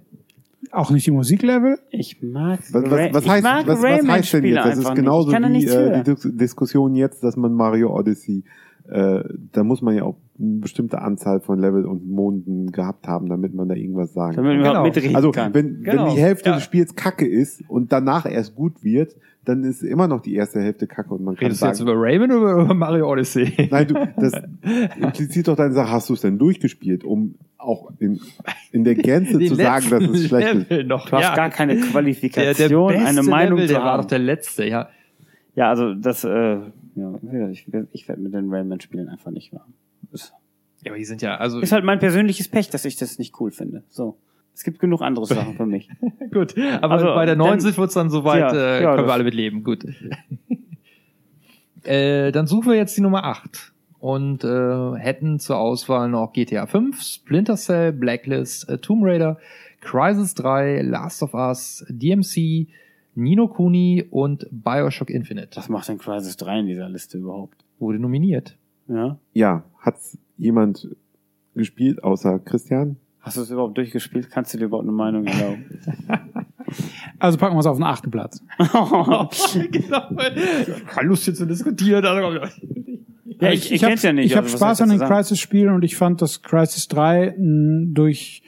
Auch 0.72 0.91
nicht 0.91 1.07
die 1.07 1.11
Musiklevel? 1.12 1.79
Ich 1.91 2.20
mag, 2.22 2.59
Was, 2.72 2.72
was, 2.72 2.91
was, 3.14 3.24
ich 3.24 3.31
heißt, 3.31 3.43
mag 3.45 3.66
was, 3.66 3.83
was 3.83 4.09
heißt 4.09 4.33
denn 4.35 4.45
jetzt? 4.45 4.64
Das 4.64 4.79
ist 4.79 4.95
genauso 4.95 5.31
kann 5.31 5.53
wie 5.53 5.64
äh, 5.64 6.03
die 6.03 6.14
Dis 6.14 6.29
Diskussion 6.35 6.95
jetzt, 6.97 7.22
dass 7.22 7.37
man 7.37 7.53
Mario 7.53 7.95
Odyssey, 7.97 8.43
äh, 8.89 9.22
da 9.53 9.62
muss 9.62 9.81
man 9.83 9.95
ja 9.95 10.03
auch 10.03 10.16
eine 10.41 10.59
bestimmte 10.61 11.01
Anzahl 11.03 11.41
von 11.41 11.61
Level 11.61 11.85
und 11.87 12.09
Monden 12.09 12.72
gehabt 12.72 13.07
haben, 13.07 13.29
damit 13.29 13.55
man 13.55 13.68
da 13.68 13.74
irgendwas 13.74 14.12
sagen 14.12 14.35
Damit 14.37 14.53
man 14.53 14.59
Genau. 14.59 14.70
überhaupt 14.72 14.95
mitreden 14.97 15.16
Also 15.16 15.31
kann. 15.31 15.55
wenn, 15.55 15.83
Genau, 15.83 16.07
wenn 16.09 16.14
die 16.14 16.20
Hälfte 16.20 16.49
ja. 16.51 16.55
des 16.57 16.64
Spiels 16.64 16.95
Kacke 16.97 17.27
ist 17.29 17.62
und 17.68 17.93
danach 17.93 18.27
erst 18.27 18.55
gut 18.57 18.83
wird, 18.83 19.14
dann 19.47 19.62
ist 19.62 19.82
immer 19.82 20.09
noch 20.09 20.20
die 20.20 20.34
erste 20.34 20.61
Hälfte 20.61 20.86
Kacke 20.86 21.14
und 21.14 21.22
man 21.22 21.36
kann 21.36 21.47
Redest 21.47 21.62
du 21.62 21.66
jetzt 21.66 21.78
sagen, 21.78 21.88
über 21.88 22.01
Rayman 22.01 22.32
oder 22.32 22.64
über 22.64 22.74
Mario 22.74 23.11
Odyssey? 23.11 23.68
nein, 23.70 23.86
du, 23.86 23.94
das 24.16 24.32
impliziert 24.97 25.49
doch 25.49 25.57
deine 25.57 25.72
Sache, 25.72 25.90
hast 25.90 26.09
du 26.09 26.14
es 26.14 26.20
denn 26.20 26.38
durchgespielt, 26.38 27.05
um 27.05 27.36
auch 27.57 27.92
in, 28.01 28.20
in 28.72 28.82
der 28.84 28.97
Gänze 28.97 29.38
zu 29.47 29.55
sagen, 29.55 29.88
dass 29.90 30.03
es 30.03 30.26
schlecht 30.26 30.55
ist. 30.55 30.70
Level 30.70 30.84
noch. 30.84 31.09
Du 31.09 31.16
hast 31.16 31.22
ja. 31.22 31.34
gar 31.36 31.51
keine 31.51 31.74
der, 31.74 31.82
der 31.82 31.90
Qualifikation, 31.92 32.92
beste 32.92 33.07
eine 33.07 33.22
Meinung 33.22 33.59
Level, 33.59 33.68
zu 33.68 33.74
der 33.74 33.82
war 33.82 33.97
doch 33.97 34.03
haben. 34.03 34.09
der 34.09 34.18
letzte, 34.18 34.64
ja. 34.66 34.88
Ja, 35.55 35.70
also 35.70 35.94
das, 35.94 36.24
äh, 36.24 36.28
ja, 36.28 37.49
ich, 37.51 37.66
ich 37.92 38.09
werde 38.09 38.20
mit 38.20 38.34
den 38.34 38.53
Rayman-Spielen 38.53 39.09
einfach 39.09 39.30
nicht 39.30 39.53
warm. 39.53 39.72
Ist, 40.12 40.34
Ja, 40.82 40.90
aber 40.90 40.99
die 40.99 41.05
sind 41.05 41.22
ja, 41.22 41.36
also, 41.36 41.61
ist 41.61 41.72
halt 41.72 41.84
mein 41.84 42.01
persönliches 42.01 42.49
Pech, 42.49 42.68
dass 42.68 42.84
ich 42.84 42.97
das 42.97 43.18
nicht 43.18 43.40
cool 43.40 43.53
finde. 43.53 43.84
So. 43.88 44.18
Es 44.57 44.64
gibt 44.64 44.78
genug 44.78 45.02
andere 45.02 45.26
Sachen 45.26 45.54
für 45.54 45.66
mich. 45.66 45.90
gut. 46.32 46.54
Aber 46.80 46.94
Also, 46.94 47.07
bei 47.09 47.26
der 47.26 47.36
9 47.36 47.50
dann- 47.50 47.61
sind 47.61 47.76
wir 47.76 47.82
uns 47.82 47.92
dann 47.92 48.09
soweit, 48.09 48.40
Ja, 48.40 48.54
äh, 48.78 48.82
ja, 48.82 48.94
können 48.94 49.07
wir 49.07 49.12
alle 49.12 49.24
mit 49.24 49.34
leben. 49.34 49.62
Gut. 49.62 49.84
äh, 51.84 52.32
dann 52.32 52.46
suchen 52.46 52.68
wir 52.70 52.76
jetzt 52.76 52.96
die 52.96 53.02
Nummer 53.02 53.24
8 53.24 53.74
und 53.98 54.44
äh, 54.44 54.94
hätten 54.96 55.38
zur 55.40 55.59
Auswahl 55.59 56.09
noch 56.09 56.32
GTA 56.32 56.64
5, 56.66 57.02
Splinter 57.02 57.57
Cell, 57.57 57.92
Blacklist, 57.92 58.66
äh, 58.70 58.78
Tomb 58.78 59.02
Raider, 59.04 59.36
Crisis 59.82 60.32
3, 60.34 60.80
Last 60.80 61.22
of 61.22 61.34
Us, 61.34 61.84
DMC, 61.90 62.68
Nino 63.14 63.48
Kuni 63.48 64.07
und 64.11 64.46
Bioshock 64.50 65.11
Infinite. 65.11 65.50
Was 65.54 65.68
macht 65.68 65.86
denn 65.90 65.98
Crisis 65.98 66.38
3 66.38 66.61
in 66.61 66.66
dieser 66.66 66.88
Liste 66.88 67.18
überhaupt? 67.18 67.62
Wurde 67.78 67.98
nominiert. 67.98 68.57
Ja? 68.88 69.18
Ja, 69.34 69.64
hat's 69.80 70.16
jemand 70.38 70.88
gespielt 71.54 72.02
außer 72.02 72.38
Christian? 72.38 72.96
Hast 73.27 73.37
du 73.37 73.41
es 73.43 73.51
überhaupt 73.51 73.77
durchgespielt? 73.77 74.31
Kannst 74.31 74.55
du 74.55 74.59
dir 74.59 74.66
überhaupt 74.66 74.85
eine 74.87 74.93
Meinung 74.93 75.27
erlauben? 75.27 75.64
Also 77.20 77.39
packen 77.39 77.55
wir 77.55 77.61
es 77.61 77.66
auf 77.66 77.77
den 77.77 77.85
achten 77.85 78.11
Platz. 78.11 78.43
genau. 78.59 80.03
Keine 80.89 81.09
Lust 81.09 81.24
hier 81.24 81.33
zu 81.35 81.47
diskutieren. 81.47 82.05
Also, 82.05 82.45
ja, 83.41 83.51
ich, 83.53 83.70
ich, 83.72 83.81
kenn's 83.81 84.03
ja 84.03 84.12
nicht. 84.12 84.27
Ich 84.27 84.37
habe 84.37 84.47
also 84.47 84.57
Spaß 84.59 84.83
an 84.83 84.91
ich 84.91 84.99
den? 84.99 85.07
Crisis-Spielen 85.09 85.72
und 85.74 85.85
ich 85.85 85.97
fand, 85.97 86.20
dass 86.20 86.43
Crisis 86.43 86.89
3 86.89 87.37
mh, 87.39 87.93
durch 87.95 88.43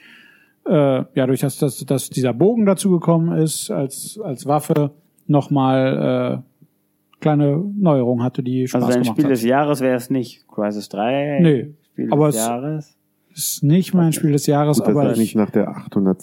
äh, 0.67 0.71
ja 1.15 1.25
durch 1.27 1.39
das, 1.39 1.57
dass, 1.59 1.77
dass 1.85 2.09
dieser 2.09 2.33
Bogen 2.33 2.65
dazu 2.65 2.91
gekommen 2.91 3.37
ist 3.37 3.71
als 3.71 4.19
als 4.23 4.45
Waffe 4.45 4.91
nochmal 5.27 6.43
äh, 6.43 7.19
kleine 7.21 7.57
Neuerung 7.57 8.21
hatte, 8.21 8.43
die 8.43 8.67
Spaß 8.67 8.83
Also 8.83 8.99
gemacht 8.99 9.13
Spiel 9.15 9.25
hat. 9.25 9.31
des 9.31 9.43
Jahres 9.43 9.79
wäre 9.79 9.95
es 9.95 10.09
nicht. 10.09 10.45
Crisis 10.47 10.89
3? 10.89 11.39
Nee, 11.41 11.73
Spiel 11.93 12.11
aber 12.11 12.27
des 12.27 12.35
es- 12.35 12.45
Jahres? 12.45 12.97
Ist 13.39 13.63
nicht 13.63 13.93
mein 13.93 14.13
Spiel 14.13 14.31
des 14.31 14.45
Jahres, 14.45 14.77
Gut, 14.77 14.87
dass 14.87 14.95
aber 14.95 15.05
das 15.05 15.17
nicht 15.17 15.29
ich, 15.29 15.35
nach 15.35 15.49
der 15.49 15.69
800. 15.69 16.21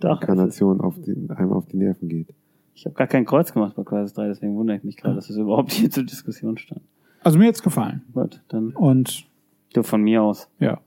Doch. 0.00 0.20
Inkarnation 0.20 0.80
auf 0.80 1.00
den, 1.00 1.30
einem 1.30 1.52
auf 1.52 1.66
die 1.66 1.76
Nerven 1.76 2.08
geht. 2.08 2.28
Ich 2.74 2.86
habe 2.86 2.94
gar 2.94 3.06
kein 3.06 3.24
Kreuz 3.24 3.52
gemacht 3.52 3.76
bei 3.76 3.84
Crisis 3.84 4.14
3, 4.14 4.28
deswegen 4.28 4.56
wundere 4.56 4.76
ich 4.78 4.82
mich 4.82 4.96
gerade, 4.96 5.14
dass 5.14 5.30
es 5.30 5.36
überhaupt 5.36 5.72
hier 5.72 5.90
zur 5.90 6.04
Diskussion 6.04 6.58
stand. 6.58 6.80
also 7.22 7.38
mir 7.38 7.44
jetzt 7.44 7.62
gefallen 7.62 8.02
Gut, 8.12 8.40
dann 8.48 8.70
und 8.70 9.26
du 9.74 9.82
von 9.82 10.02
mir 10.02 10.22
aus. 10.22 10.48
ja. 10.58 10.80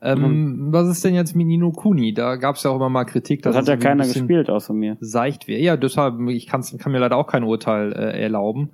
Ähm, 0.00 0.68
was 0.70 0.88
ist 0.88 1.04
denn 1.04 1.14
jetzt 1.14 1.36
mit 1.36 1.46
Nino 1.46 1.72
Kuni? 1.72 2.14
Da 2.14 2.36
gab 2.36 2.56
es 2.56 2.62
ja 2.62 2.70
auch 2.70 2.76
immer 2.76 2.88
mal 2.88 3.04
Kritik. 3.04 3.42
Das 3.42 3.54
dass 3.54 3.62
hat 3.62 3.68
ja 3.68 3.76
keiner 3.76 4.04
gespielt 4.04 4.48
außer 4.48 4.72
mir. 4.72 4.96
Seicht 5.00 5.46
wäre. 5.46 5.60
Ja, 5.60 5.76
deshalb, 5.76 6.18
ich 6.28 6.46
kann's, 6.46 6.74
kann 6.78 6.90
mir 6.90 6.98
leider 6.98 7.16
auch 7.16 7.26
kein 7.26 7.44
Urteil 7.44 7.92
äh, 7.92 8.18
erlauben. 8.22 8.70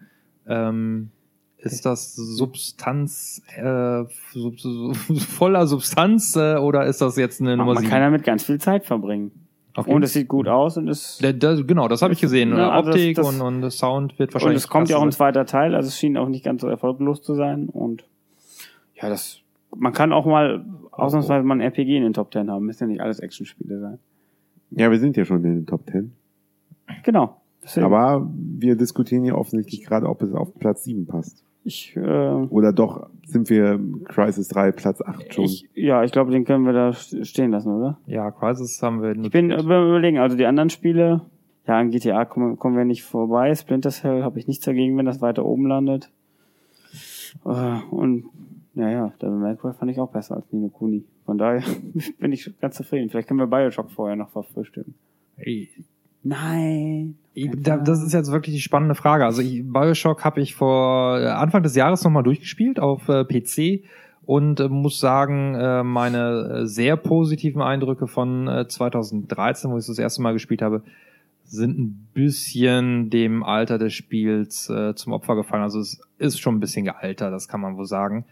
Ähm, 0.47 1.11
ist 1.65 1.85
das 1.87 2.15
Substanz, 2.15 3.43
äh, 3.57 4.05
sub, 4.33 4.61
sub, 4.61 4.97
voller 5.19 5.67
Substanz 5.67 6.37
äh, 6.37 6.57
oder 6.57 6.85
ist 6.87 7.01
das 7.01 7.17
jetzt 7.17 7.41
eine 7.41 7.57
Nummer 7.57 7.75
Man 7.75 7.79
sieben? 7.83 7.91
kann 7.91 8.01
damit 8.01 8.25
ganz 8.25 8.45
viel 8.45 8.59
Zeit 8.61 8.85
verbringen. 8.85 9.31
Okay. 9.77 9.93
Und 9.93 10.03
es 10.05 10.13
sieht 10.13 10.29
gut 10.29 10.47
aus 10.47 10.77
und 10.77 10.87
es, 10.89 11.19
Da- 11.21 11.33
da- 11.33 11.61
genau, 11.61 11.89
das 11.89 12.01
habe 12.03 12.13
ich 12.13 12.21
gesehen. 12.21 12.51
Ja, 12.57 12.71
also 12.71 12.91
das- 12.91 12.97
Optik 12.97 13.17
das- 13.17 13.29
und, 13.29 13.41
und 13.41 13.61
das 13.61 13.77
Sound 13.79 14.19
wird 14.19 14.31
und 14.31 14.35
wahrscheinlich. 14.35 14.59
es 14.59 14.69
kommt 14.69 14.89
ja 14.89 14.97
auch 14.99 15.03
ein 15.03 15.11
zweiter 15.13 15.47
Teil, 15.47 15.75
also 15.75 15.89
es 15.89 15.99
schien 15.99 16.17
auch 16.17 16.29
nicht 16.29 16.45
ganz 16.45 16.61
so 16.63 16.69
erfolglos 16.69 17.23
zu 17.23 17.35
sein 17.35 17.69
und 17.69 18.05
ja, 18.95 19.09
das, 19.09 19.41
man 19.77 19.93
kann 19.93 20.13
auch 20.13 20.27
mal 20.27 20.65
ausnahmsweise 20.93 21.45
mal 21.45 21.57
ein 21.57 21.61
RPG 21.61 21.97
in 21.97 22.05
den 22.05 22.13
Top 22.13 22.33
10 22.33 22.51
haben, 22.51 22.65
müssen 22.67 22.85
ja 22.85 22.87
nicht 22.89 23.01
alles 23.01 23.19
Actionspiele 23.19 23.81
sein. 23.81 23.99
Ja, 24.71 24.91
wir 24.91 24.99
sind 25.01 25.17
ja 25.17 25.25
schon 25.25 25.45
in 25.45 25.55
den 25.57 25.67
Top 25.67 25.89
10. 25.91 26.13
Genau. 27.03 27.41
Deswegen, 27.63 27.87
Aber 27.87 28.29
wir 28.35 28.77
diskutieren 28.77 29.25
ja 29.25 29.35
offensichtlich 29.35 29.85
gerade, 29.85 30.07
ob 30.09 30.23
es 30.23 30.33
auf 30.35 30.55
Platz 30.59 30.85
7 30.85 31.07
passt. 31.07 31.44
Ich, 31.65 31.97
äh, 31.97 32.01
Oder 32.01 32.73
doch 32.73 33.09
sind 33.27 33.49
wir 33.51 33.81
Crisis 34.05 34.49
3 34.49 34.73
Platz 34.73 35.01
8 35.01 35.33
schon. 35.35 35.45
ich, 35.45 35.69
ja, 35.75 36.05
ich 36.05 36.13
glaube, 36.13 36.31
den 36.31 36.45
können 36.45 36.65
wir 36.65 36.73
da 36.73 36.93
stehen 36.93 37.51
lassen, 37.51 37.73
oder? 37.73 37.99
Ja, 38.07 38.31
Crisis 38.31 38.83
haben 38.83 39.03
wir 39.03 39.17
Ich 39.17 39.31
bin 39.31 39.51
äh, 39.51 39.61
überlegen, 39.61 40.19
also 40.19 40.37
die 40.37 40.47
anderen 40.47 40.71
Spiele, 40.71 41.23
Ja, 41.67 41.79
an 41.79 41.91
GTA 41.91 42.25
kommen, 42.27 42.59
kommen 42.59 42.77
wir 42.77 42.85
nicht 42.85 43.03
vorbei. 43.05 43.55
Splinter 43.55 43.91
Cell 43.91 44.23
habe 44.23 44.39
ich 44.39 44.47
nichts 44.47 44.65
dagegen, 44.65 44.97
wenn 44.99 45.07
das 45.07 45.21
weiter 45.23 45.45
oben 45.45 45.67
landet. 45.67 46.11
Äh, 47.45 47.79
Und 47.91 48.25
ja, 48.75 48.91
ja, 48.91 49.13
Devil 49.23 49.39
May 49.39 49.57
Cry 49.57 49.73
fand 49.73 49.91
ich 49.91 49.99
auch 50.01 50.11
besser 50.11 50.37
als 50.37 50.53
Nino 50.53 50.69
Kuni. 50.69 51.05
Von 51.25 51.39
daher 51.39 51.63
bin 52.19 52.33
ich 52.33 52.53
ganz 52.61 52.77
zufrieden. 52.77 53.09
Vielleicht 53.09 53.29
können 53.29 53.41
wir 53.41 53.47
Bioshock 53.47 53.91
vorher 53.91 54.17
noch 54.17 54.31
verfrühstücken. 54.31 54.95
Ey, 55.37 55.69
Nein. 56.23 57.17
Das 57.37 58.03
ist 58.03 58.13
jetzt 58.13 58.31
wirklich 58.31 58.55
die 58.55 58.61
spannende 58.61 58.95
Frage. 58.95 59.25
Also 59.25 59.43
ich, 59.43 59.65
Bioshock 59.65 60.25
habe 60.25 60.41
ich 60.41 60.55
vor 60.55 61.21
äh, 61.21 61.27
Anfang 61.27 61.63
des 61.63 61.75
Jahres 61.75 62.05
nochmal 62.05 62.23
durchgespielt 62.23 62.79
auf 62.79 63.09
äh, 63.09 63.25
PC 63.25 63.85
und 64.25 64.61
äh, 64.61 64.69
muss 64.69 65.01
sagen, 65.01 65.55
äh, 65.57 65.83
meine 65.83 66.67
sehr 66.67 66.97
positiven 66.97 67.61
Eindrücke 67.61 68.07
von 68.07 68.47
äh, 68.47 68.69
2013, 68.69 69.71
wo 69.71 69.75
ich 69.75 69.81
es 69.81 69.89
das 69.89 69.99
erste 69.99 70.23
Mal 70.23 70.33
gespielt 70.33 70.63
habe, 70.63 70.83
sind 71.45 71.79
ein 71.79 72.09
bisschen 72.15 73.11
dem 73.11 73.43
Alter 73.43 73.79
des 73.79 73.93
Spiels 73.93 74.65
zum 74.95 75.13
Opfer 75.13 75.37
gefallen. 75.37 75.63
Also 75.63 75.79
es 75.79 76.01
ist 76.17 76.41
schon 76.41 76.57
ein 76.57 76.61
bisschen 76.61 76.87
gealtert, 76.87 77.35
das 77.35 77.49
kann 77.49 77.61
man 77.61 77.77
wohl 77.77 77.85
sagen. 77.85 78.25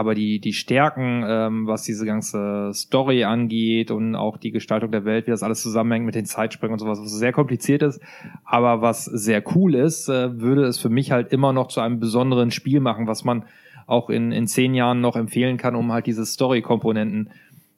Aber 0.00 0.14
die, 0.14 0.40
die 0.40 0.54
Stärken, 0.54 1.22
ähm, 1.28 1.66
was 1.66 1.82
diese 1.82 2.06
ganze 2.06 2.70
Story 2.72 3.24
angeht 3.24 3.90
und 3.90 4.14
auch 4.14 4.38
die 4.38 4.50
Gestaltung 4.50 4.90
der 4.90 5.04
Welt, 5.04 5.26
wie 5.26 5.30
das 5.30 5.42
alles 5.42 5.60
zusammenhängt 5.60 6.06
mit 6.06 6.14
den 6.14 6.24
Zeitsprüngen 6.24 6.72
und 6.72 6.78
sowas, 6.78 6.98
was 7.02 7.12
sehr 7.12 7.32
kompliziert 7.34 7.82
ist, 7.82 8.00
aber 8.46 8.80
was 8.80 9.04
sehr 9.04 9.44
cool 9.54 9.74
ist, 9.74 10.08
äh, 10.08 10.40
würde 10.40 10.64
es 10.64 10.78
für 10.78 10.88
mich 10.88 11.12
halt 11.12 11.34
immer 11.34 11.52
noch 11.52 11.68
zu 11.68 11.82
einem 11.82 12.00
besonderen 12.00 12.50
Spiel 12.50 12.80
machen, 12.80 13.06
was 13.06 13.24
man 13.24 13.44
auch 13.86 14.08
in, 14.08 14.32
in 14.32 14.46
zehn 14.46 14.72
Jahren 14.72 15.02
noch 15.02 15.16
empfehlen 15.16 15.58
kann, 15.58 15.74
um 15.74 15.92
halt 15.92 16.06
diese 16.06 16.24
Story-Komponenten 16.24 17.28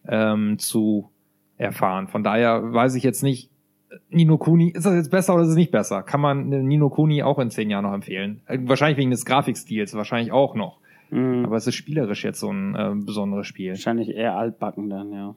ähm, 0.06 0.60
zu 0.60 1.10
erfahren. 1.56 2.06
Von 2.06 2.22
daher 2.22 2.72
weiß 2.72 2.94
ich 2.94 3.02
jetzt 3.02 3.24
nicht, 3.24 3.50
Nino 4.10 4.38
Kuni, 4.38 4.70
ist 4.70 4.86
das 4.86 4.94
jetzt 4.94 5.10
besser 5.10 5.34
oder 5.34 5.42
ist 5.42 5.48
es 5.48 5.56
nicht 5.56 5.72
besser? 5.72 6.04
Kann 6.04 6.20
man 6.20 6.48
Nino 6.48 6.88
Kuni 6.88 7.24
auch 7.24 7.40
in 7.40 7.50
zehn 7.50 7.68
Jahren 7.68 7.82
noch 7.82 7.92
empfehlen? 7.92 8.42
Äh, 8.46 8.58
Wahrscheinlich 8.62 8.98
wegen 8.98 9.10
des 9.10 9.24
Grafikstils, 9.24 9.92
wahrscheinlich 9.94 10.30
auch 10.30 10.54
noch. 10.54 10.78
Mhm. 11.12 11.44
Aber 11.44 11.56
es 11.56 11.66
ist 11.66 11.74
spielerisch 11.74 12.24
jetzt 12.24 12.40
so 12.40 12.50
ein 12.50 12.74
äh, 12.74 12.92
besonderes 12.94 13.46
Spiel. 13.46 13.70
Wahrscheinlich 13.70 14.08
eher 14.08 14.36
altbacken 14.36 14.88
dann, 14.90 15.12
ja. 15.12 15.34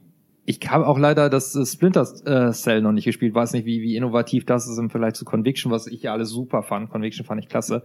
Ich 0.47 0.59
habe 0.69 0.87
auch 0.87 0.97
leider 0.99 1.29
das 1.29 1.55
äh, 1.55 1.65
Splinter 1.65 2.01
äh, 2.25 2.51
Cell 2.51 2.81
noch 2.81 2.91
nicht 2.91 3.05
gespielt. 3.05 3.33
Weiß 3.35 3.53
nicht, 3.53 3.65
wie, 3.65 3.81
wie 3.81 3.95
innovativ 3.95 4.45
das 4.45 4.67
ist 4.67 4.77
im 4.77 4.89
Vergleich 4.89 5.13
zu 5.15 5.25
Conviction, 5.25 5.71
was 5.71 5.87
ich 5.87 6.03
ja 6.03 6.13
alles 6.13 6.29
super 6.29 6.61
fand. 6.63 6.89
Conviction 6.89 7.25
fand 7.25 7.41
ich 7.43 7.49
klasse. 7.49 7.83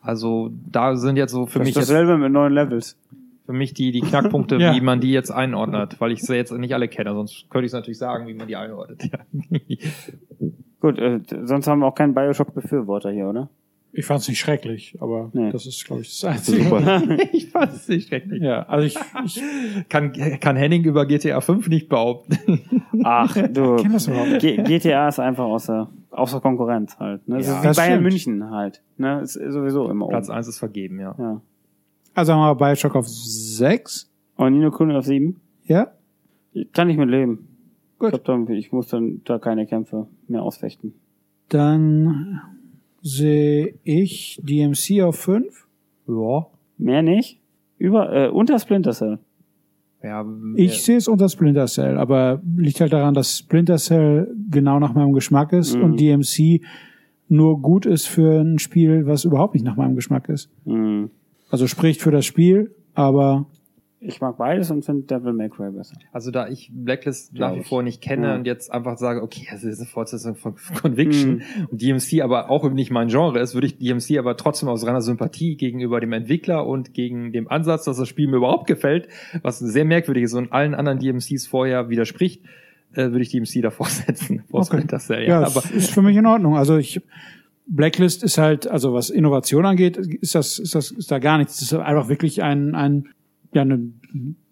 Also 0.00 0.50
da 0.70 0.96
sind 0.96 1.16
jetzt 1.16 1.32
so 1.32 1.46
für 1.46 1.58
Das 1.58 1.66
mich 1.66 1.76
ist 1.76 1.80
jetzt, 1.82 1.90
dasselbe 1.90 2.16
mit 2.18 2.32
neuen 2.32 2.52
Levels. 2.52 2.96
für 3.46 3.52
mich 3.52 3.74
die 3.74 3.90
die 3.92 4.00
Knackpunkte, 4.00 4.56
Ja. 4.60 4.74
wie 4.74 4.80
man 4.80 5.00
die 5.00 5.10
jetzt 5.12 5.30
einordnet, 5.30 6.00
weil 6.00 6.12
ich 6.12 6.22
sie 6.22 6.34
jetzt 6.34 6.52
nicht 6.52 6.72
alle 6.74 6.88
kenne. 6.88 7.12
Sonst 7.14 7.46
könnte 7.50 7.66
ich 7.66 7.70
es 7.70 7.74
natürlich 7.74 7.98
sagen, 7.98 8.26
wie 8.26 8.34
man 8.34 8.46
die 8.48 8.56
einordnet. 8.56 9.02
Ja. 9.12 9.18
Gut, 10.80 10.98
äh, 10.98 11.20
sonst 11.44 11.66
haben 11.66 11.80
wir 11.80 11.86
auch 11.86 11.94
keinen 11.94 12.14
Bioshock-Befürworter 12.14 13.10
hier, 13.10 13.28
oder? 13.28 13.48
Ich 13.92 14.04
fand 14.04 14.20
es 14.20 14.28
nicht 14.28 14.38
schrecklich, 14.38 14.96
aber 15.00 15.30
Nee. 15.32 15.50
das 15.50 15.66
ist, 15.66 15.84
glaube 15.86 16.02
ich, 16.02 16.08
das 16.20 16.24
Einzige. 16.24 16.62
Super. 16.64 17.02
ich 17.32 17.48
fand 17.50 17.72
es 17.72 17.88
nicht 17.88 18.08
schrecklich. 18.08 18.42
Ja, 18.42 18.62
also 18.64 18.86
ich, 18.86 18.96
ich 19.24 19.42
Kann, 19.88 20.12
kann 20.12 20.56
Henning 20.56 20.84
über 20.84 21.06
GTA 21.06 21.40
5 21.40 21.68
nicht 21.68 21.88
behaupten. 21.88 22.60
Ach, 23.02 23.34
du. 23.34 23.76
kenn 23.76 23.92
das 23.92 24.06
überhaupt 24.06 24.30
nicht. 24.30 24.40
G 24.42 24.56
GTA 24.62 25.08
ist 25.08 25.18
einfach 25.18 25.44
außer, 25.44 25.88
außer 26.10 26.40
Konkurrenz 26.40 26.98
halt. 26.98 27.26
Ne? 27.26 27.38
Das 27.38 27.46
Ja, 27.46 27.54
ist 27.56 27.62
wie 27.62 27.66
das 27.68 27.76
Bayern 27.78 27.90
stimmt. 27.92 28.02
München 28.02 28.50
halt. 28.50 28.82
Ne? 28.98 29.20
Ist 29.22 29.32
sowieso 29.34 29.88
immer 29.90 30.08
Platz 30.08 30.28
oben. 30.28 30.36
1 30.38 30.48
ist 30.48 30.58
vergeben, 30.58 31.00
ja. 31.00 31.14
Ja. 31.18 31.40
Also 32.14 32.34
haben 32.34 32.40
wir 32.40 32.54
Bioshock 32.66 32.94
auf 32.94 33.08
6. 33.08 34.10
Und 34.36 34.52
Nino 34.52 34.70
Kuni 34.70 34.94
auf 34.94 35.06
sieben? 35.06 35.40
Ja? 35.64 35.92
Kann 36.72 36.90
ich 36.90 36.96
mit 36.96 37.08
leben. 37.08 37.48
Gut. 37.98 38.12
Ich, 38.14 38.22
glaub, 38.22 38.46
dann, 38.46 38.54
ich 38.54 38.70
muss 38.70 38.88
dann 38.88 39.22
da 39.24 39.38
keine 39.38 39.66
Kämpfe 39.66 40.08
mehr 40.28 40.42
ausfechten. 40.42 40.94
Dann 41.48 42.40
sehe 43.08 43.74
ich 43.84 44.40
DMC 44.42 45.02
auf 45.02 45.16
5. 45.16 45.66
Ja. 46.08 46.46
Mehr 46.78 47.02
nicht? 47.02 47.40
Über, 47.78 48.12
äh, 48.12 48.28
unter 48.28 48.58
Splinter 48.58 48.92
Cell. 48.92 49.18
ja 50.02 50.24
Ich 50.56 50.82
sehe 50.82 50.96
es 50.96 51.08
unter 51.08 51.28
Splinter 51.28 51.66
Cell, 51.66 51.96
aber 51.98 52.40
liegt 52.56 52.80
halt 52.80 52.92
daran, 52.92 53.14
dass 53.14 53.38
Splinter 53.38 53.76
Cell 53.78 54.32
genau 54.50 54.78
nach 54.78 54.94
meinem 54.94 55.12
Geschmack 55.12 55.52
ist 55.52 55.76
Mhm. 55.76 55.82
und 55.84 56.00
DMC 56.00 56.60
nur 57.28 57.60
gut 57.60 57.84
ist 57.86 58.06
für 58.06 58.40
ein 58.40 58.58
Spiel, 58.58 59.06
was 59.06 59.24
überhaupt 59.24 59.54
nicht 59.54 59.64
nach 59.64 59.76
meinem 59.76 59.96
Geschmack 59.96 60.28
ist. 60.28 60.50
Hm. 60.64 61.10
Also 61.50 61.66
spricht 61.66 62.00
für 62.00 62.10
das 62.10 62.24
Spiel, 62.24 62.74
aber 62.94 63.46
Ich 64.00 64.20
mag 64.20 64.36
beides 64.38 64.70
und 64.70 64.84
finde 64.84 65.02
Devil 65.06 65.32
May 65.32 65.48
Cry 65.48 65.70
besser. 65.72 65.96
Also 66.12 66.30
da 66.30 66.48
ich 66.48 66.70
Blacklist 66.72 67.34
Glaub 67.34 67.50
nach 67.50 67.56
wie 67.56 67.60
ich. 67.62 67.66
vor 67.68 67.82
nicht 67.82 68.00
kenne 68.00 68.28
Ja. 68.28 68.34
und 68.36 68.46
jetzt 68.46 68.72
einfach 68.72 68.96
sage, 68.96 69.22
okay, 69.22 69.46
das 69.50 69.64
ist 69.64 69.80
eine 69.80 69.88
Fortsetzung 69.88 70.36
von 70.36 70.54
Conviction 70.80 71.42
und 71.70 71.82
DMC 71.82 72.22
aber 72.22 72.48
auch 72.50 72.70
nicht 72.70 72.90
mein 72.92 73.08
Genre 73.08 73.40
ist, 73.40 73.54
würde 73.54 73.66
ich 73.66 73.78
DMC 73.78 74.18
aber 74.18 74.36
trotzdem 74.36 74.68
aus 74.68 74.86
reiner 74.86 75.00
Sympathie 75.02 75.56
gegenüber 75.56 75.98
dem 76.00 76.12
Entwickler 76.12 76.64
und 76.66 76.94
gegen 76.94 77.32
dem 77.32 77.48
Ansatz, 77.48 77.84
dass 77.86 77.96
das 77.96 78.06
Spiel 78.08 78.28
mir 78.28 78.36
überhaupt 78.36 78.66
gefällt, 78.68 79.08
was 79.42 79.58
sehr 79.58 79.84
merkwürdig 79.84 80.24
ist 80.24 80.34
und 80.34 80.52
allen 80.52 80.74
anderen 80.74 81.00
DMCs 81.00 81.48
vorher 81.48 81.88
widerspricht, 81.88 82.44
äh, 82.92 83.10
würde 83.10 83.22
ich 83.22 83.30
DMC 83.30 83.62
davor 83.62 83.86
setzen. 83.88 84.44
Okay. 84.52 84.86
Cell, 84.98 85.22
ja, 85.22 85.40
ja, 85.40 85.42
es 85.46 85.56
aber 85.56 85.74
ist 85.74 85.90
für 85.90 86.02
mich 86.02 86.16
in 86.16 86.26
Ordnung. 86.26 86.56
Also 86.56 86.76
ich 86.76 87.00
Blacklist 87.70 88.22
ist 88.22 88.38
halt, 88.38 88.66
also 88.66 88.94
was 88.94 89.10
Innovation 89.10 89.66
angeht, 89.66 89.96
ist 89.98 90.34
das, 90.34 90.58
ist 90.58 90.74
das, 90.74 90.90
ist 90.90 91.10
da 91.10 91.18
gar 91.18 91.36
nichts. 91.36 91.56
Es 91.56 91.70
ist 91.70 91.74
einfach 91.74 92.08
wirklich 92.08 92.42
ein, 92.42 92.74
ein, 92.74 93.08
ja, 93.52 93.62
eine 93.62 93.92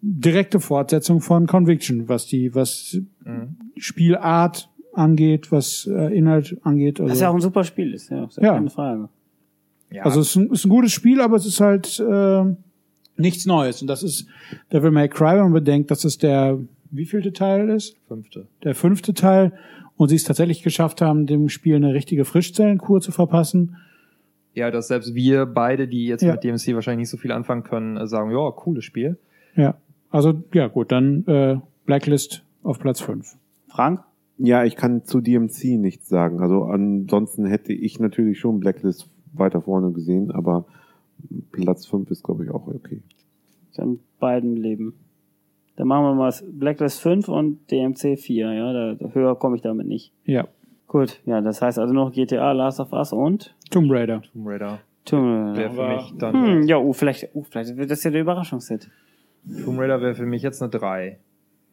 direkte 0.01 0.59
Fortsetzung 0.59 1.21
von 1.21 1.47
Conviction, 1.47 2.07
was 2.09 2.25
die, 2.27 2.53
was 2.55 2.99
Mhm. 3.25 3.57
Spielart 3.75 4.69
angeht, 4.93 5.51
was 5.51 5.85
äh, 5.91 6.17
Inhalt 6.17 6.57
angeht. 6.63 6.99
Also, 6.99 7.11
Was 7.11 7.19
ja 7.19 7.29
auch 7.29 7.35
ein 7.35 7.41
super 7.41 7.63
Spiel 7.63 7.93
ist, 7.93 8.09
ja. 8.09 8.25
Ist 8.25 8.37
ja. 8.37 8.43
Ja. 8.43 8.53
keine 8.53 8.69
Frage. 8.69 9.09
ja, 9.91 10.03
also 10.03 10.21
es 10.21 10.29
ist 10.29 10.35
ein, 10.37 10.49
ist 10.51 10.65
ein 10.65 10.69
gutes 10.69 10.91
Spiel, 10.93 11.21
aber 11.21 11.35
es 11.35 11.45
ist 11.45 11.59
halt 11.59 11.99
äh, 11.99 12.43
nichts 13.17 13.45
Neues. 13.45 13.81
Und 13.81 13.87
das 13.89 14.01
ist 14.01 14.27
Devil 14.71 14.91
May 14.91 15.09
Cry, 15.09 15.33
wenn 15.35 15.43
man 15.43 15.53
bedenkt, 15.53 15.91
dass 15.91 16.03
es 16.05 16.17
der 16.17 16.57
wievielte 16.89 17.33
Teil 17.33 17.69
ist? 17.69 17.95
fünfte. 18.07 18.47
der 18.63 18.73
fünfte 18.75 19.13
Teil 19.13 19.51
und 19.97 20.09
sie 20.09 20.15
es 20.15 20.23
tatsächlich 20.23 20.63
geschafft 20.63 21.01
haben, 21.01 21.25
dem 21.25 21.49
Spiel 21.49 21.75
eine 21.75 21.93
richtige 21.93 22.23
Frischzellenkur 22.23 23.01
zu 23.01 23.11
verpassen. 23.11 23.75
Ja, 24.57 24.71
dass 24.71 24.87
selbst 24.87 25.13
wir 25.13 25.45
beide, 25.45 25.87
die 25.87 26.07
jetzt 26.07 26.23
Ja. 26.23 26.31
mit 26.31 26.43
DMC 26.43 26.73
wahrscheinlich 26.73 27.03
nicht 27.03 27.09
so 27.11 27.17
viel 27.17 27.31
anfangen 27.31 27.61
können, 27.63 27.95
äh, 27.95 28.07
sagen, 28.07 28.31
ja, 28.31 28.49
cooles 28.51 28.83
Spiel. 28.83 29.17
Ja, 29.55 29.75
also 30.09 30.33
ja 30.51 30.67
gut, 30.67 30.91
dann 30.91 31.25
äh, 31.27 31.57
Blacklist 31.85 32.43
auf 32.63 32.79
Platz 32.79 32.99
5. 33.01 33.37
Frank? 33.67 34.01
Ja, 34.39 34.63
ich 34.63 34.75
kann 34.75 35.03
zu 35.05 35.21
DMC 35.21 35.77
nichts 35.77 36.09
sagen. 36.09 36.41
Also 36.41 36.63
ansonsten 36.63 37.45
hätte 37.45 37.71
ich 37.71 37.99
natürlich 37.99 38.39
schon 38.39 38.59
Blacklist 38.59 39.09
weiter 39.33 39.61
vorne 39.61 39.91
gesehen, 39.91 40.31
aber 40.31 40.65
Platz 41.51 41.85
5 41.85 42.09
ist, 42.09 42.23
glaube 42.23 42.43
ich, 42.45 42.49
auch 42.51 42.67
okay. 42.67 43.01
In 43.77 43.99
beiden 44.19 44.55
Leben. 44.57 44.95
Dann 45.75 45.87
machen 45.87 46.03
wir 46.05 46.15
mal 46.15 46.33
Blacklist 46.51 46.99
5 47.01 47.29
und 47.29 47.59
DMC 47.69 48.17
4, 48.17 48.53
ja. 48.53 48.95
Da 48.95 49.09
höher 49.13 49.35
komme 49.35 49.55
ich 49.55 49.61
damit 49.61 49.85
nicht. 49.87 50.11
Ja, 50.25 50.47
Gut, 50.87 51.19
ja, 51.25 51.41
das 51.41 51.61
heißt 51.61 51.79
also 51.79 51.93
noch 51.93 52.11
GTA, 52.13 52.53
Last 52.53 52.79
of 52.79 52.93
Us 52.93 53.11
und 53.11 53.53
Tomb 53.69 53.91
Raider. 53.91 54.21
Tomb 54.33 54.47
Raider 54.47 54.79
Tomb 55.05 55.55
wäre 55.57 55.69
Raider. 55.69 55.73
für 55.73 55.95
mich 55.95 56.13
dann, 56.17 56.33
Hm, 56.33 56.67
ja, 56.67 56.77
oh, 56.77 56.93
vielleicht, 56.93 57.29
oh, 57.33 57.43
vielleicht 57.49 57.75
wird 57.75 57.91
das 57.91 58.03
ja 58.03 58.11
der 58.11 58.21
Überraschungshit. 58.21 58.89
Tomb 59.65 59.79
Raider 59.79 60.01
wäre 60.01 60.15
für 60.15 60.25
mich 60.25 60.41
jetzt 60.41 60.61
eine 60.61 60.69
3. 60.71 61.17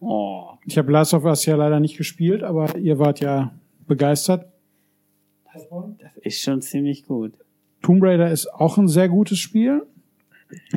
Oh, 0.01 0.51
Ich 0.67 0.77
habe 0.79 0.91
Last 0.93 1.15
of 1.15 1.25
Us 1.25 1.47
ja 1.47 1.57
leider 1.57 1.81
nicht 1.81 1.97
gespielt, 1.97 2.43
aber 2.43 2.77
ihr 2.77 2.99
wart 2.99 3.21
ja 3.21 3.53
begeistert. 3.87 4.47
das 5.53 5.65
ist 6.23 6.43
schon 6.43 6.61
ziemlich 6.61 7.07
gut. 7.07 7.33
Tomb 7.83 8.03
Raider 8.03 8.31
ist 8.31 8.53
auch 8.53 8.79
ein 8.79 8.89
sehr 8.89 9.09
gutes 9.09 9.39
Spiel. 9.39 9.83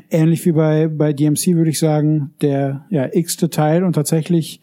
Ähnlich 0.10 0.46
wie 0.46 0.52
bei, 0.52 0.88
bei 0.88 1.14
DMC 1.14 1.56
würde 1.56 1.70
ich 1.72 1.80
sagen, 1.80 2.34
der 2.42 2.86
ja, 2.90 3.08
x-te 3.12 3.50
Teil 3.50 3.84
und 3.84 3.94
tatsächlich 3.94 4.62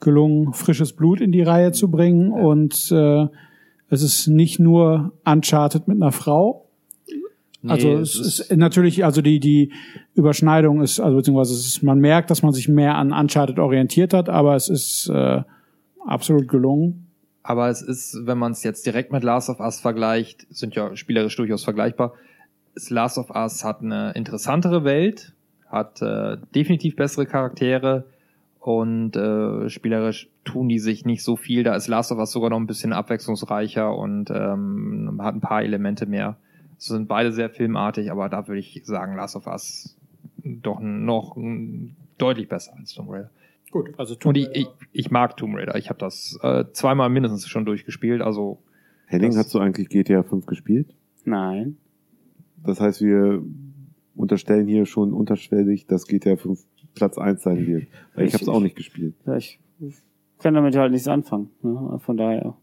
gelungen, 0.00 0.52
frisches 0.52 0.92
Blut 0.94 1.20
in 1.20 1.32
die 1.32 1.42
Reihe 1.42 1.72
zu 1.72 1.90
bringen. 1.90 2.32
Und 2.32 2.90
äh, 2.90 3.26
es 3.88 4.02
ist 4.02 4.28
nicht 4.28 4.58
nur 4.58 5.12
Uncharted 5.24 5.88
mit 5.88 5.96
einer 5.96 6.12
Frau. 6.12 6.66
also 7.66 7.98
es 7.98 8.18
ist, 8.18 8.56
natürlich, 8.56 9.04
also 9.04 9.20
die, 9.20 9.38
die 9.40 9.72
Überschneidung 10.14 10.80
ist, 10.82 11.00
also 11.00 11.16
beziehungsweise 11.18 11.54
ist, 11.54 11.82
man 11.82 11.98
merkt, 11.98 12.30
dass 12.30 12.42
man 12.42 12.52
sich 12.52 12.68
mehr 12.68 12.94
an 12.94 13.12
Uncharted 13.12 13.58
orientiert 13.58 14.14
hat, 14.14 14.28
aber 14.28 14.56
es 14.56 14.68
ist 14.68 15.10
äh, 15.12 15.42
absolut 16.06 16.48
gelungen. 16.48 17.06
Aber 17.42 17.68
es 17.68 17.82
ist, 17.82 18.16
wenn 18.24 18.38
man 18.38 18.52
es 18.52 18.62
jetzt 18.62 18.86
direkt 18.86 19.12
mit 19.12 19.24
Last 19.24 19.50
of 19.50 19.60
Us 19.60 19.80
vergleicht, 19.80 20.46
sind 20.50 20.74
ja 20.74 20.94
spielerisch 20.96 21.36
durchaus 21.36 21.64
vergleichbar. 21.64 22.14
Das 22.74 22.90
Last 22.90 23.18
of 23.18 23.30
Us 23.30 23.64
hat 23.64 23.82
eine 23.82 24.12
interessantere 24.12 24.84
Welt, 24.84 25.32
hat 25.68 26.00
äh, 26.00 26.36
definitiv 26.54 26.96
bessere 26.96 27.26
Charaktere 27.26 28.04
und 28.60 29.16
äh, 29.16 29.70
spielerisch 29.70 30.28
tun 30.44 30.68
die 30.68 30.78
sich 30.78 31.06
nicht 31.06 31.24
so 31.24 31.36
viel. 31.36 31.64
Da 31.64 31.74
ist 31.74 31.88
Last 31.88 32.12
of 32.12 32.18
Us 32.18 32.30
sogar 32.30 32.50
noch 32.50 32.58
ein 32.58 32.66
bisschen 32.66 32.92
abwechslungsreicher 32.92 33.96
und 33.96 34.30
ähm, 34.30 35.18
hat 35.22 35.34
ein 35.34 35.40
paar 35.40 35.62
Elemente 35.62 36.06
mehr. 36.06 36.36
Es 36.78 36.86
sind 36.86 37.08
beide 37.08 37.32
sehr 37.32 37.50
filmartig, 37.50 38.10
aber 38.10 38.28
da 38.28 38.46
würde 38.46 38.60
ich 38.60 38.82
sagen, 38.84 39.16
Last 39.16 39.34
of 39.34 39.46
Us 39.46 39.96
doch 40.44 40.80
noch 40.80 41.36
mm, 41.36 41.88
deutlich 42.18 42.48
besser 42.48 42.74
als 42.76 42.92
Tomb 42.92 43.10
Raider. 43.10 43.30
Gut, 43.70 43.94
also 43.96 44.14
Und 44.24 44.36
ich, 44.36 44.48
ich, 44.52 44.68
ich 44.92 45.10
mag 45.10 45.36
Tomb 45.38 45.56
Raider. 45.56 45.76
Ich 45.76 45.88
habe 45.88 45.98
das 45.98 46.38
äh, 46.42 46.64
zweimal 46.72 47.08
mindestens 47.08 47.48
schon 47.48 47.64
durchgespielt. 47.64 48.20
Also 48.20 48.58
Henning, 49.06 49.34
hast 49.36 49.54
du 49.54 49.58
eigentlich 49.58 49.88
GTA 49.88 50.22
5 50.22 50.44
gespielt? 50.44 50.94
Nein. 51.24 51.76
Das 52.62 52.80
heißt, 52.80 53.00
wir 53.00 53.42
unterstellen 54.14 54.66
hier 54.66 54.84
schon 54.84 55.14
unterschwellig, 55.14 55.86
dass 55.86 56.06
GTA 56.06 56.36
5 56.36 56.62
Platz 56.94 57.18
1 57.18 57.42
sein 57.42 57.66
wird. 57.66 57.86
Weil 58.14 58.24
ich 58.26 58.28
Ich- 58.28 58.34
habe 58.34 58.42
es 58.44 58.48
auch 58.48 58.60
nicht 58.60 58.76
gespielt. 58.76 59.14
Ja, 59.26 59.36
ich 59.36 59.58
kann 60.38 60.54
damit 60.54 60.76
halt 60.76 60.92
nichts 60.92 61.08
anfangen. 61.08 61.50
Ne? 61.62 61.98
Von 62.00 62.16
daher, 62.16 62.54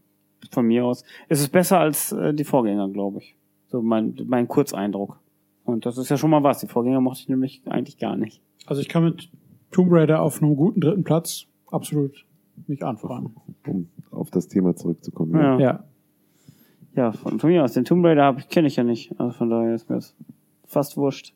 von 0.50 0.66
mir 0.66 0.84
aus. 0.84 1.04
Es 1.28 1.40
ist 1.40 1.50
besser 1.50 1.78
als 1.80 2.12
äh, 2.12 2.34
die 2.34 2.44
Vorgänger, 2.44 2.88
glaube 2.88 3.18
ich. 3.18 3.36
So 3.68 3.82
mein, 3.82 4.14
mein 4.26 4.48
Kurzeindruck. 4.48 5.20
Und 5.64 5.84
das 5.86 5.98
ist 5.98 6.08
ja 6.08 6.16
schon 6.16 6.30
mal 6.30 6.42
was. 6.42 6.58
Die 6.60 6.66
Vorgänger 6.66 7.00
mochte 7.00 7.20
ich 7.20 7.28
nämlich 7.28 7.62
eigentlich 7.66 7.98
gar 7.98 8.16
nicht. 8.16 8.40
Also 8.66 8.80
ich 8.80 8.88
kann 8.88 9.04
mit 9.04 9.30
Tomb 9.70 9.92
Raider 9.92 10.22
auf 10.22 10.42
einem 10.42 10.56
guten 10.56 10.80
dritten 10.80 11.04
Platz 11.04 11.44
absolut 11.70 12.24
nicht 12.66 12.82
anfangen. 12.82 13.34
Um 13.66 13.88
auf 14.10 14.30
das 14.30 14.48
Thema 14.48 14.74
zurückzukommen. 14.74 15.34
Ja. 15.40 15.58
Ja. 15.58 15.84
Ja, 16.96 17.12
von, 17.12 17.38
von 17.38 17.50
mir 17.50 17.62
aus. 17.62 17.74
Den 17.74 17.84
Tomb 17.84 18.04
Raider 18.04 18.24
hab 18.24 18.38
ich, 18.38 18.48
kenne 18.48 18.66
ich 18.66 18.76
ja 18.76 18.82
nicht. 18.82 19.12
Also 19.20 19.32
von 19.36 19.50
daher 19.50 19.74
ist 19.74 19.88
mir 19.88 19.96
das 19.96 20.16
fast 20.64 20.96
wurscht. 20.96 21.34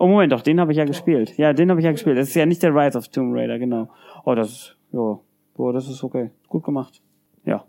Oh 0.00 0.06
Moment, 0.06 0.32
doch, 0.32 0.40
den 0.40 0.58
habe 0.58 0.72
ich 0.72 0.78
ja 0.78 0.86
gespielt. 0.86 1.36
Ja, 1.36 1.52
den 1.52 1.68
habe 1.68 1.78
ich 1.78 1.84
ja 1.84 1.92
gespielt. 1.92 2.16
Das 2.16 2.28
ist 2.28 2.34
ja 2.34 2.46
nicht 2.46 2.62
der 2.62 2.74
Rise 2.74 2.96
of 2.96 3.08
Tomb 3.08 3.36
Raider, 3.36 3.58
genau. 3.58 3.90
Oh, 4.24 4.34
das 4.34 4.48
ist, 4.48 4.76
ja, 4.92 5.18
boah, 5.54 5.72
das 5.74 5.90
ist 5.90 6.02
okay. 6.02 6.30
Gut 6.48 6.64
gemacht. 6.64 7.02
Ja. 7.44 7.62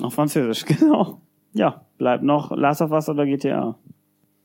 Auf 0.00 0.14
Französisch, 0.14 0.64
genau. 0.78 1.20
Ja, 1.54 1.84
bleibt 1.98 2.22
noch 2.22 2.56
Last 2.56 2.82
of 2.82 2.92
Us 2.92 3.08
oder 3.08 3.26
GTA. 3.26 3.76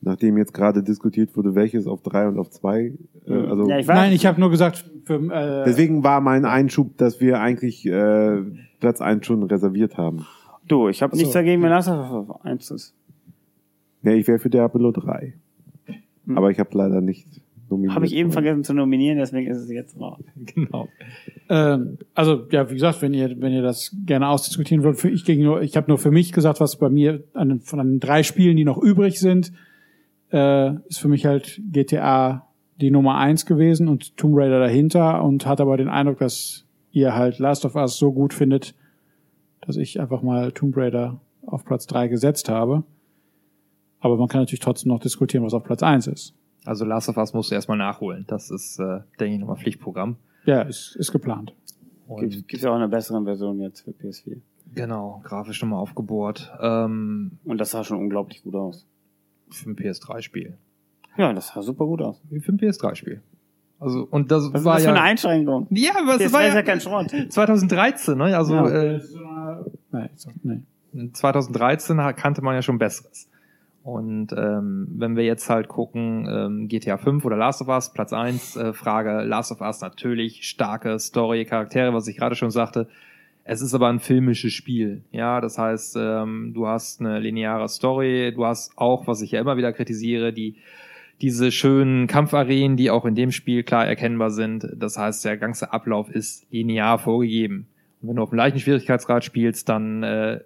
Nachdem 0.01 0.39
jetzt 0.39 0.51
gerade 0.51 0.81
diskutiert 0.81 1.38
wurde, 1.38 1.53
welches 1.53 1.85
auf 1.85 2.01
3 2.01 2.30
und 2.30 2.39
auf 2.39 2.49
2. 2.49 2.93
Äh, 3.27 3.34
also 3.34 3.69
ja, 3.69 3.77
ich 3.77 3.88
weiß. 3.88 3.95
Nein, 3.95 4.14
ich 4.14 4.26
habe 4.26 4.39
nur 4.39 4.49
gesagt, 4.49 4.89
für, 5.05 5.18
äh, 5.31 5.64
deswegen 5.64 6.03
war 6.03 6.22
mein 6.22 6.43
Einschub, 6.43 6.97
dass 6.97 7.22
wir 7.22 7.39
eigentlich 7.39 7.85
äh, 7.85 8.41
Platz 8.80 8.99
1 8.99 9.23
schon 9.23 9.43
reserviert 9.43 9.95
haben. 9.95 10.26
Du, 10.68 10.88
ich 10.88 11.03
habe 11.03 11.15
so. 11.15 11.19
nichts 11.19 11.34
dagegen, 11.34 11.61
wenn 11.61 11.69
Last 11.69 11.88
of 11.88 12.30
Us 12.30 12.41
1 12.41 12.72
ist. 12.72 12.95
Nee, 14.01 14.15
ich 14.15 14.27
wäre 14.27 14.39
für 14.39 14.49
Diablo 14.49 14.91
3. 16.28 16.38
Aber 16.38 16.52
ich 16.52 16.60
habe 16.60 16.70
leider 16.78 17.02
nicht 17.02 17.28
nominiert. 17.70 17.95
Habe 17.95 18.06
ich 18.06 18.14
eben 18.14 18.32
vergessen 18.32 18.64
zu 18.64 18.74
nominieren, 18.74 19.18
deswegen 19.18 19.49
ist 19.49 19.58
es 19.58 19.70
jetzt 19.72 19.99
raus. 19.99 20.20
Genau. 20.56 20.88
Ähm, 21.49 21.98
also 22.14 22.45
ja, 22.52 22.70
wie 22.70 22.74
gesagt, 22.74 23.02
wenn 23.02 23.14
ihr 23.14 23.40
wenn 23.40 23.54
ihr 23.54 23.62
das 23.62 23.95
gerne 24.06 24.28
ausdiskutieren 24.28 24.84
wollt, 24.84 24.98
für 24.98 25.10
ich 25.10 25.26
gegen 25.26 25.44
nur, 25.44 25.62
ich 25.62 25.78
habe 25.78 25.88
nur 25.88 25.98
für 25.98 26.12
mich 26.12 26.34
gesagt, 26.34 26.60
was 26.60 26.78
bei 26.78 26.90
mir 26.90 27.24
an 27.34 27.49
den, 27.49 27.60
von 27.62 27.80
den 27.80 27.99
drei 27.99 28.24
Spielen, 28.24 28.58
die 28.58 28.66
noch 28.66 28.78
übrig 28.78 29.20
sind, 29.20 29.52
äh, 30.32 30.74
ist 30.88 30.99
für 30.99 31.08
mich 31.08 31.26
halt 31.26 31.62
GTA 31.72 32.48
die 32.80 32.91
Nummer 32.91 33.18
eins 33.18 33.45
gewesen 33.45 33.88
und 33.88 34.18
Tomb 34.18 34.36
Raider 34.38 34.60
dahinter 34.60 35.24
und 35.24 35.45
hat 35.45 35.62
aber 35.62 35.78
den 35.78 35.90
Eindruck, 35.90 36.20
dass 36.20 36.66
ihr 36.91 37.16
halt 37.16 37.40
Last 37.40 37.66
of 37.66 37.76
Us 37.76 37.98
so 37.98 38.12
gut 38.12 38.34
findet, 38.34 38.76
dass 39.62 39.78
ich 39.78 39.99
einfach 39.99 40.22
mal 40.22 40.52
Tomb 40.52 40.76
Raider 40.78 41.20
auf 41.45 41.66
Platz 41.66 41.88
drei 41.88 42.08
gesetzt 42.08 42.49
habe. 42.49 42.84
Aber 44.07 44.17
man 44.17 44.29
kann 44.29 44.39
natürlich 44.41 44.61
trotzdem 44.61 44.89
noch 44.89 44.99
diskutieren, 44.99 45.43
was 45.43 45.53
auf 45.53 45.63
Platz 45.65 45.84
eins 45.84 46.07
ist. 46.07 46.34
Also 46.65 46.85
Last 46.85 47.09
of 47.09 47.17
Us 47.17 47.34
musst 47.34 47.51
du 47.51 47.55
erstmal 47.55 47.77
nachholen. 47.77 48.23
Das 48.27 48.49
ist, 48.51 48.79
äh, 48.79 48.99
denke 49.19 49.34
ich, 49.35 49.39
nochmal 49.41 49.57
Pflichtprogramm. 49.57 50.15
Ja, 50.45 50.61
ist, 50.61 50.95
ist 50.95 51.11
geplant. 51.11 51.53
Gibt 52.07 52.09
Und 52.09 52.47
gibt's 52.47 52.65
auch 52.65 52.75
eine 52.75 52.88
bessere 52.88 53.21
Version 53.23 53.59
jetzt 53.59 53.81
für 53.81 53.91
PS4. 53.91 54.38
genau, 54.73 55.21
grafisch 55.25 55.61
nochmal 55.61 55.79
aufgebohrt. 55.81 56.51
Ähm, 56.61 57.31
Und 57.43 57.57
das 57.59 57.71
sah 57.71 57.84
schon 57.84 57.97
unglaublich 57.99 58.43
gut 58.43 58.55
aus. 58.55 58.85
für 59.49 59.69
ein 59.69 59.75
PS3-Spiel. 59.75 60.57
Ja, 61.17 61.34
das 61.34 61.49
sah 61.49 61.61
super 61.61 61.85
gut 61.85 62.01
aus. 62.01 62.21
Wie 62.29 62.39
für 62.39 62.53
ein 62.53 62.59
PS3-Spiel. 62.59 63.21
Also, 63.79 64.07
und 64.09 64.31
das 64.31 64.51
Was 64.53 64.61
ist 64.61 64.65
war 64.65 64.73
das 64.75 64.84
für 64.84 64.89
ja. 64.89 64.95
eine 64.95 65.03
Einschränkung? 65.03 65.67
ja, 65.69 65.91
aber 66.01 66.15
es 66.15 66.21
PS3 66.21 66.34
war 66.34 66.41
ist 66.43 66.47
ja, 66.49 66.55
ja 66.55 66.61
kein 66.63 66.79
Schrott. 66.81 67.11
2013, 67.29 68.17
ne? 68.17 68.38
Also 68.38 68.55
Ja. 68.55 68.67
äh, 68.69 69.01
Nee, 69.91 70.09
so, 70.15 70.31
nee. 70.43 70.61
2013 71.13 71.99
ha- 72.01 72.13
kannte 72.13 72.41
man 72.41 72.55
ja 72.55 72.61
schon 72.61 72.77
Besseres. 72.77 73.29
Und 73.88 74.34
ähm, 74.34 74.85
wenn 74.97 75.15
wir 75.15 75.23
jetzt 75.23 75.49
halt 75.49 75.69
gucken, 75.69 76.27
ähm, 76.30 76.68
GTA 76.68 76.97
5 76.97 77.23
oder 77.23 77.38
Last 77.38 77.61
of 77.61 77.69
Us, 77.69 77.93
Platz 77.93 78.11
1, 78.11 78.57
äh, 78.57 78.73
Frage, 78.73 79.22
Last 79.22 79.53
of 79.53 79.61
Us 79.61 79.80
natürlich, 79.80 80.43
starke 80.43 80.99
Story, 80.99 81.45
Charaktere, 81.45 81.93
was 81.93 82.05
ich 82.09 82.18
gerade 82.18 82.35
schon 82.35 82.51
sagte. 82.51 82.89
Es 83.45 83.61
ist 83.61 83.73
aber 83.73 83.88
ein 83.88 84.01
filmisches 84.01 84.51
Spiel. 84.51 85.03
Ja, 85.14 85.39
das 85.39 85.57
heißt, 85.57 85.95
ähm, 85.97 86.51
du 86.53 86.68
hast 86.68 86.99
eine 86.99 87.19
lineare 87.19 87.69
Story, 87.69 88.34
du 88.35 88.45
hast 88.45 88.77
auch, 88.77 89.07
was 89.07 89.22
ich 89.22 89.31
ja 89.31 89.39
immer 89.39 89.55
wieder 89.55 89.72
kritisiere, 89.72 90.34
die 90.34 90.57
diese 91.22 91.49
schönen 91.53 92.07
Kampfarenen, 92.07 92.76
die 92.76 92.91
auch 92.91 93.05
in 93.05 93.15
dem 93.15 93.31
Spiel 93.31 93.64
klar 93.64 93.88
erkennbar 93.88 94.31
sind. 94.31 94.68
Das 94.76 94.97
heißt, 94.97 95.23
der 95.23 95.38
ganze 95.38 95.72
Ablauf 95.72 96.09
ist 96.09 96.45
linear 96.51 96.99
vorgegeben. 96.99 97.68
Und 98.01 98.09
wenn 98.09 98.18
du 98.18 98.23
auf 98.23 98.31
dem 98.31 98.38
leichten 98.38 98.59
Schwierigkeitsgrad 98.59 99.23
spielst, 99.23 99.69
dann 99.69 100.03
äh, 100.03 100.41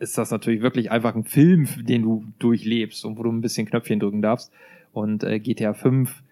ist 0.00 0.18
das 0.18 0.30
natürlich 0.30 0.62
wirklich 0.62 0.90
einfach 0.90 1.14
ein 1.14 1.24
Film, 1.24 1.68
den 1.84 2.02
du 2.02 2.24
durchlebst 2.38 3.04
und 3.04 3.18
wo 3.18 3.22
du 3.22 3.30
ein 3.30 3.42
bisschen 3.42 3.66
Knöpfchen 3.66 4.00
drücken 4.00 4.22
darfst. 4.22 4.52
Und 4.92 5.22
äh, 5.22 5.38
GTA 5.38 5.74
5 5.74 6.22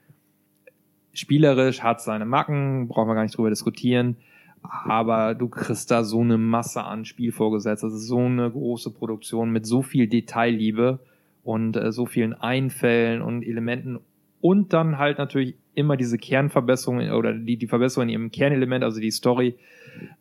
spielerisch 1.13 1.83
hat 1.83 2.01
seine 2.01 2.25
Macken, 2.25 2.89
brauchen 2.89 3.09
wir 3.09 3.15
gar 3.15 3.23
nicht 3.23 3.37
drüber 3.37 3.51
diskutieren. 3.51 4.17
Aber 4.63 5.35
du 5.35 5.49
kriegst 5.49 5.91
da 5.91 6.03
so 6.03 6.21
eine 6.21 6.39
Masse 6.39 6.83
an 6.83 7.05
Spiel 7.05 7.31
vorgesetzt. 7.31 7.85
Das 7.85 7.93
ist 7.93 8.07
so 8.07 8.19
eine 8.19 8.51
große 8.51 8.91
Produktion 8.91 9.51
mit 9.51 9.67
so 9.67 9.83
viel 9.83 10.09
Detailliebe 10.09 10.99
und 11.45 11.77
äh, 11.77 11.93
so 11.93 12.07
vielen 12.07 12.35
Einfällen 12.35 13.23
und 13.23 13.43
Elementen 13.43 13.99
und 14.41 14.73
dann 14.73 14.99
halt 14.99 15.19
natürlich 15.19 15.57
immer 15.75 15.97
diese 15.97 16.19
Kernverbesserungen 16.19 17.13
oder 17.13 17.33
die, 17.35 17.57
die 17.57 17.67
Verbesserung 17.67 18.09
in 18.09 18.13
ihrem 18.13 18.31
Kernelement, 18.31 18.85
also 18.85 19.01
die 19.01 19.11
Story 19.11 19.57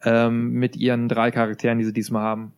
ähm, 0.03 0.52
mit 0.52 0.76
ihren 0.76 1.07
drei 1.07 1.32
Charakteren, 1.32 1.78
die 1.78 1.86
sie 1.86 1.94
diesmal 1.94 2.24
haben. 2.24 2.53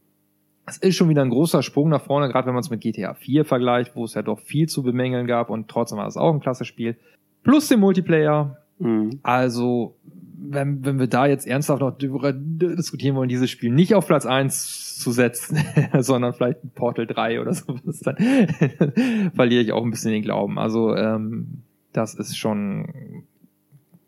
Es 0.69 0.77
ist 0.77 0.95
schon 0.95 1.09
wieder 1.09 1.23
ein 1.23 1.31
großer 1.31 1.63
Sprung 1.63 1.89
nach 1.89 2.03
vorne, 2.03 2.29
gerade 2.29 2.47
wenn 2.47 2.53
man 2.53 2.61
es 2.61 2.69
mit 2.69 2.81
GTA 2.81 3.15
4 3.15 3.43
vergleicht, 3.43 3.95
wo 3.95 4.05
es 4.05 4.13
ja 4.13 4.21
doch 4.21 4.39
viel 4.39 4.67
zu 4.67 4.83
bemängeln 4.83 5.25
gab 5.25 5.49
und 5.49 5.67
trotzdem 5.67 5.97
war 5.97 6.07
es 6.07 6.15
auch 6.15 6.33
ein 6.33 6.39
klasse 6.39 6.65
Spiel. 6.65 6.95
Plus 7.43 7.67
den 7.67 7.79
Multiplayer. 7.79 8.57
Mhm. 8.77 9.19
Also, 9.23 9.95
wenn, 10.41 10.85
wenn 10.85 10.99
wir 10.99 11.07
da 11.07 11.25
jetzt 11.25 11.47
ernsthaft 11.47 11.81
noch 11.81 11.97
darüber 11.97 12.31
diskutieren 12.33 13.15
wollen, 13.15 13.29
dieses 13.29 13.49
Spiel 13.49 13.71
nicht 13.71 13.95
auf 13.95 14.07
Platz 14.07 14.25
1 14.25 14.97
zu 14.99 15.11
setzen, 15.11 15.57
sondern 15.99 16.33
vielleicht 16.33 16.75
Portal 16.75 17.07
3 17.07 17.41
oder 17.41 17.53
sowas, 17.53 17.99
dann 17.99 18.15
verliere 19.35 19.63
ich 19.63 19.71
auch 19.71 19.83
ein 19.83 19.91
bisschen 19.91 20.11
den 20.11 20.23
Glauben. 20.23 20.59
Also, 20.59 20.95
ähm, 20.95 21.63
das 21.93 22.13
ist 22.13 22.37
schon, 22.37 23.23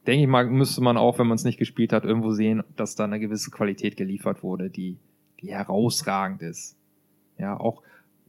denke 0.05 0.23
ich 0.23 0.27
mal, 0.27 0.45
müsste 0.45 0.81
man 0.81 0.97
auch, 0.97 1.19
wenn 1.19 1.27
man 1.27 1.35
es 1.35 1.43
nicht 1.43 1.57
gespielt 1.57 1.93
hat, 1.93 2.05
irgendwo 2.05 2.31
sehen, 2.31 2.63
dass 2.75 2.95
da 2.95 3.05
eine 3.05 3.19
gewisse 3.19 3.49
Qualität 3.51 3.97
geliefert 3.97 4.43
wurde, 4.43 4.69
die, 4.69 4.97
die 5.41 5.51
herausragend 5.51 6.41
ist. 6.41 6.77
Ja, 7.37 7.59
auch, 7.59 7.81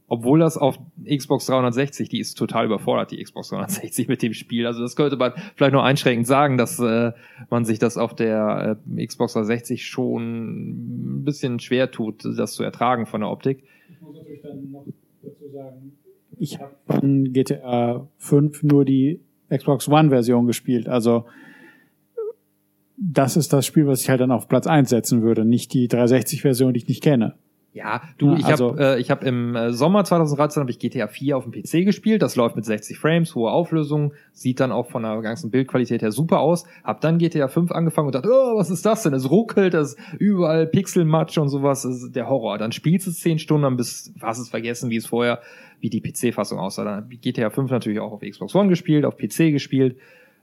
obwohl 0.07 0.39
das 0.39 0.57
auf 0.57 0.77
Xbox 1.05 1.45
360, 1.45 2.09
die 2.09 2.19
ist 2.19 2.35
total 2.35 2.65
überfordert, 2.65 3.11
die 3.11 3.23
Xbox 3.23 3.49
360 3.49 4.07
mit 4.07 4.21
dem 4.21 4.33
Spiel. 4.33 4.65
Also 4.65 4.81
das 4.81 4.95
könnte 4.95 5.17
man 5.17 5.33
vielleicht 5.55 5.73
nur 5.73 5.83
einschränkend 5.83 6.27
sagen, 6.27 6.57
dass 6.57 6.79
äh, 6.79 7.11
man 7.49 7.65
sich 7.65 7.79
das 7.79 7.97
auf 7.97 8.15
der 8.15 8.77
äh, 8.95 9.05
Xbox 9.05 9.33
360 9.33 9.85
schon 9.85 11.19
ein 11.19 11.23
bisschen 11.23 11.59
schwer 11.59 11.91
tut, 11.91 12.25
das 12.25 12.53
zu 12.53 12.63
ertragen 12.63 13.05
von 13.05 13.21
der 13.21 13.29
Optik. 13.29 13.63
Ich 13.89 14.01
muss 14.01 14.17
natürlich 14.17 14.41
dann 14.41 14.71
noch 14.71 14.85
dazu 15.21 15.49
sagen, 15.51 15.93
ich 16.37 16.59
habe 16.59 16.75
von 16.87 17.31
GTA 17.31 18.07
5 18.17 18.63
nur 18.63 18.85
die 18.85 19.19
Xbox 19.49 19.87
One-Version 19.87 20.47
gespielt. 20.47 20.87
Also 20.89 21.25
das 23.11 23.35
ist 23.35 23.51
das 23.51 23.65
Spiel, 23.65 23.85
was 23.87 24.01
ich 24.01 24.09
halt 24.09 24.21
dann 24.21 24.31
auf 24.31 24.47
Platz 24.47 24.67
1 24.67 24.89
setzen 24.89 25.21
würde, 25.21 25.45
nicht 25.45 25.73
die 25.73 25.87
360-Version, 25.89 26.73
die 26.73 26.79
ich 26.79 26.87
nicht 26.87 27.03
kenne. 27.03 27.35
Ja, 27.73 28.03
du, 28.19 28.35
ich 28.35 28.45
also- 28.45 28.73
habe 28.73 28.97
äh, 28.97 28.99
ich 28.99 29.09
hab 29.09 29.23
im 29.23 29.55
äh, 29.55 29.73
Sommer 29.73 30.03
2013 30.03 30.61
habe 30.61 30.69
ich 30.69 30.77
GTA 30.77 31.07
4 31.07 31.35
auf 31.35 31.43
dem 31.43 31.51
PC 31.51 31.85
gespielt. 31.85 32.21
Das 32.21 32.35
läuft 32.35 32.55
mit 32.55 32.65
60 32.65 32.99
Frames, 32.99 33.33
hohe 33.33 33.49
Auflösung, 33.49 34.13
sieht 34.31 34.59
dann 34.59 34.71
auch 34.71 34.91
von 34.91 35.01
der 35.01 35.19
ganzen 35.21 35.49
Bildqualität 35.49 36.03
her 36.03 36.11
super 36.11 36.39
aus. 36.39 36.65
Hab 36.83 37.01
dann 37.01 37.17
GTA 37.17 37.47
5 37.47 37.71
angefangen 37.71 38.05
und 38.05 38.15
dachte, 38.15 38.29
oh, 38.31 38.57
was 38.57 38.69
ist 38.69 38.85
das 38.85 39.01
denn? 39.01 39.13
Es 39.15 39.29
ruckelt, 39.29 39.73
es 39.73 39.95
ist 39.95 39.99
überall 40.19 40.67
Pixelmatsch 40.67 41.39
und 41.39 41.49
sowas, 41.49 41.81
das 41.81 42.03
ist 42.03 42.15
der 42.15 42.29
Horror. 42.29 42.59
Dann 42.59 42.71
spielst 42.71 43.07
du 43.07 43.11
es 43.11 43.19
10 43.21 43.39
Stunden, 43.39 43.63
dann 43.63 43.75
bist 43.75 44.13
hast 44.21 44.37
es 44.37 44.49
vergessen, 44.49 44.91
wie 44.91 44.97
es 44.97 45.07
vorher, 45.07 45.39
wie 45.79 45.89
die 45.89 46.01
PC-Fassung 46.01 46.59
aussah. 46.59 46.83
Dann 46.83 46.95
hab 46.97 47.11
ich 47.11 47.21
GTA 47.21 47.49
5 47.49 47.71
natürlich 47.71 47.99
auch 47.99 48.11
auf 48.11 48.21
Xbox 48.21 48.53
One 48.53 48.69
gespielt, 48.69 49.03
auf 49.03 49.17
PC 49.17 49.51
gespielt. 49.51 49.97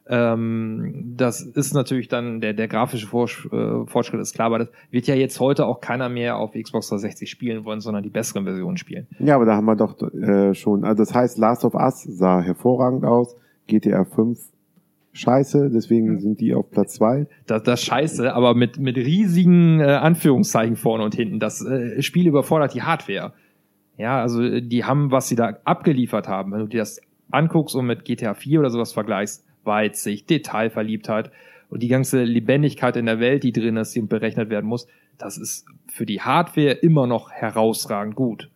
Ähm, 0.09 1.15
das 1.17 1.41
ist 1.43 1.75
natürlich 1.75 2.09
dann, 2.09 2.41
der, 2.41 2.53
der 2.53 2.69
grafische 2.69 3.07
Vorsch 3.07 3.47
äh, 3.53 3.87
Fortschritt 3.87 4.21
ist 4.21 4.35
klar, 4.35 4.47
aber 4.47 4.59
das 4.61 4.69
wird 4.91 5.07
ja 5.07 5.15
jetzt 5.15 5.39
heute 5.39 5.67
auch 5.67 5.81
keiner 5.81 6.09
mehr 6.09 6.37
auf 6.37 6.53
Xbox 6.53 6.89
360 6.89 7.31
spielen 7.31 7.65
wollen, 7.65 7.81
sondern 7.81 8.03
die 8.03 8.11
besseren 8.11 8.45
Versionen 8.45 8.77
spielen. 8.77 9.07
Ja, 9.19 9.37
aber 9.37 9.45
da 9.45 9.55
haben 9.55 9.67
wir 9.67 9.77
doch 9.77 9.97
äh, 10.13 10.55
schon, 10.55 10.85
also 10.85 11.03
das 11.03 11.15
heißt, 11.15 11.39
Last 11.39 11.65
of 11.65 11.75
Us 11.75 12.03
sah 12.03 12.41
hervorragend 12.41 13.05
aus, 13.05 13.37
GTA 13.67 14.05
5 14.05 14.39
scheiße, 15.13 15.71
deswegen 15.73 16.19
sind 16.21 16.41
die 16.41 16.55
auf 16.55 16.71
Platz 16.71 16.95
2. 16.95 17.27
Das, 17.47 17.63
das 17.63 17.83
scheiße, 17.83 18.33
aber 18.33 18.55
mit, 18.55 18.79
mit 18.79 18.97
riesigen 18.97 19.81
äh, 19.81 19.85
Anführungszeichen 19.85 20.77
vorne 20.77 21.05
und 21.05 21.15
hinten. 21.15 21.41
Das 21.41 21.65
äh, 21.65 22.01
Spiel 22.03 22.27
überfordert 22.29 22.75
die 22.75 22.83
Hardware. 22.83 23.33
Ja, 23.97 24.21
also 24.21 24.43
äh, 24.43 24.63
die 24.63 24.85
haben, 24.85 25.11
was 25.11 25.29
sie 25.29 25.37
da 25.37 25.59
abgeliefert 25.65 26.29
haben, 26.29 26.53
wenn 26.53 26.61
du 26.61 26.67
dir 26.67 26.79
das 26.79 27.01
anguckst 27.31 27.75
und 27.77 27.87
mit 27.87 28.05
GTA 28.05 28.35
4 28.35 28.61
oder 28.61 28.71
sowas 28.71 28.93
vergleichst, 28.93 29.45
Weitsicht, 29.65 30.29
Detailverliebtheit 30.31 31.31
und 31.69 31.83
die 31.83 31.89
ganze 31.89 32.25
Lebendigkeit 32.25 32.97
in 32.97 33.07
der 33.07 33.21
Welt, 33.21 33.43
die 33.45 33.53
drin 33.53 33.77
ist, 33.77 33.95
die 33.95 34.01
berechnet 34.01 34.51
werden 34.51 34.67
muss, 34.67 34.87
das 35.19 35.37
ist 35.39 35.67
für 35.87 36.07
die 36.07 36.21
Hardware 36.21 36.73
immer 36.73 37.07
noch 37.07 37.31
herausragend 37.31 38.15
gut. 38.17 38.51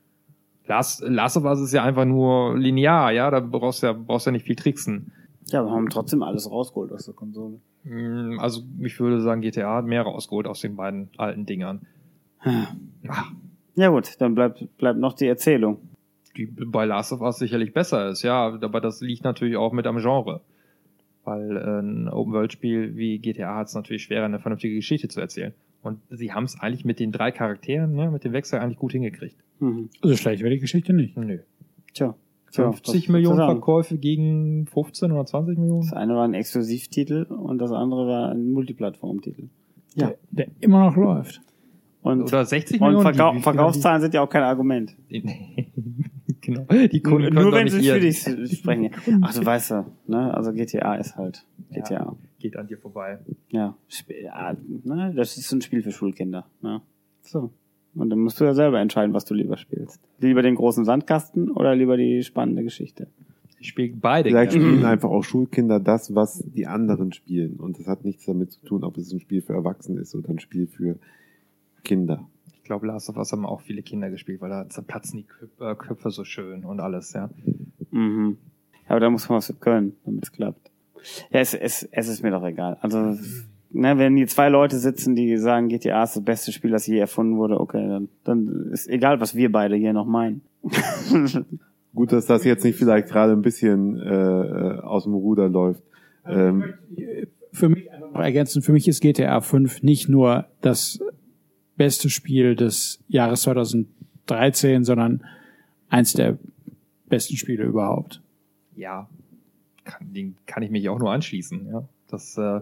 Last, 0.66 1.02
Last 1.02 1.36
of 1.36 1.44
Us 1.44 1.60
ist 1.60 1.72
ja 1.74 1.84
einfach 1.84 2.06
nur 2.06 2.56
linear, 2.58 3.12
ja, 3.12 3.30
da 3.30 3.40
brauchst 3.40 3.82
du 3.82 3.88
ja, 3.88 3.92
brauchst 3.92 4.26
ja 4.26 4.32
nicht 4.32 4.46
viel 4.46 4.56
tricksen. 4.56 5.12
Ja, 5.48 5.62
wir 5.62 5.70
haben 5.70 5.90
trotzdem 5.90 6.22
alles 6.22 6.50
rausgeholt 6.50 6.90
aus 6.90 7.04
der 7.04 7.12
Konsole. 7.14 7.60
Mm, 7.84 8.38
Also 8.40 8.62
ich 8.80 8.98
würde 8.98 9.20
sagen, 9.20 9.42
GTA 9.42 9.76
hat 9.76 9.84
mehr 9.84 10.02
rausgeholt 10.02 10.46
aus 10.46 10.60
den 10.62 10.74
beiden 10.76 11.10
alten 11.18 11.44
Dingern. 11.44 11.82
Ach, 13.08 13.32
Ja 13.74 13.88
gut, 13.88 14.14
dann 14.20 14.34
bleibt, 14.34 14.66
bleibt 14.78 14.98
noch 14.98 15.12
die 15.12 15.26
Erzählung. 15.26 15.78
die 16.36 16.46
bei 16.46 16.86
Last 16.86 17.12
of 17.12 17.20
Us 17.20 17.36
sicherlich 17.38 17.74
besser 17.74 18.08
ist, 18.08 18.22
ja, 18.22 18.46
aber 18.46 18.80
das 18.80 19.00
liegt 19.02 19.22
natürlich 19.24 19.56
auch 19.56 19.72
mit 19.72 19.86
am 19.86 19.98
Genre. 19.98 20.40
Weil 21.24 21.56
äh, 21.56 21.80
ein 21.80 22.08
Open-World-Spiel 22.08 22.96
wie 22.96 23.18
GTA 23.18 23.56
hat 23.56 23.68
es 23.68 23.74
natürlich 23.74 24.04
schwerer, 24.04 24.24
eine 24.24 24.40
vernünftige 24.40 24.74
Geschichte 24.74 25.08
zu 25.08 25.20
erzählen. 25.20 25.54
Und 25.82 26.00
sie 26.10 26.32
haben 26.32 26.44
es 26.44 26.58
eigentlich 26.58 26.84
mit 26.84 26.98
den 26.98 27.12
drei 27.12 27.30
Charakteren, 27.30 27.94
ne, 27.94 28.10
mit 28.10 28.24
dem 28.24 28.32
Wechsel 28.32 28.58
eigentlich 28.58 28.78
gut 28.78 28.92
hingekriegt. 28.92 29.36
Mhm. 29.60 29.90
Also 30.02 30.16
schlecht 30.16 30.42
wäre 30.42 30.52
die 30.52 30.60
Geschichte 30.60 30.92
nicht. 30.92 31.16
Nö. 31.16 31.38
Tja. 31.92 32.14
Tja, 32.50 32.70
50 32.70 33.02
was 33.02 33.08
Millionen. 33.08 33.36
Verkäufe 33.38 33.98
gegen 33.98 34.66
15 34.66 35.12
oder 35.12 35.26
20 35.26 35.58
Millionen? 35.58 35.82
Das 35.82 35.92
eine 35.92 36.14
war 36.14 36.24
ein 36.24 36.34
Exklusivtitel 36.34 37.24
und 37.24 37.58
das 37.58 37.72
andere 37.72 38.06
war 38.06 38.30
ein 38.30 38.52
Multiplattform-Titel. 38.52 39.48
Ja. 39.94 40.08
Der, 40.08 40.16
der 40.30 40.46
immer 40.60 40.86
noch 40.86 40.96
läuft. 40.96 41.40
Und, 42.02 42.22
Oder 42.22 42.44
60 42.44 42.80
und 42.80 42.86
Millionen? 42.86 43.02
Verkau 43.02 43.30
wie 43.30 43.36
viel 43.36 43.42
Verkaufszahlen 43.42 44.02
sind 44.02 44.14
ja 44.14 44.20
auch 44.20 44.28
kein 44.28 44.42
Argument. 44.42 44.94
Die, 46.46 46.52
genau. 46.52 46.66
Die 46.92 47.00
Kunden 47.00 47.24
können 47.24 47.34
Nur 47.34 47.50
doch 47.50 47.58
wenn 47.58 47.68
sie 47.68 47.78
nicht 47.78 47.90
für 47.90 48.00
dich 48.36 48.58
sprechen. 48.58 48.90
Ach, 49.22 49.34
du 49.34 49.44
weißt 49.44 49.70
ja, 49.70 49.86
ne? 50.06 50.34
Also 50.34 50.52
GTA 50.52 50.94
ist 50.96 51.16
halt 51.16 51.44
GTA. 51.70 51.92
Ja, 51.94 52.16
geht 52.38 52.56
an 52.56 52.66
dir 52.66 52.78
vorbei. 52.78 53.18
Ja, 53.50 53.76
Sp- 53.88 54.22
ja 54.22 54.56
ne? 54.84 55.12
das 55.16 55.36
ist 55.36 55.50
ein 55.52 55.60
Spiel 55.62 55.82
für 55.82 55.92
Schulkinder. 55.92 56.46
Ne? 56.62 56.80
So. 57.22 57.50
Und 57.94 58.10
dann 58.10 58.18
musst 58.18 58.40
du 58.40 58.44
ja 58.44 58.54
selber 58.54 58.80
entscheiden, 58.80 59.14
was 59.14 59.24
du 59.24 59.34
lieber 59.34 59.56
spielst. 59.56 60.00
Lieber 60.18 60.42
den 60.42 60.56
großen 60.56 60.84
Sandkasten 60.84 61.50
oder 61.50 61.76
lieber 61.76 61.96
die 61.96 62.22
spannende 62.22 62.64
Geschichte. 62.64 63.06
Ich 63.60 63.68
spiele 63.68 63.94
beide 63.98 64.28
Vielleicht 64.28 64.52
gerne. 64.52 64.66
spielen 64.66 64.84
einfach 64.84 65.08
auch 65.08 65.22
Schulkinder 65.22 65.80
das, 65.80 66.14
was 66.14 66.42
die 66.44 66.66
anderen 66.66 67.12
spielen. 67.12 67.54
Und 67.56 67.78
das 67.78 67.86
hat 67.86 68.04
nichts 68.04 68.26
damit 68.26 68.52
zu 68.52 68.60
tun, 68.64 68.84
ob 68.84 68.98
es 68.98 69.12
ein 69.12 69.20
Spiel 69.20 69.40
für 69.42 69.54
Erwachsene 69.54 70.00
ist 70.00 70.14
oder 70.14 70.28
ein 70.30 70.38
Spiel 70.40 70.66
für 70.66 70.98
Kinder. 71.82 72.28
Ich 72.64 72.66
glaube, 72.66 72.86
Last 72.86 73.10
of 73.10 73.18
Us 73.18 73.30
haben 73.30 73.44
auch 73.44 73.60
viele 73.60 73.82
Kinder 73.82 74.08
gespielt, 74.08 74.40
weil 74.40 74.48
da 74.48 74.66
zerplatzen 74.70 75.18
die 75.18 75.24
Köp 75.24 75.60
äh, 75.60 75.74
Köpfe 75.74 76.10
so 76.10 76.24
schön 76.24 76.64
und 76.64 76.80
alles, 76.80 77.12
ja. 77.12 77.28
Mhm. 77.90 78.38
Ja, 78.84 78.92
aber 78.92 79.00
da 79.00 79.10
muss 79.10 79.28
man 79.28 79.36
was 79.36 79.52
können, 79.60 79.96
damit 80.06 80.24
es 80.24 80.32
klappt. 80.32 80.70
Ja, 81.30 81.40
es, 81.40 81.52
es, 81.52 81.86
es 81.92 82.08
ist 82.08 82.22
mir 82.22 82.30
doch 82.30 82.42
egal. 82.42 82.78
Also, 82.80 83.18
ne, 83.70 83.98
wenn 83.98 84.16
hier 84.16 84.28
zwei 84.28 84.48
Leute 84.48 84.78
sitzen, 84.78 85.14
die 85.14 85.36
sagen, 85.36 85.68
GTA 85.68 86.04
ist 86.04 86.16
das 86.16 86.24
beste 86.24 86.52
Spiel, 86.52 86.70
das 86.70 86.86
je 86.86 86.96
erfunden 86.96 87.36
wurde, 87.36 87.60
okay, 87.60 87.86
dann, 87.86 88.08
dann 88.24 88.70
ist 88.72 88.88
egal, 88.88 89.20
was 89.20 89.34
wir 89.34 89.52
beide 89.52 89.76
hier 89.76 89.92
noch 89.92 90.06
meinen. 90.06 90.40
Gut, 91.94 92.12
dass 92.12 92.24
das 92.24 92.44
jetzt 92.44 92.64
nicht 92.64 92.78
vielleicht 92.78 93.08
gerade 93.08 93.34
ein 93.34 93.42
bisschen 93.42 94.00
äh, 94.00 94.08
äh, 94.08 94.80
aus 94.80 95.04
dem 95.04 95.12
Ruder 95.12 95.50
läuft. 95.50 95.82
Ähm, 96.26 96.64
Für 97.52 97.68
mich 97.68 97.92
einfach 97.92 98.10
noch 98.10 98.22
ergänzen, 98.22 98.62
für 98.62 98.72
mich 98.72 98.88
ist 98.88 99.02
GTA 99.02 99.42
5 99.42 99.82
nicht 99.82 100.08
nur 100.08 100.46
das 100.62 100.98
beste 101.76 102.10
Spiel 102.10 102.56
des 102.56 103.02
Jahres 103.08 103.42
2013, 103.42 104.84
sondern 104.84 105.24
eins 105.88 106.12
der 106.12 106.38
besten 107.08 107.36
Spiele 107.36 107.64
überhaupt. 107.64 108.20
Ja, 108.76 109.08
kann, 109.84 110.12
den 110.12 110.36
kann 110.46 110.62
ich 110.62 110.70
mich 110.70 110.88
auch 110.88 110.98
nur 110.98 111.12
anschließen, 111.12 111.68
ja. 111.70 111.88
Das, 112.08 112.36
äh, 112.38 112.60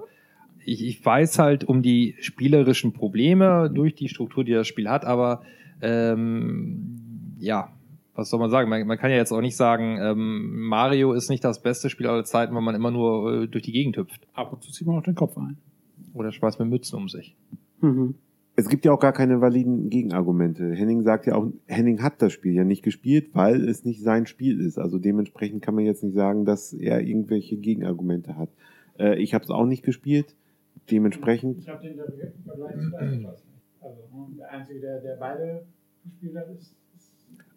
ich, 0.65 0.85
ich 0.85 1.05
weiß 1.05 1.39
halt 1.39 1.65
um 1.65 1.83
die 1.83 2.15
spielerischen 2.21 2.93
Probleme 2.93 3.71
durch 3.73 3.95
die 3.95 4.09
Struktur, 4.09 4.45
die 4.45 4.53
das 4.53 4.67
Spiel 4.67 4.89
hat, 4.89 5.05
aber 5.05 5.43
ähm, 5.81 7.37
ja, 7.39 7.73
was 8.15 8.31
soll 8.31 8.41
man 8.41 8.51
sagen? 8.51 8.69
Man, 8.69 8.87
man 8.87 8.99
kann 8.99 9.11
ja 9.11 9.17
jetzt 9.17 9.33
auch 9.33 9.41
nicht 9.41 9.57
sagen, 9.57 9.99
ähm, 10.01 10.67
Mario 10.69 11.13
ist 11.13 11.31
nicht 11.31 11.45
das 11.45 11.63
beste 11.63 11.91
Spiel 11.91 12.07
aller 12.07 12.25
Zeiten, 12.25 12.55
weil 12.55 12.63
man 12.63 12.75
immer 12.75 12.91
nur 12.91 13.43
äh, 13.43 13.49
durch 13.49 13.65
die 13.65 13.73
Gegend 13.73 13.97
hüpft 13.97 14.27
Ab 14.35 14.53
und 14.53 14.63
zu 14.63 14.71
zieht 14.71 14.87
man 14.87 14.99
auch 14.99 15.03
den 15.03 15.15
Kopf 15.15 15.37
ein. 15.39 15.57
oder 16.13 16.31
schmeißt 16.31 16.59
mit 16.61 16.69
Mützen 16.69 16.99
um 16.99 17.09
sich. 17.09 17.35
mhm. 17.81 18.15
Es 18.55 18.69
gibt 18.69 18.85
ja 18.85 18.93
auch 18.93 19.01
gar 19.01 19.13
keine 19.13 19.41
validen 19.41 19.89
Gegenargumente. 19.89 20.73
Henning 20.73 21.03
sagt 21.03 21.27
ja 21.27 21.35
auch, 21.35 21.47
Henning 21.67 22.03
hat 22.03 22.21
das 22.21 22.33
Spiel 22.33 22.53
ja 22.53 22.65
nicht 22.65 22.83
gespielt, 22.83 23.31
weil 23.33 23.67
es 23.69 23.85
nicht 23.85 24.03
sein 24.03 24.27
Spiel 24.27 24.61
ist. 24.61 24.79
Also 24.79 24.99
dementsprechend 24.99 25.63
kann 25.63 25.75
man 25.75 25.85
jetzt 25.85 26.03
nicht 26.03 26.15
sagen, 26.15 26.45
dass 26.45 26.73
er 26.73 27.01
irgendwelche 27.01 27.57
Gegenargumente 27.57 28.37
hat. 28.37 28.51
Äh, 28.99 29.19
ich 29.23 29.33
habe 29.35 29.45
es 29.45 29.51
auch 29.51 29.65
nicht 29.65 29.85
gespielt. 29.85 30.35
Dementsprechend, 30.91 31.67
habe 31.69 31.87
den 31.87 31.97
Vergleich 32.45 32.75
zu 32.75 33.29
Also 33.81 34.29
der 34.37 34.51
Einzige, 34.51 34.81
der, 34.81 35.01
der 35.01 35.17
beide 35.17 35.65
gespielt 36.05 36.37
hat, 36.37 36.51
ist 36.51 36.75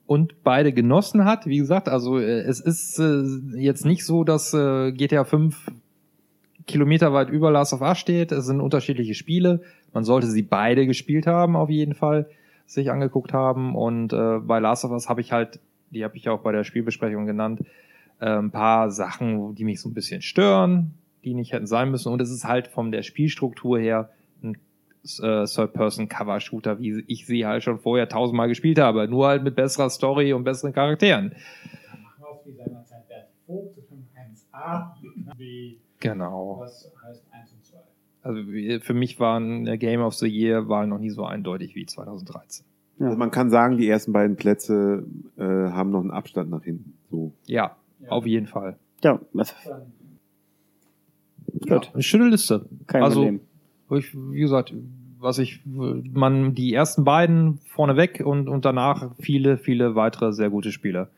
und 0.08 0.44
beide 0.44 0.72
genossen 0.72 1.26
hat. 1.26 1.46
Wie 1.46 1.58
gesagt, 1.58 1.90
also 1.90 2.20
äh, 2.20 2.42
es 2.42 2.60
ist 2.60 3.00
äh, 3.00 3.24
jetzt 3.58 3.86
nicht 3.86 4.06
so, 4.06 4.24
dass 4.24 4.54
äh, 4.54 4.92
GTA 4.92 5.24
5 5.24 5.72
Kilometer 6.68 7.14
weit 7.14 7.30
über 7.30 7.52
Last 7.52 7.74
of 7.74 7.82
Us 7.82 7.98
steht. 7.98 8.32
Es 8.32 8.46
sind 8.46 8.62
unterschiedliche 8.62 9.14
Spiele. 9.14 9.62
Man 9.96 10.04
sollte 10.04 10.28
sie 10.28 10.42
beide 10.42 10.86
gespielt 10.86 11.26
haben, 11.26 11.56
auf 11.56 11.70
jeden 11.70 11.94
Fall, 11.96 12.30
sich 12.68 12.92
angeguckt 12.92 13.32
haben. 13.32 13.76
Und 13.76 14.12
äh, 14.12 14.40
bei 14.40 14.60
Last 14.60 14.84
of 14.84 14.92
Us 14.92 15.08
habe 15.08 15.22
ich 15.22 15.32
halt, 15.32 15.62
die 15.90 16.04
habe 16.04 16.18
ich 16.18 16.28
auch 16.28 16.42
bei 16.42 16.52
der 16.52 16.66
Spielbesprechung 16.66 17.26
genannt, 17.26 17.62
äh, 18.20 18.26
ein 18.26 18.52
paar 18.52 18.92
Sachen, 18.92 19.56
die 19.56 19.64
mich 19.64 19.80
so 19.80 19.88
ein 19.88 19.94
bisschen 19.94 20.22
stören, 20.22 20.96
die 21.24 21.34
nicht 21.34 21.54
hätten 21.54 21.66
sein 21.66 21.92
müssen. 21.92 22.12
Und 22.12 22.22
es 22.22 22.30
ist 22.30 22.44
halt 22.44 22.68
von 22.68 22.92
der 22.92 23.04
Spielstruktur 23.04 23.80
her 23.80 24.10
ein 24.44 24.58
äh, 25.22 25.46
Third-Person-Cover-Shooter, 25.46 26.78
wie 26.82 27.06
ich 27.08 27.26
sie 27.26 27.46
halt 27.46 27.64
schon 27.64 27.80
vorher 27.80 28.10
tausendmal 28.10 28.50
gespielt 28.50 28.80
habe. 28.80 29.08
Nur 29.08 29.28
halt 29.28 29.44
mit 29.44 29.56
besserer 29.56 29.90
Story 29.90 30.34
und 30.34 30.44
besseren 30.44 30.74
Charakteren. 30.74 31.32
aus 32.20 32.46
wie 32.46 32.52
seinerzeit 32.52 33.10
der 33.10 33.28
Vogt, 33.48 33.80
1a, 34.14 34.88
wie 35.38 35.80
Genau. 36.02 36.58
was 36.60 36.92
heißt 37.02 37.02
1 37.04 37.18
und 37.18 37.30
2. 37.32 37.35
Also 38.26 38.42
für 38.82 38.94
mich 38.96 39.20
waren 39.20 39.66
Game 39.78 40.02
of 40.02 40.16
the 40.16 40.28
Year 40.28 40.68
Wahl 40.68 40.88
noch 40.88 40.98
nie 40.98 41.12
so 41.12 41.26
eindeutig 41.26 41.76
wie 41.76 41.86
2013. 41.86 42.66
Ja. 42.98 43.06
also 43.06 43.20
man 43.20 43.30
kann 43.30 43.52
sagen, 43.52 43.78
die 43.78 43.88
ersten 43.88 44.14
beiden 44.14 44.36
Plätze 44.36 45.06
äh, 45.38 45.44
haben 45.44 45.92
noch 45.92 46.02
einen 46.02 46.10
Abstand 46.10 46.50
nach 46.50 46.64
hinten. 46.64 46.94
So. 47.12 47.34
Ja, 47.46 47.76
auf 48.08 48.26
jeden 48.26 48.48
Fall. 48.48 48.78
Ja, 49.04 49.20
was, 49.32 49.54
Ja, 51.66 51.82
eine 51.94 52.02
schöne 52.02 52.30
Liste. 52.30 52.66
kein 52.88 53.04
also, 53.04 53.22
Problem. 53.22 53.42
ich, 53.92 54.16
wie 54.16 54.40
gesagt, 54.40 54.74
was 55.20 55.38
ich, 55.38 55.62
man, 55.64 56.56
die 56.56 56.74
ersten 56.74 57.04
beiden 57.04 57.60
vorneweg 57.68 58.24
und, 58.26 58.50
und 58.50 58.66
danach 58.66 59.12
viele, 59.20 59.58
viele 59.58 59.94
weitere 59.94 60.34
sehr 60.34 60.50
gute 60.50 60.72
Spiele 60.72 61.10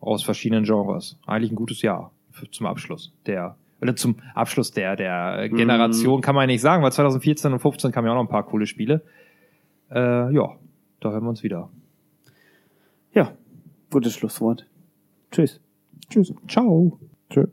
aus 0.00 0.24
verschiedenen 0.24 0.64
Genres. 0.64 1.16
Eigentlich 1.26 1.52
ein 1.52 1.56
gutes 1.56 1.80
Jahr 1.82 2.10
für, 2.32 2.50
zum 2.50 2.66
Abschluss 2.66 3.12
der, 3.26 3.54
oder 3.80 3.96
zum 3.96 4.16
Abschluss 4.34 4.72
der, 4.72 4.96
der 4.96 5.48
Generation 5.48 6.20
kann 6.20 6.34
man 6.34 6.42
ja 6.42 6.46
nicht 6.48 6.60
sagen, 6.60 6.82
weil 6.82 6.92
2014 6.92 7.52
und 7.52 7.58
15 7.60 7.92
kamen 7.92 8.06
ja 8.06 8.12
auch 8.12 8.16
noch 8.16 8.24
ein 8.24 8.28
paar 8.28 8.46
coole 8.46 8.66
Spiele. 8.66 9.02
Äh, 9.90 10.32
ja, 10.32 10.56
da 11.00 11.10
hören 11.10 11.24
wir 11.24 11.30
uns 11.30 11.42
wieder. 11.42 11.70
Ja, 13.12 13.32
gutes 13.90 14.14
Schlusswort. 14.14 14.66
Tschüss. 15.30 15.60
Tschüss. 16.08 16.34
Ciao. 16.48 16.98
Tschö. 17.30 17.46